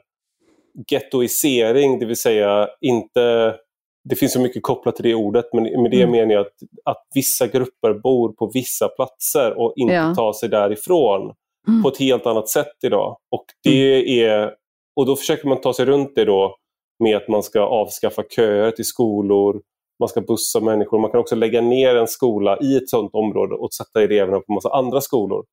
gettoisering, 0.88 1.98
det 1.98 2.06
vill 2.06 2.16
säga 2.16 2.68
inte 2.80 3.54
det 4.08 4.16
finns 4.16 4.32
så 4.32 4.40
mycket 4.40 4.62
kopplat 4.62 4.96
till 4.96 5.04
det 5.04 5.14
ordet, 5.14 5.44
men 5.52 5.62
med 5.62 5.90
det 5.90 6.02
mm. 6.02 6.10
menar 6.10 6.34
jag 6.34 6.40
att, 6.40 6.54
att 6.84 7.06
vissa 7.14 7.46
grupper 7.46 7.94
bor 7.94 8.32
på 8.32 8.50
vissa 8.54 8.88
platser 8.88 9.58
och 9.58 9.72
inte 9.76 9.94
ja. 9.94 10.14
tar 10.14 10.32
sig 10.32 10.48
därifrån 10.48 11.34
mm. 11.68 11.82
på 11.82 11.88
ett 11.88 11.98
helt 11.98 12.26
annat 12.26 12.48
sätt 12.48 12.76
idag. 12.82 13.16
Och, 13.30 13.44
det 13.64 13.94
mm. 13.94 14.30
är, 14.30 14.54
och 14.96 15.06
då 15.06 15.16
försöker 15.16 15.48
man 15.48 15.60
ta 15.60 15.72
sig 15.72 15.86
runt 15.86 16.12
det 16.14 16.24
då 16.24 16.56
med 17.04 17.16
att 17.16 17.28
man 17.28 17.42
ska 17.42 17.60
avskaffa 17.60 18.22
köer 18.22 18.70
till 18.70 18.84
skolor, 18.84 19.62
man 20.00 20.08
ska 20.08 20.20
bussa 20.20 20.60
människor. 20.60 20.98
Man 20.98 21.10
kan 21.10 21.20
också 21.20 21.34
lägga 21.36 21.60
ner 21.60 21.96
en 21.96 22.08
skola 22.08 22.58
i 22.60 22.76
ett 22.76 22.88
sådant 22.88 23.14
område 23.14 23.54
och 23.54 23.74
sätta 23.74 24.02
eleverna 24.02 24.40
på 24.40 24.52
massa 24.52 24.68
andra 24.68 25.00
skolor. 25.00 25.44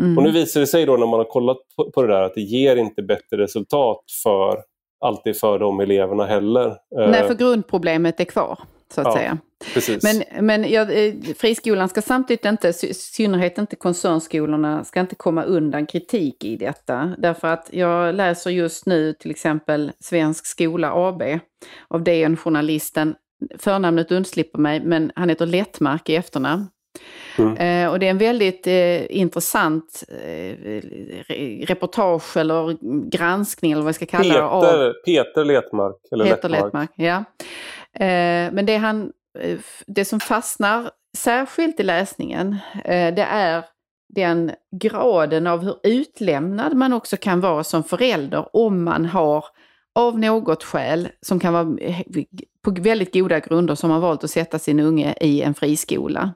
Mm. 0.00 0.18
Och 0.18 0.24
nu 0.24 0.30
visar 0.30 0.60
det 0.60 0.66
sig 0.66 0.86
då 0.86 0.96
när 0.96 1.06
man 1.06 1.20
har 1.20 1.24
kollat 1.24 1.56
på, 1.76 1.90
på 1.90 2.02
det 2.02 2.08
där 2.08 2.22
att 2.22 2.34
det 2.34 2.40
ger 2.40 2.76
inte 2.76 3.02
bättre 3.02 3.36
resultat 3.36 4.04
för 4.22 4.58
alltid 5.00 5.40
för 5.40 5.58
de 5.58 5.80
eleverna 5.80 6.26
heller. 6.26 6.76
Nej, 6.90 7.26
för 7.26 7.34
grundproblemet 7.34 8.20
är 8.20 8.24
kvar. 8.24 8.58
Så 8.94 9.00
att 9.00 9.06
ja, 9.06 9.16
säga. 9.16 9.38
Precis. 9.74 10.02
Men, 10.02 10.46
men 10.46 10.70
ja, 10.70 10.90
eh, 10.90 11.14
friskolan 11.36 11.88
ska 11.88 12.02
samtidigt 12.02 12.44
inte, 12.44 12.68
i 12.68 12.94
synnerhet 12.94 13.58
inte 13.58 13.76
koncernskolorna, 13.76 14.84
ska 14.84 15.00
inte 15.00 15.14
komma 15.14 15.42
undan 15.42 15.86
kritik 15.86 16.44
i 16.44 16.56
detta. 16.56 17.14
Därför 17.18 17.48
att 17.48 17.68
jag 17.72 18.14
läser 18.14 18.50
just 18.50 18.86
nu 18.86 19.12
till 19.12 19.30
exempel 19.30 19.92
Svensk 20.00 20.46
skola 20.46 20.92
AB 20.94 21.22
av 21.88 22.04
DN-journalisten 22.04 23.14
förnamnet 23.58 24.12
undslipper 24.12 24.58
mig, 24.58 24.80
men 24.84 25.12
han 25.14 25.28
heter 25.28 25.46
Lättmark 25.46 26.08
i 26.08 26.16
efternamn. 26.16 26.66
Mm. 27.38 27.56
Eh, 27.56 27.92
och 27.92 27.98
det 27.98 28.06
är 28.06 28.10
en 28.10 28.18
väldigt 28.18 28.66
eh, 28.66 29.16
intressant 29.16 30.04
eh, 30.08 30.82
reportage 31.66 32.36
eller 32.36 32.76
granskning 33.10 33.72
eller 33.72 33.82
vad 33.82 33.88
jag 33.88 33.94
ska 33.94 34.06
kalla 34.06 34.24
Peter, 34.24 34.40
det. 34.40 34.48
Av... 34.48 34.92
Peter 35.04 35.44
Letmark. 35.44 35.96
Eller 36.12 36.24
Peter 36.24 36.48
Lettmark. 36.48 36.64
Lettmark 36.64 36.90
ja. 36.94 37.24
Eh, 38.04 38.52
men 38.52 38.66
det, 38.66 38.76
han, 38.76 39.12
eh, 39.38 39.58
det 39.86 40.04
som 40.04 40.20
fastnar 40.20 40.90
särskilt 41.16 41.80
i 41.80 41.82
läsningen, 41.82 42.56
eh, 42.84 43.14
det 43.14 43.26
är 43.30 43.64
den 44.14 44.50
graden 44.80 45.46
av 45.46 45.64
hur 45.64 45.76
utlämnad 45.82 46.74
man 46.74 46.92
också 46.92 47.16
kan 47.16 47.40
vara 47.40 47.64
som 47.64 47.84
förälder 47.84 48.56
om 48.56 48.84
man 48.84 49.06
har 49.06 49.44
av 49.94 50.18
något 50.18 50.64
skäl, 50.64 51.08
som 51.20 51.40
kan 51.40 51.52
vara 51.52 51.76
på 52.62 52.70
väldigt 52.70 53.14
goda 53.14 53.40
grunder, 53.40 53.74
som 53.74 53.90
har 53.90 54.00
valt 54.00 54.24
att 54.24 54.30
sätta 54.30 54.58
sin 54.58 54.80
unge 54.80 55.14
i 55.20 55.42
en 55.42 55.54
friskola. 55.54 56.34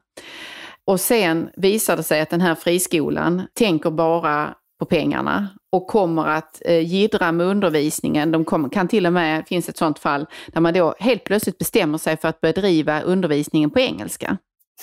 Och 0.85 1.01
sen 1.01 1.51
visar 1.57 1.97
det 1.97 2.03
sig 2.03 2.21
att 2.21 2.31
den 2.31 2.41
här 2.41 2.55
friskolan 2.55 3.43
tänker 3.55 3.91
bara 3.91 4.55
på 4.79 4.85
pengarna 4.85 5.49
och 5.73 5.87
kommer 5.87 6.27
att 6.27 6.63
eh, 6.65 6.87
gidra 6.87 7.33
med 7.33 7.47
undervisningen. 7.47 8.33
De 8.33 8.45
kommer, 8.45 8.69
kan 8.69 8.89
till 8.89 9.07
och 9.07 9.13
med, 9.13 9.49
finns 9.49 9.69
ett 9.69 9.77
sådant 9.77 9.99
fall, 9.99 10.27
där 10.47 10.61
man 10.61 10.75
då 10.75 10.95
helt 10.99 11.25
plötsligt 11.25 11.59
bestämmer 11.59 11.99
sig 11.99 12.17
för 12.17 12.29
att 12.29 12.41
bedriva 12.41 13.01
undervisningen 13.01 13.71
på 13.71 13.81
engelska. 13.81 14.37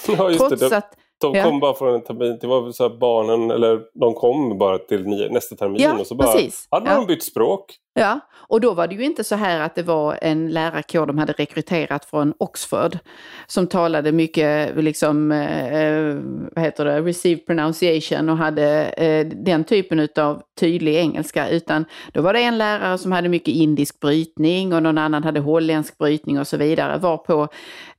Ja, 0.07 0.15
Trots 0.37 0.59
det. 0.59 0.77
Att, 0.77 0.97
de 1.31 1.43
kom 1.43 1.53
ja. 1.53 1.59
bara 1.59 1.73
från 1.73 1.95
en 1.95 2.03
termin, 2.03 2.37
det 2.41 2.47
var 2.47 2.71
så 2.71 2.89
barnen, 2.89 3.51
eller 3.51 3.81
de 3.93 4.13
kom 4.13 4.57
bara 4.57 4.77
till 4.77 5.29
nästa 5.31 5.55
termin 5.55 5.81
ja, 5.81 5.99
och 5.99 6.07
så 6.07 6.15
bara 6.15 6.31
precis. 6.31 6.67
hade 6.71 6.89
ja. 6.89 6.95
de 6.95 7.05
bytt 7.07 7.23
språk. 7.23 7.79
Ja, 7.99 8.19
och 8.47 8.61
då 8.61 8.73
var 8.73 8.87
det 8.87 8.95
ju 8.95 9.03
inte 9.03 9.23
så 9.23 9.35
här 9.35 9.59
att 9.59 9.75
det 9.75 9.83
var 9.83 10.19
en 10.21 10.49
lärarkår 10.49 11.05
de 11.05 11.17
hade 11.17 11.33
rekryterat 11.33 12.05
från 12.05 12.33
Oxford 12.37 12.97
som 13.47 13.67
talade 13.67 14.11
mycket, 14.11 14.75
liksom, 14.83 15.31
eh, 15.31 16.15
vad 16.55 16.65
heter 16.65 16.85
det, 16.85 17.01
received 17.01 17.45
pronunciation 17.45 18.29
och 18.29 18.37
hade 18.37 18.83
eh, 18.83 19.27
den 19.27 19.63
typen 19.63 20.07
av 20.15 20.41
tydlig 20.59 20.95
engelska, 20.95 21.49
utan 21.49 21.85
då 22.13 22.21
var 22.21 22.33
det 22.33 22.39
en 22.39 22.57
lärare 22.57 22.97
som 22.97 23.11
hade 23.11 23.29
mycket 23.29 23.53
indisk 23.53 23.99
brytning 23.99 24.73
och 24.73 24.83
någon 24.83 24.97
annan 24.97 25.23
hade 25.23 25.39
holländsk 25.39 25.97
brytning 25.97 26.39
och 26.39 26.47
så 26.47 26.57
vidare, 26.57 26.97
varpå 26.97 27.47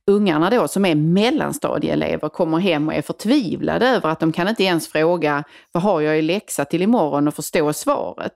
ungarna 0.07 0.49
då 0.49 0.67
som 0.67 0.85
är 0.85 0.95
mellanstadieelever 0.95 2.29
kommer 2.29 2.57
hem 2.57 2.87
och 2.87 2.93
är 2.93 3.01
förtvivlade 3.01 3.87
över 3.87 4.09
att 4.09 4.19
de 4.19 4.31
kan 4.31 4.47
inte 4.47 4.63
ens 4.63 4.87
fråga 4.87 5.43
vad 5.71 5.83
har 5.83 6.01
jag 6.01 6.19
i 6.19 6.21
läxa 6.21 6.65
till 6.65 6.81
imorgon 6.81 7.27
och 7.27 7.33
förstå 7.33 7.73
svaret. 7.73 8.33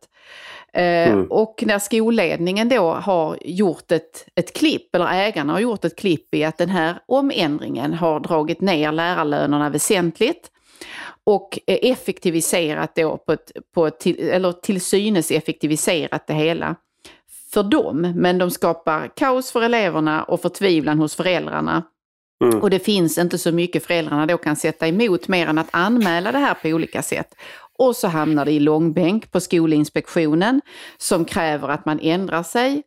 Eh, 0.73 1.11
mm. 1.11 1.27
Och 1.31 1.64
när 1.68 1.80
skolledningen 1.80 2.69
då 2.69 2.93
har 2.93 3.38
gjort 3.41 3.91
ett, 3.91 4.26
ett 4.35 4.53
klipp, 4.53 4.95
eller 4.95 5.07
ägarna 5.14 5.53
har 5.53 5.60
gjort 5.60 5.85
ett 5.85 5.95
klipp 5.95 6.35
i 6.35 6.43
att 6.43 6.57
den 6.57 6.69
här 6.69 6.99
omändringen 7.06 7.93
har 7.93 8.19
dragit 8.19 8.61
ner 8.61 8.91
lärarlönerna 8.91 9.69
väsentligt 9.69 10.52
och 11.23 11.60
effektiviserat 11.68 12.95
då 12.95 13.18
på 13.18 13.34
ett, 13.34 13.52
på 13.73 13.88
ett 13.88 13.99
till, 13.99 14.30
eller 14.30 14.52
till 14.52 14.81
synes 14.81 15.31
effektiviserat 15.31 16.27
det 16.27 16.34
hela 16.34 16.76
för 17.53 17.64
dem, 17.64 18.14
men 18.15 18.38
de 18.38 18.52
skapar 18.52 19.11
kaos 19.15 19.52
för 19.52 19.61
eleverna 19.61 20.23
och 20.23 20.41
förtvivlan 20.41 20.99
hos 20.99 21.15
föräldrarna. 21.15 21.84
Mm. 22.44 22.61
Och 22.61 22.69
det 22.69 22.80
finns 22.80 23.18
inte 23.18 23.38
så 23.38 23.52
mycket 23.52 23.86
föräldrarna 23.86 24.26
då 24.26 24.38
kan 24.38 24.56
sätta 24.56 24.88
emot 24.88 25.28
mer 25.28 25.48
än 25.48 25.57
att 25.57 25.69
anmäla 25.72 26.32
det 26.32 26.38
här 26.38 26.53
på 26.53 26.68
olika 26.68 27.02
sätt. 27.02 27.36
Och 27.78 27.95
så 27.95 28.07
hamnar 28.07 28.45
det 28.45 28.52
i 28.52 28.60
långbänk 28.60 29.32
på 29.32 29.40
Skolinspektionen 29.40 30.61
som 30.98 31.26
kräver 31.26 31.69
att 31.69 31.86
man 31.86 31.99
ändrar 31.99 32.44
sig. 32.44 32.84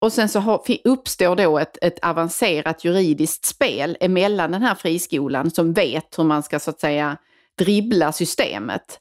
Och 0.00 0.12
sen 0.12 0.28
så 0.28 0.40
har, 0.40 0.62
uppstår 0.84 1.36
då 1.36 1.58
ett, 1.58 1.78
ett 1.82 2.04
avancerat 2.04 2.84
juridiskt 2.84 3.44
spel 3.44 3.96
emellan 4.00 4.52
den 4.52 4.62
här 4.62 4.74
friskolan 4.74 5.50
som 5.50 5.72
vet 5.72 6.18
hur 6.18 6.24
man 6.24 6.42
ska 6.42 6.58
så 6.58 6.70
att 6.70 6.80
säga 6.80 7.16
dribbla 7.58 8.12
systemet 8.12 9.00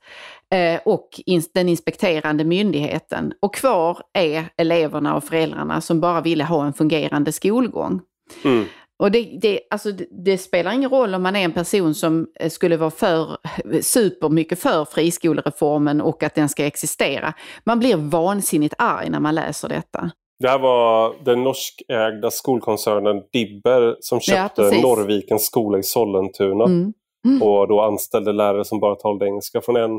eh, 0.54 0.82
och 0.86 1.10
den 1.54 1.70
inspekterande 1.70 2.44
myndigheten. 2.44 3.34
Och 3.40 3.56
kvar 3.56 3.98
är 4.14 4.46
eleverna 4.58 5.16
och 5.16 5.24
föräldrarna 5.24 5.82
som 5.82 6.00
bara 6.00 6.22
ville 6.22 6.44
ha 6.44 6.66
en 6.66 6.74
fungerande 6.74 7.32
skolgång. 7.32 8.02
Mm. 8.44 8.66
Och 9.02 9.12
det, 9.12 9.38
det, 9.42 9.60
alltså 9.70 9.92
det, 9.92 10.06
det, 10.12 10.38
spelar 10.38 10.72
ingen 10.72 10.90
roll 10.90 11.16
om 11.16 11.24
man 11.24 11.36
är 11.36 11.46
en 11.46 11.52
person 11.52 11.96
som 11.96 12.28
eh, 12.40 12.50
skulle 12.50 12.78
vara 12.78 12.92
för, 12.92 13.38
supermycket 13.82 14.60
för 14.60 14.86
friskolereformen 14.86 16.02
och 16.02 16.24
att 16.24 16.36
den 16.36 16.50
ska 16.50 16.66
existera. 16.66 17.34
Man 17.64 17.80
blir 17.80 17.96
vansinnigt 17.96 18.74
arg 18.78 19.10
när 19.10 19.20
man 19.20 19.36
läser 19.36 19.70
detta. 19.70 20.12
Det 20.40 20.50
här 20.50 20.60
var 20.60 21.16
den 21.26 21.44
norskägda 21.44 22.32
skolkoncernen 22.32 23.24
Dibber 23.34 23.96
som 24.00 24.20
köpte 24.20 24.62
ja, 24.62 24.82
Norrvikens 24.82 25.46
skola 25.46 25.78
i 25.78 25.84
Sollentuna. 25.84 26.66
Mm. 26.66 26.94
Mm. 27.28 27.42
Och 27.42 27.68
då 27.68 27.82
anställde 27.82 28.32
lärare 28.32 28.66
som 28.66 28.80
bara 28.80 28.96
talade 28.96 29.26
engelska. 29.26 29.62
Från 29.62 29.76
en, 29.76 29.92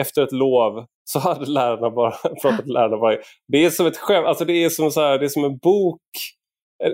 efter 0.00 0.22
ett 0.22 0.32
lov 0.32 0.86
så 1.04 1.18
hade 1.18 1.46
lärarna 1.46 1.90
bara 1.90 2.10
pratat 2.42 2.68
lärarna 2.68 2.96
bara. 2.96 3.16
Det 3.48 3.64
är 3.64 3.70
som 3.70 3.86
ett 3.86 3.96
skämt, 3.96 4.26
alltså 4.26 4.44
det 4.44 4.64
är 4.64 4.68
som, 4.68 4.90
så 4.90 5.00
här, 5.00 5.18
det 5.18 5.24
är 5.24 5.28
som 5.28 5.44
en 5.44 5.58
bok. 5.58 6.00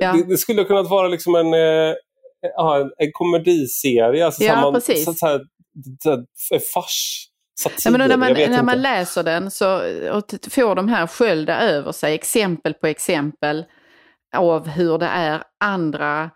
Ja. 0.01 0.13
Det, 0.13 0.25
det, 0.29 0.37
skulle 0.37 0.65
kunnat 0.65 0.91
vara 0.91 1.09
liksom 1.09 1.35
en, 1.35 1.55
eh, 1.55 1.95
en, 2.59 2.93
en 2.97 3.13
komediserie. 3.13 4.27
Alltså 4.27 4.45
ja, 4.45 4.61
man, 4.61 4.75
precis. 4.75 5.05
Så, 5.05 5.13
så 5.13 5.27
här, 5.27 5.41
en 6.55 6.61
fars. 6.75 7.25
Ja, 7.85 7.91
men 7.91 8.09
när, 8.09 8.17
man, 8.17 8.33
när 8.33 8.63
man 8.63 8.83
läser 8.83 9.23
den 9.23 9.51
så, 9.51 9.77
och 10.13 10.25
får 10.51 10.75
de 10.75 10.89
här 10.89 11.07
skölda 11.07 11.61
över 11.61 11.93
sig, 11.93 12.15
exempel 12.15 12.75
på 12.75 12.87
exempel 12.87 13.65
av 14.37 14.69
hur 14.69 14.99
det 14.99 15.07
är 15.07 15.43
andra 15.65 16.31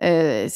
eh, 0.00 0.50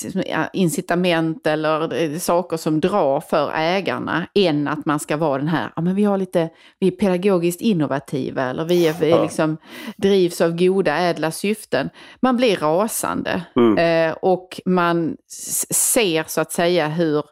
incitament 0.52 1.46
eller 1.46 2.02
eh, 2.02 2.18
saker 2.18 2.56
som 2.56 2.80
drar 2.80 3.20
för 3.20 3.52
ägarna 3.54 4.26
än 4.34 4.68
att 4.68 4.86
man 4.86 5.00
ska 5.00 5.16
vara 5.16 5.38
den 5.38 5.48
här, 5.48 5.72
ja 5.76 5.82
men 5.82 5.94
vi 5.94 6.04
har 6.04 6.18
lite, 6.18 6.48
vi 6.78 6.86
är 6.86 6.90
pedagogiskt 6.90 7.60
innovativa 7.60 8.42
eller 8.42 8.64
vi, 8.64 8.86
är, 8.86 8.94
vi 9.00 9.22
liksom, 9.22 9.56
drivs 9.96 10.40
av 10.40 10.56
goda 10.56 10.96
ädla 10.96 11.30
syften. 11.30 11.90
Man 12.20 12.36
blir 12.36 12.56
rasande 12.56 13.42
mm. 13.56 13.78
eh, 13.78 14.16
och 14.22 14.60
man 14.64 15.16
ser 15.70 16.24
så 16.26 16.40
att 16.40 16.52
säga 16.52 16.88
hur 16.88 17.24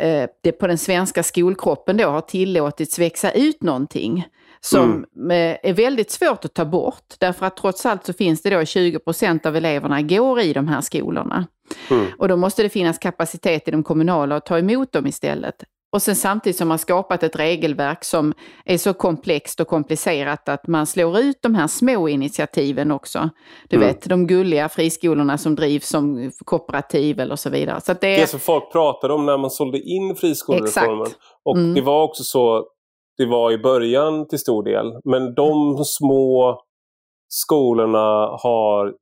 eh, 0.00 0.28
det 0.42 0.52
på 0.52 0.66
den 0.66 0.78
svenska 0.78 1.22
skolkroppen 1.22 1.96
då 1.96 2.08
har 2.08 2.20
tillåtits 2.20 2.98
växa 2.98 3.30
ut 3.30 3.62
någonting 3.62 4.26
som 4.64 5.04
mm. 5.16 5.58
är 5.62 5.72
väldigt 5.72 6.10
svårt 6.10 6.44
att 6.44 6.54
ta 6.54 6.64
bort. 6.64 7.14
Därför 7.18 7.46
att 7.46 7.56
trots 7.56 7.86
allt 7.86 8.06
så 8.06 8.12
finns 8.12 8.42
det 8.42 8.50
då 8.50 8.56
20% 8.56 9.46
av 9.46 9.56
eleverna 9.56 10.02
går 10.02 10.40
i 10.40 10.52
de 10.52 10.68
här 10.68 10.80
skolorna. 10.80 11.46
Mm. 11.90 12.06
Och 12.18 12.28
då 12.28 12.36
måste 12.36 12.62
det 12.62 12.68
finnas 12.68 12.98
kapacitet 12.98 13.68
i 13.68 13.70
de 13.70 13.82
kommunala 13.82 14.36
att 14.36 14.46
ta 14.46 14.58
emot 14.58 14.92
dem 14.92 15.06
istället. 15.06 15.64
Och 15.92 16.02
sen 16.02 16.16
samtidigt 16.16 16.56
som 16.56 16.68
man 16.68 16.78
skapat 16.78 17.22
ett 17.22 17.36
regelverk 17.36 18.04
som 18.04 18.34
är 18.64 18.78
så 18.78 18.94
komplext 18.94 19.60
och 19.60 19.68
komplicerat 19.68 20.48
att 20.48 20.66
man 20.66 20.86
slår 20.86 21.18
ut 21.18 21.36
de 21.42 21.54
här 21.54 21.66
små 21.66 22.08
initiativen 22.08 22.90
också. 22.90 23.30
Du 23.68 23.76
mm. 23.76 23.88
vet, 23.88 24.08
de 24.08 24.26
gulliga 24.26 24.68
friskolorna 24.68 25.38
som 25.38 25.54
drivs 25.54 25.88
som 25.88 26.32
kooperativ 26.44 27.20
eller 27.20 27.36
så 27.36 27.50
vidare. 27.50 27.80
Så 27.80 27.92
det, 27.92 28.16
det 28.16 28.26
som 28.26 28.40
folk 28.40 28.72
pratade 28.72 29.14
om 29.14 29.26
när 29.26 29.38
man 29.38 29.50
sålde 29.50 29.78
in 29.78 30.16
friskolereformen. 30.16 31.02
Exakt. 31.02 31.20
Och 31.44 31.56
mm. 31.56 31.74
det 31.74 31.80
var 31.80 32.02
också 32.02 32.24
så 32.24 32.66
det 33.18 33.26
var 33.26 33.52
i 33.52 33.58
början 33.58 34.28
till 34.28 34.38
stor 34.38 34.62
del. 34.62 34.92
Men 35.04 35.34
de 35.34 35.84
små 35.84 36.58
skolorna 37.28 38.26
har 38.42 38.94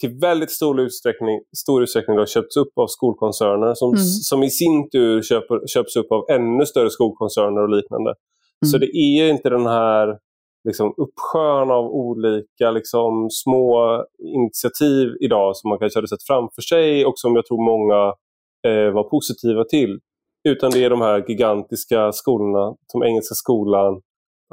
till 0.00 0.18
väldigt 0.20 0.50
stor 0.50 0.80
utsträckning, 0.80 1.40
stor 1.56 1.82
utsträckning 1.82 2.16
då 2.16 2.26
köpts 2.26 2.56
upp 2.56 2.78
av 2.78 2.86
skolkoncerner 2.86 3.74
som, 3.74 3.88
mm. 3.88 4.04
som 4.04 4.42
i 4.42 4.50
sin 4.50 4.90
tur 4.90 5.22
köper, 5.22 5.66
köps 5.66 5.96
upp 5.96 6.12
av 6.12 6.24
ännu 6.30 6.66
större 6.66 6.90
skolkoncerner 6.90 7.62
och 7.62 7.76
liknande. 7.76 8.10
Mm. 8.10 8.70
Så 8.70 8.78
det 8.78 8.96
är 8.96 9.30
inte 9.30 9.50
den 9.50 9.66
här 9.66 10.18
liksom, 10.68 10.94
uppsjön 10.96 11.70
av 11.70 11.84
olika 11.84 12.70
liksom, 12.70 13.28
små 13.30 14.04
initiativ 14.18 15.08
idag 15.20 15.56
som 15.56 15.68
man 15.68 15.78
kanske 15.78 15.98
hade 15.98 16.08
sett 16.08 16.26
framför 16.26 16.62
sig 16.62 17.06
och 17.06 17.18
som 17.18 17.36
jag 17.36 17.46
tror 17.46 17.64
många 17.64 18.14
eh, 18.66 18.92
var 18.92 19.10
positiva 19.10 19.64
till. 19.64 19.98
Utan 20.48 20.70
det 20.70 20.84
är 20.84 20.90
de 20.90 21.00
här 21.00 21.24
gigantiska 21.28 22.12
skolorna, 22.12 22.76
som 22.86 23.02
Engelska 23.02 23.34
skolan, 23.34 24.00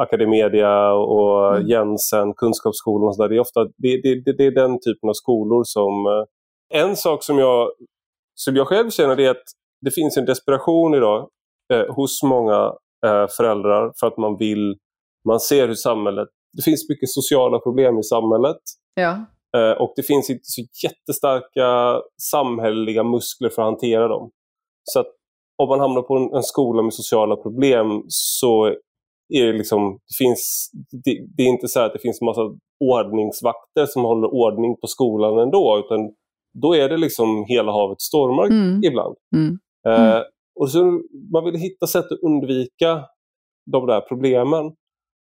Academedia 0.01 0.93
och 0.93 1.55
mm. 1.55 1.67
Jensen, 1.67 2.33
Kunskapsskolan 2.33 3.07
och 3.07 3.15
så 3.15 3.21
där. 3.21 3.29
Det 3.29 3.35
är, 3.35 3.39
ofta, 3.39 3.63
det, 3.63 4.01
det, 4.03 4.37
det, 4.37 4.45
är 4.45 4.51
den 4.51 4.79
typen 4.79 5.09
av 5.09 5.13
skolor 5.13 5.63
som... 5.63 6.05
Eh, 6.05 6.79
en 6.79 6.95
sak 6.95 7.23
som 7.23 7.39
jag, 7.39 7.71
som 8.35 8.55
jag 8.55 8.67
själv 8.67 8.89
känner 8.89 9.19
är 9.19 9.29
att 9.29 9.43
det 9.81 9.91
finns 9.91 10.17
en 10.17 10.25
desperation 10.25 10.93
idag 10.93 11.29
eh, 11.73 11.95
hos 11.95 12.23
många 12.23 12.73
eh, 13.05 13.27
föräldrar 13.37 13.91
för 13.99 14.07
att 14.07 14.17
man 14.17 14.37
vill... 14.37 14.77
Man 15.27 15.39
ser 15.39 15.67
hur 15.67 15.75
samhället... 15.75 16.27
Det 16.57 16.63
finns 16.63 16.89
mycket 16.89 17.09
sociala 17.09 17.59
problem 17.59 17.99
i 17.99 18.03
samhället. 18.03 18.57
Ja. 18.93 19.25
Eh, 19.57 19.81
och 19.81 19.93
det 19.95 20.03
finns 20.03 20.29
inte 20.29 20.43
så 20.43 20.61
jättestarka 20.83 22.01
samhälleliga 22.31 23.03
muskler 23.03 23.49
för 23.49 23.61
att 23.61 23.67
hantera 23.67 24.07
dem. 24.07 24.31
Så 24.83 24.99
att 24.99 25.07
om 25.57 25.69
man 25.69 25.79
hamnar 25.79 26.01
på 26.01 26.15
en, 26.17 26.33
en 26.33 26.43
skola 26.43 26.81
med 26.81 26.93
sociala 26.93 27.35
problem 27.35 28.03
så 28.07 28.65
är 29.33 29.45
det 29.45 29.53
liksom, 29.53 29.91
det 29.91 30.25
finns, 30.25 30.71
det, 31.03 31.25
det, 31.37 31.43
är 31.43 31.47
inte 31.47 31.67
så 31.67 31.79
att 31.79 31.93
det 31.93 31.99
finns 31.99 32.21
en 32.21 32.25
massa 32.25 32.41
ordningsvakter 32.79 33.85
som 33.85 34.03
håller 34.03 34.27
ordning 34.33 34.75
på 34.81 34.87
skolan 34.87 35.39
ändå, 35.39 35.83
utan 35.85 36.11
då 36.61 36.75
är 36.75 36.89
det 36.89 36.97
liksom 36.97 37.45
hela 37.47 37.71
havet 37.71 38.01
stormar 38.01 38.45
mm. 38.45 38.83
ibland. 38.83 39.15
Mm. 39.35 39.57
Eh, 39.87 40.21
och 40.59 40.71
så 40.71 41.01
Man 41.33 41.45
vill 41.45 41.55
hitta 41.55 41.87
sätt 41.87 42.05
att 42.11 42.19
undvika 42.21 43.05
de 43.71 43.85
där 43.85 44.01
problemen. 44.01 44.65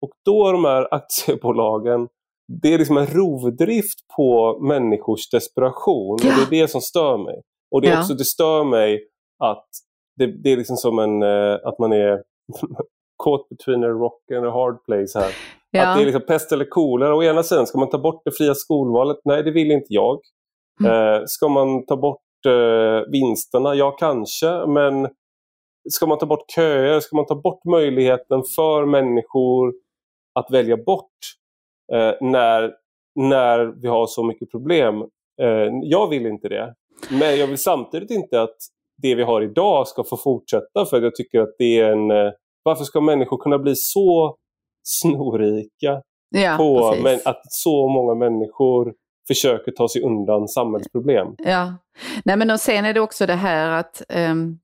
Och 0.01 0.11
då 0.25 0.47
är 0.47 0.53
de 0.53 0.65
här 0.65 0.93
aktiebolagen, 0.93 2.07
det 2.61 2.73
är 2.73 2.77
liksom 2.77 2.97
en 2.97 3.07
rovdrift 3.07 4.07
på 4.17 4.59
människors 4.61 5.29
desperation. 5.29 6.19
Ja. 6.23 6.29
Och 6.29 6.49
det 6.49 6.57
är 6.57 6.61
det 6.61 6.67
som 6.67 6.81
stör 6.81 7.17
mig. 7.17 7.41
Och 7.71 7.81
det, 7.81 7.87
är 7.87 7.93
ja. 7.93 7.99
också, 7.99 8.13
det 8.13 8.25
stör 8.25 8.63
mig 8.63 9.07
att 9.43 9.67
det, 10.17 10.43
det 10.43 10.51
är 10.51 10.57
liksom 10.57 10.77
som 10.77 10.99
en, 10.99 11.23
uh, 11.23 11.59
att 11.63 11.79
man 11.79 11.91
är 11.91 12.23
caught 13.23 13.49
between 13.49 13.83
a 13.83 13.87
rock 13.87 14.31
and 14.35 14.45
a 14.45 14.51
hard 14.51 14.85
place 14.85 15.19
här. 15.19 15.31
Ja. 15.71 15.87
Att 15.87 15.97
det 15.97 16.03
är 16.03 16.05
liksom 16.05 16.25
pest 16.27 16.51
eller 16.51 16.65
kolera. 16.65 17.15
Å 17.15 17.23
ena 17.23 17.43
sidan, 17.43 17.67
ska 17.67 17.77
man 17.79 17.89
ta 17.89 17.97
bort 17.97 18.21
det 18.25 18.31
fria 18.31 18.55
skolvalet? 18.55 19.17
Nej, 19.25 19.43
det 19.43 19.51
vill 19.51 19.71
inte 19.71 19.93
jag. 19.93 20.19
Mm. 20.79 20.91
Uh, 20.91 21.23
ska 21.25 21.47
man 21.47 21.85
ta 21.85 21.97
bort 21.97 22.45
uh, 22.47 23.11
vinsterna? 23.11 23.75
Ja, 23.75 23.91
kanske. 23.91 24.65
Men 24.67 25.07
ska 25.89 26.05
man 26.05 26.17
ta 26.17 26.25
bort 26.25 26.51
köer? 26.55 26.99
Ska 26.99 27.15
man 27.15 27.25
ta 27.25 27.35
bort 27.35 27.65
möjligheten 27.65 28.43
för 28.55 28.85
människor 28.85 29.73
att 30.39 30.51
välja 30.51 30.77
bort 30.77 31.07
när, 32.21 32.73
när 33.15 33.81
vi 33.81 33.87
har 33.87 34.07
så 34.07 34.23
mycket 34.23 34.51
problem? 34.51 35.03
jag 35.83 36.09
vill 36.09 36.25
inte 36.25 36.49
det. 36.49 36.75
Men 37.09 37.39
jag 37.39 37.47
vill 37.47 37.57
samtidigt 37.57 38.11
inte 38.11 38.41
att 38.41 38.57
det 39.01 39.15
vi 39.15 39.23
har 39.23 39.41
idag 39.41 39.87
ska 39.87 40.03
få 40.03 40.17
fortsätta 40.17 40.85
för 40.89 41.01
jag 41.01 41.15
tycker 41.15 41.39
att 41.39 41.55
det 41.57 41.79
är 41.79 41.91
en... 41.91 42.11
Eh, 42.11 42.31
varför 42.63 42.83
ska 42.83 43.01
människor 43.01 43.37
kunna 43.37 43.59
bli 43.59 43.75
så 43.75 44.35
snorrika 44.83 46.01
ja, 46.29 46.55
på 46.57 46.95
men, 47.03 47.19
att 47.25 47.41
så 47.49 47.87
många 47.87 48.15
människor 48.15 48.93
försöker 49.27 49.71
ta 49.71 49.89
sig 49.89 50.01
undan 50.01 50.47
samhällsproblem? 50.47 51.27
Ja, 51.37 51.73
Nej, 52.25 52.37
men 52.37 52.51
och 52.51 52.59
sen 52.59 52.85
är 52.85 52.93
det 52.93 52.99
också 52.99 53.25
det 53.25 53.35
här 53.35 53.79
att 53.79 54.01
um... 54.31 54.59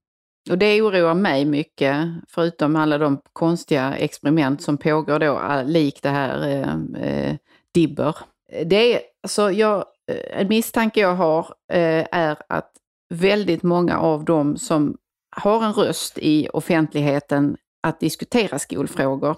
Och 0.50 0.58
det 0.58 0.82
oroar 0.82 1.14
mig 1.14 1.44
mycket, 1.44 1.96
förutom 2.28 2.76
alla 2.76 2.98
de 2.98 3.20
konstiga 3.32 3.94
experiment 3.96 4.62
som 4.62 4.78
pågår 4.78 5.18
då, 5.18 5.62
likt 5.64 6.02
det 6.02 6.08
här 6.08 6.48
eh, 6.48 7.02
eh, 7.02 7.36
Dibber. 7.74 8.16
Det 8.64 8.94
är, 8.94 9.00
alltså 9.22 9.50
jag, 9.50 9.84
eh, 10.10 10.40
en 10.40 10.48
misstanke 10.48 11.00
jag 11.00 11.14
har 11.14 11.46
eh, 11.72 12.06
är 12.12 12.36
att 12.48 12.70
väldigt 13.14 13.62
många 13.62 13.98
av 13.98 14.24
dem 14.24 14.56
som 14.56 14.96
har 15.36 15.64
en 15.64 15.72
röst 15.72 16.18
i 16.18 16.48
offentligheten 16.48 17.56
att 17.82 18.00
diskutera 18.00 18.58
skolfrågor 18.58 19.36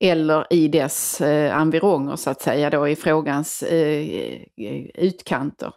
eller 0.00 0.52
i 0.52 0.68
dess 0.68 1.20
eh, 1.20 1.60
environger 1.60 2.16
så 2.16 2.30
att 2.30 2.42
säga 2.42 2.70
då 2.70 2.88
i 2.88 2.96
frågans 2.96 3.62
eh, 3.62 4.40
utkanter. 4.94 5.72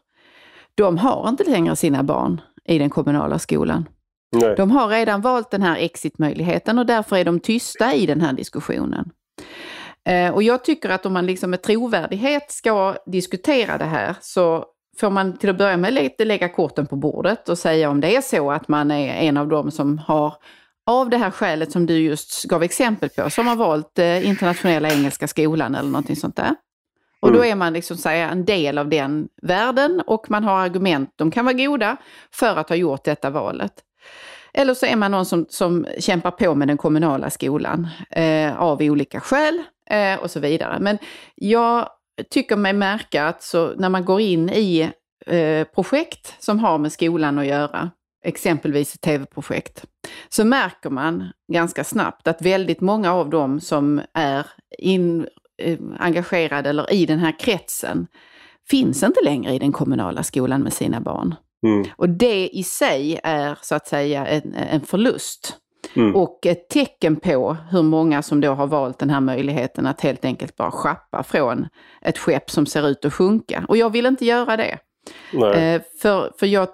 De 0.75 0.97
har 0.97 1.29
inte 1.29 1.43
längre 1.43 1.75
sina 1.75 2.03
barn 2.03 2.41
i 2.65 2.79
den 2.79 2.89
kommunala 2.89 3.39
skolan. 3.39 3.89
Nej. 4.31 4.55
De 4.57 4.71
har 4.71 4.87
redan 4.87 5.21
valt 5.21 5.51
den 5.51 5.61
här 5.61 5.77
exitmöjligheten 5.77 6.79
och 6.79 6.85
därför 6.85 7.15
är 7.15 7.25
de 7.25 7.39
tysta 7.39 7.93
i 7.93 8.05
den 8.05 8.21
här 8.21 8.33
diskussionen. 8.33 9.11
Eh, 10.05 10.33
och 10.33 10.43
jag 10.43 10.63
tycker 10.63 10.89
att 10.89 11.05
om 11.05 11.13
man 11.13 11.25
liksom 11.25 11.49
med 11.49 11.61
trovärdighet 11.61 12.51
ska 12.51 12.95
diskutera 13.05 13.77
det 13.77 13.85
här 13.85 14.15
så 14.21 14.65
får 14.99 15.09
man 15.09 15.37
till 15.37 15.49
att 15.49 15.57
börja 15.57 15.77
med 15.77 15.93
lite 15.93 16.25
lägga 16.25 16.49
korten 16.49 16.87
på 16.87 16.95
bordet 16.95 17.49
och 17.49 17.57
säga 17.57 17.89
om 17.89 18.01
det 18.01 18.15
är 18.15 18.21
så 18.21 18.51
att 18.51 18.67
man 18.67 18.91
är 18.91 19.13
en 19.13 19.37
av 19.37 19.47
dem 19.47 19.71
som 19.71 19.97
har 19.97 20.33
av 20.85 21.09
det 21.09 21.17
här 21.17 21.31
skälet 21.31 21.71
som 21.71 21.85
du 21.85 21.97
just 21.97 22.43
gav 22.43 22.63
exempel 22.63 23.09
på, 23.09 23.29
som 23.29 23.47
har 23.47 23.55
valt 23.55 23.99
eh, 23.99 24.27
internationella 24.27 24.89
engelska 24.89 25.27
skolan 25.27 25.75
eller 25.75 25.89
någonting 25.89 26.15
sånt 26.15 26.35
där. 26.35 26.55
Och 27.19 27.31
då 27.31 27.37
mm. 27.37 27.51
är 27.51 27.55
man 27.55 27.73
liksom 27.73 27.97
säga, 27.97 28.29
en 28.29 28.45
del 28.45 28.77
av 28.77 28.89
den 28.89 29.27
världen 29.41 30.01
och 30.07 30.31
man 30.31 30.43
har 30.43 30.59
argument, 30.59 31.13
de 31.15 31.31
kan 31.31 31.45
vara 31.45 31.53
goda, 31.53 31.97
för 32.31 32.55
att 32.55 32.69
ha 32.69 32.75
gjort 32.75 33.03
detta 33.03 33.29
valet. 33.29 33.73
Eller 34.53 34.73
så 34.73 34.85
är 34.85 34.95
man 34.95 35.11
någon 35.11 35.25
som, 35.25 35.45
som 35.49 35.87
kämpar 35.99 36.31
på 36.31 36.55
med 36.55 36.67
den 36.67 36.77
kommunala 36.77 37.29
skolan 37.29 37.87
eh, 38.11 38.61
av 38.61 38.81
olika 38.81 39.19
skäl 39.19 39.63
eh, 39.89 40.19
och 40.19 40.31
så 40.31 40.39
vidare. 40.39 40.77
Men 40.79 40.97
jag 41.35 41.89
tycker 42.29 42.55
mig 42.55 42.73
märka 42.73 43.27
att 43.27 43.43
så, 43.43 43.73
när 43.75 43.89
man 43.89 44.05
går 44.05 44.21
in 44.21 44.49
i 44.49 44.91
eh, 45.25 45.63
projekt 45.63 46.35
som 46.39 46.59
har 46.59 46.77
med 46.77 46.91
skolan 46.91 47.39
att 47.39 47.45
göra, 47.45 47.91
exempelvis 48.25 48.95
ett 48.95 49.01
tv-projekt, 49.01 49.85
så 50.29 50.45
märker 50.45 50.89
man 50.89 51.31
ganska 51.53 51.83
snabbt 51.83 52.27
att 52.27 52.41
väldigt 52.41 52.81
många 52.81 53.13
av 53.13 53.29
dem 53.29 53.59
som 53.59 54.01
är 54.13 54.45
in, 54.77 55.27
eh, 55.61 55.77
engagerade 55.99 56.69
eller 56.69 56.93
i 56.93 57.05
den 57.05 57.19
här 57.19 57.39
kretsen 57.39 58.07
finns 58.69 59.03
inte 59.03 59.21
längre 59.23 59.53
i 59.53 59.59
den 59.59 59.71
kommunala 59.71 60.23
skolan 60.23 60.61
med 60.61 60.73
sina 60.73 61.01
barn. 61.01 61.35
Mm. 61.63 61.85
Och 61.97 62.09
det 62.09 62.47
i 62.47 62.63
sig 62.63 63.19
är 63.23 63.57
så 63.61 63.75
att 63.75 63.87
säga 63.87 64.27
en, 64.27 64.53
en 64.53 64.81
förlust. 64.81 65.57
Mm. 65.93 66.15
Och 66.15 66.45
ett 66.45 66.69
tecken 66.69 67.15
på 67.15 67.57
hur 67.71 67.81
många 67.81 68.21
som 68.21 68.41
då 68.41 68.51
har 68.51 68.67
valt 68.67 68.99
den 68.99 69.09
här 69.09 69.21
möjligheten 69.21 69.87
att 69.87 70.01
helt 70.01 70.25
enkelt 70.25 70.55
bara 70.55 70.71
schappa 70.71 71.23
från 71.23 71.67
ett 72.01 72.17
skepp 72.17 72.51
som 72.51 72.65
ser 72.65 72.87
ut 72.87 73.05
att 73.05 73.13
sjunka. 73.13 73.65
Och 73.67 73.77
jag 73.77 73.89
vill 73.89 74.05
inte 74.05 74.25
göra 74.25 74.57
det. 74.57 74.77
Eh, 75.33 75.81
för, 76.01 76.31
för 76.39 76.45
jag, 76.45 76.67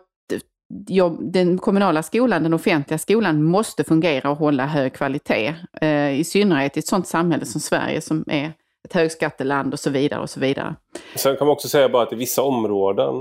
jag, 0.88 1.32
den 1.34 1.58
kommunala 1.58 2.04
skolan, 2.04 2.44
den 2.44 2.54
offentliga 2.54 2.98
skolan, 2.98 3.44
måste 3.44 3.84
fungera 3.84 4.30
och 4.30 4.38
hålla 4.38 4.66
hög 4.66 4.94
kvalitet. 4.94 5.56
Eh, 5.82 6.20
I 6.20 6.24
synnerhet 6.24 6.78
i 6.78 6.80
ett 6.80 6.88
sådant 6.88 7.08
samhälle 7.08 7.46
som 7.46 7.62
Sverige 7.62 8.02
som 8.02 8.24
är 8.28 8.52
ett 8.86 8.94
högskatteland 8.94 9.74
och 9.74 9.80
så 9.80 9.90
vidare. 9.90 10.22
och 10.22 10.30
så 10.30 10.40
vidare. 10.40 10.76
Sen 11.16 11.38
kan 11.38 11.48
man 11.48 11.54
också 11.54 11.68
säga 11.68 11.90
bara 11.90 12.04
att 12.04 12.14
i 12.14 12.16
vissa 12.16 12.42
områden, 12.42 13.16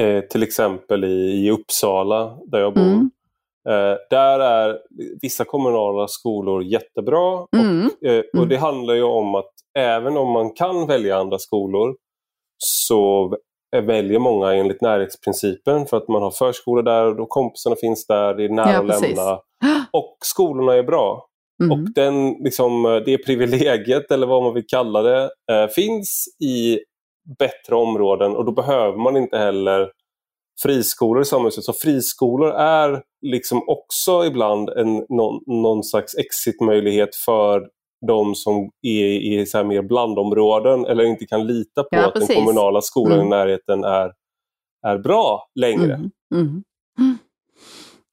eh, 0.00 0.20
till 0.20 0.42
exempel 0.42 1.04
i, 1.04 1.46
i 1.46 1.50
Uppsala 1.50 2.38
där 2.46 2.60
jag 2.60 2.74
bor, 2.74 2.82
mm 2.82 3.10
Eh, 3.68 3.96
där 4.10 4.40
är 4.40 4.78
vissa 5.22 5.44
kommunala 5.44 6.08
skolor 6.08 6.62
jättebra. 6.62 7.46
Mm. 7.56 7.86
Och, 7.86 8.08
eh, 8.08 8.22
och, 8.38 8.48
det 8.48 8.56
mm. 8.56 8.60
handlar 8.60 8.94
ju 8.94 9.02
om 9.02 9.34
att 9.34 9.50
även 9.78 10.16
om 10.16 10.32
man 10.32 10.50
kan 10.54 10.86
välja 10.86 11.16
andra 11.16 11.38
skolor 11.38 11.94
så 12.58 13.36
väljer 13.76 14.18
många 14.18 14.54
enligt 14.54 14.80
närhetsprincipen 14.80 15.86
för 15.86 15.96
att 15.96 16.08
man 16.08 16.22
har 16.22 16.30
förskola 16.30 16.82
där 16.82 17.20
och 17.20 17.28
kompisarna 17.28 17.76
finns 17.76 18.06
där, 18.06 18.34
det 18.34 18.44
är 18.44 18.48
nära 18.48 18.72
ja, 18.72 18.94
att 18.94 19.00
lämna. 19.00 19.32
Och 19.92 20.16
skolorna 20.24 20.74
är 20.74 20.82
bra. 20.82 21.26
Mm. 21.62 21.72
Och 21.72 21.92
den, 21.94 22.30
liksom, 22.30 23.02
det 23.06 23.18
privilegiet, 23.18 24.10
eller 24.10 24.26
vad 24.26 24.42
man 24.42 24.54
vill 24.54 24.66
kalla 24.66 25.02
det, 25.02 25.30
eh, 25.52 25.68
finns 25.68 26.24
i 26.44 26.78
bättre 27.38 27.74
områden 27.74 28.36
och 28.36 28.44
då 28.44 28.52
behöver 28.52 28.98
man 28.98 29.16
inte 29.16 29.38
heller 29.38 29.90
friskolor 30.62 31.22
i 31.22 31.24
samma 31.24 31.44
huset. 31.44 31.64
Så 31.64 31.72
friskolor 31.72 32.50
är 32.50 33.02
liksom 33.26 33.62
också 33.66 34.24
ibland 34.24 34.68
en, 34.68 35.06
någon, 35.08 35.62
någon 35.62 35.84
slags 35.84 36.14
exitmöjlighet 36.14 37.16
för 37.16 37.68
de 38.06 38.34
som 38.34 38.70
är 38.82 39.06
i 39.06 39.46
så 39.46 39.58
här 39.58 39.64
mer 39.64 39.82
blandområden 39.82 40.86
eller 40.86 41.04
inte 41.04 41.26
kan 41.26 41.46
lita 41.46 41.82
på 41.82 41.88
ja, 41.90 42.06
att 42.06 42.14
precis. 42.14 42.28
den 42.28 42.36
kommunala 42.36 42.80
skolan 42.80 43.12
mm. 43.12 43.26
i 43.26 43.30
närheten 43.30 43.84
är, 43.84 44.12
är 44.86 44.98
bra 44.98 45.48
längre. 45.60 45.94
Mm. 45.94 46.10
Mm. 46.98 47.18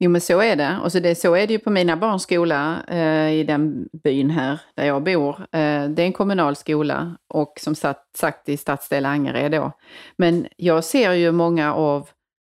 Jo 0.02 0.10
men 0.10 0.22
så 0.22 0.42
är 0.42 0.56
det. 0.56 0.80
Och 0.84 0.92
så, 0.92 1.00
det, 1.00 1.16
så 1.16 1.36
är 1.36 1.48
det 1.48 1.54
ju 1.54 1.60
på 1.60 1.70
mina 1.70 1.98
barns 1.98 2.24
skola 2.24 2.84
eh, 2.88 3.34
i 3.34 3.44
den 3.44 3.90
byn 4.04 4.30
här 4.30 4.60
där 4.76 4.86
jag 4.86 5.04
bor. 5.04 5.30
Eh, 5.40 5.90
det 5.90 6.02
är 6.02 6.06
en 6.06 6.14
kommunal 6.14 6.56
skola 6.56 7.16
och 7.34 7.54
som 7.60 7.76
sagt, 7.76 8.18
sagt 8.18 8.50
i 8.50 8.58
stadsdel 8.58 9.06
Angered 9.06 9.52
då. 9.52 9.72
Men 10.18 10.48
jag 10.58 10.84
ser 10.84 11.14
ju 11.14 11.32
många 11.32 11.74
av 11.74 12.10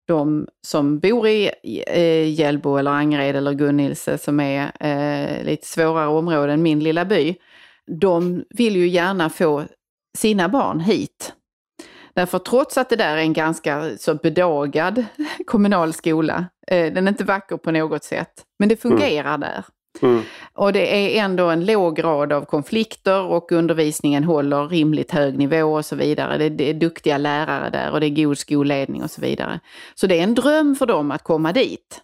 de 0.09 0.47
som 0.67 0.99
bor 0.99 1.27
i 1.27 1.51
eh, 1.87 2.29
Hjällbo 2.29 2.77
eller 2.77 2.91
Angered 2.91 3.35
eller 3.35 3.53
Gunnilse 3.53 4.17
som 4.17 4.39
är 4.39 4.71
eh, 4.79 5.43
lite 5.43 5.67
svårare 5.67 6.07
områden, 6.07 6.61
min 6.61 6.79
lilla 6.79 7.05
by, 7.05 7.35
de 8.01 8.45
vill 8.49 8.75
ju 8.75 8.87
gärna 8.87 9.29
få 9.29 9.65
sina 10.17 10.49
barn 10.49 10.79
hit. 10.79 11.33
Därför 12.13 12.39
trots 12.39 12.77
att 12.77 12.89
det 12.89 12.95
där 12.95 13.17
är 13.17 13.21
en 13.21 13.33
ganska 13.33 13.97
så 13.97 14.15
bedagad 14.15 15.05
kommunal 15.45 15.93
skola, 15.93 16.45
eh, 16.67 16.93
den 16.93 17.07
är 17.07 17.11
inte 17.11 17.23
vacker 17.23 17.57
på 17.57 17.71
något 17.71 18.03
sätt, 18.03 18.33
men 18.59 18.69
det 18.69 18.75
fungerar 18.75 19.35
mm. 19.35 19.39
där. 19.39 19.65
Mm. 20.01 20.21
Och 20.53 20.73
det 20.73 21.17
är 21.17 21.23
ändå 21.23 21.49
en 21.49 21.65
låg 21.65 21.95
grad 21.95 22.33
av 22.33 22.45
konflikter 22.45 23.21
och 23.21 23.51
undervisningen 23.51 24.23
håller 24.23 24.67
rimligt 24.67 25.11
hög 25.11 25.37
nivå 25.37 25.73
och 25.73 25.85
så 25.85 25.95
vidare. 25.95 26.37
Det, 26.37 26.49
det 26.49 26.69
är 26.69 26.73
duktiga 26.73 27.17
lärare 27.17 27.69
där 27.69 27.91
och 27.91 27.99
det 27.99 28.05
är 28.05 28.23
god 28.23 28.37
skolledning 28.37 29.03
och 29.03 29.11
så 29.11 29.21
vidare. 29.21 29.59
Så 29.95 30.07
det 30.07 30.19
är 30.19 30.23
en 30.23 30.35
dröm 30.35 30.75
för 30.75 30.85
dem 30.85 31.11
att 31.11 31.23
komma 31.23 31.53
dit. 31.53 32.01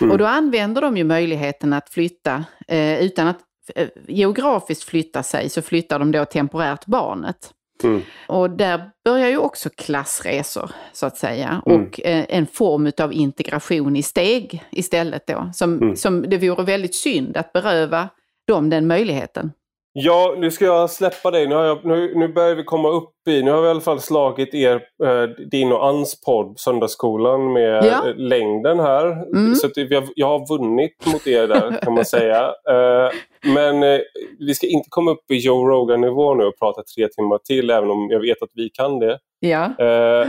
Mm. 0.00 0.10
Och 0.10 0.18
då 0.18 0.26
använder 0.26 0.82
de 0.82 0.96
ju 0.96 1.04
möjligheten 1.04 1.72
att 1.72 1.88
flytta 1.88 2.44
eh, 2.68 3.04
utan 3.04 3.26
att 3.26 3.40
eh, 3.74 3.88
geografiskt 4.08 4.84
flytta 4.84 5.22
sig 5.22 5.48
så 5.48 5.62
flyttar 5.62 5.98
de 5.98 6.12
då 6.12 6.24
temporärt 6.24 6.86
barnet. 6.86 7.52
Mm. 7.84 8.02
Och 8.26 8.50
där 8.50 8.90
börjar 9.04 9.28
ju 9.28 9.38
också 9.38 9.70
klassresor, 9.76 10.70
så 10.92 11.06
att 11.06 11.16
säga. 11.16 11.62
Mm. 11.66 11.80
Och 11.80 12.00
eh, 12.06 12.24
en 12.28 12.46
form 12.46 12.92
av 13.00 13.12
integration 13.12 13.96
i 13.96 14.02
steg 14.02 14.64
istället 14.70 15.26
då. 15.26 15.50
Som, 15.54 15.82
mm. 15.82 15.96
som 15.96 16.22
det 16.22 16.38
vore 16.38 16.64
väldigt 16.64 16.94
synd 16.94 17.36
att 17.36 17.52
beröva 17.52 18.08
dem 18.46 18.70
den 18.70 18.86
möjligheten. 18.86 19.52
Ja, 20.00 20.34
nu 20.38 20.50
ska 20.50 20.64
jag 20.64 20.90
släppa 20.90 21.30
dig. 21.30 21.46
Nu, 21.46 21.54
har 21.54 21.64
jag, 21.64 21.84
nu, 21.84 22.14
nu 22.14 22.28
börjar 22.28 22.54
vi 22.54 22.64
komma 22.64 22.88
upp 22.88 23.28
i, 23.28 23.42
nu 23.42 23.50
har 23.50 23.60
vi 23.60 23.66
i 23.66 23.70
alla 23.70 23.80
fall 23.80 24.00
slagit 24.00 24.54
er, 24.54 24.82
eh, 25.04 25.22
din 25.50 25.72
och 25.72 25.86
Ans 25.86 26.20
podd, 26.20 26.58
Söndagsskolan, 26.58 27.52
med 27.52 27.84
ja. 27.84 28.02
längden 28.16 28.80
här. 28.80 29.06
Mm. 29.36 29.54
Så 29.54 29.68
jag, 29.74 30.08
jag 30.14 30.26
har 30.26 30.58
vunnit 30.58 31.06
mot 31.12 31.26
er 31.26 31.48
där 31.48 31.78
kan 31.82 31.94
man 31.94 32.04
säga. 32.04 32.54
Eh, 32.68 33.10
men 33.54 33.82
eh, 33.82 34.00
vi 34.38 34.54
ska 34.54 34.66
inte 34.66 34.86
komma 34.90 35.10
upp 35.10 35.30
i 35.30 35.36
Joe 35.36 35.68
Rogan-nivå 35.68 36.34
nu 36.34 36.44
och 36.44 36.58
prata 36.58 36.82
tre 36.82 37.08
timmar 37.08 37.38
till, 37.38 37.70
även 37.70 37.90
om 37.90 38.08
jag 38.10 38.20
vet 38.20 38.42
att 38.42 38.50
vi 38.54 38.68
kan 38.68 38.98
det. 38.98 39.18
Ja. 39.40 39.64
Eh, 39.64 40.28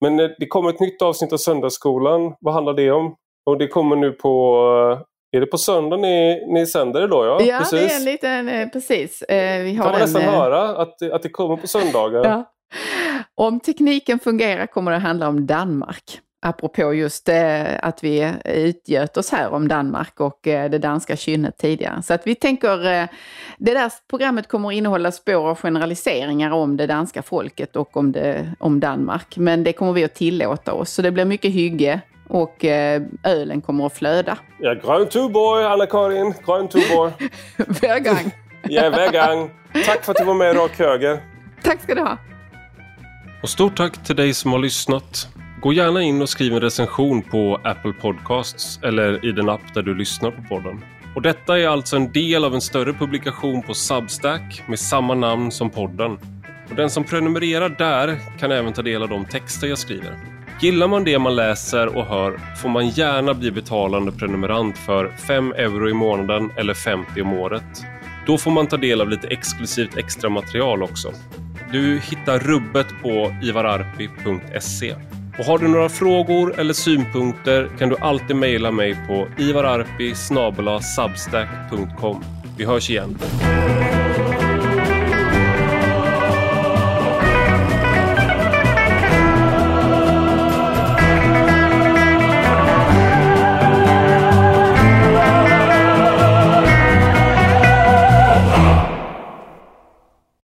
men 0.00 0.20
eh, 0.20 0.30
det 0.38 0.46
kommer 0.46 0.70
ett 0.70 0.80
nytt 0.80 1.02
avsnitt 1.02 1.32
av 1.32 1.36
Söndagsskolan. 1.36 2.34
Vad 2.40 2.54
handlar 2.54 2.74
det 2.74 2.90
om? 2.90 3.16
Och 3.46 3.58
det 3.58 3.66
kommer 3.66 3.96
nu 3.96 4.12
på 4.12 5.00
är 5.32 5.40
det 5.40 5.46
på 5.46 5.58
söndag 5.58 5.96
ni, 5.96 6.44
ni 6.46 6.66
sänder 6.66 7.00
det 7.00 7.06
då? 7.06 7.24
Ja, 7.24 7.42
ja 7.42 7.58
precis. 7.58 7.80
det 7.80 7.94
är 7.94 7.96
en 7.96 8.04
liten, 8.04 8.48
eh, 8.48 8.68
precis. 8.68 9.22
Eh, 9.22 9.62
vi 9.62 9.74
har 9.74 9.84
kan 9.84 9.92
man 9.92 10.00
nästan 10.00 10.22
en, 10.22 10.28
höra 10.28 10.62
att, 10.62 11.02
att 11.02 11.22
det 11.22 11.28
kommer 11.28 11.56
på 11.56 11.66
söndagar. 11.66 12.24
Ja. 12.24 12.44
Om 13.34 13.60
tekniken 13.60 14.18
fungerar 14.18 14.66
kommer 14.66 14.92
det 14.92 14.98
handla 14.98 15.28
om 15.28 15.46
Danmark. 15.46 16.20
Apropå 16.42 16.94
just 16.94 17.28
eh, 17.28 17.64
att 17.82 18.04
vi 18.04 18.32
utgöt 18.44 19.16
oss 19.16 19.30
här 19.30 19.50
om 19.50 19.68
Danmark 19.68 20.20
och 20.20 20.38
det 20.42 20.78
danska 20.78 21.16
kynnet 21.16 21.58
tidigare. 21.58 22.02
Så 22.02 22.14
att 22.14 22.26
vi 22.26 22.34
tänker, 22.34 22.78
det 23.58 23.74
där 23.74 23.92
programmet 24.10 24.48
kommer 24.48 24.68
att 24.68 24.74
innehålla 24.74 25.12
spår 25.12 25.48
av 25.48 25.56
generaliseringar 25.58 26.50
om 26.50 26.76
det 26.76 26.86
danska 26.86 27.22
folket 27.22 27.76
och 27.76 27.96
om, 27.96 28.12
det, 28.12 28.52
om 28.58 28.80
Danmark. 28.80 29.36
Men 29.36 29.64
det 29.64 29.72
kommer 29.72 29.92
vi 29.92 30.04
att 30.04 30.14
tillåta 30.14 30.72
oss. 30.72 30.90
Så 30.90 31.02
det 31.02 31.10
blir 31.10 31.24
mycket 31.24 31.52
hygge 31.52 32.00
och 32.30 32.64
eh, 32.64 33.02
ölen 33.24 33.60
kommer 33.60 33.86
att 33.86 33.96
flöda. 33.96 34.38
Ja, 34.58 34.74
grön 34.74 35.08
Tuborg, 35.08 35.64
Anna-Karin. 35.64 36.34
Grön 36.46 36.68
Tuborg. 36.68 37.12
Vägang. 37.80 38.30
ja, 38.62 38.90
vägang. 38.90 39.50
Tack 39.86 40.04
för 40.04 40.12
att 40.12 40.18
du 40.18 40.24
var 40.24 40.34
med 40.34 40.50
i 40.50 40.58
Rak 40.58 40.78
Höger. 40.78 41.20
Tack 41.62 41.82
ska 41.82 41.94
du 41.94 42.00
ha. 42.00 42.18
Och 43.42 43.48
stort 43.48 43.76
tack 43.76 44.04
till 44.04 44.16
dig 44.16 44.34
som 44.34 44.52
har 44.52 44.58
lyssnat. 44.58 45.28
Gå 45.60 45.72
gärna 45.72 46.02
in 46.02 46.22
och 46.22 46.28
skriv 46.28 46.52
en 46.52 46.60
recension 46.60 47.22
på 47.22 47.60
Apple 47.64 47.92
Podcasts 47.92 48.80
eller 48.82 49.24
i 49.24 49.32
den 49.32 49.48
app 49.48 49.74
där 49.74 49.82
du 49.82 49.94
lyssnar 49.94 50.30
på 50.30 50.42
podden. 50.42 50.84
Och 51.14 51.22
detta 51.22 51.58
är 51.58 51.68
alltså 51.68 51.96
en 51.96 52.12
del 52.12 52.44
av 52.44 52.54
en 52.54 52.60
större 52.60 52.92
publikation 52.92 53.62
på 53.62 53.74
Substack 53.74 54.62
med 54.66 54.78
samma 54.78 55.14
namn 55.14 55.50
som 55.50 55.70
podden. 55.70 56.18
Och 56.70 56.76
den 56.76 56.90
som 56.90 57.04
prenumererar 57.04 57.68
där 57.68 58.18
kan 58.38 58.52
även 58.52 58.72
ta 58.72 58.82
del 58.82 59.02
av 59.02 59.08
de 59.08 59.24
texter 59.24 59.66
jag 59.66 59.78
skriver. 59.78 60.39
Gillar 60.62 60.88
man 60.88 61.04
det 61.04 61.18
man 61.18 61.36
läser 61.36 61.96
och 61.96 62.06
hör 62.06 62.40
får 62.56 62.68
man 62.68 62.88
gärna 62.88 63.34
bli 63.34 63.50
betalande 63.50 64.12
prenumerant 64.12 64.78
för 64.78 65.12
5 65.26 65.52
euro 65.52 65.88
i 65.88 65.92
månaden 65.92 66.50
eller 66.56 66.74
50 66.74 67.22
om 67.22 67.32
året. 67.32 67.82
Då 68.26 68.38
får 68.38 68.50
man 68.50 68.66
ta 68.66 68.76
del 68.76 69.00
av 69.00 69.08
lite 69.08 69.28
exklusivt 69.28 69.96
extra 69.96 70.30
material 70.30 70.82
också. 70.82 71.12
Du 71.72 71.98
hittar 71.98 72.38
rubbet 72.38 72.86
på 73.02 73.34
ivararpi.se. 73.42 74.94
Och 75.38 75.44
har 75.44 75.58
du 75.58 75.68
några 75.68 75.88
frågor 75.88 76.60
eller 76.60 76.74
synpunkter 76.74 77.70
kan 77.78 77.88
du 77.88 77.96
alltid 77.96 78.36
mejla 78.36 78.70
mig 78.70 78.96
på 79.06 79.28
ivararpi.substack.com. 79.38 82.24
Vi 82.56 82.64
hörs 82.64 82.90
igen. 82.90 83.18